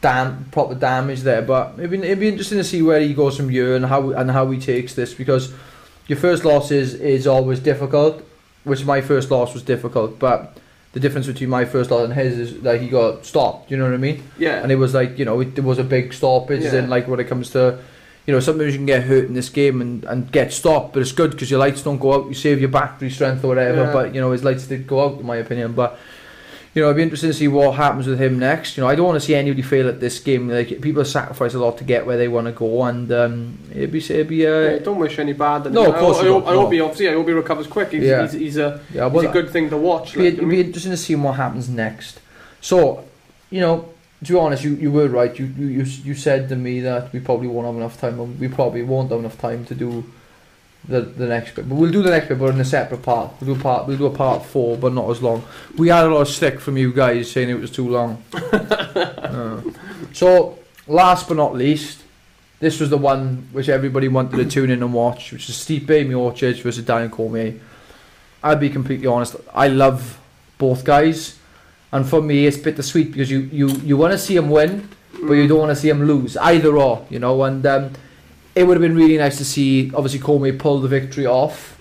dam 0.00 0.46
proper 0.52 0.74
damage 0.74 1.20
there. 1.20 1.42
But 1.42 1.74
it'd 1.78 1.90
be, 1.90 1.98
it'd 1.98 2.20
be 2.20 2.28
interesting 2.28 2.58
to 2.58 2.64
see 2.64 2.82
where 2.82 3.00
he 3.00 3.12
goes 3.12 3.36
from 3.36 3.48
here 3.48 3.74
and 3.76 3.84
how 3.86 4.10
and 4.12 4.30
how 4.30 4.50
he 4.50 4.60
takes 4.60 4.94
this 4.94 5.12
because 5.12 5.52
your 6.06 6.18
first 6.18 6.44
loss 6.44 6.70
is 6.70 6.94
is 6.94 7.26
always 7.26 7.58
difficult. 7.58 8.22
Which 8.64 8.84
my 8.84 9.00
first 9.00 9.30
loss 9.30 9.54
was 9.54 9.64
difficult, 9.64 10.20
but 10.20 10.56
the 10.92 11.00
difference 11.00 11.26
between 11.26 11.48
my 11.48 11.64
first 11.64 11.90
loss 11.90 12.04
and 12.04 12.12
his 12.12 12.38
is 12.38 12.60
that 12.62 12.80
he 12.80 12.88
got 12.88 13.24
stopped. 13.24 13.70
You 13.70 13.76
know 13.78 13.84
what 13.84 13.94
I 13.94 13.98
mean? 13.98 14.22
Yeah. 14.38 14.62
and 14.62 14.70
it 14.70 14.76
was 14.76 14.92
like 14.94 15.18
you 15.18 15.24
know 15.24 15.40
it, 15.40 15.56
it 15.58 15.64
was 15.64 15.78
a 15.78 15.84
big 15.84 16.12
stoppage 16.12 16.62
Yeah. 16.62 16.74
and 16.76 16.90
like 16.90 17.08
when 17.08 17.18
it 17.20 17.28
comes 17.28 17.50
to 17.50 17.78
you 18.26 18.32
know 18.34 18.40
sometimes 18.40 18.72
you 18.72 18.78
can 18.78 18.86
get 18.86 19.02
hurt 19.04 19.24
in 19.24 19.34
this 19.34 19.48
game 19.48 19.80
and, 19.80 20.04
and 20.04 20.30
get 20.30 20.52
stopped 20.52 20.92
but 20.92 21.00
it's 21.00 21.12
good 21.12 21.30
because 21.32 21.50
your 21.50 21.58
lights 21.60 21.82
don't 21.82 21.98
go 21.98 22.12
out 22.14 22.28
you 22.28 22.34
save 22.34 22.60
your 22.60 22.68
battery 22.68 23.10
strength 23.10 23.42
or 23.42 23.48
whatever 23.48 23.84
Yeah. 23.84 23.92
but 23.92 24.14
you 24.14 24.20
know 24.20 24.30
his 24.32 24.44
lights 24.44 24.66
did 24.66 24.86
go 24.86 25.04
out 25.04 25.18
in 25.18 25.26
my 25.26 25.36
opinion 25.36 25.72
but 25.72 25.98
you 26.74 26.80
know 26.80 26.88
it'd 26.88 26.96
be 26.96 27.02
interesting 27.02 27.30
to 27.30 27.34
see 27.34 27.48
what 27.48 27.74
happens 27.74 28.06
with 28.06 28.18
him 28.20 28.38
next 28.38 28.76
you 28.76 28.82
know 28.82 28.88
I 28.88 28.94
don't 28.94 29.06
want 29.06 29.20
to 29.20 29.26
see 29.26 29.34
anybody 29.34 29.62
fail 29.62 29.88
at 29.88 30.00
this 30.00 30.18
game 30.20 30.48
like 30.48 30.80
people 30.80 31.04
sacrifice 31.04 31.54
a 31.54 31.58
lot 31.58 31.76
to 31.78 31.84
get 31.84 32.06
where 32.06 32.16
they 32.16 32.28
want 32.28 32.46
to 32.46 32.52
go 32.52 32.84
and 32.84 33.10
um, 33.12 33.58
it'd 33.70 33.92
be 33.92 33.98
it'd 33.98 34.28
be 34.28 34.36
Yeah, 34.36 34.48
uh, 34.48 34.78
don't 34.78 34.98
wish 34.98 35.18
any 35.18 35.34
bad. 35.34 35.72
No, 35.72 35.92
of 35.92 35.96
course 35.96 36.18
I, 36.18 36.22
I, 36.22 36.28
hope, 36.28 36.46
I 36.46 36.54
hope 36.54 36.72
he 36.72 36.80
obviously. 36.80 37.08
I 37.08 37.12
hope 37.12 37.26
he 37.26 37.32
recovers 37.32 37.66
quick. 37.66 37.90
He's, 37.92 38.04
Yeah. 38.04 38.22
he's, 38.22 38.32
he's 38.32 38.56
a 38.56 38.80
yeah 38.92 39.10
he's 39.10 39.24
a 39.24 39.28
good 39.28 39.50
thing 39.50 39.68
to 39.70 39.76
watch. 39.76 40.16
Like, 40.16 40.18
be, 40.18 40.26
it'd 40.28 40.48
be 40.48 40.60
interesting 40.60 40.92
to 40.92 40.96
see 40.96 41.14
what 41.14 41.36
happens 41.36 41.68
next. 41.68 42.20
So, 42.60 43.04
you 43.50 43.60
know, 43.60 43.92
to 44.24 44.32
be 44.32 44.38
honest, 44.38 44.64
you, 44.64 44.74
you 44.76 44.90
were 44.90 45.08
right. 45.08 45.36
You, 45.38 45.46
you 45.46 45.66
you 45.66 45.84
you 46.04 46.14
said 46.14 46.48
to 46.48 46.56
me 46.56 46.80
that 46.80 47.12
we 47.12 47.20
probably 47.20 47.48
won't 47.48 47.66
have 47.66 47.76
enough 47.76 48.00
time. 48.00 48.38
We 48.38 48.48
probably 48.48 48.82
won't 48.82 49.10
have 49.10 49.18
enough 49.18 49.38
time 49.38 49.64
to 49.66 49.74
do 49.74 50.04
the 50.88 51.00
the 51.02 51.26
next 51.26 51.54
bit. 51.54 51.68
But 51.68 51.76
we'll 51.76 51.90
do 51.90 52.02
the 52.02 52.10
next 52.10 52.28
bit, 52.28 52.38
but 52.38 52.54
in 52.54 52.60
a 52.60 52.64
separate 52.64 53.02
part. 53.02 53.32
We'll 53.40 53.54
do 53.54 53.60
a 53.60 53.62
part. 53.62 53.86
We'll 53.86 53.98
do 53.98 54.06
a 54.06 54.10
part 54.10 54.44
four, 54.44 54.76
but 54.76 54.92
not 54.92 55.08
as 55.10 55.22
long. 55.22 55.44
We 55.76 55.88
had 55.88 56.04
a 56.04 56.08
lot 56.08 56.22
of 56.22 56.28
stick 56.28 56.60
from 56.60 56.76
you 56.76 56.92
guys 56.92 57.30
saying 57.30 57.48
it 57.48 57.60
was 57.60 57.70
too 57.70 57.88
long. 57.88 58.22
Uh, 59.32 59.62
so, 60.12 60.58
last 60.86 61.26
but 61.26 61.38
not 61.38 61.54
least. 61.54 62.02
This 62.60 62.78
was 62.78 62.90
the 62.90 62.98
one 62.98 63.48
which 63.50 63.70
everybody 63.70 64.08
wanted 64.08 64.36
to 64.36 64.44
tune 64.44 64.70
in 64.70 64.82
and 64.82 64.92
watch, 64.92 65.32
which 65.32 65.48
is 65.48 65.56
Stipe 65.56 65.86
Miocic 65.86 66.60
versus 66.62 66.84
Daniel 66.84 67.08
Cormier. 67.08 67.58
I'll 68.42 68.56
be 68.56 68.68
completely 68.68 69.06
honest. 69.06 69.36
I 69.54 69.68
love 69.68 70.20
both 70.58 70.84
guys, 70.84 71.38
and 71.92 72.06
for 72.06 72.20
me, 72.20 72.46
it's 72.46 72.58
bittersweet 72.58 73.10
because 73.10 73.30
you 73.30 73.40
you 73.50 73.68
you 73.68 73.96
want 73.96 74.12
to 74.12 74.18
see 74.18 74.36
him 74.36 74.50
win, 74.50 74.88
but 75.22 75.32
you 75.32 75.48
don't 75.48 75.60
want 75.60 75.70
to 75.70 75.76
see 75.76 75.88
him 75.88 76.04
lose 76.04 76.36
either 76.36 76.76
or. 76.76 77.06
You 77.08 77.20
know, 77.20 77.42
and 77.44 77.64
um, 77.64 77.92
it 78.54 78.64
would 78.64 78.74
have 78.76 78.82
been 78.82 78.96
really 78.96 79.16
nice 79.18 79.38
to 79.38 79.44
see 79.44 79.90
obviously 79.94 80.18
Cormier 80.20 80.52
pull 80.54 80.80
the 80.80 80.88
victory 80.88 81.26
off. 81.26 81.78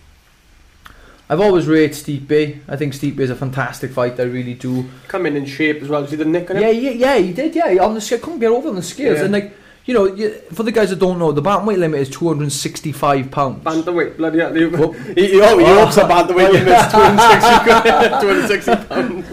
I've 1.30 1.40
always 1.40 1.66
rated 1.66 1.92
Stipe. 1.96 2.60
I 2.68 2.76
think 2.76 2.94
Stipe 2.94 3.18
is 3.20 3.30
a 3.30 3.36
fantastic 3.36 3.92
fighter. 3.92 4.24
I 4.24 4.26
really 4.26 4.54
do. 4.54 4.90
come 5.08 5.26
in 5.26 5.38
in 5.38 5.46
shape 5.46 5.82
as 5.82 5.88
well. 5.88 6.06
See 6.06 6.18
the 6.18 6.26
nick 6.26 6.50
on 6.50 6.58
him. 6.58 6.64
Yeah, 6.64 6.70
yeah, 6.72 6.90
yeah, 6.92 7.18
he 7.20 7.32
did. 7.32 7.56
Yeah, 7.56 7.82
on 7.84 7.94
the 7.94 8.02
scale, 8.02 8.20
couldn't 8.20 8.40
get 8.40 8.52
over 8.52 8.68
on 8.68 8.76
the 8.76 8.84
scales, 8.84 9.18
Yeah. 9.20 9.24
and 9.26 9.34
like 9.34 9.54
you 9.86 9.94
know, 9.96 10.06
you, 10.06 10.30
for 10.54 10.62
the 10.64 10.72
guys 10.72 10.90
that 10.92 11.00
don't 11.00 11.18
know, 11.18 11.32
the 11.32 11.42
bantamweight 11.42 11.78
limit 11.80 12.02
is 12.02 12.10
two 12.10 12.28
hundred 12.28 12.44
and 12.44 12.54
sixty-five 12.54 13.32
pounds. 13.32 13.64
Bantamweight, 13.64 14.18
bloody 14.18 14.40
hell. 14.40 14.54
He, 15.16 15.22
he, 15.22 15.32
he, 15.32 15.42
oh, 15.42 15.58
he 15.58 15.66
Oh. 15.66 15.86
hopes 15.86 15.98
a 15.98 16.02
bantamweight 16.02 16.52
limits 16.52 16.92
260, 16.92 18.10
260 18.22 18.76
pounds. 18.88 19.26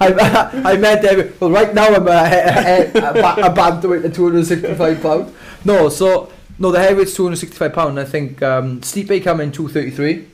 I, 0.00 0.72
I 0.72 0.76
meant 0.76 1.04
every, 1.04 1.32
well 1.40 1.50
right 1.50 1.74
now 1.74 1.88
I'm 1.88 2.06
a, 2.06 2.10
a, 2.10 2.92
a, 2.94 3.50
a 3.50 3.54
bantamweight 3.54 4.04
at 4.06 4.14
265 4.14 5.02
pound. 5.02 5.34
No, 5.64 5.88
so 5.90 6.32
no 6.60 6.70
the 6.70 6.78
heavyweight's 6.78 7.14
265 7.14 7.72
pound. 7.72 7.98
I 7.98 8.04
think 8.04 8.40
um, 8.42 8.80
Stipe 8.82 9.24
come 9.24 9.40
in 9.40 9.50
233, 9.50 10.26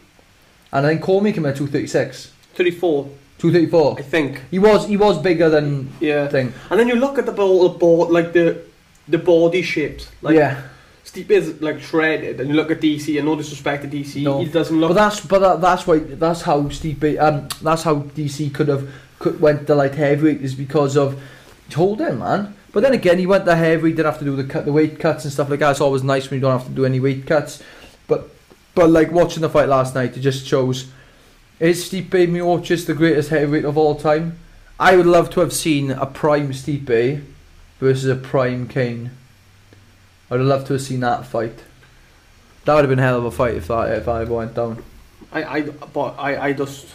and 0.72 0.86
I 0.86 0.90
think 0.90 1.02
Cormier 1.02 1.32
came 1.32 1.44
in 1.46 1.50
at 1.52 1.56
236, 1.56 2.32
34, 2.54 3.04
234. 3.38 3.96
I 3.98 4.02
think. 4.02 4.42
He 4.50 4.58
was 4.58 4.86
he 4.88 4.96
was 4.96 5.18
bigger 5.22 5.48
than 5.48 5.92
Yeah. 6.00 6.28
thing. 6.28 6.52
And 6.70 6.78
then 6.80 6.88
you 6.88 6.96
look 6.96 7.18
at 7.18 7.24
the 7.26 7.32
ball, 7.32 7.68
the 7.68 7.78
ball 7.78 8.08
like 8.12 8.32
the 8.32 8.58
the 9.08 9.18
body 9.18 9.62
shapes. 9.62 10.08
Like 10.20 10.34
yeah, 10.34 10.62
Stipe 11.04 11.30
is 11.30 11.60
like 11.62 11.80
shredded, 11.80 12.40
and 12.40 12.50
you 12.50 12.56
look 12.56 12.70
at 12.72 12.80
DC. 12.80 13.16
And 13.16 13.26
no 13.26 13.36
disrespect 13.36 13.84
to 13.84 13.88
DC, 13.88 14.22
No. 14.24 14.40
he 14.40 14.46
doesn't 14.46 14.78
look. 14.80 14.88
but 14.90 14.94
that's 14.94 15.20
but 15.20 15.38
that, 15.38 15.60
that's 15.60 15.86
why 15.86 15.98
that's 16.00 16.42
how 16.42 16.62
Stipe 16.62 17.18
um 17.20 17.48
that's 17.62 17.84
how 17.84 17.96
DC 18.16 18.52
could 18.52 18.68
have 18.68 18.88
could, 19.20 19.40
went 19.40 19.66
to 19.68 19.74
light 19.76 19.94
heavyweight 19.94 20.40
is 20.42 20.54
because 20.56 20.96
of 20.96 21.20
hold 21.74 22.00
him 22.00 22.18
man. 22.18 22.55
But 22.76 22.82
then 22.82 22.92
again, 22.92 23.18
he 23.18 23.26
went 23.26 23.46
to 23.46 23.56
heavyweight, 23.56 23.96
didn't 23.96 24.12
have 24.12 24.18
to 24.18 24.26
do 24.26 24.36
the 24.36 24.44
cut, 24.44 24.66
the 24.66 24.72
weight 24.72 25.00
cuts 25.00 25.24
and 25.24 25.32
stuff 25.32 25.48
like 25.48 25.60
that. 25.60 25.70
It's 25.70 25.80
always 25.80 26.02
nice 26.02 26.28
when 26.28 26.36
you 26.36 26.42
don't 26.42 26.58
have 26.58 26.68
to 26.68 26.74
do 26.74 26.84
any 26.84 27.00
weight 27.00 27.26
cuts. 27.26 27.62
But 28.06 28.28
but 28.74 28.90
like 28.90 29.10
watching 29.10 29.40
the 29.40 29.48
fight 29.48 29.70
last 29.70 29.94
night, 29.94 30.14
it 30.14 30.20
just 30.20 30.46
shows 30.46 30.90
is 31.58 31.90
Stipe 31.90 32.10
Miocic 32.10 32.84
the 32.84 32.92
greatest 32.92 33.30
heavyweight 33.30 33.64
of 33.64 33.78
all 33.78 33.94
time? 33.94 34.38
I 34.78 34.94
would 34.94 35.06
love 35.06 35.30
to 35.30 35.40
have 35.40 35.54
seen 35.54 35.90
a 35.90 36.04
prime 36.04 36.50
Stipe 36.50 37.24
versus 37.80 38.10
a 38.10 38.14
prime 38.14 38.68
Cain. 38.68 39.12
I'd 40.30 40.40
have 40.40 40.46
loved 40.46 40.66
to 40.66 40.74
have 40.74 40.82
seen 40.82 41.00
that 41.00 41.24
fight. 41.24 41.64
That 42.66 42.74
would 42.74 42.84
have 42.84 42.90
been 42.90 42.98
a 42.98 43.02
hell 43.02 43.16
of 43.16 43.24
a 43.24 43.30
fight 43.30 43.54
if 43.54 43.68
that 43.68 43.90
if 43.92 44.06
I 44.06 44.24
went 44.24 44.52
down. 44.52 44.84
I, 45.32 45.44
I, 45.44 45.60
but 45.62 46.16
I, 46.18 46.48
I 46.48 46.52
just. 46.52 46.88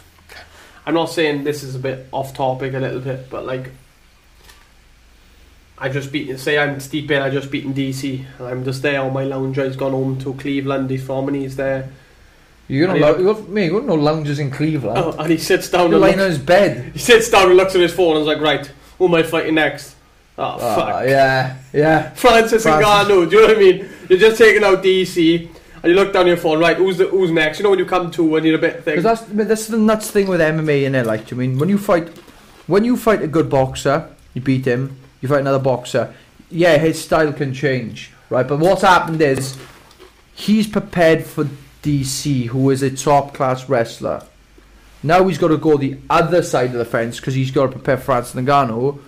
I'm 0.86 0.94
not 0.94 1.06
saying 1.06 1.42
this 1.42 1.64
is 1.64 1.74
a 1.74 1.80
bit 1.80 2.06
off 2.12 2.34
topic 2.34 2.72
a 2.72 2.78
little 2.78 3.00
bit, 3.00 3.28
but 3.28 3.44
like. 3.44 3.72
I 5.82 5.88
just 5.88 6.12
beat. 6.12 6.38
Say 6.38 6.56
I'm 6.58 6.76
Stipe 6.76 7.10
and 7.10 7.24
I 7.24 7.28
just 7.30 7.50
beaten 7.50 7.74
DC, 7.74 8.24
and 8.38 8.46
I'm 8.46 8.64
just 8.64 8.82
there 8.82 9.00
on 9.00 9.12
my 9.12 9.24
lounge. 9.24 9.56
He's 9.56 9.74
gone 9.76 9.90
home 9.92 10.16
to 10.20 10.32
Cleveland. 10.34 10.88
He's 10.90 11.02
from, 11.04 11.26
and 11.28 11.36
he's 11.36 11.56
there. 11.56 11.90
You're 12.68 12.86
gonna 12.86 13.00
lo- 13.00 13.18
you 13.18 13.24
got 13.24 13.48
me. 13.48 13.64
You 13.64 13.72
got 13.72 13.84
no 13.86 13.94
lounges 13.94 14.38
in 14.38 14.50
Cleveland. 14.50 14.96
Oh, 14.96 15.10
and 15.18 15.30
he 15.32 15.38
sits 15.38 15.68
down 15.68 15.86
You're 15.90 15.94
and 15.94 16.00
lying 16.02 16.16
looks, 16.18 16.24
on 16.24 16.30
his 16.30 16.38
bed. 16.38 16.92
he 16.92 16.98
sits 17.00 17.28
down 17.30 17.48
and 17.48 17.56
looks 17.56 17.74
at 17.74 17.80
his 17.80 17.92
phone 17.92 18.12
and 18.16 18.20
is 18.20 18.26
like, 18.28 18.40
right, 18.40 18.64
who 18.98 19.06
am 19.08 19.14
I 19.14 19.24
fighting 19.24 19.56
next? 19.56 19.96
Oh 20.38 20.44
Ah, 20.60 20.74
fuck. 20.76 21.08
yeah, 21.08 21.56
yeah. 21.72 22.10
Francis, 22.14 22.62
Francis. 22.62 22.86
Ngannou. 22.88 23.28
Do 23.28 23.36
you 23.36 23.42
know 23.42 23.48
what 23.48 23.56
I 23.56 23.60
mean? 23.60 23.88
You're 24.08 24.18
just 24.20 24.38
taking 24.38 24.62
out 24.64 24.82
DC, 24.84 25.48
and 25.82 25.84
you 25.84 25.94
look 25.94 26.12
down 26.12 26.28
your 26.28 26.36
phone. 26.36 26.60
Right, 26.60 26.76
who's 26.76 26.98
the, 26.98 27.06
who's 27.08 27.32
next? 27.32 27.58
You 27.58 27.64
know 27.64 27.70
when 27.70 27.80
you 27.80 27.86
come 27.86 28.10
to 28.12 28.22
when 28.22 28.44
you're 28.44 28.54
a 28.54 28.58
bit 28.58 28.76
thick. 28.84 28.96
Because 28.96 29.20
that's 29.20 29.22
that's 29.48 29.66
the 29.66 29.76
nuts 29.78 30.10
thing 30.12 30.28
with 30.28 30.40
MMA 30.40 30.84
in 30.84 30.94
it. 30.94 31.06
Like, 31.06 31.30
I 31.32 31.36
mean, 31.36 31.58
when 31.58 31.68
you 31.68 31.76
fight, 31.76 32.08
when 32.68 32.84
you 32.84 32.96
fight 32.96 33.20
a 33.20 33.26
good 33.26 33.50
boxer, 33.50 34.08
you 34.32 34.40
beat 34.40 34.64
him. 34.64 34.96
You 35.22 35.28
fight 35.28 35.40
another 35.40 35.58
boxer. 35.58 36.12
Yeah, 36.50 36.76
his 36.76 37.02
style 37.02 37.32
can 37.32 37.54
change, 37.54 38.10
right? 38.28 38.46
But 38.46 38.58
what's 38.58 38.82
happened 38.82 39.22
is 39.22 39.56
he's 40.34 40.66
prepared 40.66 41.24
for 41.24 41.48
DC, 41.82 42.46
who 42.46 42.68
is 42.70 42.82
a 42.82 42.90
top 42.94 43.32
class 43.32 43.68
wrestler. 43.68 44.22
Now 45.02 45.26
he's 45.26 45.38
got 45.38 45.48
to 45.48 45.56
go 45.56 45.76
the 45.78 45.98
other 46.10 46.42
side 46.42 46.70
of 46.70 46.74
the 46.74 46.84
fence 46.84 47.18
because 47.18 47.34
he's 47.34 47.50
got 47.50 47.66
to 47.66 47.72
prepare 47.72 47.96
for 47.96 48.04
Francis 48.04 48.34
Ngannou, 48.34 49.00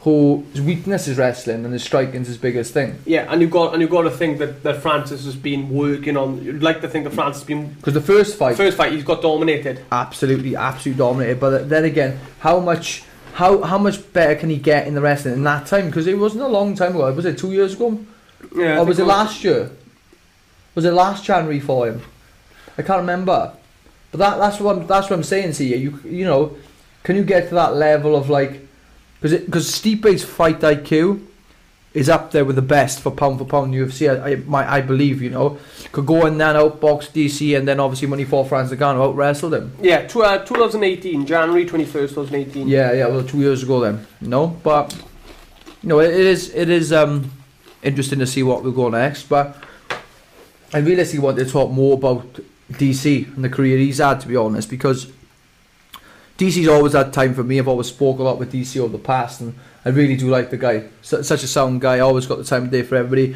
whose 0.00 0.60
weakness 0.60 1.08
is 1.08 1.18
wrestling 1.18 1.64
and 1.64 1.72
his 1.72 1.82
striking's 1.82 2.28
his 2.28 2.38
biggest 2.38 2.72
thing. 2.72 2.98
Yeah, 3.04 3.26
and 3.30 3.40
you've 3.42 3.50
got 3.50 3.72
and 3.72 3.82
you've 3.82 3.90
got 3.90 4.02
to 4.02 4.10
think 4.10 4.38
that, 4.38 4.62
that 4.62 4.80
Francis 4.80 5.24
has 5.24 5.34
been 5.36 5.68
working 5.70 6.16
on. 6.16 6.42
You'd 6.42 6.62
like 6.62 6.80
to 6.82 6.88
think 6.88 7.04
that 7.04 7.10
Francis 7.10 7.42
has 7.42 7.46
been 7.46 7.72
Because 7.74 7.94
the 7.94 8.00
first 8.00 8.38
fight, 8.38 8.56
first 8.56 8.76
fight 8.76 8.92
he's 8.92 9.02
got 9.04 9.22
dominated. 9.22 9.84
absolutely, 9.90 10.54
absolutely 10.54 10.98
dominated. 10.98 11.40
But 11.40 11.68
then 11.68 11.84
again, 11.84 12.20
how 12.38 12.60
much, 12.60 13.02
how 13.40 13.62
how 13.62 13.78
much 13.78 14.12
better 14.12 14.34
can 14.34 14.50
he 14.50 14.58
get 14.58 14.86
in 14.86 14.94
the 14.94 15.00
wrestling 15.00 15.32
in 15.32 15.44
that 15.44 15.66
time? 15.66 15.86
Because 15.86 16.06
it 16.06 16.18
wasn't 16.18 16.42
a 16.42 16.48
long 16.48 16.74
time 16.74 16.94
ago. 16.94 17.10
Was 17.10 17.24
it 17.24 17.38
two 17.38 17.52
years 17.52 17.72
ago? 17.72 17.98
Yeah, 18.54 18.74
I 18.74 18.78
or 18.80 18.84
was 18.84 18.98
it 18.98 19.06
last 19.06 19.42
year? 19.42 19.70
Was 20.74 20.84
it 20.84 20.92
last 20.92 21.24
January 21.24 21.58
for 21.58 21.88
him? 21.88 22.02
I 22.76 22.82
can't 22.82 23.00
remember. 23.00 23.52
But 24.10 24.18
that 24.18 24.36
that's 24.36 24.60
what 24.60 24.76
I'm, 24.76 24.86
that's 24.86 25.08
what 25.08 25.16
I'm 25.16 25.22
saying 25.22 25.54
to 25.54 25.64
you. 25.64 25.76
You 25.76 26.10
you 26.18 26.24
know, 26.26 26.58
can 27.02 27.16
you 27.16 27.24
get 27.24 27.48
to 27.48 27.54
that 27.54 27.76
level 27.76 28.14
of 28.14 28.28
like, 28.28 28.60
because 29.20 29.40
because 29.40 29.74
Stipe's 29.74 30.22
fight 30.22 30.60
IQ 30.60 31.26
is 31.92 32.08
up 32.08 32.30
there 32.30 32.44
with 32.44 32.56
the 32.56 32.62
best 32.62 33.00
for 33.00 33.10
pound 33.10 33.38
for 33.38 33.44
pound 33.44 33.74
UFC. 33.74 34.08
I 34.08 34.32
I, 34.32 34.34
my, 34.36 34.72
I 34.72 34.80
believe 34.80 35.20
you 35.22 35.30
know 35.30 35.58
could 35.92 36.06
go 36.06 36.26
in 36.26 36.40
and 36.40 36.56
outbox 36.56 37.10
DC 37.10 37.56
and 37.56 37.66
then 37.66 37.80
obviously 37.80 38.08
when 38.08 38.18
he 38.18 38.24
fought 38.24 38.48
Francis 38.48 38.78
Ngannou 38.78 39.08
out 39.08 39.16
wrestled 39.16 39.54
him. 39.54 39.72
Yeah, 39.80 40.06
tw- 40.06 40.18
uh, 40.18 40.44
2018, 40.44 41.26
January 41.26 41.66
21st, 41.66 42.08
2018. 42.08 42.68
Yeah, 42.68 42.92
yeah, 42.92 43.06
well, 43.08 43.24
two 43.24 43.38
years 43.38 43.62
ago 43.62 43.80
then. 43.80 44.06
No, 44.20 44.48
but 44.62 44.94
you 45.82 45.88
know, 45.88 46.00
it, 46.00 46.10
it 46.10 46.20
is 46.20 46.54
it 46.54 46.68
is 46.68 46.92
um 46.92 47.30
interesting 47.82 48.18
to 48.18 48.26
see 48.26 48.42
what 48.42 48.62
will 48.62 48.72
go 48.72 48.88
next. 48.88 49.24
But 49.28 49.56
I 50.72 50.78
realistically 50.78 51.24
want 51.24 51.38
to 51.38 51.44
talk 51.44 51.70
more 51.70 51.94
about 51.94 52.40
DC 52.72 53.34
and 53.34 53.44
the 53.44 53.48
career 53.48 53.78
he's 53.78 53.98
had, 53.98 54.20
to 54.20 54.28
be 54.28 54.36
honest, 54.36 54.70
because 54.70 55.10
DC's 56.38 56.68
always 56.68 56.92
had 56.92 57.12
time 57.12 57.34
for 57.34 57.42
me. 57.42 57.58
I've 57.58 57.68
always 57.68 57.88
spoke 57.88 58.18
a 58.18 58.22
lot 58.22 58.38
with 58.38 58.52
DC 58.52 58.80
over 58.80 58.96
the 58.96 59.02
past, 59.02 59.40
and 59.40 59.54
I 59.84 59.88
really 59.90 60.16
do 60.16 60.28
like 60.28 60.50
the 60.50 60.56
guy. 60.56 60.84
Su 61.02 61.22
such 61.22 61.42
a 61.42 61.46
sound 61.46 61.80
guy. 61.80 62.00
Always 62.00 62.26
got 62.26 62.38
the 62.38 62.44
time 62.44 62.64
of 62.64 62.70
day 62.70 62.82
for 62.82 62.96
everybody. 62.96 63.34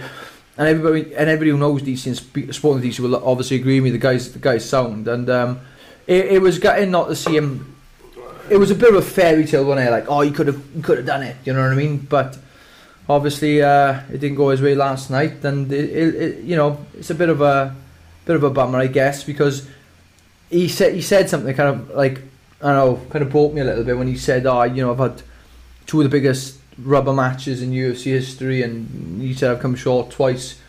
And 0.57 0.69
everybody 0.69 1.15
and 1.15 1.29
everybody 1.29 1.51
who 1.51 1.59
knows 1.59 1.83
DC 1.83 2.07
and 2.07 2.55
spoken 2.55 2.81
to 2.81 2.89
DC 2.89 3.01
will 3.01 3.17
obviously 3.17 3.57
agree 3.57 3.81
with 3.81 3.85
me. 3.85 3.91
The 3.91 3.99
guy's 3.99 4.33
the 4.33 4.39
guy's 4.39 4.69
sound, 4.69 5.09
and 5.09 5.29
um, 5.29 5.61
it, 6.07 6.27
it 6.27 6.43
was 6.43 6.59
gutting 6.59 6.91
not 6.91 7.09
to 7.09 7.17
see 7.17 7.37
him 7.37 7.75
it 8.51 8.57
was 8.57 8.71
a 8.71 8.75
bit 8.75 8.91
of 8.91 8.97
a 8.97 9.03
fairy 9.03 9.47
tale, 9.47 9.65
wasn't 9.65 9.89
it? 9.89 9.91
Like, 9.91 10.07
oh, 10.09 10.21
he 10.21 10.31
could 10.31 10.47
have, 10.47 10.63
could 10.83 10.99
have 10.99 11.07
done 11.07 11.23
it. 11.23 11.37
You 11.45 11.53
know 11.53 11.63
what 11.63 11.73
I 11.73 11.75
mean? 11.75 11.99
But 11.99 12.39
obviously, 13.09 13.63
uh, 13.63 14.01
it 14.13 14.19
didn't 14.19 14.37
go 14.37 14.51
his 14.51 14.61
way 14.61 14.75
last 14.75 15.11
night, 15.11 15.45
and 15.45 15.73
it, 15.73 15.91
it, 15.91 16.15
it, 16.15 16.45
you 16.45 16.57
know, 16.57 16.85
it's 16.95 17.11
a 17.11 17.15
bit 17.15 17.29
of 17.29 17.41
a 17.41 17.75
bit 18.25 18.37
of 18.37 18.43
a 18.43 18.51
bummer, 18.51 18.79
I 18.79 18.87
guess, 18.87 19.25
because 19.25 19.69
he 20.51 20.69
said 20.69 20.95
he 20.95 21.03
said 21.03 21.29
something 21.29 21.55
kind 21.55 21.69
of 21.69 21.91
like 21.91 22.21
I 22.61 22.73
don't 22.73 22.77
know, 22.77 23.11
kind 23.11 23.23
of 23.25 23.31
broke 23.31 23.53
me 23.53 23.61
a 23.61 23.65
little 23.65 23.85
bit 23.85 23.97
when 23.97 24.09
he 24.09 24.17
said, 24.17 24.47
"Oh, 24.47 24.63
you 24.63 24.83
know, 24.83 24.93
I've 24.93 24.99
had 24.99 25.23
two 25.87 26.01
of 26.01 26.05
the 26.05 26.11
biggest 26.11 26.59
rubber 26.79 27.13
matches 27.13 27.63
in 27.63 27.71
UFC 27.71 28.05
history, 28.05 28.63
and 28.63 29.21
he 29.21 29.35
said 29.35 29.51
I've 29.51 29.61
come 29.61 29.75
short 29.75 30.11
twice." 30.11 30.61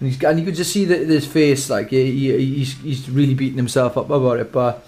And, 0.00 0.10
he's, 0.10 0.22
and 0.24 0.38
you 0.38 0.44
could 0.44 0.56
just 0.56 0.72
see 0.72 0.84
that 0.86 1.06
his 1.06 1.26
face, 1.26 1.70
like 1.70 1.90
he, 1.90 2.10
he, 2.10 2.56
he's 2.56 2.78
he's 2.80 3.10
really 3.10 3.34
beating 3.34 3.58
himself 3.58 3.96
up 3.96 4.10
about 4.10 4.40
it. 4.40 4.52
But 4.52 4.86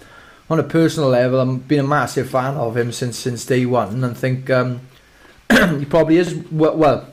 on 0.49 0.59
a 0.59 0.63
personal 0.63 1.09
level, 1.09 1.39
I've 1.39 1.67
been 1.67 1.79
a 1.79 1.87
massive 1.87 2.29
fan 2.29 2.55
of 2.55 2.75
him 2.75 2.91
since 2.91 3.17
since 3.17 3.45
day 3.45 3.65
one, 3.65 4.03
and 4.03 4.05
I 4.05 4.13
think 4.13 4.49
um, 4.49 4.81
he 5.79 5.85
probably 5.85 6.17
is 6.17 6.35
well, 6.51 6.75
well, 6.75 7.07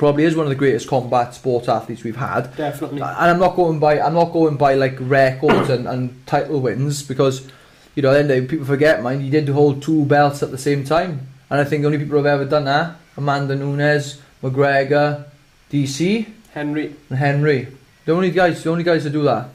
probably 0.00 0.24
is 0.24 0.34
one 0.34 0.46
of 0.46 0.50
the 0.50 0.56
greatest 0.56 0.88
combat 0.88 1.34
sports 1.34 1.68
athletes 1.68 2.02
we've 2.02 2.16
had. 2.16 2.56
Definitely. 2.56 3.02
And 3.02 3.04
I'm 3.04 3.38
not 3.38 3.54
going 3.54 3.78
by 3.78 4.00
I'm 4.00 4.14
not 4.14 4.32
going 4.32 4.56
by 4.56 4.74
like 4.74 4.96
records 4.98 5.68
and, 5.68 5.86
and 5.86 6.26
title 6.26 6.60
wins 6.60 7.02
because 7.02 7.46
you 7.94 8.02
know 8.02 8.22
then 8.22 8.48
people 8.48 8.64
forget 8.64 9.02
man 9.02 9.20
he 9.20 9.28
did 9.28 9.48
hold 9.50 9.82
two 9.82 10.06
belts 10.06 10.42
at 10.42 10.50
the 10.50 10.58
same 10.58 10.84
time 10.84 11.28
and 11.50 11.60
I 11.60 11.64
think 11.64 11.82
the 11.82 11.86
only 11.86 11.98
people 11.98 12.16
who've 12.16 12.26
ever 12.26 12.44
done 12.44 12.64
that 12.64 12.96
Amanda 13.16 13.56
Nunes, 13.56 14.20
McGregor, 14.42 15.24
DC 15.70 16.26
Henry. 16.52 16.94
and 17.10 17.18
Henry. 17.18 17.68
The 18.06 18.12
only 18.12 18.30
guys 18.30 18.62
the 18.62 18.70
only 18.70 18.84
guys 18.84 19.04
that 19.04 19.10
do 19.10 19.22
that. 19.24 19.48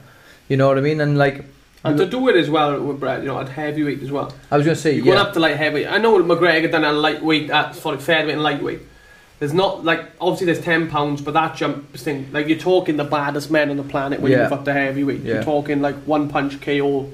You 0.48 0.56
know 0.56 0.68
what 0.68 0.78
I 0.78 0.80
mean? 0.80 1.00
And 1.00 1.18
like 1.18 1.44
And 1.84 1.98
to 1.98 2.06
do 2.06 2.28
it 2.28 2.36
as 2.36 2.48
well 2.48 2.80
with 2.80 3.00
Brett, 3.00 3.20
you 3.22 3.26
know, 3.28 3.40
at 3.40 3.48
heavyweight 3.48 4.02
as 4.02 4.10
well. 4.12 4.32
I 4.50 4.56
was 4.56 4.64
gonna 4.66 4.76
say 4.76 4.94
You're 4.94 5.04
going 5.04 5.16
yeah. 5.18 5.22
up 5.24 5.32
to 5.34 5.40
light 5.40 5.56
heavyweight. 5.56 5.88
I 5.88 5.98
know 5.98 6.22
McGregor 6.22 6.70
done 6.70 6.84
a 6.84 6.92
lightweight, 6.92 7.50
at 7.50 7.74
sorry, 7.74 7.98
fairweight 7.98 8.34
and 8.34 8.42
lightweight. 8.42 8.80
There's 9.38 9.52
not 9.52 9.84
like 9.84 10.02
obviously 10.20 10.46
there's 10.46 10.62
ten 10.64 10.88
pounds, 10.88 11.20
but 11.20 11.34
that 11.34 11.56
jump 11.56 11.92
thing 11.94 12.28
like 12.32 12.48
you're 12.48 12.58
talking 12.58 12.96
the 12.96 13.04
baddest 13.04 13.50
men 13.50 13.68
on 13.70 13.76
the 13.76 13.82
planet 13.82 14.20
when 14.20 14.32
you 14.32 14.38
Yeah. 14.38 14.44
move 14.44 14.52
up 14.54 14.64
to 14.64 14.72
heavyweight. 14.72 15.20
Yeah. 15.20 15.34
You're 15.34 15.42
talking 15.44 15.82
like 15.82 15.96
one 16.06 16.28
punch 16.28 16.60
KO 16.62 17.10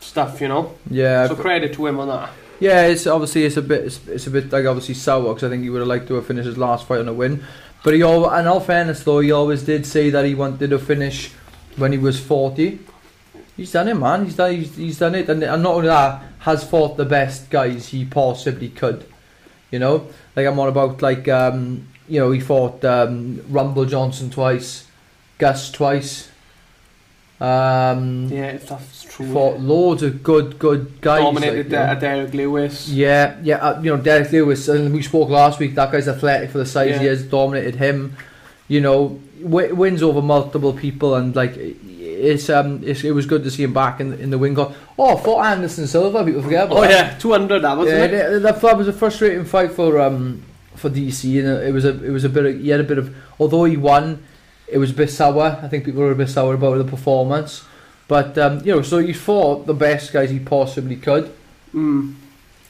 stuff, 0.00 0.40
you 0.40 0.48
know. 0.48 0.74
Yeah, 0.90 1.28
so 1.28 1.36
credit 1.36 1.72
to 1.74 1.86
him 1.86 2.00
on 2.00 2.08
that. 2.08 2.30
Yeah, 2.60 2.86
it's 2.86 3.06
obviously 3.06 3.44
it's 3.44 3.56
a 3.56 3.62
bit 3.62 3.84
it's, 3.84 4.06
it's 4.08 4.26
a 4.26 4.30
bit 4.30 4.50
like 4.50 4.66
obviously 4.66 4.94
sour 4.94 5.34
because 5.34 5.44
I 5.44 5.48
think 5.48 5.62
he 5.62 5.70
would 5.70 5.78
have 5.78 5.88
liked 5.88 6.08
to 6.08 6.14
have 6.14 6.26
finished 6.26 6.46
his 6.46 6.58
last 6.58 6.86
fight 6.86 7.00
on 7.00 7.08
a 7.08 7.12
win, 7.12 7.44
but 7.84 7.94
he 7.94 8.02
all 8.02 8.32
in 8.34 8.46
all 8.46 8.60
fairness 8.60 9.04
though 9.04 9.20
he 9.20 9.30
always 9.30 9.62
did 9.62 9.86
say 9.86 10.10
that 10.10 10.24
he 10.24 10.34
wanted 10.34 10.70
to 10.70 10.78
finish 10.78 11.32
when 11.76 11.92
he 11.92 11.98
was 11.98 12.18
forty. 12.18 12.80
He's 13.56 13.72
done 13.72 13.88
it, 13.88 13.94
man. 13.94 14.24
He's 14.24 14.36
done 14.36 14.54
he's, 14.54 14.76
he's 14.76 14.98
done 14.98 15.14
it, 15.14 15.28
and, 15.28 15.42
and 15.42 15.62
not 15.62 15.74
only 15.74 15.88
that, 15.88 16.22
has 16.40 16.68
fought 16.68 16.96
the 16.96 17.04
best 17.04 17.50
guys 17.50 17.88
he 17.88 18.04
possibly 18.04 18.68
could. 18.68 19.04
You 19.70 19.78
know, 19.78 20.08
like 20.34 20.46
I'm 20.46 20.58
on 20.58 20.68
about 20.68 21.00
like 21.02 21.28
um, 21.28 21.86
you 22.08 22.18
know 22.18 22.32
he 22.32 22.40
fought 22.40 22.84
um, 22.84 23.44
Rumble 23.48 23.84
Johnson 23.84 24.30
twice, 24.30 24.86
Gus 25.38 25.70
twice. 25.70 26.30
Um, 27.40 28.28
Yeah, 28.30 28.56
that's 28.56 29.04
true. 29.04 29.32
fought 29.32 29.60
loads 29.60 30.02
of 30.02 30.22
good 30.22 30.58
good 30.58 31.00
guys. 31.00 31.20
Dominated 31.22 31.56
like, 31.56 31.64
you 31.66 31.86
know. 31.86 31.94
De- 31.94 32.00
Derrick 32.00 32.34
Lewis. 32.34 32.88
Yeah, 32.88 33.36
yeah, 33.42 33.56
uh, 33.56 33.80
you 33.80 33.94
know 33.96 34.02
Derrick 34.02 34.32
Lewis, 34.32 34.68
and 34.68 34.92
we 34.92 35.02
spoke 35.02 35.28
last 35.28 35.58
week. 35.60 35.74
That 35.76 35.92
guy's 35.92 36.08
athletic 36.08 36.50
for 36.50 36.58
the 36.58 36.66
size 36.66 37.00
he 37.00 37.06
is. 37.06 37.22
Dominated 37.24 37.76
him, 37.76 38.16
you 38.66 38.80
know, 38.80 39.20
w- 39.40 39.74
wins 39.74 40.02
over 40.02 40.20
multiple 40.20 40.72
people, 40.72 41.14
and 41.14 41.34
like 41.36 41.54
it's 41.56 42.50
um, 42.50 42.80
it's, 42.84 43.04
it 43.04 43.12
was 43.12 43.24
good 43.26 43.44
to 43.44 43.50
see 43.52 43.62
him 43.62 43.72
back 43.72 44.00
in 44.00 44.14
in 44.14 44.30
the 44.30 44.38
win. 44.38 44.54
Got 44.54 44.74
oh, 44.98 45.16
fought 45.16 45.44
Anderson 45.46 45.86
Silva. 45.86 46.24
People 46.24 46.42
forget 46.42 46.64
about 46.66 46.78
Oh 46.78 46.80
that. 46.82 46.90
yeah, 47.12 47.18
200 47.18 47.60
that 47.62 47.76
wasn't 47.76 47.96
yeah, 47.98 48.04
it? 48.04 48.10
that, 48.10 48.42
that 48.42 48.60
that 48.60 48.76
was 48.76 48.88
a 48.88 48.92
frustrating 48.92 49.44
fight 49.44 49.70
for 49.70 50.00
um 50.00 50.42
for 50.74 50.90
DC, 50.90 51.38
and 51.38 51.62
it 51.62 51.72
was 51.72 51.84
a 51.84 51.90
it 52.04 52.10
was 52.10 52.24
a 52.24 52.28
bit 52.28 52.46
of 52.46 52.60
he 52.60 52.70
had 52.70 52.80
a 52.80 52.84
bit 52.84 52.98
of 52.98 53.14
although 53.38 53.62
he 53.64 53.76
won, 53.76 54.24
it 54.70 54.78
was 54.78 54.90
a 54.90 54.94
bit 54.94 55.10
sour. 55.10 55.58
I 55.62 55.68
think 55.68 55.84
people 55.84 56.02
were 56.02 56.12
a 56.12 56.16
bit 56.16 56.28
sour 56.28 56.54
about 56.54 56.78
the 56.78 56.84
performance, 56.84 57.64
but 58.06 58.36
um, 58.38 58.60
you 58.64 58.74
know, 58.74 58.82
so 58.82 58.98
he 58.98 59.12
fought 59.12 59.66
the 59.66 59.74
best 59.74 60.12
guys 60.12 60.30
he 60.30 60.38
possibly 60.38 60.96
could. 60.96 61.32
Mm. 61.74 62.14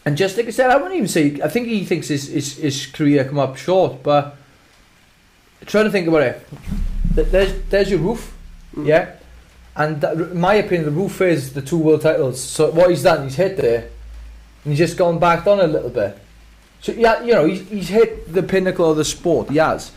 And 0.05 0.17
just 0.17 0.37
like 0.37 0.47
I 0.47 0.51
said, 0.51 0.71
I 0.71 0.77
wouldn't 0.77 0.95
even 0.95 1.09
say. 1.09 1.41
I 1.43 1.49
think 1.49 1.69
he 1.69 1.85
thinks 1.85 2.09
his 2.09 2.29
his, 2.29 2.57
his 2.57 2.87
career 2.87 3.25
come 3.25 3.39
up 3.39 3.57
short, 3.57 4.03
but 4.03 4.37
trying 5.67 5.85
to 5.85 5.91
think 5.91 6.09
about 6.09 6.23
it. 6.23 6.47
There's 7.15 7.53
there's 7.69 7.91
your 7.91 8.01
roof, 8.01 8.35
Mm. 8.77 8.87
yeah. 8.87 9.11
And 9.77 10.01
that, 10.01 10.15
in 10.17 10.41
my 10.41 10.55
opinion, 10.55 10.85
the 10.85 10.91
roof 10.91 11.21
is 11.21 11.53
the 11.53 11.63
two 11.63 11.79
world 11.79 12.03
titles. 12.03 12.41
So 12.43 12.71
what 12.71 12.91
he's 12.91 13.03
done, 13.03 13.25
he's 13.25 13.37
hit 13.37 13.57
there, 13.57 13.89
and 14.65 14.73
he's 14.73 14.79
just 14.79 14.97
gone 14.97 15.19
back 15.19 15.45
down 15.45 15.61
a 15.61 15.67
little 15.67 15.91
bit. 15.91 16.19
So 16.81 16.93
yeah, 16.93 17.23
you 17.23 17.33
know, 17.33 17.45
he's, 17.47 17.69
he's 17.69 17.89
hit 17.89 18.33
the 18.33 18.43
pinnacle 18.43 18.91
of 18.91 18.97
the 18.97 19.05
sport. 19.05 19.51
He 19.51 19.57
has, 19.59 19.91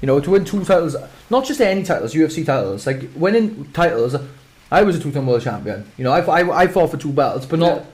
you 0.00 0.06
know, 0.06 0.20
to 0.20 0.30
win 0.30 0.44
two 0.44 0.64
titles, 0.64 0.96
not 1.30 1.44
just 1.44 1.60
any 1.60 1.82
titles, 1.82 2.14
UFC 2.14 2.44
titles, 2.44 2.86
like 2.86 3.08
winning 3.14 3.70
titles. 3.72 4.16
I 4.70 4.82
was 4.82 4.96
a 4.96 5.00
two-time 5.00 5.26
world 5.26 5.42
champion. 5.42 5.90
You 5.96 6.04
know, 6.04 6.12
I, 6.12 6.20
I, 6.20 6.62
I 6.62 6.66
fought 6.66 6.90
for 6.90 6.96
two 6.96 7.12
belts, 7.12 7.46
but 7.46 7.58
not 7.58 7.78
Yeah. 7.78 7.84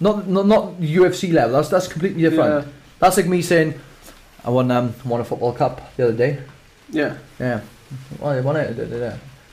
not, 0.00 0.28
not 0.28 0.46
not 0.46 0.80
UFC 0.80 1.32
level. 1.32 1.56
That's 1.56 1.68
that's 1.68 1.88
completely 1.88 2.22
different. 2.22 2.66
Yeah. 2.66 2.72
That's 2.98 3.16
like 3.16 3.26
me 3.26 3.42
saying, 3.42 3.74
I 4.44 4.50
won 4.50 4.70
um 4.70 4.94
won 5.04 5.20
a 5.20 5.24
football 5.24 5.52
cup 5.52 5.96
the 5.96 6.04
other 6.04 6.16
day. 6.16 6.40
Yeah. 6.90 7.16
Yeah, 7.38 7.60
well, 8.18 8.30
I 8.30 8.40
won 8.40 8.56
it. 8.56 8.74
Did, 8.76 8.90
did, 8.90 9.00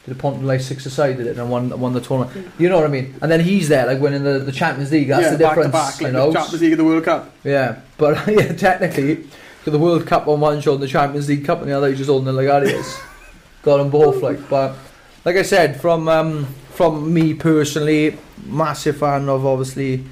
did, 0.06 0.16
a 0.16 0.16
punt 0.16 0.44
like 0.44 0.62
six 0.62 0.86
aside 0.86 1.18
did 1.18 1.28
it 1.28 1.38
and 1.38 1.50
won 1.50 1.78
won 1.80 1.94
the 1.94 2.02
tournament. 2.02 2.52
You 2.58 2.70
know 2.70 2.78
what 2.78 2.86
I 2.86 2.90
mean? 2.90 3.16
And 3.22 3.32
then 3.32 3.40
he's 3.40 3.68
there 3.70 3.86
like 3.86 4.00
winning 4.00 4.24
the, 4.24 4.40
the 4.40 4.52
Champions 4.52 4.92
League. 4.92 5.08
That's 5.08 5.24
yeah, 5.24 5.32
the 5.32 5.38
difference. 5.38 5.72
Back 5.72 5.96
to 5.96 6.00
back, 6.00 6.02
like 6.02 6.12
you 6.12 6.18
know. 6.18 6.34
Champions 6.34 6.62
League 6.62 6.72
of 6.74 6.78
the 6.78 6.86
World 6.86 7.04
Cup. 7.04 7.34
Yeah, 7.44 7.80
but 7.98 8.28
yeah, 8.28 8.54
technically, 8.54 9.28
got 9.68 9.74
the 9.74 9.80
World 9.80 10.08
Cup 10.08 10.30
on 10.30 10.40
one 10.40 10.62
shoulder, 10.62 10.86
the 10.86 10.88
Champions 10.88 11.28
League 11.28 11.44
Cup 11.44 11.60
on 11.60 11.68
the 11.68 11.74
other. 11.74 11.90
He's 11.90 11.98
just 11.98 12.10
holding 12.10 12.34
the 12.34 12.42
Legarias. 12.42 13.04
got 13.64 13.78
them 13.78 13.90
both. 13.90 14.24
Like, 14.24 14.48
but 14.50 14.78
like 15.26 15.36
I 15.36 15.42
said, 15.42 15.82
from 15.82 16.08
um, 16.08 16.46
from 16.72 17.14
me 17.14 17.34
personally, 17.34 18.18
massive 18.46 18.96
fan 18.96 19.28
of 19.28 19.46
obviously 19.46 20.06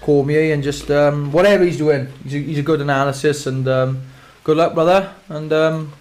Cormier 0.00 0.54
and 0.54 0.62
just 0.62 0.90
um, 0.90 1.30
whatever 1.30 1.62
he's 1.62 1.76
doing. 1.76 2.08
He's 2.24 2.34
a, 2.34 2.38
he's 2.38 2.58
a 2.58 2.62
good 2.62 2.80
analysis 2.80 3.46
and 3.46 3.68
um, 3.68 4.02
good 4.44 4.56
luck, 4.56 4.72
brother. 4.72 5.12
And 5.28 5.52
um, 5.52 5.92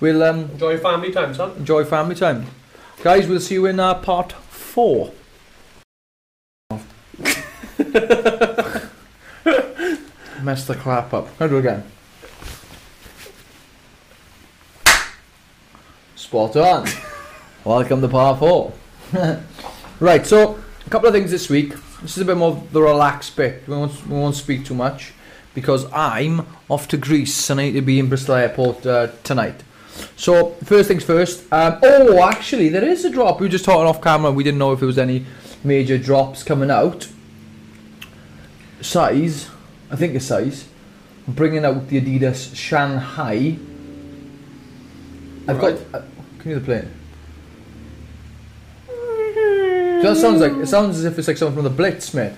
we'll 0.00 0.22
um, 0.22 0.50
Enjoy 0.52 0.78
family 0.78 1.12
time, 1.12 1.34
son. 1.34 1.54
enjoy 1.58 1.84
family 1.84 2.14
time, 2.14 2.46
guys. 3.02 3.28
We'll 3.28 3.40
see 3.40 3.56
you 3.56 3.66
in 3.66 3.78
uh, 3.78 3.96
part 3.96 4.32
four. 4.32 5.12
Messed 10.42 10.68
the 10.68 10.76
clap 10.76 11.12
up. 11.12 11.28
I'll 11.38 11.48
do 11.50 11.56
it 11.56 11.60
again. 11.60 11.84
Spot 16.34 16.56
on. 16.56 16.88
Welcome 17.64 18.00
to 18.00 18.08
part 18.08 18.40
four. 18.40 18.72
right, 20.00 20.26
so 20.26 20.58
a 20.84 20.90
couple 20.90 21.06
of 21.06 21.14
things 21.14 21.30
this 21.30 21.48
week. 21.48 21.74
This 22.02 22.16
is 22.16 22.22
a 22.22 22.24
bit 22.24 22.36
more 22.36 22.50
of 22.56 22.72
the 22.72 22.82
relaxed 22.82 23.36
bit. 23.36 23.62
We 23.68 23.76
won't, 23.76 24.06
we 24.08 24.16
won't 24.16 24.34
speak 24.34 24.64
too 24.64 24.74
much 24.74 25.12
because 25.54 25.86
I'm 25.92 26.44
off 26.68 26.88
to 26.88 26.96
Greece 26.96 27.50
and 27.50 27.60
I 27.60 27.66
need 27.66 27.74
to 27.74 27.82
be 27.82 28.00
in 28.00 28.08
Bristol 28.08 28.34
Airport 28.34 28.84
uh, 28.84 29.12
tonight. 29.22 29.62
So 30.16 30.54
first 30.64 30.88
things 30.88 31.04
first. 31.04 31.44
Um, 31.52 31.78
oh, 31.84 32.20
actually, 32.24 32.68
there 32.68 32.82
is 32.82 33.04
a 33.04 33.10
drop. 33.10 33.38
We 33.38 33.46
were 33.46 33.52
just 33.52 33.64
talking 33.64 33.86
off 33.86 34.02
camera. 34.02 34.32
We 34.32 34.42
didn't 34.42 34.58
know 34.58 34.72
if 34.72 34.80
there 34.80 34.88
was 34.88 34.98
any 34.98 35.26
major 35.62 35.98
drops 35.98 36.42
coming 36.42 36.68
out. 36.68 37.08
Size, 38.80 39.50
I 39.88 39.94
think 39.94 40.16
it's 40.16 40.26
size. 40.26 40.66
I'm 41.28 41.34
bringing 41.34 41.64
out 41.64 41.86
the 41.86 42.00
Adidas 42.00 42.56
Shanghai. 42.56 43.56
I've 45.46 45.58
Right. 45.58 45.92
got. 45.92 46.02
Uh, 46.02 46.04
can 46.44 46.52
me 46.52 46.58
the 46.58 46.64
plane? 46.64 46.90
That 50.02 50.16
sounds 50.18 50.40
like 50.42 50.52
it 50.52 50.66
sounds 50.66 50.98
as 50.98 51.06
if 51.06 51.18
it's 51.18 51.26
like 51.26 51.38
someone 51.38 51.54
from 51.54 51.64
the 51.64 51.70
Blitz, 51.70 52.12
mate. 52.12 52.34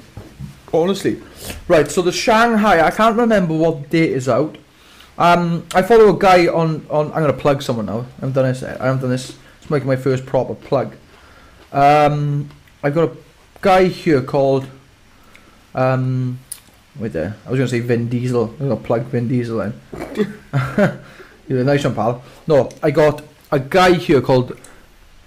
Honestly, 0.73 1.21
right. 1.67 1.91
So 1.91 2.03
the 2.03 2.13
Shanghai, 2.13 2.87
I 2.87 2.93
can't 2.93 3.17
remember 3.17 3.55
what 3.55 3.91
date 3.91 4.13
is 4.13 4.29
out. 4.29 4.57
Um, 5.19 5.67
I 5.75 5.83
follow 5.83 6.15
a 6.15 6.19
guy 6.19 6.47
on 6.47 6.87
on. 6.89 7.07
I'm 7.07 7.23
gonna 7.23 7.33
plug 7.33 7.63
someone 7.63 7.87
now. 7.87 8.01
I 8.19 8.21
haven't 8.21 8.35
done 8.35 8.45
this. 8.45 8.63
I 8.63 8.85
haven't 8.85 9.01
done 9.01 9.11
this. 9.11 9.37
It's 9.61 9.71
making 9.71 9.89
my 9.89 9.97
first 9.97 10.25
proper 10.25 10.55
plug. 10.55 10.95
Um, 11.73 12.49
I've 12.85 12.95
got 12.95 13.11
a 13.11 13.17
guy 13.61 13.85
here 13.89 14.23
called. 14.23 14.69
Um, 15.75 16.39
wait 16.97 17.13
there. 17.13 17.37
I 17.45 17.51
was 17.51 17.59
gonna 17.59 17.69
say 17.69 17.81
Vin 17.81 18.09
Diesel. 18.09 18.45
I'm 18.45 18.69
gonna 18.69 18.77
plug 18.77 19.03
Vin 19.07 19.27
Diesel 19.27 19.63
in. 19.63 19.81
You're 21.49 21.61
a 21.61 21.65
nice 21.65 21.85
one, 21.85 21.95
pal. 21.95 22.23
No, 22.47 22.71
I 22.83 22.91
got 22.93 23.23
a 23.53 23.59
guy 23.61 23.93
here 23.95 24.21
called 24.21 24.59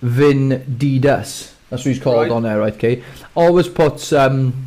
Vin 0.02 0.64
Didas. 0.78 1.54
That's 1.70 1.86
what 1.86 1.94
he's 1.94 2.00
called 2.02 2.18
Right. 2.24 2.32
on 2.32 2.44
there, 2.44 2.60
right? 2.60 2.74
Okay. 2.74 3.04
Always 3.36 3.68
puts, 3.68 4.12
um, 4.14 4.66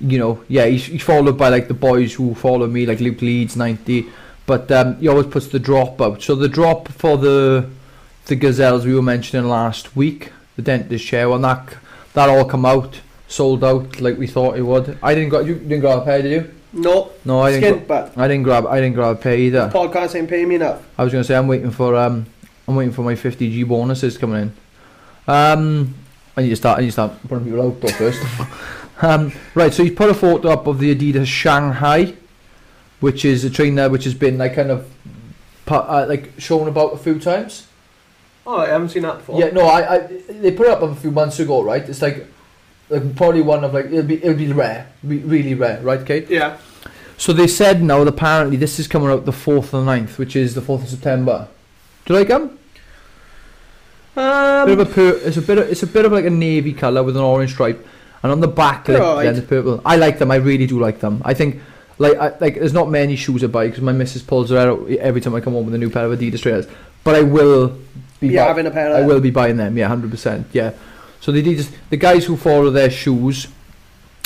you 0.00 0.18
know, 0.18 0.42
yeah, 0.48 0.66
he's, 0.66 0.84
he's 0.86 1.02
followed 1.02 1.38
by 1.38 1.48
like 1.48 1.68
the 1.68 1.74
boys 1.74 2.12
who 2.14 2.34
follow 2.34 2.66
me, 2.66 2.86
like 2.86 3.00
Luke 3.00 3.22
Leeds 3.22 3.56
ninety. 3.56 4.06
But 4.44 4.70
um, 4.72 4.96
he 4.98 5.08
always 5.08 5.26
puts 5.28 5.46
the 5.48 5.58
drop 5.60 6.00
out. 6.00 6.20
So 6.22 6.34
the 6.34 6.48
drop 6.48 6.88
for 6.88 7.16
the 7.16 7.68
the 8.26 8.36
gazelles 8.36 8.84
we 8.84 8.94
were 8.94 9.02
mentioning 9.02 9.48
last 9.48 9.94
week, 9.96 10.32
the 10.56 10.62
dentist 10.62 11.04
chair, 11.06 11.28
when 11.28 11.42
that 11.42 11.74
that 12.14 12.28
all 12.28 12.44
come 12.44 12.66
out 12.66 13.00
sold 13.28 13.64
out 13.64 14.00
like 14.00 14.18
we 14.18 14.26
thought 14.26 14.56
it 14.58 14.62
would. 14.62 14.98
I 15.02 15.14
didn't 15.14 15.30
grab. 15.30 15.46
You 15.46 15.54
didn't 15.54 15.80
grab 15.80 15.98
a 16.00 16.04
pair, 16.04 16.20
did 16.22 16.32
you? 16.32 16.54
No, 16.74 17.12
No, 17.24 17.40
I 17.40 17.58
didn't. 17.58 17.86
Gra- 17.86 18.10
I 18.16 18.28
didn't 18.28 18.42
grab. 18.44 18.66
I 18.66 18.80
didn't 18.80 18.94
grab 18.94 19.16
a 19.16 19.18
pair 19.18 19.36
either. 19.36 19.70
podcast 19.72 20.14
ain't 20.16 20.28
paying 20.28 20.48
me 20.48 20.56
enough. 20.56 20.82
I 20.98 21.04
was 21.04 21.12
gonna 21.12 21.24
say 21.24 21.36
I'm 21.36 21.46
waiting 21.48 21.70
for 21.70 21.94
um 21.96 22.26
I'm 22.72 22.76
waiting 22.76 22.94
for 22.94 23.02
my 23.02 23.14
50g 23.14 23.68
bonuses 23.68 24.16
coming 24.16 24.42
in. 24.42 24.52
Um, 25.28 25.94
I 26.36 26.42
need 26.42 26.48
to 26.48 26.56
start. 26.56 26.78
I 26.78 26.80
need 26.80 26.86
to 26.88 26.92
start 26.92 27.12
putting 27.28 27.44
people 27.44 27.62
out 27.62 27.90
first. 27.90 28.22
um, 29.02 29.30
right. 29.54 29.72
So 29.74 29.84
he's 29.84 29.94
put 29.94 30.08
a 30.08 30.14
photo 30.14 30.48
up 30.48 30.66
of 30.66 30.78
the 30.78 30.94
Adidas 30.94 31.26
Shanghai, 31.26 32.14
which 33.00 33.26
is 33.26 33.44
a 33.44 33.50
trainer 33.50 33.90
which 33.90 34.04
has 34.04 34.14
been 34.14 34.38
like 34.38 34.54
kind 34.54 34.70
of 34.70 34.90
uh, 35.68 36.06
like 36.08 36.32
shown 36.38 36.66
about 36.66 36.94
a 36.94 36.96
few 36.96 37.20
times. 37.20 37.68
Oh, 38.46 38.56
I 38.56 38.68
haven't 38.68 38.88
seen 38.88 39.02
that 39.02 39.18
before. 39.18 39.38
Yeah. 39.38 39.50
No, 39.50 39.66
I, 39.66 39.96
I 39.96 39.98
they 40.30 40.50
put 40.50 40.66
it 40.66 40.72
up 40.72 40.80
a 40.80 40.94
few 40.94 41.10
months 41.10 41.38
ago. 41.40 41.62
Right. 41.62 41.86
It's 41.86 42.00
like 42.00 42.26
like 42.88 43.14
probably 43.16 43.42
one 43.42 43.64
of 43.64 43.74
like 43.74 43.86
it'll 43.86 44.02
be 44.02 44.16
it'll 44.16 44.34
be 44.34 44.50
rare, 44.50 44.90
re- 45.04 45.18
really 45.18 45.54
rare. 45.54 45.78
Right, 45.82 46.04
Kate. 46.04 46.30
Yeah. 46.30 46.56
So 47.18 47.34
they 47.34 47.46
said 47.46 47.82
now 47.82 48.02
that 48.02 48.14
apparently 48.14 48.56
this 48.56 48.80
is 48.80 48.88
coming 48.88 49.10
out 49.10 49.26
the 49.26 49.30
4th 49.30 49.74
and 49.74 49.86
9th, 50.08 50.18
which 50.18 50.34
is 50.34 50.54
the 50.54 50.62
4th 50.62 50.84
of 50.84 50.88
September. 50.88 51.46
Do 52.06 52.14
you 52.14 52.18
like 52.18 52.28
them? 52.28 52.58
Um, 54.14 54.66
bit 54.66 54.78
of 54.78 54.90
a 54.90 54.92
pur- 54.92 55.20
it's 55.24 55.36
a 55.38 55.42
bit 55.42 55.58
of, 55.58 55.68
it's 55.70 55.82
a 55.82 55.86
bit 55.86 56.04
of 56.04 56.12
like 56.12 56.24
a 56.26 56.30
navy 56.30 56.72
colour 56.72 57.02
with 57.02 57.16
an 57.16 57.22
orange 57.22 57.52
stripe, 57.52 57.86
and 58.22 58.30
on 58.30 58.40
the 58.40 58.48
back 58.48 58.88
like, 58.88 59.24
then 59.24 59.36
the 59.36 59.42
purple. 59.42 59.80
I 59.84 59.96
like 59.96 60.18
them. 60.18 60.30
I 60.30 60.36
really 60.36 60.66
do 60.66 60.78
like 60.78 61.00
them. 61.00 61.22
I 61.24 61.34
think 61.34 61.60
like 61.98 62.16
I, 62.18 62.36
like 62.38 62.54
there's 62.56 62.72
not 62.74 62.90
many 62.90 63.16
shoes 63.16 63.42
I 63.42 63.46
buy 63.46 63.66
because 63.68 63.82
my 63.82 63.92
missus 63.92 64.22
pulls 64.22 64.50
her 64.50 64.58
out 64.58 64.88
every 64.90 65.20
time 65.20 65.34
I 65.34 65.40
come 65.40 65.54
home 65.54 65.64
with 65.66 65.74
a 65.74 65.78
new 65.78 65.88
pair 65.90 66.10
of 66.10 66.18
Adidas 66.18 66.42
trainers. 66.42 66.66
But 67.04 67.16
I 67.16 67.22
will 67.22 67.78
be 68.20 68.28
yeah, 68.28 68.42
buy- 68.44 68.48
having 68.48 68.66
a 68.66 68.70
pair 68.70 68.90
of 68.90 68.96
I 68.96 69.06
will 69.06 69.20
be 69.20 69.30
buying 69.30 69.56
them. 69.56 69.76
Yeah, 69.78 69.88
hundred 69.88 70.10
percent. 70.10 70.46
Yeah. 70.52 70.72
So 71.20 71.32
the 71.32 71.42
Adidas, 71.42 71.72
the 71.88 71.96
guys 71.96 72.24
who 72.26 72.36
follow 72.36 72.70
their 72.70 72.90
shoes, 72.90 73.48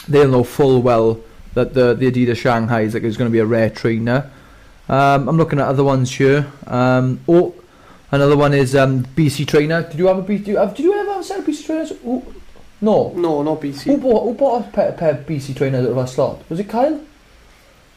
they'll 0.09 0.31
know 0.31 0.43
full 0.45 0.83
well 0.83 1.21
that 1.55 1.75
the 1.75 1.95
the 1.95 2.11
Adidas 2.11 2.39
Shanghai 2.39 2.83
is 2.83 2.95
like 2.95 3.05
is 3.05 3.17
going 3.17 3.31
to 3.31 3.33
be 3.33 3.39
a 3.39 3.47
rare 3.47 3.71
trainer. 3.71 4.31
Um, 4.89 5.29
I'm 5.29 5.37
looking 5.37 5.59
at 5.61 5.67
other 5.69 5.85
ones 5.85 6.13
here. 6.15 6.51
Um, 6.67 7.21
oh, 7.29 7.55
another 8.11 8.37
one 8.37 8.55
is 8.55 8.75
um, 8.77 9.05
BC 9.17 9.47
Trainer. 9.47 9.83
Did 9.83 9.99
you 9.99 10.07
have 10.07 10.19
a 10.19 10.23
BC? 10.23 10.39
Did 10.39 10.49
you, 10.49 10.57
have, 10.59 10.75
did 10.75 10.83
you 10.85 10.95
ever 10.95 11.13
have 11.13 11.21
a 11.21 11.25
set 11.25 11.39
of 11.41 11.45
BC 11.47 11.67
trainers? 11.67 11.93
Oh, 12.05 12.25
no. 12.81 13.13
No, 13.17 13.43
not 13.43 13.63
Who 13.63 13.69
BC. 13.73 14.01
bought, 14.01 14.25
who 14.25 14.35
bought 14.35 14.69
a 14.69 14.71
pair, 14.71 14.93
pair 14.93 15.11
of 15.13 15.27
BC 15.27 15.57
trainers 15.57 15.85
out 15.87 15.93
of 15.93 15.99
our 15.99 16.07
slot? 16.07 16.43
Was 16.51 16.61
it 16.61 16.69
Kyle? 16.69 17.01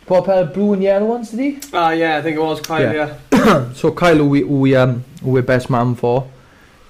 Bought 0.05 0.24
a 0.24 0.26
pair 0.26 0.43
of 0.43 0.53
blue 0.53 0.74
and 0.74 0.82
yellow 0.82 1.05
ones, 1.05 1.32
did 1.32 1.39
he? 1.39 1.60
Ah, 1.74 1.91
yeah, 1.91 2.18
I 2.18 2.22
think 2.22 2.38
it 2.38 2.41
was 2.41 2.62
Kyle. 2.62 2.82
Yeah. 2.93 3.18
Yeah. 3.32 3.70
So 3.74 3.91
Kyle, 3.91 4.16
who 4.18 4.30
we, 4.30 4.41
who 4.41 4.60
we 4.60 4.76
um, 4.76 5.03
who 5.24 5.32
we're 5.32 5.41
best 5.41 5.70
man 5.70 5.95
for, 5.95 6.28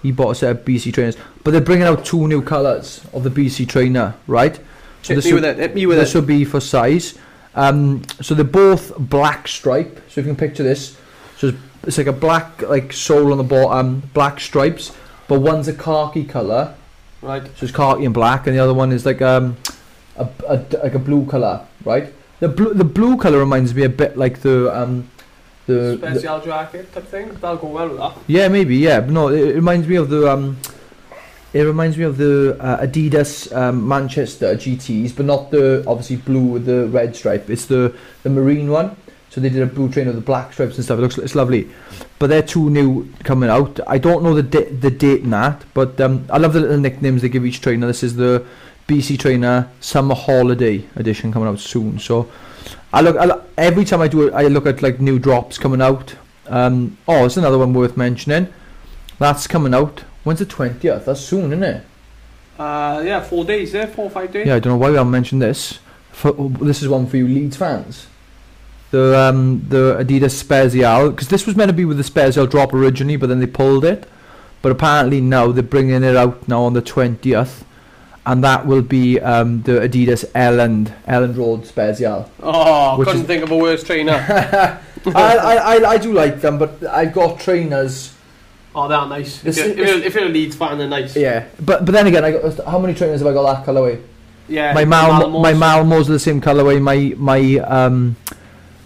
he 0.02 0.12
bought 0.12 0.32
a 0.32 0.36
set 0.36 0.52
of 0.52 0.66
BC 0.66 0.94
trainers. 0.94 1.18
But 1.44 1.52
they're 1.52 1.62
bringing 1.62 1.86
out 1.88 2.06
two 2.06 2.28
new 2.28 2.42
colours 2.42 3.06
of 3.14 3.24
the 3.24 3.30
BC 3.30 3.68
trainer, 3.68 4.16
right? 4.28 4.56
So 5.02 5.14
Hit 5.14 5.16
this 5.16 5.26
me 5.26 5.34
will, 5.34 5.42
with 5.42 5.46
it. 5.46 5.58
Hit 5.58 5.76
me 5.76 5.86
with 5.86 5.98
this 5.98 6.16
it. 6.16 6.20
will 6.20 6.26
be 6.26 6.44
for 6.46 6.60
size. 6.60 7.18
Um, 7.56 8.04
so 8.22 8.36
they're 8.36 8.44
both 8.46 8.98
black 8.98 9.48
stripe. 9.48 9.96
So 10.10 10.22
if 10.22 10.28
you 10.28 10.34
can 10.34 10.36
picture 10.36 10.64
this, 10.64 10.98
so 11.38 11.48
it's, 11.50 11.58
it's 11.84 11.98
like 11.98 12.08
a 12.08 12.14
black 12.14 12.62
like 12.64 12.94
sole 12.94 13.32
on 13.32 13.38
the 13.38 13.44
bottom, 13.44 14.04
black 14.14 14.40
stripes, 14.40 14.92
but 15.28 15.40
one's 15.40 15.68
a 15.68 15.74
khaki 15.74 16.24
colour, 16.26 16.76
Right. 17.22 17.44
so 17.58 17.66
it's 17.66 17.72
khaki 17.76 18.06
and 18.06 18.14
black, 18.14 18.48
and 18.48 18.56
the 18.56 18.60
other 18.62 18.74
one 18.74 18.92
is 18.92 19.06
like 19.06 19.22
um, 19.22 19.58
a, 20.18 20.28
a 20.48 20.56
like 20.84 20.96
a 20.96 21.00
blue 21.00 21.26
color, 21.26 21.66
right? 21.86 22.14
The 22.40 22.48
blue 22.50 22.74
the 22.74 22.86
blue 22.86 23.18
color 23.18 23.40
reminds 23.40 23.74
me 23.76 23.84
a 23.84 23.90
bit 23.90 24.18
like 24.18 24.40
the 24.42 24.70
um, 24.76 25.10
the, 25.66 25.98
the 26.02 26.16
Special 26.16 26.40
jacket 26.42 26.92
type 26.94 27.08
thing. 27.08 27.30
That'll 27.42 27.58
go 27.58 27.68
well 27.68 27.90
with 27.90 27.98
that. 27.98 28.14
yeah 28.28 28.48
maybe 28.48 28.78
yeah, 28.78 29.02
but 29.02 29.12
no, 29.12 29.28
it, 29.30 29.50
it 29.50 29.56
reminds 29.56 29.88
me 29.88 29.96
of 29.98 30.10
the 30.10 30.32
um, 30.32 30.58
it 31.54 31.62
reminds 31.64 31.98
me 31.98 32.04
of 32.06 32.18
the 32.18 32.56
uh, 32.60 32.86
Adidas 32.86 33.52
um, 33.56 33.88
Manchester 33.88 34.56
GTS, 34.56 35.16
but 35.16 35.26
not 35.26 35.52
the 35.52 35.84
obviously 35.88 36.16
blue 36.18 36.46
with 36.46 36.66
the 36.66 36.88
red 36.88 37.16
stripe. 37.16 37.50
It's 37.50 37.66
the 37.66 37.94
the 38.24 38.30
marine 38.30 38.70
one. 38.70 38.96
So 39.30 39.40
they 39.40 39.50
did 39.50 39.62
a 39.62 39.68
blue 39.68 39.90
train 39.90 40.08
with 40.08 40.16
the 40.16 40.22
black 40.22 40.54
stripes 40.54 40.76
and 40.76 40.84
stuff. 40.84 40.98
It 40.98 41.02
looks 41.02 41.18
it's 41.18 41.36
lovely, 41.36 41.70
but 42.18 42.28
they're 42.28 42.42
two 42.42 42.70
new 42.70 43.12
coming 43.24 43.50
out. 43.50 43.80
I 43.86 44.00
don't 44.00 44.24
know 44.24 44.34
the 44.34 44.44
da- 44.44 44.72
the 44.72 44.90
date 44.90 45.22
in 45.22 45.30
that, 45.30 45.64
but 45.74 46.02
um, 46.02 46.26
I 46.32 46.38
love 46.38 46.54
the 46.54 46.62
little 46.62 46.80
nicknames 46.80 47.22
they 47.22 47.30
give 47.30 47.46
each 47.46 47.62
trainer. 47.62 47.86
This 47.86 48.02
is 48.02 48.16
the 48.16 48.46
BC 48.88 49.20
Trainer 49.20 49.70
Summer 49.80 50.16
Holiday 50.16 50.84
Edition 50.96 51.32
coming 51.32 51.48
out 51.48 51.60
soon. 51.60 52.00
So 52.00 52.30
I 52.92 53.02
look, 53.02 53.18
I 53.18 53.26
look 53.26 53.48
every 53.56 53.86
time 53.86 54.02
I 54.02 54.08
do 54.08 54.28
it, 54.28 54.34
I 54.34 54.48
look 54.48 54.66
at 54.66 54.82
like 54.82 55.00
new 55.00 55.20
drops 55.20 55.60
coming 55.60 55.82
out. 55.82 56.16
Um, 56.48 56.98
oh, 57.08 57.26
it's 57.26 57.38
another 57.38 57.60
one 57.60 57.74
worth 57.74 57.96
mentioning. 57.96 58.52
That's 59.20 59.46
coming 59.46 59.76
out. 59.76 60.00
When's 60.24 60.40
the 60.40 60.46
twentieth? 60.46 61.06
That's 61.06 61.22
soon, 61.22 61.54
isn't 61.54 61.64
it? 61.64 61.84
Uh, 62.58 63.04
yeah, 63.06 63.22
four 63.22 63.46
days 63.46 63.72
there, 63.72 63.88
four 63.88 64.06
or 64.06 64.10
five 64.10 64.32
days. 64.32 64.48
Yeah, 64.48 64.56
I 64.56 64.60
don't 64.60 64.74
know 64.74 64.78
why 64.78 64.90
we 64.90 64.98
haven't 64.98 65.12
mentioned 65.12 65.42
this. 65.42 65.80
For, 66.12 66.34
this 66.34 66.82
is 66.82 66.90
one 66.90 67.06
for 67.06 67.16
you 67.16 67.28
Leeds 67.28 67.56
fans. 67.56 68.08
The 68.92 69.18
um, 69.20 69.66
the 69.70 69.98
Adidas 70.00 70.42
Spezial, 70.44 71.12
because 71.12 71.28
this 71.28 71.46
was 71.46 71.56
meant 71.56 71.70
to 71.70 71.74
be 71.74 71.86
with 71.86 71.98
the 71.98 72.04
Spezial 72.04 72.50
drop 72.50 72.74
originally, 72.74 73.18
but 73.18 73.28
then 73.30 73.40
they 73.40 73.46
pulled 73.48 73.86
it. 73.86 74.08
But 74.62 74.72
apparently 74.72 75.22
now 75.22 75.52
they're 75.52 75.62
bringing 75.64 76.04
it 76.04 76.16
out 76.18 76.48
now 76.48 76.64
on 76.64 76.74
the 76.74 76.82
twentieth, 76.82 77.64
and 78.26 78.44
that 78.44 78.66
will 78.66 78.82
be 78.82 79.20
um, 79.20 79.62
the 79.62 79.74
Adidas 79.74 80.26
Elland 80.32 80.92
Elland 81.08 81.38
Road 81.38 81.64
Spezial. 81.66 82.30
Oh, 82.42 82.96
couldn't 82.98 83.22
is- 83.22 83.28
think 83.28 83.44
of 83.44 83.52
a 83.52 83.58
worse 83.58 83.84
trainer. 83.84 84.14
I, 85.06 85.38
I, 85.38 85.56
I 85.56 85.90
I 85.92 85.98
do 85.98 86.12
like 86.12 86.42
them, 86.42 86.58
but 86.58 86.84
I've 86.84 87.14
got 87.14 87.40
trainers. 87.40 88.14
oh, 88.76 88.88
they're 88.88 89.06
nice. 89.06 89.46
If 89.46 89.56
you're, 89.56 89.68
if, 89.68 89.78
you're, 89.78 90.04
if 90.04 90.14
you're 90.16 90.26
a 90.26 90.30
Leeds 90.30 90.56
fan, 90.56 90.78
they're 90.80 90.88
nice. 90.90 91.16
Yeah, 91.16 91.46
but 91.62 91.86
but 91.86 91.92
then 91.94 92.08
again, 92.08 92.26
I 92.26 92.32
got 92.32 92.66
how 92.66 92.80
many 92.80 92.96
trainers 92.96 93.22
have 93.22 93.28
I 93.28 93.34
got 93.34 93.64
that 93.64 93.66
colourway? 93.66 94.02
Yeah, 94.48 94.74
my 94.74 94.84
Mal 94.84 95.12
Malmos. 95.22 95.42
my 95.44 95.54
Malmos 95.54 96.10
are 96.10 96.14
the 96.14 96.20
same 96.20 96.42
colourway. 96.42 96.82
My 96.82 97.14
my 97.18 97.40
um 97.60 98.16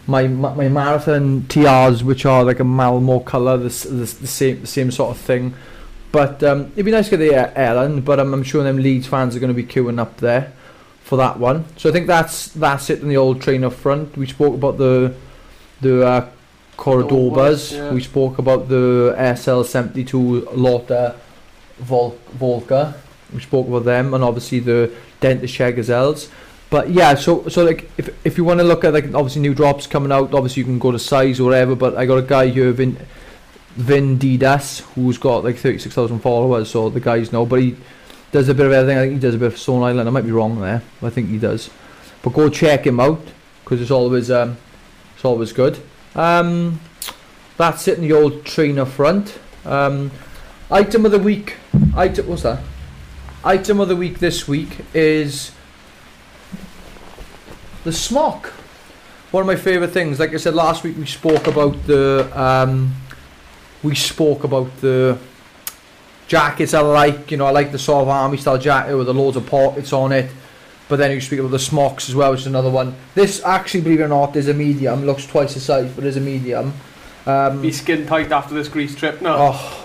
my 0.07 0.27
my, 0.27 0.67
marathon 0.69 1.43
TRs, 1.43 2.03
which 2.03 2.25
are 2.25 2.43
like 2.43 2.59
a 2.59 2.63
Malmo 2.63 3.19
color, 3.19 3.57
the, 3.57 3.69
the, 3.69 4.05
the 4.21 4.27
same 4.27 4.61
the 4.61 4.67
same 4.67 4.91
sort 4.91 5.15
of 5.15 5.21
thing. 5.21 5.53
But 6.11 6.43
um, 6.43 6.71
it'd 6.73 6.85
be 6.85 6.91
nice 6.91 7.09
to 7.09 7.17
get 7.17 7.29
the 7.29 7.59
Ellen. 7.59 8.01
But 8.01 8.19
um, 8.19 8.33
I'm 8.33 8.43
sure 8.43 8.63
them 8.63 8.77
Leeds 8.77 9.07
fans 9.07 9.35
are 9.35 9.39
going 9.39 9.53
to 9.53 9.55
be 9.55 9.63
queuing 9.63 9.99
up 9.99 10.17
there 10.17 10.53
for 11.03 11.17
that 11.17 11.39
one. 11.39 11.65
So 11.77 11.89
I 11.89 11.91
think 11.91 12.07
that's 12.07 12.47
that's 12.49 12.89
it 12.89 13.01
in 13.01 13.09
the 13.09 13.17
old 13.17 13.41
trainer 13.41 13.69
front. 13.69 14.15
We 14.17 14.27
spoke 14.27 14.53
about 14.53 14.77
the 14.77 15.15
the 15.81 16.05
uh, 16.05 16.29
Cordobas. 16.77 17.71
yeah. 17.71 17.91
We 17.91 18.01
spoke 18.01 18.39
about 18.39 18.67
the 18.67 19.15
SL72 19.17 20.55
Lotta 20.55 21.15
Vol- 21.79 22.19
Volca. 22.37 22.95
We 23.33 23.41
spoke 23.41 23.67
about 23.67 23.85
them, 23.85 24.13
and 24.13 24.23
obviously 24.23 24.59
the 24.59 24.91
Dentist 25.19 25.53
Share 25.53 25.71
Gazelles. 25.71 26.29
But 26.73 26.89
yeah, 26.89 27.13
so 27.13 27.47
so 27.49 27.63
like 27.63 27.87
if 27.99 28.09
if 28.25 28.35
you 28.35 28.43
want 28.43 28.59
to 28.59 28.63
look 28.63 28.83
at 28.83 28.93
like 28.93 29.05
obviously 29.13 29.43
new 29.43 29.53
drops 29.53 29.85
coming 29.85 30.11
out, 30.11 30.33
obviously 30.33 30.61
you 30.61 30.65
can 30.65 30.79
go 30.79 30.91
to 30.91 30.97
size 30.97 31.39
or 31.39 31.43
whatever. 31.43 31.75
But 31.75 31.95
I 31.95 32.07
got 32.07 32.17
a 32.17 32.23
guy 32.23 32.47
here, 32.47 32.71
Vin 32.71 32.97
Vin 33.75 34.17
Didas, 34.17 34.79
who's 34.95 35.19
got 35.19 35.43
like 35.43 35.57
thirty 35.57 35.77
six 35.77 35.93
thousand 35.93 36.21
followers, 36.21 36.71
so 36.71 36.89
the 36.89 36.99
guys 36.99 37.31
know. 37.31 37.45
But 37.45 37.61
he 37.61 37.77
does 38.31 38.49
a 38.49 38.55
bit 38.55 38.65
of 38.65 38.71
everything. 38.71 38.97
I 38.97 39.01
think 39.01 39.13
he 39.13 39.19
does 39.19 39.35
a 39.35 39.37
bit 39.37 39.53
of 39.53 39.59
Stone 39.59 39.83
Island. 39.83 40.09
I 40.09 40.11
might 40.11 40.25
be 40.25 40.31
wrong 40.31 40.59
there, 40.61 40.81
I 41.03 41.11
think 41.11 41.29
he 41.29 41.37
does. 41.37 41.69
But 42.23 42.33
go 42.33 42.49
check 42.49 42.87
him 42.87 42.99
out 42.99 43.21
because 43.63 43.79
it's 43.79 43.91
always 43.91 44.31
um 44.31 44.57
it's 45.13 45.25
always 45.25 45.53
good. 45.53 45.77
Um, 46.15 46.79
that's 47.55 47.87
it 47.87 47.99
in 47.99 48.07
the 48.07 48.13
old 48.13 48.45
trainer 48.45 48.85
front. 48.85 49.37
Um, 49.63 50.09
item 50.71 51.05
of 51.05 51.11
the 51.11 51.19
week. 51.19 51.57
Item 51.95 52.25
what's 52.25 52.41
that? 52.41 52.63
Item 53.43 53.79
of 53.79 53.89
the 53.89 53.95
week 53.95 54.17
this 54.17 54.47
week 54.47 54.79
is 54.95 55.51
the 57.83 57.91
smock. 57.91 58.47
One 59.31 59.41
of 59.41 59.47
my 59.47 59.55
favourite 59.55 59.91
things. 59.91 60.19
Like 60.19 60.33
I 60.33 60.37
said 60.37 60.53
last 60.53 60.83
week, 60.83 60.97
we 60.97 61.05
spoke 61.05 61.47
about 61.47 61.87
the 61.87 62.29
um, 62.39 62.95
we 63.81 63.95
spoke 63.95 64.43
about 64.43 64.75
the 64.81 65.17
jackets 66.27 66.73
I 66.73 66.81
like. 66.81 67.31
You 67.31 67.37
know, 67.37 67.45
I 67.45 67.51
like 67.51 67.71
the 67.71 67.79
sort 67.79 68.03
of 68.03 68.09
army 68.09 68.37
style 68.37 68.57
jacket 68.57 68.95
with 68.95 69.07
the 69.07 69.13
loads 69.13 69.37
of 69.37 69.45
pockets 69.47 69.91
on 69.91 70.11
it. 70.11 70.31
But 70.89 70.97
then 70.97 71.11
you 71.11 71.21
speak 71.21 71.39
about 71.39 71.51
the 71.51 71.59
smocks 71.59 72.09
as 72.09 72.15
well, 72.15 72.31
which 72.31 72.41
is 72.41 72.47
another 72.47 72.69
one. 72.69 72.95
This 73.15 73.43
actually, 73.43 73.81
believe 73.81 74.01
it 74.01 74.03
or 74.03 74.07
not, 74.09 74.35
is 74.35 74.47
a 74.47 74.53
medium. 74.53 75.05
Looks 75.05 75.25
twice 75.25 75.53
the 75.53 75.59
size, 75.59 75.91
but 75.91 76.03
is 76.03 76.17
a 76.17 76.21
medium. 76.21 76.73
Um, 77.25 77.61
Be 77.61 77.71
skin 77.71 78.05
tight 78.05 78.31
after 78.31 78.53
this 78.53 78.67
Greece 78.67 78.95
trip. 78.95 79.21
No. 79.21 79.35
oh, 79.53 79.82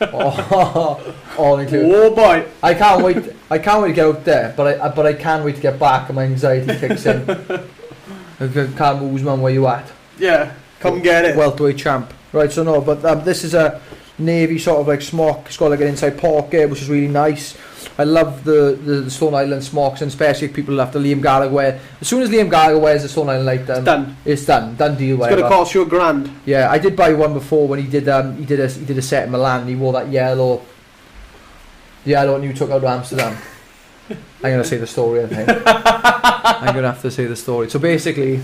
oh, 0.00 1.14
all 1.38 1.58
included. 1.58 1.92
Oh 1.94 2.14
boy. 2.14 2.46
I 2.62 2.74
can't 2.74 3.02
wait. 3.02 3.32
I 3.50 3.58
can't 3.58 3.82
wait 3.82 3.88
to 3.88 3.94
get 3.94 4.06
out 4.06 4.24
there, 4.24 4.54
but 4.56 4.80
I, 4.80 4.86
I 4.86 4.88
but 4.88 5.06
I 5.06 5.14
can't 5.14 5.44
wait 5.44 5.56
to 5.56 5.62
get 5.62 5.78
back, 5.78 6.08
and 6.08 6.16
my 6.16 6.24
anxiety 6.24 6.78
kicks 6.78 7.06
in. 7.06 7.28
I 8.40 8.48
ca- 8.48 8.72
can't 8.76 9.02
move, 9.02 9.22
man. 9.22 9.40
Where 9.40 9.52
you 9.52 9.66
at? 9.66 9.90
Yeah. 10.18 10.54
Come 10.80 11.00
get 11.00 11.24
it. 11.24 11.36
Welterweight 11.36 11.78
champ. 11.78 12.12
Right. 12.32 12.50
So 12.50 12.62
no, 12.62 12.80
but 12.80 13.04
um, 13.04 13.24
this 13.24 13.44
is 13.44 13.54
a 13.54 13.80
navy 14.18 14.58
sort 14.58 14.80
of 14.80 14.88
like 14.88 15.02
smock. 15.02 15.46
It's 15.46 15.56
got 15.56 15.70
like 15.70 15.80
an 15.80 15.88
inside 15.88 16.18
pocket, 16.18 16.68
which 16.68 16.82
is 16.82 16.88
really 16.88 17.08
nice. 17.08 17.56
I 17.98 18.04
love 18.04 18.44
the, 18.44 18.78
the, 18.82 18.92
the 19.02 19.10
Stone 19.10 19.34
Island 19.34 19.62
smocks, 19.62 20.00
and 20.00 20.08
especially 20.08 20.48
people 20.48 20.80
after 20.80 20.98
Liam 20.98 21.22
Gallagher 21.22 21.52
wear. 21.52 21.80
As 22.00 22.08
soon 22.08 22.22
as 22.22 22.30
Liam 22.30 22.50
Gallagher 22.50 22.78
wears 22.78 23.02
the 23.02 23.08
Stone 23.08 23.28
Island 23.28 23.44
light, 23.46 23.68
um, 23.70 23.84
Done. 23.84 24.16
it's 24.24 24.46
done. 24.46 24.74
Done 24.76 24.96
deal. 24.96 25.22
It's 25.22 25.34
gonna 25.36 25.48
cost 25.48 25.74
you 25.74 25.82
a 25.82 25.86
grand. 25.86 26.30
Yeah, 26.46 26.70
I 26.70 26.78
did 26.78 26.96
buy 26.96 27.12
one 27.12 27.34
before 27.34 27.68
when 27.68 27.78
he 27.80 27.86
did 27.86 28.08
um 28.08 28.36
he 28.36 28.44
did 28.46 28.60
a 28.60 28.68
he 28.68 28.84
did 28.84 28.96
a 28.98 29.02
set 29.02 29.24
in 29.26 29.30
Milan 29.32 29.60
and 29.60 29.68
he 29.68 29.76
wore 29.76 29.92
that 29.92 30.08
yellow 30.08 30.62
yellow 32.04 32.32
one 32.32 32.42
you 32.42 32.52
took 32.52 32.70
out 32.70 32.80
to 32.80 32.88
Amsterdam. 32.88 33.36
I'm 34.10 34.16
gonna 34.42 34.64
say 34.64 34.78
the 34.78 34.86
story. 34.86 35.22
I 35.22 35.26
think 35.26 35.48
I'm 35.66 36.74
gonna 36.74 36.92
have 36.92 37.02
to 37.02 37.10
say 37.10 37.26
the 37.26 37.36
story. 37.36 37.70
So 37.70 37.78
basically, 37.78 38.40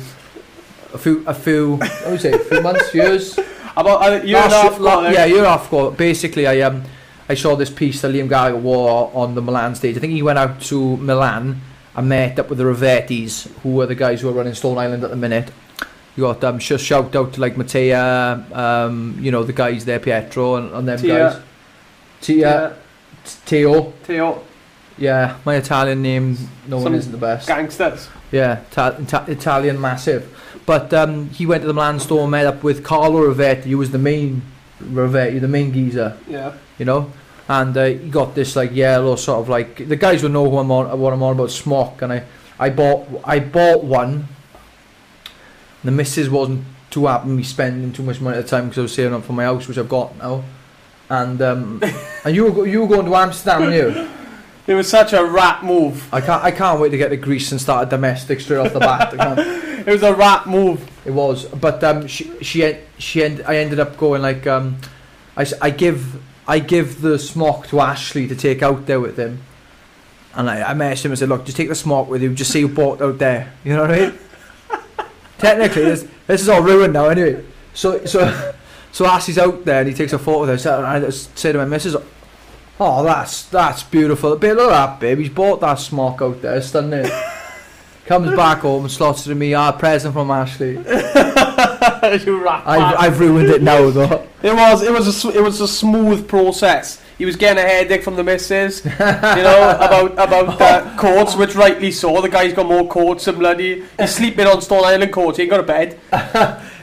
a 0.93 0.99
few, 0.99 1.25
a 1.27 1.35
few, 1.35 1.77
what 1.77 2.05
would 2.05 2.13
you 2.13 2.19
say, 2.19 2.33
a 2.33 2.39
few 2.39 2.61
months, 2.61 2.95
years, 2.95 3.39
About 3.77 4.03
a 4.23 4.27
year 4.27 4.39
and 4.39 4.53
a 4.53 4.63
half 4.63 4.79
la- 4.81 5.09
yeah, 5.09 5.25
year 5.25 5.45
off 5.47 5.69
ago. 5.69 5.91
Basically, 5.91 6.47
I 6.47 6.61
um, 6.63 6.83
I 7.29 7.35
saw 7.35 7.55
this 7.57 7.71
piece 7.71 8.01
that 8.03 8.13
Liam 8.13 8.29
Gallagher 8.29 8.57
wore 8.57 9.11
on 9.15 9.35
the 9.35 9.43
Milan 9.43 9.75
stage. 9.75 9.97
I 9.97 10.01
think 10.01 10.13
he 10.15 10.23
went 10.23 10.39
out 10.39 10.61
to 10.63 10.97
Milan 10.97 11.61
and 11.95 12.09
met 12.09 12.39
up 12.39 12.49
with 12.49 12.59
the 12.59 12.65
Rivettis, 12.65 13.49
who 13.63 13.81
are 13.81 13.87
the 13.87 13.95
guys 13.95 14.21
who 14.21 14.29
are 14.29 14.33
running 14.33 14.55
Stone 14.55 14.79
Island 14.79 15.05
at 15.05 15.11
the 15.11 15.17
minute. 15.17 15.51
You 16.17 16.25
got 16.25 16.43
um, 16.45 16.59
just 16.59 16.85
shout 16.85 17.15
out 17.15 17.35
to 17.35 17.41
like 17.41 17.55
Matea, 17.57 18.51
um, 18.57 19.17
you 19.21 19.31
know 19.31 19.45
the 19.45 19.53
guys 19.53 19.85
there, 19.85 20.01
Pietro, 20.01 20.57
and, 20.57 20.73
and 20.73 20.89
them 20.89 20.99
Tia. 20.99 21.19
guys. 21.19 21.43
Tia, 22.21 22.77
Teo, 23.47 23.93
Teo, 24.05 24.43
yeah, 24.97 25.37
my 25.45 25.55
Italian 25.57 26.03
name, 26.03 26.37
no 26.67 26.79
Some 26.79 26.85
one 26.85 26.95
isn't 26.97 27.13
the 27.13 27.19
best. 27.19 27.47
gangsters. 27.47 28.09
Yeah, 28.33 28.61
ta- 28.73 28.97
Ita- 28.99 29.27
Italian 29.29 29.81
massive. 29.81 30.35
But 30.67 30.93
um, 30.93 31.29
he 31.31 31.47
went 31.47 31.63
to 31.63 31.67
the 31.69 31.73
Milan 31.75 32.01
store, 32.01 32.27
met 32.27 32.47
up 32.47 32.65
with 32.65 32.83
Carlo 32.85 33.21
Rivetti, 33.33 33.65
who 33.71 33.79
was 33.79 33.91
the 33.93 33.99
main 33.99 34.43
Rivetti, 34.83 35.41
the 35.41 35.47
main 35.49 35.73
geezer, 35.73 36.17
Yeah. 36.27 36.55
You 36.79 36.85
know. 36.85 37.13
And 37.49 37.77
uh, 37.77 37.85
he 37.87 38.11
got 38.11 38.35
this 38.35 38.57
like 38.57 38.73
yellow 38.73 39.17
sort 39.17 39.41
of 39.41 39.49
like 39.49 39.89
the 39.89 39.97
guys 39.97 40.23
would 40.23 40.33
know 40.33 40.49
who 40.49 40.59
I'm 40.59 40.71
on, 40.71 40.99
what 41.01 41.13
I'm 41.13 41.23
on 41.23 41.35
about 41.35 41.51
smock, 41.51 42.03
and 42.03 42.13
I, 42.13 42.25
I 42.59 42.71
bought 42.71 43.07
I 43.25 43.41
bought 43.41 43.85
one. 43.85 44.29
The 45.85 45.91
missus 45.91 46.29
wasn't 46.29 46.65
too 46.91 47.07
happy 47.07 47.29
me 47.29 47.43
spending 47.43 47.93
too 47.93 48.03
much 48.03 48.21
money 48.21 48.37
at 48.37 48.45
the 48.45 48.49
time 48.49 48.65
because 48.65 48.79
I 48.79 48.83
was 48.83 48.95
saving 48.95 49.15
up 49.15 49.25
for 49.25 49.33
my 49.33 49.45
house, 49.45 49.67
which 49.67 49.79
I've 49.79 49.89
got 49.89 50.17
now. 50.19 50.45
And 51.09 51.41
um, 51.41 51.83
and 52.25 52.35
you 52.37 52.51
were 52.51 52.67
you 52.67 52.83
were 52.83 52.89
going 52.89 53.07
to 53.07 53.15
Amsterdam, 53.15 53.63
weren't 53.63 53.97
you? 53.97 54.09
It 54.67 54.75
was 54.75 54.89
such 54.91 55.15
a 55.15 55.25
rat 55.25 55.65
move. 55.65 56.13
I 56.13 56.21
can't 56.21 56.45
I 56.45 56.51
can't 56.51 56.79
wait 56.79 56.91
to 56.91 56.99
get 56.99 57.09
to 57.09 57.17
Greece 57.17 57.51
and 57.53 57.61
start 57.61 57.87
a 57.87 57.91
domestic 57.91 58.41
straight 58.41 58.59
off 58.59 58.73
the 58.73 58.81
bat. 58.81 59.55
It 59.79 59.93
was 59.93 60.03
a 60.03 60.15
rat 60.15 60.47
move. 60.47 60.87
It 61.07 61.13
was, 61.13 61.47
but 61.47 61.83
um, 61.83 62.07
she 62.07 62.31
she 62.45 62.77
she 62.99 63.25
end, 63.25 63.43
I 63.47 63.57
ended 63.57 63.81
up 63.81 63.97
going 63.97 64.21
like 64.21 64.47
um, 64.47 64.77
I, 65.35 65.47
I 65.63 65.71
give 65.71 66.21
I 66.49 66.61
give 66.61 67.03
the 67.03 67.19
smock 67.19 67.67
to 67.69 67.81
Ashley 67.81 68.27
to 68.27 68.35
take 68.35 68.63
out 68.63 68.87
there 68.87 68.99
with 68.99 69.19
him, 69.19 69.43
and 70.35 70.49
I, 70.49 70.71
I 70.71 70.75
messaged 70.75 71.05
him 71.05 71.13
and 71.13 71.19
said, 71.19 71.29
look, 71.29 71.45
just 71.45 71.59
take 71.59 71.69
the 71.69 71.75
smock 71.75 72.09
with 72.09 72.23
you, 72.23 72.33
just 72.35 72.51
say 72.51 72.61
you 72.61 72.69
bought 72.69 73.03
out 73.03 73.19
there. 73.19 73.53
You 73.65 73.77
know 73.77 73.83
what 73.83 73.91
I 73.91 73.99
mean? 74.01 74.19
Technically, 75.39 75.85
this 75.85 76.09
this 76.27 76.41
is 76.41 76.49
all 76.49 76.63
ruined 76.63 76.95
now 76.95 77.11
anyway. 77.11 77.45
So 77.75 78.05
so 78.07 78.55
so 78.91 79.05
Ashley's 79.05 79.37
out 79.39 79.65
there 79.67 79.81
and 79.81 79.89
he 79.89 79.95
takes 79.95 80.15
a 80.15 80.19
photo 80.19 80.51
of. 80.51 80.61
So 80.61 80.83
I 80.83 81.11
say 81.11 81.53
to 81.53 81.59
my 81.59 81.67
missus, 81.67 81.95
oh 82.81 83.05
that's 83.05 83.45
that's 83.45 83.83
beautiful. 83.83 84.35
Babe, 84.37 84.57
look 84.57 84.73
at 84.73 84.87
that, 84.87 85.01
babe. 85.01 85.19
He's 85.19 85.29
bought 85.29 85.61
that 85.61 85.75
smock 85.75 86.23
out 86.23 86.41
there, 86.41 86.61
stunning. 86.63 87.11
Comes 88.07 88.35
back 88.35 88.61
home 88.61 88.85
and 88.85 88.91
slots 88.91 89.27
it 89.27 89.29
to 89.29 89.35
me, 89.35 89.53
ah, 89.53 89.71
present 89.73 90.15
from 90.15 90.31
Ashley. 90.31 90.79
you 92.27 92.43
rat. 92.43 92.63
I've. 92.67 92.97
I've 92.99 93.21
ruined 93.21 93.51
it 93.51 93.63
now 93.63 93.91
though. 93.91 94.27
It 94.41 94.55
was 94.55 94.83
it 94.85 94.93
was 94.93 95.25
a 95.25 95.29
it 95.37 95.43
was 95.43 95.61
a 95.61 95.67
smooth 95.67 96.29
process. 96.29 97.03
He 97.19 97.25
was 97.25 97.35
getting 97.35 97.59
a 97.59 97.67
headache 97.67 98.05
from 98.05 98.15
the 98.15 98.23
missus, 98.23 98.85
you 98.85 98.91
know, 98.93 99.77
about 99.81 100.13
about 100.13 100.63
uh, 100.63 100.97
courts, 100.97 101.35
which 101.35 101.57
rightly 101.57 101.91
so. 101.91 102.21
The 102.21 102.29
guy's 102.29 102.53
got 102.53 102.67
more 102.67 102.87
courts 102.87 103.25
than 103.25 103.41
bloody. 103.41 103.85
He's 103.99 104.15
sleeping 104.15 104.47
on 104.47 104.63
Stone 104.63 104.85
Island 104.85 105.13
courts. 105.13 105.39
He 105.39 105.43
ain't 105.43 105.51
got 105.51 105.59
a 105.59 105.65
bed. 105.65 105.99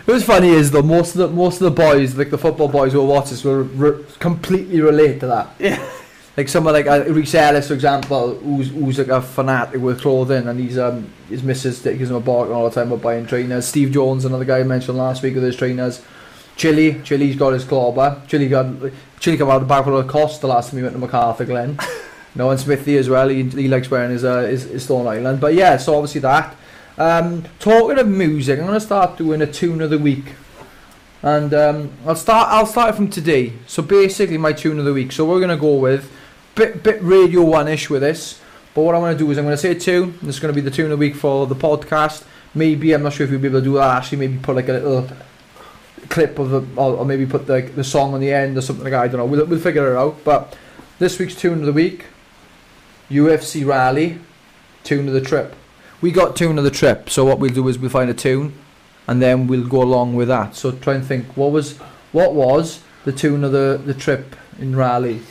It 0.08 0.12
was 0.12 0.24
funny 0.24 0.50
is 0.50 0.70
though 0.70 0.84
most 0.84 1.16
of 1.16 1.18
the 1.18 1.28
most 1.30 1.62
of 1.62 1.66
the 1.66 1.72
boys, 1.72 2.16
like 2.16 2.30
the 2.30 2.38
football 2.38 2.68
boys 2.68 2.92
who 2.92 3.00
were 3.00 3.08
watching 3.08 3.32
this, 3.32 3.44
will 3.46 3.64
re- 3.64 4.04
completely 4.20 4.82
relate 4.82 5.22
to 5.22 5.28
that. 5.28 5.56
Yeah. 5.58 5.90
Like 6.38 6.50
someone 6.50 6.74
like 6.74 6.88
uh, 6.88 7.06
Reece 7.06 7.36
Ellis, 7.36 7.70
for 7.70 7.74
example, 7.74 8.36
who's 8.36 8.70
who's 8.70 8.98
like 8.98 9.08
a 9.08 9.22
fanatic 9.22 9.80
with 9.80 10.02
clothing, 10.02 10.48
and 10.48 10.60
he's 10.60 10.78
um 10.78 11.10
his 11.30 11.44
missus 11.44 11.82
that 11.84 11.98
gives 11.98 12.10
him 12.10 12.18
a 12.18 12.22
bark 12.22 12.50
all 12.50 12.70
the 12.70 12.76
time 12.76 12.92
about 12.92 13.02
buying 13.02 13.26
trainers. 13.26 13.66
Steve 13.66 13.92
Jones, 13.92 14.26
another 14.26 14.44
guy 14.44 14.60
I 14.60 14.64
mentioned 14.64 14.98
last 14.98 15.24
week 15.24 15.36
with 15.36 15.44
his 15.44 15.56
trainers. 15.56 16.04
Chili, 16.58 17.02
Chili's 17.04 17.36
got 17.36 17.54
his 17.54 17.64
clobber. 17.64 18.22
Chili 18.28 18.50
got 18.50 18.66
Chili 19.20 19.38
came 19.38 19.48
out 19.48 19.56
of 19.56 19.62
the 19.62 19.68
back 19.68 19.86
with 19.86 20.06
a 20.06 20.08
cost 20.08 20.42
the 20.42 20.48
last 20.48 20.72
time 20.72 20.78
he 20.78 20.84
went 20.84 21.00
to 21.00 21.08
McArthurGlen. 21.08 21.82
no, 22.36 22.50
and 22.50 22.60
Smithy 22.60 22.98
as 22.98 23.10
well. 23.10 23.30
He, 23.30 23.44
he 23.44 23.68
likes 23.68 23.90
wearing 23.90 24.12
his, 24.12 24.26
uh, 24.26 24.42
his 24.42 24.64
his 24.64 24.84
Stone 24.84 25.08
Island. 25.08 25.40
But 25.40 25.54
yeah, 25.54 25.78
so 25.78 25.96
obviously 25.96 26.22
that. 26.22 26.56
Um, 26.98 27.44
talking 27.60 27.98
of 27.98 28.08
music, 28.08 28.60
I'm 28.60 28.66
gonna 28.66 28.80
start 28.80 29.18
doing 29.18 29.42
a 29.42 29.48
tune 29.48 29.82
of 29.82 29.90
the 29.90 30.00
week, 30.00 30.34
and 31.22 31.54
um, 31.54 31.92
I'll 32.06 32.16
start. 32.16 32.50
I'll 32.50 32.66
start 32.66 32.90
it 32.90 32.96
from 32.96 33.10
today. 33.10 33.54
So 33.68 33.84
basically, 33.84 34.38
my 34.38 34.54
tune 34.54 34.80
of 34.80 34.86
the 34.86 34.94
week. 34.94 35.12
So 35.14 35.26
we're 35.26 35.42
gonna 35.42 35.58
go 35.58 35.76
with 35.76 36.12
bit 36.56 36.82
bit 36.84 37.02
radio 37.04 37.44
one 37.44 37.68
ish 37.68 37.90
with 37.90 38.02
this. 38.02 38.42
But 38.74 38.82
what 38.82 38.96
I'm 38.96 39.02
gonna 39.02 39.18
do 39.18 39.30
is 39.32 39.38
I'm 39.38 39.44
gonna 39.44 39.58
say 39.58 39.72
a 39.72 39.80
tune. 39.80 40.18
This 40.22 40.36
is 40.36 40.40
gonna 40.40 40.54
be 40.54 40.62
the 40.62 40.72
tune 40.72 40.86
of 40.86 40.92
the 40.92 40.98
week 40.98 41.16
for 41.16 41.46
the 41.48 41.56
podcast. 41.56 42.24
Maybe 42.54 42.94
I'm 42.94 43.04
not 43.04 43.14
sure 43.14 43.26
if 43.26 43.32
you'll 43.32 43.42
be 43.42 43.48
able 43.48 43.60
to 43.60 43.66
do 43.66 43.74
that. 43.76 43.98
Actually, 43.98 44.20
maybe 44.20 44.38
put 44.38 44.56
like 44.56 44.70
a 44.70 44.74
little 44.74 45.10
clip 46.10 46.40
of 46.40 46.50
the, 46.50 46.62
or, 46.76 46.98
or 46.98 47.06
maybe 47.06 47.26
put 47.26 47.48
the, 47.48 47.62
the 47.62 47.84
song 47.84 48.14
on 48.14 48.20
the 48.22 48.32
end 48.32 48.58
or 48.58 48.62
something 48.62 48.84
like 48.84 48.92
that. 48.92 49.02
I 49.02 49.08
don't 49.08 49.18
know. 49.18 49.26
We'll, 49.26 49.46
we'll 49.46 49.60
figure 49.60 49.94
it 49.94 49.98
out. 49.98 50.24
But 50.24 50.58
this 51.00 51.20
week's 51.20 51.36
tune 51.36 51.60
of 51.60 51.66
the 51.66 51.74
week, 51.74 52.06
UFC 53.10 53.66
Raleigh, 53.66 54.20
tune 54.84 55.08
of 55.08 55.14
the 55.14 55.22
trip. 55.22 55.56
We 56.02 56.12
got 56.12 56.36
tune 56.36 56.58
of 56.58 56.64
the 56.64 56.72
trip. 56.72 57.10
So 57.10 57.26
what 57.26 57.40
we'll 57.40 57.54
do 57.54 57.68
is 57.68 57.78
we'll 57.78 57.90
find 57.90 58.10
a 58.10 58.14
tune, 58.14 58.54
and 59.08 59.22
then 59.22 59.48
we'll 59.48 59.68
go 59.68 59.82
along 59.82 60.16
with 60.16 60.28
that. 60.30 60.56
So 60.56 60.72
try 60.72 60.94
and 60.96 61.06
think 61.06 61.36
what 61.36 61.52
was 61.52 61.78
what 62.12 62.34
was 62.34 62.82
the 63.04 63.12
tune 63.12 63.44
of 63.44 63.52
the, 63.52 63.82
the 63.84 63.94
trip 63.94 64.36
in 64.60 64.76
Raleigh. 64.76 65.22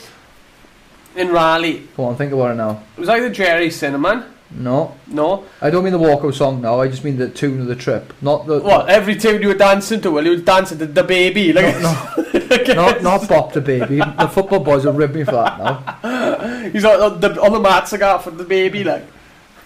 In 1.17 1.31
Raleigh, 1.31 1.89
Go 1.97 2.05
on, 2.07 2.17
think 2.17 2.33
about 2.33 2.53
it 2.53 2.55
now. 2.55 2.83
it 2.97 3.01
was 3.01 3.09
either 3.09 3.31
Gerry 3.31 3.71
Cinnamon. 3.71 4.25
No, 4.57 4.95
No. 5.09 5.45
I 5.61 5.71
don't 5.71 5.83
mean 5.83 5.93
the 5.93 5.99
walkout 5.99 6.35
song 6.35 6.61
now. 6.61 6.81
I 6.81 6.89
just 6.89 7.03
mean 7.03 7.17
the 7.17 7.29
tune 7.29 7.61
of 7.61 7.67
the 7.67 7.75
trip, 7.75 8.13
not 8.21 8.47
the 8.47 8.61
What? 8.61 8.89
Every 8.89 9.17
tune 9.17 9.43
you 9.43 9.49
were 9.49 9.55
dancing 9.55 10.01
to, 10.03 10.11
well, 10.13 10.25
you 10.25 10.31
were 10.33 10.37
dancing 10.37 10.79
to 10.79 10.87
the 10.87 11.03
baby. 11.03 11.53
Like, 11.53 11.81
No, 11.83 12.75
not 12.75 13.03
not 13.03 13.29
Bop 13.29 13.53
the 13.53 13.61
baby. 13.61 13.97
The 13.99 14.29
football 14.33 14.61
boys 14.61 14.85
will 14.85 14.93
rib 14.93 15.15
me 15.15 15.25
for 15.25 15.33
that 15.33 15.59
now. 15.59 16.69
he's 16.73 16.85
on, 16.85 17.01
on 17.01 17.21
the 17.21 17.41
on 17.41 17.63
the 17.63 17.69
I 17.69 17.97
got 17.97 18.23
for 18.23 18.31
the 18.31 18.45
baby. 18.45 18.85
Like, 18.85 19.05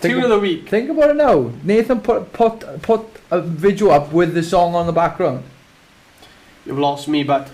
Think 0.01 0.14
tune 0.14 0.24
of 0.24 0.30
the 0.30 0.38
week. 0.38 0.68
Think 0.68 0.90
about 0.90 1.11
it 1.11 1.16
now. 1.16 1.51
Nathan 1.64 2.01
put 2.01 2.32
put 2.32 2.80
put 2.82 3.05
a 3.30 3.40
video 3.40 3.90
up 3.90 4.12
with 4.12 4.32
the 4.32 4.42
song 4.42 4.74
on 4.74 4.86
the 4.86 4.92
background. 4.92 5.44
You've 6.64 6.78
lost 6.78 7.09
me, 7.09 7.24
but 7.24 7.51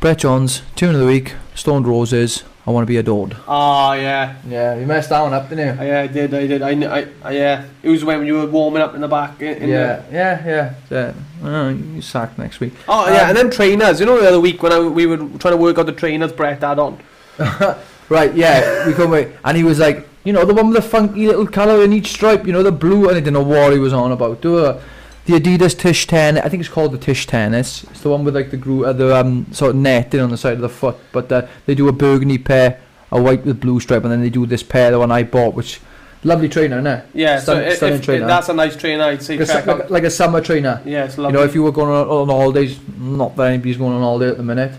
Brett 0.00 0.18
Johns, 0.18 0.62
tune 0.76 0.94
of 0.94 1.00
the 1.00 1.06
week, 1.06 1.34
Stone 1.54 1.84
Roses, 1.84 2.44
I 2.66 2.70
want 2.70 2.82
to 2.84 2.86
be 2.86 2.96
adored. 2.96 3.36
ah, 3.46 3.92
yeah, 3.94 4.36
Yeah, 4.48 4.76
you 4.78 4.86
messed 4.86 5.10
that 5.10 5.20
one 5.20 5.34
up, 5.34 5.48
didn't 5.48 5.78
you? 5.78 5.84
yeah, 5.86 6.00
I 6.00 6.06
did, 6.06 6.32
I 6.32 6.46
did, 6.46 6.62
I, 6.62 6.70
I, 6.70 7.06
I 7.22 7.30
yeah. 7.32 7.64
It 7.82 7.90
was 7.90 8.04
when 8.04 8.24
you 8.26 8.34
were 8.34 8.46
warming 8.46 8.82
up 8.82 8.94
in 8.94 9.00
the 9.00 9.08
back. 9.08 9.40
In, 9.42 9.62
in 9.62 9.68
yeah, 9.68 10.02
yeah, 10.10 10.46
yeah, 10.46 10.74
yeah. 10.90 11.12
Uh, 11.46 11.68
you 11.70 12.00
sacked 12.00 12.38
next 12.38 12.60
week. 12.60 12.72
Oh 12.88 13.06
yeah, 13.08 13.22
Um, 13.22 13.28
and 13.30 13.36
then 13.36 13.50
trainers. 13.50 14.00
You 14.00 14.06
know, 14.06 14.20
the 14.20 14.28
other 14.28 14.40
week 14.40 14.62
when 14.62 14.72
I, 14.72 14.78
we 14.80 15.06
were 15.06 15.16
trying 15.16 15.52
to 15.52 15.56
work 15.56 15.76
out 15.78 15.86
the 15.86 15.92
trainers 15.92 16.32
Brett 16.32 16.62
had 16.62 16.78
on. 16.78 16.98
Right, 18.08 18.34
yeah, 18.34 18.86
we 18.86 18.92
come 18.92 19.10
wait, 19.10 19.28
and 19.42 19.56
he 19.56 19.64
was 19.64 19.78
like, 19.78 20.06
you 20.24 20.34
know, 20.34 20.44
the 20.44 20.52
one 20.52 20.66
with 20.66 20.76
the 20.76 20.82
funky 20.86 21.26
little 21.28 21.46
colour 21.46 21.82
in 21.82 21.94
each 21.94 22.08
stripe, 22.08 22.44
you 22.46 22.52
know, 22.52 22.62
the 22.62 22.70
blue, 22.72 23.08
and 23.08 23.16
I 23.16 23.20
didn't 23.20 23.32
know 23.32 23.42
what 23.42 23.72
he 23.72 23.78
was 23.78 23.94
on 23.94 24.12
about. 24.12 24.42
Do 24.42 24.58
a, 24.66 24.82
the 25.24 25.34
Adidas 25.34 25.78
Tish 25.78 26.06
Ten, 26.06 26.38
I 26.38 26.48
think 26.48 26.60
it's 26.60 26.68
called 26.68 26.92
the 26.92 26.98
Tischtennis. 26.98 27.88
It's 27.90 28.00
the 28.00 28.08
one 28.10 28.24
with 28.24 28.34
like 28.34 28.50
the 28.50 28.56
gro- 28.56 28.84
uh, 28.84 28.92
the 28.92 29.16
um 29.16 29.46
sort 29.52 29.70
of 29.70 29.76
netting 29.76 30.20
on 30.20 30.30
the 30.30 30.36
side 30.36 30.54
of 30.54 30.60
the 30.60 30.68
foot, 30.68 30.96
but 31.12 31.30
uh, 31.30 31.46
they 31.66 31.74
do 31.74 31.88
a 31.88 31.92
burgundy 31.92 32.38
pair, 32.38 32.80
a 33.10 33.20
white 33.22 33.44
with 33.44 33.60
blue 33.60 33.78
stripe, 33.80 34.02
and 34.02 34.12
then 34.12 34.20
they 34.20 34.30
do 34.30 34.46
this 34.46 34.62
pair, 34.62 34.90
the 34.90 34.98
one 34.98 35.12
I 35.12 35.22
bought, 35.22 35.54
which 35.54 35.80
lovely 36.24 36.48
trainer, 36.48 36.76
isn't 36.78 36.86
it? 36.86 37.04
Yeah, 37.14 37.38
Stun- 37.38 37.56
so 37.56 37.62
if, 37.62 37.76
stunning 37.76 37.98
if, 37.98 38.04
trainer. 38.04 38.26
that's 38.26 38.48
a 38.48 38.54
nice 38.54 38.74
trainer, 38.76 39.04
I'd 39.04 39.22
say 39.22 39.36
Like 39.38 39.48
a, 39.48 39.52
check 39.52 39.64
su- 39.64 39.70
out. 39.70 39.78
like, 39.80 39.90
like 39.90 40.02
a 40.04 40.10
summer 40.10 40.40
trainer. 40.40 40.82
Yeah, 40.84 41.04
it's 41.04 41.18
lovely. 41.18 41.34
You 41.38 41.40
know, 41.40 41.48
if 41.48 41.54
you 41.54 41.62
were 41.62 41.72
going 41.72 41.90
on, 41.90 42.08
on 42.08 42.28
holidays, 42.28 42.78
not 42.98 43.36
that 43.36 43.48
anybody's 43.48 43.76
going 43.76 43.92
on 43.92 44.00
holiday 44.02 44.30
at 44.30 44.36
the 44.36 44.42
minute, 44.42 44.72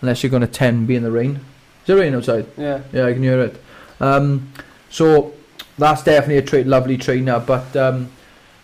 unless 0.00 0.22
you're 0.22 0.30
going 0.30 0.40
to 0.42 0.46
10 0.46 0.86
be 0.86 0.96
in 0.96 1.02
the 1.02 1.10
rain. 1.10 1.40
Is 1.84 1.90
it 1.90 1.94
rain 2.00 2.14
outside? 2.14 2.46
yeah, 2.56 2.80
Yeah, 2.92 3.04
I 3.06 3.12
can 3.12 3.22
hear 3.22 3.40
it. 3.42 3.62
Um, 4.00 4.50
so 4.90 5.34
that's 5.78 6.02
definitely 6.02 6.38
a 6.38 6.42
tra- 6.42 6.64
lovely 6.64 6.96
trainer, 6.96 7.38
but 7.40 7.74
um, 7.76 8.10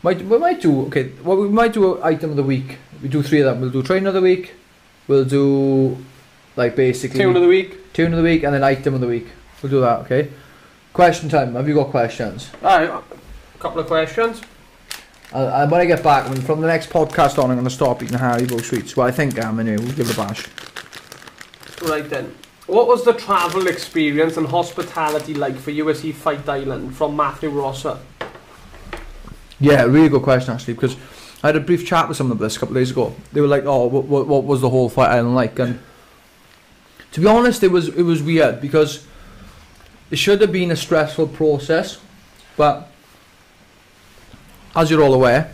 might 0.02 0.22
we 0.22 0.38
might 0.38 0.60
do 0.60 0.86
okay. 0.86 1.12
Well, 1.22 1.36
we 1.36 1.48
might 1.48 1.72
do 1.72 1.96
an 1.96 2.02
item 2.02 2.30
of 2.30 2.36
the 2.36 2.42
week. 2.42 2.78
We 3.02 3.08
do 3.08 3.22
three 3.22 3.40
of 3.40 3.46
them. 3.46 3.60
We'll 3.60 3.70
do 3.70 3.82
trainer 3.82 4.08
of 4.08 4.14
the 4.14 4.20
week. 4.20 4.54
We'll 5.08 5.24
do 5.24 5.96
like 6.56 6.76
basically 6.76 7.18
tune 7.18 7.36
of 7.36 7.42
the 7.42 7.48
week. 7.48 7.92
tune 7.92 8.12
of 8.12 8.18
the 8.18 8.22
week 8.22 8.42
and 8.42 8.54
then 8.54 8.62
item 8.62 8.94
of 8.94 9.00
the 9.00 9.06
week. 9.06 9.28
We'll 9.62 9.70
do 9.70 9.80
that. 9.80 10.00
Okay. 10.00 10.30
Question 10.92 11.28
time. 11.28 11.54
Have 11.54 11.68
you 11.68 11.74
got 11.74 11.88
questions? 11.88 12.50
Alright, 12.62 12.90
a 12.90 13.58
couple 13.58 13.80
of 13.80 13.86
questions. 13.86 14.42
Uh, 15.32 15.36
uh, 15.36 15.68
when 15.68 15.80
I 15.80 15.84
get 15.84 16.02
back, 16.02 16.28
when, 16.28 16.40
from 16.40 16.60
the 16.60 16.66
next 16.66 16.90
podcast 16.90 17.38
on, 17.42 17.50
I'm 17.50 17.56
going 17.56 17.64
to 17.64 17.70
stop 17.70 18.02
eating 18.02 18.18
Haribo 18.18 18.60
sweets. 18.60 18.96
Well, 18.96 19.06
I 19.06 19.12
think 19.12 19.38
I 19.38 19.48
am 19.48 19.60
anyway. 19.60 19.76
We'll 19.76 19.94
give 19.94 20.10
it 20.10 20.14
a 20.14 20.16
bash. 20.16 20.48
Right 21.82 22.08
then. 22.10 22.34
What 22.66 22.88
was 22.88 23.04
the 23.04 23.12
travel 23.12 23.68
experience 23.68 24.36
and 24.36 24.46
hospitality 24.46 25.34
like 25.34 25.56
for 25.56 25.70
UFC 25.70 26.12
Fight 26.12 26.48
Island 26.48 26.96
from 26.96 27.16
Matthew 27.16 27.50
Rosser? 27.50 27.98
Yeah, 29.60 29.84
really 29.84 30.08
good 30.08 30.22
question 30.22 30.54
actually 30.54 30.74
because 30.74 30.96
I 31.42 31.48
had 31.48 31.56
a 31.56 31.60
brief 31.60 31.86
chat 31.86 32.08
with 32.08 32.16
someone 32.16 32.36
about 32.36 32.44
this 32.44 32.56
a 32.56 32.60
couple 32.60 32.76
of 32.76 32.80
days 32.80 32.90
ago. 32.90 33.14
They 33.32 33.40
were 33.40 33.46
like, 33.46 33.64
"Oh, 33.64 33.86
what, 33.86 34.04
what, 34.04 34.26
what 34.26 34.44
was 34.44 34.60
the 34.60 34.70
whole 34.70 34.88
fight 34.88 35.10
island 35.10 35.34
like?" 35.34 35.58
And 35.58 35.78
to 37.12 37.20
be 37.20 37.26
honest, 37.26 37.62
it 37.62 37.70
was 37.70 37.88
it 37.88 38.02
was 38.02 38.22
weird 38.22 38.60
because 38.60 39.06
it 40.10 40.16
should 40.16 40.40
have 40.40 40.52
been 40.52 40.70
a 40.70 40.76
stressful 40.76 41.28
process, 41.28 41.98
but 42.56 42.90
as 44.74 44.90
you're 44.90 45.02
all 45.02 45.14
aware, 45.14 45.52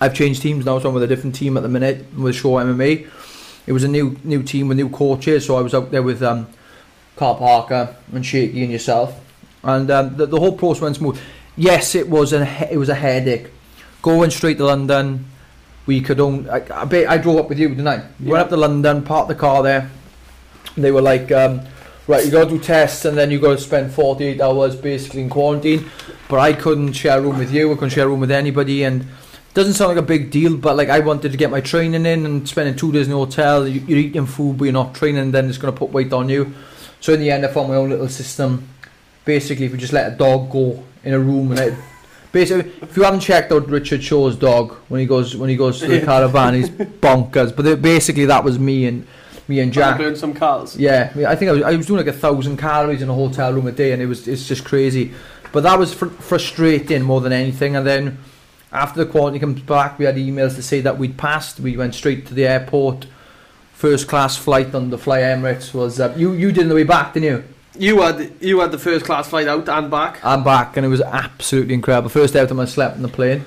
I've 0.00 0.14
changed 0.14 0.42
teams 0.42 0.64
now, 0.64 0.78
so 0.78 0.88
I'm 0.88 0.94
with 0.94 1.02
a 1.02 1.06
different 1.06 1.34
team 1.34 1.56
at 1.56 1.62
the 1.62 1.68
minute 1.68 2.12
with 2.14 2.34
Show 2.34 2.50
MMA. 2.50 3.08
It 3.66 3.72
was 3.72 3.84
a 3.84 3.88
new 3.88 4.16
new 4.24 4.42
team 4.42 4.68
with 4.68 4.76
new 4.76 4.88
coaches, 4.88 5.46
so 5.46 5.56
I 5.56 5.60
was 5.62 5.74
out 5.74 5.90
there 5.90 6.02
with 6.02 6.22
um, 6.22 6.46
Carl 7.16 7.36
Parker 7.36 7.96
and 8.12 8.24
Shaky 8.24 8.62
and 8.62 8.72
yourself, 8.72 9.18
and 9.64 9.90
um, 9.90 10.16
the, 10.16 10.26
the 10.26 10.38
whole 10.38 10.56
process 10.56 10.82
went 10.82 10.96
smooth. 10.96 11.18
Yes, 11.56 11.94
it 11.94 12.08
was 12.08 12.32
a 12.32 12.72
it 12.72 12.76
was 12.76 12.88
a 12.88 12.94
headache. 12.94 13.48
Going 14.02 14.30
straight 14.30 14.58
to 14.58 14.64
London, 14.66 15.26
we 15.86 16.00
could 16.00 16.20
only. 16.20 16.48
I, 16.50 16.56
I, 16.82 16.84
ba- 16.84 17.10
I 17.10 17.18
drove 17.18 17.38
up 17.38 17.48
with 17.48 17.58
you, 17.58 17.68
didn't 17.70 17.88
I? 17.88 17.96
We 18.20 18.26
Yeah. 18.26 18.32
Went 18.32 18.42
up 18.42 18.48
to 18.50 18.56
London, 18.56 19.02
parked 19.02 19.28
the 19.28 19.34
car 19.34 19.62
there. 19.62 19.90
They 20.76 20.90
were 20.92 21.00
like, 21.00 21.32
um, 21.32 21.62
right, 22.06 22.24
you 22.24 22.30
got 22.30 22.44
to 22.44 22.50
do 22.50 22.58
tests, 22.58 23.04
and 23.06 23.16
then 23.16 23.30
you 23.30 23.40
got 23.40 23.52
to 23.52 23.58
spend 23.58 23.92
48 23.92 24.40
hours 24.40 24.76
basically 24.76 25.22
in 25.22 25.30
quarantine. 25.30 25.88
But 26.28 26.40
I 26.40 26.52
couldn't 26.52 26.92
share 26.92 27.18
a 27.18 27.22
room 27.22 27.38
with 27.38 27.52
you. 27.52 27.70
I 27.72 27.74
couldn't 27.74 27.90
share 27.90 28.04
a 28.04 28.08
room 28.08 28.20
with 28.20 28.30
anybody, 28.30 28.82
and 28.84 29.06
doesn't 29.54 29.72
sound 29.74 29.88
like 29.88 29.96
a 29.98 30.02
big 30.06 30.30
deal, 30.30 30.54
but 30.58 30.76
like 30.76 30.90
I 30.90 30.98
wanted 31.00 31.32
to 31.32 31.38
get 31.38 31.50
my 31.50 31.62
training 31.62 32.04
in 32.04 32.26
and 32.26 32.46
spending 32.46 32.76
two 32.76 32.92
days 32.92 33.06
in 33.06 33.12
the 33.12 33.16
hotel. 33.18 33.66
You, 33.66 33.80
you're 33.80 33.98
eating 33.98 34.26
food, 34.26 34.58
but 34.58 34.64
you're 34.64 34.72
not 34.74 34.94
training. 34.94 35.30
Then 35.30 35.48
it's 35.48 35.56
going 35.56 35.72
to 35.72 35.78
put 35.78 35.90
weight 35.90 36.12
on 36.12 36.28
you. 36.28 36.52
So 37.00 37.14
in 37.14 37.20
the 37.20 37.30
end, 37.30 37.46
I 37.46 37.48
found 37.48 37.68
my 37.70 37.76
own 37.76 37.88
little 37.88 38.08
system. 38.08 38.68
Basically, 39.24 39.64
if 39.64 39.72
you 39.72 39.78
just 39.78 39.94
let 39.94 40.12
a 40.12 40.16
dog 40.16 40.50
go 40.50 40.84
in 41.06 41.14
a 41.14 41.18
room 41.18 41.52
and 41.52 41.60
it, 41.60 41.74
basically, 42.32 42.70
if 42.82 42.96
you 42.96 43.02
haven't 43.04 43.20
checked 43.20 43.52
out 43.52 43.68
Richard 43.68 44.02
Shaw's 44.02 44.36
dog 44.36 44.72
when 44.88 45.00
he 45.00 45.06
goes 45.06 45.36
when 45.36 45.48
he 45.48 45.56
goes 45.56 45.80
to 45.80 45.86
the 45.86 46.00
caravan, 46.04 46.54
he's 46.54 46.68
bonkers. 46.68 47.54
But 47.54 47.64
they- 47.64 47.76
basically, 47.76 48.26
that 48.26 48.44
was 48.44 48.58
me 48.58 48.86
and 48.86 49.06
me 49.48 49.60
and 49.60 49.72
Jack. 49.72 49.92
Jack. 49.92 49.98
burn 50.00 50.16
some 50.16 50.34
cars. 50.34 50.76
Yeah, 50.76 51.12
I, 51.16 51.26
I 51.26 51.36
think 51.36 51.48
I 51.50 51.52
was, 51.52 51.62
I 51.62 51.76
was 51.76 51.86
doing 51.86 51.98
like 52.04 52.14
a 52.14 52.18
thousand 52.18 52.56
calories 52.56 53.00
in 53.02 53.08
a 53.08 53.14
hotel 53.14 53.52
room 53.52 53.66
a 53.68 53.72
day, 53.72 53.92
and 53.92 54.02
it 54.02 54.06
was 54.06 54.26
it's 54.28 54.46
just 54.48 54.64
crazy. 54.64 55.12
But 55.52 55.62
that 55.62 55.78
was 55.78 55.94
fr- 55.94 56.06
frustrating 56.06 57.02
more 57.02 57.20
than 57.20 57.32
anything. 57.32 57.76
And 57.76 57.86
then 57.86 58.18
after 58.72 59.04
the 59.04 59.10
quarantine 59.10 59.40
comes 59.40 59.60
back, 59.62 59.98
we 59.98 60.04
had 60.04 60.16
emails 60.16 60.56
to 60.56 60.62
say 60.62 60.80
that 60.80 60.98
we'd 60.98 61.16
passed. 61.16 61.60
We 61.60 61.76
went 61.76 61.94
straight 61.94 62.26
to 62.26 62.34
the 62.34 62.46
airport. 62.46 63.06
First 63.72 64.08
class 64.08 64.36
flight 64.36 64.74
on 64.74 64.90
the 64.90 64.98
Fly 64.98 65.20
Emirates 65.20 65.72
was 65.72 66.00
uh, 66.00 66.12
you. 66.16 66.32
You 66.32 66.50
did 66.50 66.64
on 66.64 66.68
the 66.70 66.74
way 66.74 66.82
back, 66.82 67.14
didn't 67.14 67.24
you? 67.30 67.44
You 67.78 68.00
had 68.02 68.32
you 68.40 68.60
had 68.60 68.72
the 68.72 68.78
first 68.78 69.04
class 69.04 69.28
flight 69.28 69.48
out 69.48 69.68
and 69.68 69.90
back. 69.90 70.24
I'm 70.24 70.42
back, 70.44 70.76
and 70.76 70.86
it 70.86 70.88
was 70.88 71.02
absolutely 71.02 71.74
incredible. 71.74 72.08
First 72.08 72.36
ever 72.36 72.48
time 72.48 72.60
I 72.60 72.64
slept 72.64 72.96
in 72.96 73.02
the 73.02 73.08
plane. 73.08 73.44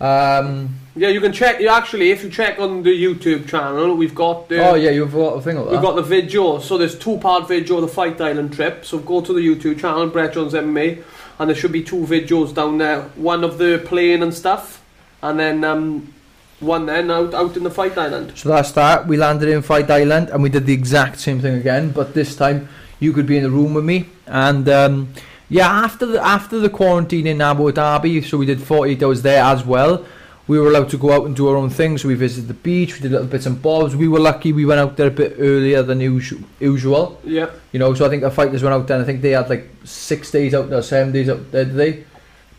Um, 0.00 0.76
Yeah, 0.94 1.08
you 1.08 1.20
can 1.20 1.32
check. 1.32 1.60
You 1.60 1.68
actually, 1.68 2.10
if 2.10 2.22
you 2.22 2.30
check 2.30 2.58
on 2.58 2.82
the 2.82 2.90
YouTube 2.90 3.48
channel, 3.48 3.94
we've 3.94 4.14
got 4.14 4.48
the 4.48 4.66
oh 4.66 4.74
yeah, 4.74 4.90
you've 4.90 5.12
got 5.12 5.34
a 5.34 5.40
thing 5.40 5.58
of 5.58 5.66
that. 5.66 5.72
we've 5.72 5.82
got 5.82 5.96
the 5.96 6.02
video. 6.02 6.58
So 6.60 6.78
there's 6.78 6.98
two 6.98 7.18
part 7.18 7.48
video 7.48 7.76
of 7.76 7.82
the 7.82 7.88
Fight 7.88 8.20
Island 8.20 8.52
trip. 8.54 8.84
So 8.84 8.98
go 8.98 9.20
to 9.20 9.32
the 9.32 9.40
YouTube 9.40 9.78
channel, 9.78 10.06
Brett 10.08 10.34
Johns 10.34 10.52
MMA, 10.52 11.02
and 11.38 11.50
there 11.50 11.56
should 11.56 11.72
be 11.72 11.82
two 11.82 12.06
videos 12.06 12.54
down 12.54 12.78
there. 12.78 13.02
One 13.16 13.44
of 13.44 13.58
the 13.58 13.82
plane 13.86 14.22
and 14.22 14.32
stuff, 14.32 14.82
and 15.22 15.38
then 15.38 15.64
um, 15.64 16.14
one 16.60 16.86
then 16.86 17.10
out 17.10 17.34
out 17.34 17.56
in 17.56 17.62
the 17.64 17.70
Fight 17.70 17.96
Island. 17.96 18.32
So 18.36 18.48
that's 18.48 18.72
that. 18.72 19.06
We 19.06 19.16
landed 19.16 19.48
in 19.48 19.62
Fight 19.62 19.90
Island 19.90 20.30
and 20.30 20.42
we 20.42 20.48
did 20.48 20.66
the 20.66 20.72
exact 20.74 21.20
same 21.20 21.40
thing 21.40 21.54
again, 21.54 21.90
but 21.90 22.14
this 22.14 22.36
time 22.36 22.68
you 23.00 23.12
could 23.12 23.26
be 23.26 23.36
in 23.36 23.42
the 23.42 23.50
room 23.50 23.74
with 23.74 23.84
me. 23.84 24.06
And 24.26 24.68
um, 24.68 25.12
yeah, 25.48 25.68
after 25.68 26.06
the 26.06 26.24
after 26.24 26.58
the 26.58 26.70
quarantine 26.70 27.26
in 27.26 27.40
Abu 27.40 27.70
Dhabi, 27.72 28.24
so 28.24 28.38
we 28.38 28.46
did 28.46 28.60
48 28.62 29.02
hours 29.02 29.22
there 29.22 29.42
as 29.44 29.64
well. 29.64 30.04
We 30.48 30.60
were 30.60 30.68
allowed 30.68 30.90
to 30.90 30.98
go 30.98 31.10
out 31.12 31.26
and 31.26 31.34
do 31.34 31.48
our 31.48 31.56
own 31.56 31.70
things. 31.70 32.02
So 32.02 32.08
we 32.08 32.14
visited 32.14 32.46
the 32.46 32.54
beach, 32.54 32.94
we 32.94 33.00
did 33.00 33.10
little 33.10 33.26
bits 33.26 33.46
and 33.46 33.60
bobs. 33.60 33.96
We 33.96 34.06
were 34.06 34.20
lucky 34.20 34.52
we 34.52 34.64
went 34.64 34.78
out 34.80 34.96
there 34.96 35.08
a 35.08 35.10
bit 35.10 35.36
earlier 35.38 35.82
than 35.82 36.00
usu- 36.00 36.42
usual. 36.60 37.20
Yeah, 37.24 37.50
You 37.72 37.80
know, 37.80 37.92
so 37.94 38.06
I 38.06 38.08
think 38.08 38.22
the 38.22 38.30
fighters 38.30 38.62
went 38.62 38.72
out 38.72 38.86
there. 38.86 39.00
I 39.00 39.04
think 39.04 39.22
they 39.22 39.30
had 39.32 39.48
like 39.50 39.68
six 39.84 40.30
days 40.30 40.54
out 40.54 40.70
there, 40.70 40.82
seven 40.82 41.12
days 41.12 41.28
out 41.28 41.50
there. 41.50 41.64
Did 41.64 41.74
they? 41.74 42.04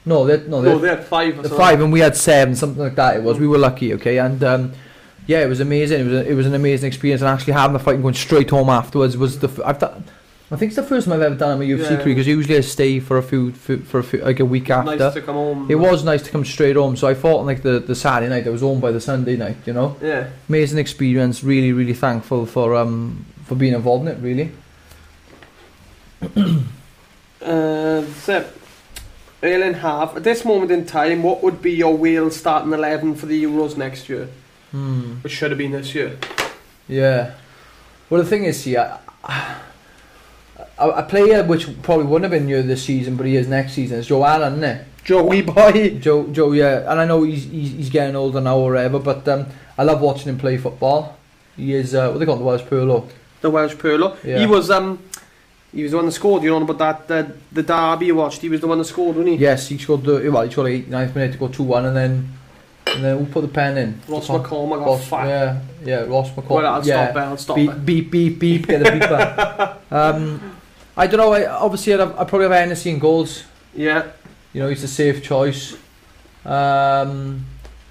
No, 0.06 0.26
they 0.26 0.46
no, 0.48 0.62
they 0.62 0.70
no, 0.72 0.80
they 0.80 0.90
had 0.90 1.06
five 1.06 1.40
or 1.40 1.50
five 1.50 1.82
and 1.82 1.92
we 1.92 2.00
had 2.00 2.16
seven, 2.16 2.56
something 2.56 2.82
like 2.82 2.96
that. 2.96 3.18
It 3.18 3.24
was. 3.24 3.40
We 3.40 3.48
were 3.48 3.58
lucky, 3.58 3.94
okay, 3.96 4.18
and 4.20 4.42
um, 4.44 4.74
yeah, 5.26 5.42
it 5.44 5.48
was 5.48 5.60
amazing. 5.60 6.00
It 6.02 6.04
was 6.06 6.14
a, 6.14 6.32
it 6.32 6.34
was 6.34 6.46
an 6.46 6.56
amazing 6.56 6.88
experience, 6.88 7.22
and 7.22 7.30
actually 7.30 7.54
having 7.54 7.74
the 7.74 7.80
fight 7.80 7.96
and 7.96 8.04
going 8.04 8.16
straight 8.16 8.50
home 8.50 8.70
afterwards 8.70 9.18
was 9.18 9.40
the. 9.40 9.50
I've 9.66 9.80
done. 9.80 10.06
I 10.50 10.56
think 10.56 10.70
it's 10.70 10.78
the 10.78 10.84
first 10.84 11.06
time 11.08 11.16
I've 11.16 11.22
ever 11.24 11.36
done 11.36 11.62
a 11.62 11.66
UFC 11.66 11.92
Yeah. 11.92 12.02
crew 12.02 12.14
because 12.14 12.26
usually 12.28 12.56
I 12.58 12.62
stay 12.62 13.00
for 13.02 13.18
a 13.18 13.24
few 13.24 13.52
for, 13.52 13.78
for 13.80 14.00
a 14.00 14.04
few, 14.04 14.20
like 14.20 14.40
a 14.40 14.46
week 14.46 14.70
after. 14.70 14.96
Nice 14.96 15.14
to 15.16 15.22
come 15.22 15.36
home. 15.36 15.68
It 15.70 15.76
was 15.76 16.04
nice 16.06 16.22
to 16.24 16.32
come 16.32 16.46
straight 16.46 16.78
home, 16.78 16.96
so 16.96 17.06
I 17.08 17.14
thought 17.16 17.40
on 17.42 17.46
like 17.46 17.64
the, 17.64 17.80
the 17.80 17.96
Saturday 17.96 18.30
night 18.30 18.48
I 18.48 18.50
was 18.52 18.62
home 18.62 18.80
by 18.80 18.92
the 18.92 19.02
Sunday 19.02 19.36
night. 19.36 19.58
You 19.66 19.74
know, 19.74 19.98
Yeah. 20.02 20.30
amazing 20.48 20.80
experience. 20.80 21.44
Really, 21.44 21.74
really 21.74 21.94
thankful 21.94 22.46
for 22.46 22.76
um 22.76 23.26
for 23.46 23.56
being 23.56 23.74
involved 23.74 24.08
in 24.08 24.16
it. 24.16 24.20
Really. 24.22 24.52
Uh, 27.40 28.04
so, 28.24 28.46
Erling 29.44 29.76
Half. 29.76 30.18
At 30.18 30.24
this 30.24 30.44
moment 30.44 30.72
in 30.72 30.86
time, 30.86 31.24
what 31.24 31.44
would 31.44 31.62
be 31.62 31.72
your 31.72 31.96
wheel 31.96 32.30
starting 32.32 32.74
eleven 32.74 33.16
for 33.16 33.26
the 33.28 33.42
Euros 33.44 33.78
next 33.78 34.10
year? 34.10 34.28
Hmm. 34.72 35.18
Which 35.22 35.34
should 35.34 35.52
have 35.52 35.58
been 35.58 35.72
this 35.72 35.94
year. 35.96 36.18
Yeah. 36.88 37.36
Well, 38.10 38.22
the 38.24 38.28
thing 38.30 38.44
is, 38.46 38.62
see, 38.64 38.76
I, 38.76 38.98
a, 40.80 40.90
a 40.90 41.04
player 41.04 41.44
which 41.44 41.82
probably 41.82 42.06
wouldn't 42.06 42.32
have 42.32 42.40
been 42.40 42.46
new 42.46 42.62
this 42.62 42.84
season, 42.84 43.16
but 43.16 43.26
he 43.26 43.36
is 43.36 43.48
next 43.48 43.74
season, 43.74 44.00
is 44.00 44.08
Joe 44.08 44.24
Allen, 44.24 44.54
isn't 44.54 44.64
it? 44.64 44.86
Joey 45.04 45.42
boy. 45.42 45.98
Joe, 46.00 46.28
Joe, 46.28 46.52
yeah, 46.52 46.92
and 46.92 47.00
I 47.00 47.06
know 47.06 47.24
he's 47.24 47.46
he's, 47.46 47.72
he's 47.72 47.90
getting 47.90 48.16
older 48.16 48.42
now 48.42 48.58
or 48.58 48.74
whatever, 48.74 49.00
but 49.00 49.28
um, 49.28 49.46
I 49.78 49.84
love 49.84 50.02
watching 50.02 50.28
him 50.28 50.38
play 50.38 50.58
football. 50.58 51.18
He 51.56 51.74
is 51.74 51.96
uh, 51.96 52.10
what 52.10 52.20
they 52.20 52.26
call 52.26 52.38
the 52.38 52.44
Welsh 52.44 52.64
Pirlo. 52.64 53.10
The 53.42 53.50
Welsh 53.50 53.76
Pirlo. 53.76 54.22
Yeah. 54.24 54.40
He 54.40 54.46
was 54.46 54.70
um 54.70 55.00
he 55.74 55.84
was 55.84 55.92
the 55.92 55.98
one 55.98 56.08
that 56.08 56.12
scored, 56.12 56.44
you 56.44 56.50
know 56.50 56.62
about 56.62 57.08
that 57.08 57.08
the, 57.08 57.36
the 57.52 57.64
derby 57.64 58.08
you 58.08 58.16
watched, 58.16 58.42
he 58.42 58.50
was 58.50 58.62
the 58.62 58.68
one 58.68 58.80
that 58.80 58.86
scored, 58.86 59.16
wasn't 59.16 59.36
he? 59.36 59.36
Yes, 59.36 59.68
he 59.68 59.78
scored 59.78 60.04
the 60.04 60.30
well, 60.30 60.44
he 60.44 60.52
scored 60.52 60.68
the 60.68 60.84
89th 60.84 61.16
minute 61.16 61.32
to 61.34 61.38
go 61.38 61.48
two 61.48 61.64
one, 61.64 61.86
and 61.86 61.96
then 61.96 62.34
and 62.88 63.04
then 63.04 63.18
who 63.18 63.26
put 63.26 63.42
the 63.42 63.48
pen 63.48 63.78
in? 63.78 64.02
Ross 64.08 64.28
McCormack 64.28 64.80
got 64.80 64.86
Ross, 64.86 65.08
fat. 65.08 65.28
yeah, 65.28 65.62
yeah, 65.84 65.96
Ross 66.04 66.32
McCormack. 66.32 66.50
Well, 66.50 66.66
I'll 66.66 66.86
yeah. 66.86 67.06
stop 67.06 67.14
there, 67.14 67.24
I'll 67.24 67.38
stop 67.38 67.56
beep, 67.56 67.70
there. 67.70 67.80
beep, 67.80 68.12
beep, 68.12 68.40
beep, 68.40 68.68
get 68.68 68.84
the 68.84 68.90
beeper. 68.90 69.78
um, 69.92 70.57
I 70.98 71.08
don't 71.08 71.20
know. 71.20 71.32
I, 71.34 71.46
obviously, 71.46 71.94
I'd, 71.94 72.00
have, 72.00 72.12
I'd 72.20 72.28
probably 72.28 72.48
have 72.48 72.52
Hennessy 72.58 72.90
in 72.90 73.00
goals. 73.00 73.44
Yeah. 73.76 74.12
You 74.54 74.64
know, 74.64 74.70
he's 74.70 74.84
a 74.84 74.88
safe 74.88 75.24
choice. 75.24 75.78
Um, 76.46 77.46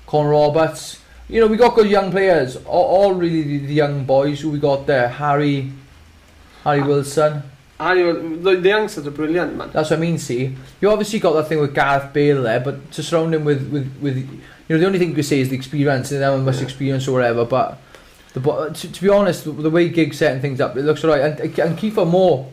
Con 0.07 0.27
Roberts. 0.27 1.01
You 1.29 1.41
know, 1.41 1.47
we 1.47 1.57
got 1.57 1.75
good 1.75 1.89
young 1.89 2.11
players. 2.11 2.57
All, 2.65 2.85
all 2.85 3.15
really 3.15 3.43
the, 3.43 3.59
the 3.67 3.75
young 3.75 4.05
boys 4.05 4.41
who 4.41 4.51
we 4.51 4.59
got 4.59 4.87
there. 4.87 5.09
Harry, 5.09 5.73
Harry 6.65 6.83
Wilson. 6.83 7.43
Anyway, 7.79 8.13
the, 8.39 8.57
the 8.57 8.69
youngsters 8.69 9.07
are 9.07 9.11
brilliant, 9.11 9.55
man. 9.57 9.71
That's 9.73 9.91
what 9.91 9.99
I 9.99 10.01
mean. 10.01 10.19
See, 10.19 10.57
you 10.81 10.91
obviously 10.91 11.19
got 11.19 11.33
that 11.35 11.49
thing 11.49 11.61
with 11.61 11.75
Gareth 11.75 12.13
Bale 12.13 12.43
there, 12.43 12.61
but 12.61 12.91
to 12.93 13.03
surround 13.03 13.35
him 13.35 13.45
with 13.45 13.71
with 13.71 13.95
with, 14.01 14.17
you 14.17 14.41
know, 14.71 14.79
the 14.79 14.87
only 14.87 14.99
thing 14.99 15.11
you 15.11 15.15
could 15.15 15.27
say 15.27 15.41
is 15.41 15.51
the 15.51 15.57
experience 15.57 16.11
and 16.11 16.23
how 16.25 16.37
much 16.39 16.57
Yeah. 16.57 16.63
experience 16.63 17.07
or 17.07 17.13
whatever. 17.13 17.45
But 17.45 17.79
the 18.33 18.41
to, 18.73 18.93
to 18.93 19.03
be 19.03 19.11
honest, 19.11 19.45
the, 19.45 19.53
the 19.53 19.69
way 19.69 19.91
Gig's 19.91 20.17
setting 20.17 20.41
things 20.41 20.59
up, 20.61 20.75
it 20.77 20.85
looks 20.85 21.05
alright. 21.05 21.21
And 21.21 21.41
and 21.59 21.79
Kiefer 21.79 22.07
Moore. 22.09 22.51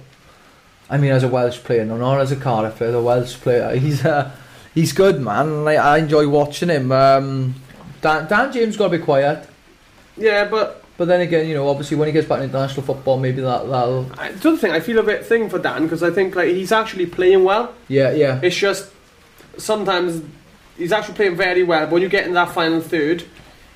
I 0.94 0.98
mean, 0.98 1.11
as 1.11 1.24
a 1.24 1.28
Welsh 1.28 1.57
player, 1.57 1.84
no, 1.86 1.98
not 1.98 2.20
as 2.20 2.32
a 2.32 2.36
Cardiff 2.36 2.76
player, 2.76 2.94
a 2.95 3.02
Welsh 3.02 3.34
player. 3.41 3.76
He's 3.80 4.06
uh, 4.06 4.32
he's 4.76 4.94
good, 4.94 5.20
man. 5.20 5.64
Like 5.65 5.80
I 5.80 5.98
enjoy 5.98 6.28
watching 6.30 6.70
him. 6.70 6.91
Um, 6.91 7.56
Dan, 8.02 8.28
Dan 8.28 8.53
James 8.53 8.78
got 8.78 8.90
to 8.91 8.98
be 8.98 9.03
quiet, 9.03 9.49
Yeah, 10.18 10.45
but 10.45 10.84
but 10.98 11.07
then 11.07 11.22
again, 11.22 11.48
you 11.48 11.56
know, 11.56 11.68
obviously 11.68 11.98
when 11.98 12.07
he 12.07 12.11
gets 12.11 12.28
back 12.28 12.38
to 12.40 12.44
international 12.44 12.84
football, 12.84 13.18
maybe 13.18 13.41
that 13.41 13.68
that'll 13.68 14.07
I, 14.20 14.32
the 14.34 14.49
other 14.49 14.57
thing, 14.57 14.72
I 14.72 14.80
feel 14.82 14.99
a 14.99 15.03
bit 15.03 15.26
thing 15.26 15.49
for 15.49 15.57
Dan 15.57 15.84
because 15.84 16.03
I 16.03 16.11
think 16.11 16.36
like 16.36 16.49
he's 16.49 16.72
actually 16.72 17.07
playing 17.07 17.44
well. 17.44 17.74
yeah 17.88 18.11
yeah 18.11 18.40
It's 18.44 18.56
just 18.56 18.91
sometimes 19.57 20.22
he's 20.78 20.91
actually 20.91 21.15
playing 21.15 21.36
very 21.36 21.64
well, 21.64 21.86
but 21.86 21.94
when 21.94 22.02
you 22.03 22.10
get 22.10 22.28
in 22.28 22.34
that 22.34 22.52
final 22.52 22.82
third, 22.82 23.24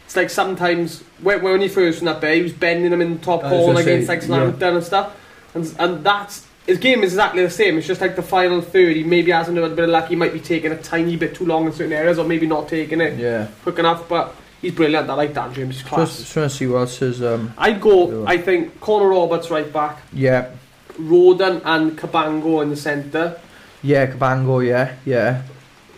it's 0.06 0.16
like 0.16 0.30
sometimes 0.30 1.02
when, 1.22 1.42
when 1.42 1.62
he 1.62 1.68
first 1.68 2.02
went 2.02 2.16
up 2.16 2.22
there, 2.22 2.36
he 2.36 2.42
was 2.44 2.54
bending 2.54 2.92
them 2.92 3.02
in 3.02 3.18
the 3.18 3.24
top 3.24 3.44
I 3.44 3.52
was 3.52 3.52
corner 3.52 3.74
gonna 3.74 3.84
say, 3.84 3.94
against 3.94 4.10
like 4.10 4.22
Slamton 4.22 4.76
and 4.76 4.84
stuff, 4.84 5.16
and 5.56 5.76
and 5.80 6.04
that's 6.06 6.47
his 6.68 6.78
game 6.78 7.02
is 7.02 7.14
exactly 7.14 7.42
the 7.44 7.50
same. 7.50 7.78
It's 7.78 7.88
just 7.88 8.02
like 8.02 8.16
the 8.16 8.22
final 8.22 8.62
third, 8.62 8.96
he 8.96 9.04
maybe 9.04 9.32
hasn't 9.32 9.58
had 9.58 9.72
a 9.72 9.76
bit 9.76 9.86
of 9.86 9.90
luck. 9.90 10.10
He 10.10 10.16
might 10.16 10.34
be 10.34 10.40
taking 10.40 10.72
a 10.72 10.78
tiny 10.78 11.16
bit 11.16 11.34
too 11.34 11.46
long 11.46 11.66
in 11.66 11.72
certain 11.72 11.94
areas, 11.94 12.20
or 12.20 12.26
maybe 12.26 12.46
not 12.46 12.68
taking 12.68 13.02
it 13.02 13.18
yeah. 13.18 13.48
quick 13.64 13.80
enough. 13.80 14.08
But 14.08 14.36
he's 14.62 14.74
brilliant. 14.76 15.10
I 15.10 15.14
like 15.14 15.34
Dan 15.34 15.54
James. 15.54 15.82
Class. 15.82 16.18
Just 16.18 16.34
trying 16.34 16.50
to 16.50 16.54
see 16.54 16.68
what 16.68 16.80
else 16.80 17.02
is 17.02 17.24
um 17.24 17.54
I'd 17.58 17.80
go. 17.82 18.26
I 18.28 18.38
think 18.38 18.80
Connor 18.82 19.08
Roberts 19.10 19.50
right 19.50 19.72
back, 19.72 20.02
yeah 20.14 20.52
Rodon 21.00 21.62
and 21.64 21.98
Cabango 21.98 22.62
in 22.64 22.70
the 22.70 22.76
centre. 22.76 23.40
yeah 23.84 24.08
Cabango 24.08 24.66
yeah 24.66 24.96
yeah 25.06 25.44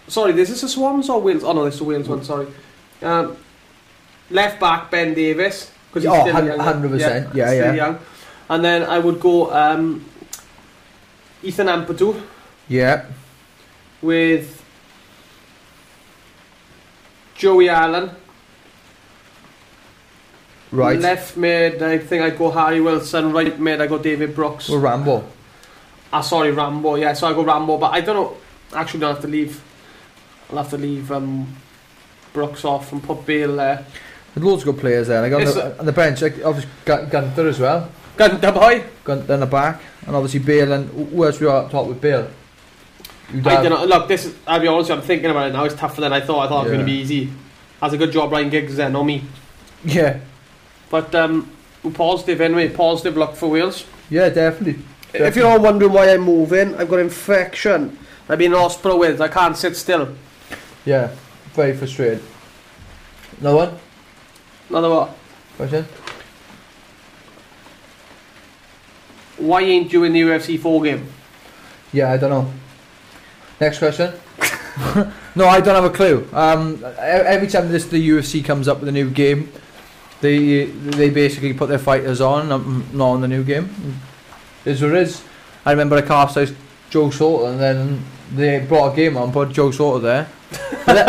Sorry, 0.07 0.33
this 0.33 0.49
is 0.49 0.61
the 0.61 0.67
Swans 0.67 1.07
or 1.09 1.21
Wales? 1.21 1.43
Oh 1.43 1.53
no, 1.53 1.65
this 1.65 1.75
is 1.75 1.79
the 1.79 1.85
Wales 1.85 2.07
one. 2.09 2.23
Sorry. 2.23 2.47
Um, 3.03 3.37
left 4.31 4.59
back 4.59 4.89
Ben 4.91 5.13
Davies 5.13 5.71
because 5.87 6.03
he's 6.03 6.11
Oh, 6.11 6.21
still 6.21 6.33
hun- 6.33 6.47
young. 6.47 6.57
100%, 6.59 7.33
yeah, 7.35 7.51
yeah. 7.51 7.73
young. 7.73 7.99
And 8.49 8.65
then 8.65 8.83
I 8.83 8.97
would 8.99 9.19
go 9.19 9.51
um, 9.53 10.03
Ethan 11.43 11.67
Ampadu 11.67 12.21
yeah 12.67 13.05
with 14.01 14.63
Joey 17.35 17.69
Allen. 17.69 18.11
right. 20.71 20.99
Left 20.99 21.37
mid, 21.37 21.81
I 21.81 21.97
think 21.97 22.21
I'd 22.23 22.37
go 22.37 22.51
Harry 22.51 22.81
Wilson. 22.81 23.31
Right 23.31 23.57
mid, 23.59 23.79
I 23.81 23.87
go 23.87 23.97
David 23.97 24.35
Brooks. 24.35 24.67
We're 24.69 24.79
Rambo. 24.79 25.23
Ah, 26.11 26.21
sorry, 26.21 26.51
Rambo. 26.51 26.95
Yeah, 26.95 27.13
so 27.13 27.27
I 27.27 27.33
go 27.33 27.43
Rambo, 27.43 27.77
but 27.77 27.93
I 27.93 28.01
don't 28.01 28.15
know. 28.15 28.37
Actually, 28.75 28.99
don't 29.01 29.13
have 29.13 29.21
to 29.21 29.27
leave. 29.29 29.63
I'll 30.49 30.57
have 30.57 30.69
to 30.71 30.77
leave 30.77 31.11
um, 31.11 31.55
Brooks 32.33 32.65
off 32.65 32.91
and 32.91 33.01
put 33.01 33.25
Bale 33.25 33.55
there. 33.55 33.85
There's 34.35 34.45
loads 34.45 34.63
of 34.67 34.73
good 34.75 34.81
players 34.81 35.07
there. 35.07 35.21
Like 35.21 35.33
on, 35.33 35.45
the, 35.45 35.79
on 35.79 35.85
the 35.85 35.91
bench, 35.91 36.21
like 36.21 36.43
obviously 36.43 36.71
Gun- 36.85 37.07
Gunter 37.09 37.47
as 37.47 37.59
well. 37.59 37.89
Gunter 38.17 38.51
boy. 38.51 38.83
Gunter 39.05 39.33
in 39.35 39.39
the 39.39 39.45
back, 39.45 39.81
and 40.09 40.15
obviously 40.15 40.39
Bale 40.39 40.71
and 40.73 40.89
who 40.89 41.23
else 41.23 41.39
we 41.39 41.45
are 41.45 41.65
up 41.65 41.71
top 41.71 41.85
with 41.85 42.01
Bale? 42.01 42.27
I 43.31 43.39
don't 43.41 43.69
know. 43.69 43.85
Look, 43.85 44.07
this. 44.07 44.25
Is, 44.25 44.35
I'll 44.47 44.59
be 44.59 44.67
honest. 44.67 44.89
I'm 44.89 45.03
thinking 45.03 45.29
about 45.29 45.49
it 45.49 45.53
now. 45.53 45.63
It's 45.65 45.75
tougher 45.75 46.01
than 46.01 46.11
I 46.11 46.19
thought. 46.19 46.47
I 46.47 46.49
thought 46.49 46.61
it 46.65 46.69
was 46.69 46.77
going 46.77 46.79
to 46.79 46.91
be 46.91 46.97
easy. 46.97 47.29
Has 47.79 47.93
a 47.93 47.97
good 47.97 48.11
job, 48.11 48.31
Ryan 48.31 48.49
Giggs. 48.49 48.75
There, 48.77 48.89
not 48.89 49.03
me. 49.03 49.23
Yeah, 49.85 50.19
But 50.89 51.13
um, 51.13 51.51
positive 51.93 52.41
anyway. 52.41 52.69
Positive 52.69 53.15
luck 53.15 53.35
for 53.35 53.51
Wales. 53.51 53.85
yeah, 54.09 54.29
definitely. 54.29 54.83
If 55.13 55.35
you're 55.35 55.47
all 55.47 55.59
wondering 55.61 55.93
why 55.93 56.11
I'm 56.11 56.21
moving, 56.21 56.73
I've 56.75 56.89
got 56.89 56.99
infection. 56.99 57.95
I've 58.27 58.39
been 58.39 58.51
in 58.51 58.57
hospital 58.57 58.97
with. 58.97 59.21
I 59.21 59.27
can't 59.27 59.55
sit 59.55 59.77
still. 59.77 60.15
Yeah, 60.85 61.11
very 61.53 61.77
frustrated. 61.77 62.23
Another 63.39 63.57
one? 63.57 63.77
Another 64.69 64.89
what? 64.89 65.15
Question? 65.55 65.85
Why 69.39 69.61
ain't 69.61 69.91
you 69.93 70.03
in 70.03 70.13
the 70.13 70.21
UFC 70.21 70.59
4 70.59 70.81
game? 70.83 71.07
Yeah, 71.93 72.11
I 72.11 72.17
don't 72.17 72.29
know. 72.29 72.51
Next 73.59 73.79
question. 73.79 74.13
no, 75.35 75.47
I 75.47 75.59
don't 75.61 75.75
have 75.75 75.83
a 75.85 75.89
clue. 75.89 76.27
Um, 76.33 76.83
every 76.99 77.47
time 77.47 77.69
this 77.71 77.85
the 77.87 78.09
UFC 78.09 78.43
comes 78.43 78.67
up 78.67 78.79
with 78.79 78.89
a 78.89 78.91
new 78.91 79.09
game, 79.09 79.51
they 80.21 80.65
they 80.65 81.09
basically 81.09 81.53
put 81.53 81.69
their 81.69 81.79
fighters 81.79 82.21
on, 82.21 82.51
um, 82.51 82.85
not 82.93 83.09
on 83.11 83.21
the 83.21 83.27
new 83.27 83.43
game. 83.43 83.69
Is 84.65 84.81
it 84.81 84.93
is. 84.93 85.23
I 85.65 85.71
remember 85.71 85.95
I 85.97 86.01
cast 86.01 86.37
Joe 86.89 87.09
Soto, 87.09 87.47
and 87.47 87.59
then 87.59 88.03
they 88.33 88.59
brought 88.59 88.93
a 88.93 88.95
game 88.95 89.17
on, 89.17 89.31
put 89.31 89.49
Joe 89.49 89.71
Soto 89.71 89.99
there. 89.99 90.27
But 90.85 90.93
then, 90.93 91.05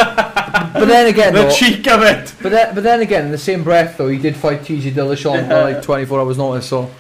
but 0.75 0.85
then 0.87 1.07
again, 1.09 1.35
The 1.35 1.43
though, 1.43 1.51
cheek 1.55 1.87
of 1.89 2.03
it! 2.03 2.35
but 2.43 2.51
then, 2.51 2.75
but 2.75 2.83
then 2.85 3.01
again, 3.01 3.27
in 3.27 3.31
the 3.31 3.39
same 3.39 3.63
breath 3.63 3.97
though, 3.97 4.09
he 4.09 4.19
did 4.19 4.37
fight 4.37 4.61
TJ 4.63 4.93
Dillashaw 4.93 5.35
Yeah. 5.49 5.59
on 5.67 5.73
like 5.75 5.83
24 5.83 6.21
hours 6.21 6.37
notice, 6.39 6.67
so 6.69 6.91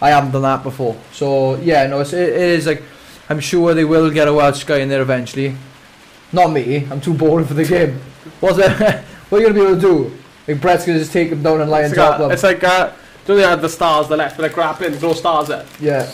I 0.00 0.10
haven't 0.10 0.32
done 0.32 0.42
that 0.42 0.62
before. 0.62 0.96
So 1.12 1.56
yeah, 1.56 1.86
no, 1.86 2.00
it's, 2.00 2.12
it, 2.12 2.28
it 2.30 2.36
is 2.36 2.66
like 2.66 2.82
I'm 3.28 3.40
sure 3.40 3.74
they 3.74 3.84
will 3.84 4.10
get 4.10 4.28
a 4.28 4.34
Welsh 4.34 4.64
guy 4.64 4.78
in 4.78 4.88
there 4.88 5.02
eventually. 5.02 5.54
Not 6.32 6.48
me, 6.48 6.86
I'm 6.90 7.00
too 7.00 7.14
boring 7.14 7.46
for 7.46 7.54
the 7.54 7.64
game. 7.64 8.00
What's 8.40 8.58
it? 8.58 8.70
what 9.28 9.38
are 9.38 9.40
you 9.40 9.48
gonna 9.48 9.60
be 9.60 9.66
able 9.66 9.74
to 9.74 9.80
do? 9.80 10.18
Like 10.48 10.60
Brett's 10.60 10.86
gonna 10.86 10.98
just 10.98 11.12
take 11.12 11.30
him 11.30 11.42
down 11.42 11.60
and 11.60 11.70
lie 11.70 11.82
It's 11.82 11.94
top 11.94 12.18
like, 12.18 12.20
of 12.20 12.32
it's 12.32 12.42
like 12.42 12.64
uh, 12.64 12.92
do 13.26 13.36
they 13.36 13.42
have 13.42 13.62
the 13.62 13.68
stars, 13.68 14.08
the 14.08 14.16
left, 14.16 14.36
but 14.36 14.44
like 14.44 14.54
grappling, 14.54 14.90
there's 14.90 15.02
no 15.02 15.12
stars 15.12 15.48
there. 15.48 15.66
Yeah, 15.78 16.10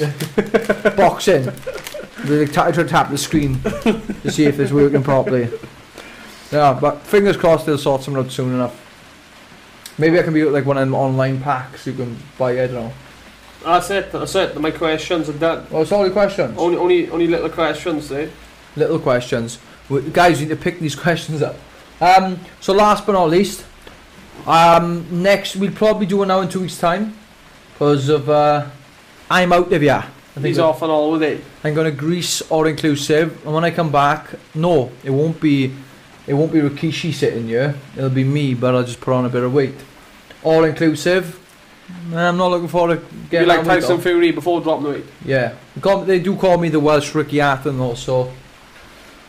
boxing. 0.96 1.50
They 2.24 2.40
like, 2.40 2.52
try 2.52 2.72
to 2.72 2.84
tap 2.84 3.10
the 3.10 3.18
screen 3.18 3.60
to 3.62 4.30
see 4.30 4.44
if 4.44 4.58
it's 4.58 4.72
working 4.72 5.02
properly. 5.02 5.48
Yeah, 6.50 6.78
but 6.80 7.00
fingers 7.02 7.36
crossed 7.36 7.66
they'll 7.66 7.78
sort 7.78 8.02
something 8.02 8.24
out 8.24 8.30
soon 8.30 8.54
enough. 8.54 8.82
Maybe 9.98 10.18
I 10.18 10.22
can 10.22 10.34
be 10.34 10.44
like 10.44 10.66
one 10.66 10.76
of 10.76 10.86
them 10.86 10.94
online 10.94 11.40
packs 11.40 11.86
you 11.86 11.94
can 11.94 12.16
buy. 12.36 12.52
I 12.52 12.66
don't 12.66 12.74
know. 12.74 12.92
That's 13.64 13.90
it, 13.90 14.12
that's 14.12 14.34
it. 14.34 14.60
My 14.60 14.70
questions 14.70 15.28
are 15.28 15.32
done. 15.32 15.66
Oh, 15.70 15.82
it's 15.82 15.92
only 15.92 16.10
questions. 16.10 16.56
Only, 16.56 16.78
only, 16.78 17.10
only 17.10 17.26
little 17.26 17.48
questions, 17.50 18.10
eh? 18.12 18.28
Little 18.76 18.98
questions. 18.98 19.58
We, 19.88 20.02
guys, 20.02 20.40
you 20.40 20.46
need 20.46 20.56
to 20.56 20.62
pick 20.62 20.78
these 20.78 20.94
questions 21.06 21.42
up. 21.42 21.56
Um, 22.00 22.38
so 22.60 22.72
last 22.72 23.06
but 23.06 23.12
not 23.12 23.30
least, 23.30 23.64
um, 24.46 25.22
next 25.22 25.56
we'll 25.56 25.72
probably 25.72 26.06
do 26.06 26.22
it 26.22 26.26
now 26.26 26.40
in 26.40 26.48
two 26.48 26.60
weeks' 26.60 26.78
time 26.78 27.16
because 27.72 28.08
of 28.08 28.28
uh, 28.28 28.66
I'm 29.30 29.52
out 29.52 29.72
of 29.72 29.82
here. 29.82 29.92
I 29.92 30.34
think 30.34 30.46
He's 30.46 30.58
off 30.58 30.82
and 30.82 30.92
all 30.92 31.12
with 31.12 31.22
it. 31.22 31.42
I'm 31.64 31.74
going 31.74 31.90
to 31.90 31.96
Greece 31.96 32.42
all 32.42 32.66
inclusive, 32.66 33.44
and 33.44 33.54
when 33.54 33.64
I 33.64 33.70
come 33.70 33.90
back, 33.90 34.28
no, 34.54 34.92
it 35.02 35.10
won't 35.10 35.40
be, 35.40 35.74
it 36.26 36.34
won't 36.34 36.52
be 36.52 36.60
Rikishi 36.60 37.14
sitting 37.14 37.46
here. 37.48 37.74
It'll 37.96 38.10
be 38.10 38.24
me, 38.24 38.52
but 38.52 38.74
I'll 38.74 38.84
just 38.84 39.00
put 39.00 39.14
on 39.14 39.24
a 39.24 39.30
bit 39.30 39.42
of 39.42 39.54
weight. 39.54 39.74
All 40.42 40.64
inclusive. 40.64 41.40
I'm 42.12 42.36
not 42.36 42.50
looking 42.50 42.68
forward 42.68 43.00
to 43.00 43.16
getting 43.30 43.48
like 43.48 43.64
Tyson. 43.64 44.00
Fury 44.00 44.32
before 44.32 44.60
dropping 44.60 44.84
the 44.84 44.90
weight. 44.90 45.04
Yeah, 45.24 45.54
they, 45.74 45.80
call, 45.80 46.04
they 46.04 46.18
do 46.18 46.36
call 46.36 46.58
me 46.58 46.68
the 46.68 46.80
Welsh 46.80 47.14
Ricky 47.14 47.38
Hatton 47.38 47.78
though, 47.78 47.94
so 47.94 48.32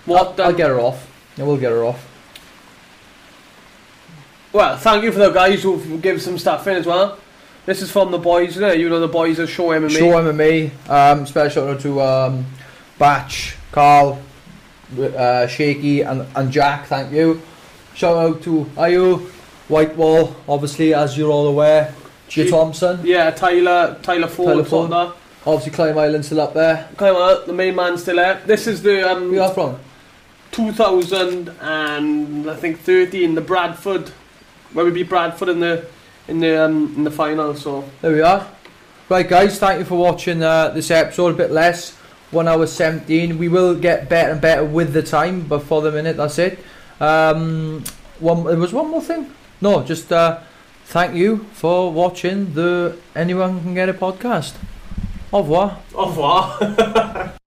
What? 0.05 0.39
I'll, 0.39 0.47
I'll 0.47 0.53
get 0.53 0.69
her 0.69 0.79
off. 0.79 1.09
I 1.37 1.43
will 1.43 1.57
get 1.57 1.71
her 1.71 1.83
off. 1.83 2.03
Well, 4.53 4.77
thank 4.77 5.03
you 5.03 5.11
for 5.11 5.19
the 5.19 5.29
guys 5.29 5.61
who 5.61 5.99
give 5.99 6.21
some 6.21 6.37
stuff 6.37 6.65
in 6.67 6.77
as 6.77 6.85
well. 6.85 7.19
This 7.67 7.81
is 7.81 7.91
from 7.91 8.11
the 8.11 8.17
boys, 8.17 8.57
it? 8.57 8.79
You 8.79 8.89
know 8.89 9.01
the 9.01 9.07
boys 9.07 9.39
of 9.39 9.49
Show 9.49 9.67
MMA. 9.67 9.91
Show 9.91 10.11
MMA. 10.13 10.89
Um, 10.89 11.27
special 11.27 11.65
shout 11.65 11.75
out 11.75 11.81
to 11.81 12.01
um, 12.01 12.45
Batch, 12.97 13.57
Carl, 13.73 14.21
uh, 14.97 15.47
Shaky, 15.47 16.01
and, 16.01 16.25
and 16.35 16.51
Jack. 16.51 16.87
Thank 16.87 17.11
you. 17.11 17.41
Shout 17.93 18.15
out 18.15 18.41
to 18.43 18.63
Ayu, 18.77 19.27
Whitewall, 19.67 20.35
obviously, 20.47 20.93
as 20.93 21.17
you're 21.17 21.29
all 21.29 21.47
aware. 21.47 21.93
G 22.27 22.43
G- 22.43 22.49
Thompson, 22.49 22.99
Yeah, 23.03 23.31
Taylor, 23.31 23.97
Taylor 24.03 24.27
Ford, 24.27 24.47
Tyler 24.49 24.63
Tyler 24.65 24.87
Ford. 24.89 25.13
obviously 25.45 25.71
Clay 25.71 25.91
Island 25.91 26.25
still 26.25 26.41
up 26.41 26.53
there. 26.53 26.89
On, 26.99 27.47
the 27.47 27.53
main 27.53 27.75
man 27.75 27.97
still 27.97 28.17
there. 28.17 28.41
This 28.45 28.67
is 28.67 28.81
the 28.83 29.09
um, 29.09 29.31
Where 29.31 29.43
are 29.43 29.53
from? 29.53 29.79
2000 30.51 31.49
and 31.61 32.49
I 32.49 32.55
think 32.55 32.79
13, 32.79 33.35
the 33.35 33.41
Bradford, 33.41 34.09
where 34.73 34.85
we 34.85 34.91
beat 34.91 35.09
Bradford 35.09 35.49
in 35.49 35.59
the 35.59 35.85
in 36.27 36.39
the 36.39 36.65
um, 36.65 36.93
in 36.97 37.03
the 37.03 37.11
final. 37.11 37.53
So 37.55 37.87
There 38.01 38.11
we 38.11 38.21
are. 38.21 38.47
Right, 39.09 39.27
guys, 39.27 39.57
thank 39.59 39.79
you 39.79 39.85
for 39.85 39.95
watching 39.97 40.43
uh, 40.43 40.69
this 40.69 40.91
episode. 40.91 41.35
A 41.35 41.37
bit 41.37 41.51
less, 41.51 41.95
one 42.31 42.47
hour 42.47 42.67
seventeen. 42.67 43.37
We 43.37 43.47
will 43.47 43.75
get 43.75 44.09
better 44.09 44.31
and 44.31 44.41
better 44.41 44.65
with 44.65 44.91
the 44.93 45.03
time, 45.03 45.47
but 45.47 45.59
for 45.63 45.81
the 45.81 45.91
minute, 45.91 46.17
that's 46.17 46.37
it. 46.39 46.59
Um, 46.99 47.83
one, 48.19 48.43
there 48.45 48.57
was 48.57 48.73
one 48.73 48.89
more 48.89 49.01
thing. 49.01 49.31
No, 49.61 49.83
just 49.83 50.11
uh, 50.11 50.39
thank 50.87 51.15
you 51.15 51.45
for 51.53 51.91
watching 51.91 52.53
the 52.53 52.95
Anyone 53.15 53.61
Can 53.61 53.73
Get 53.73 53.89
a 53.89 53.93
podcast. 53.93 54.53
Au 55.31 55.39
revoir. 55.41 55.79
au 55.93 56.05
revoir. 56.05 57.37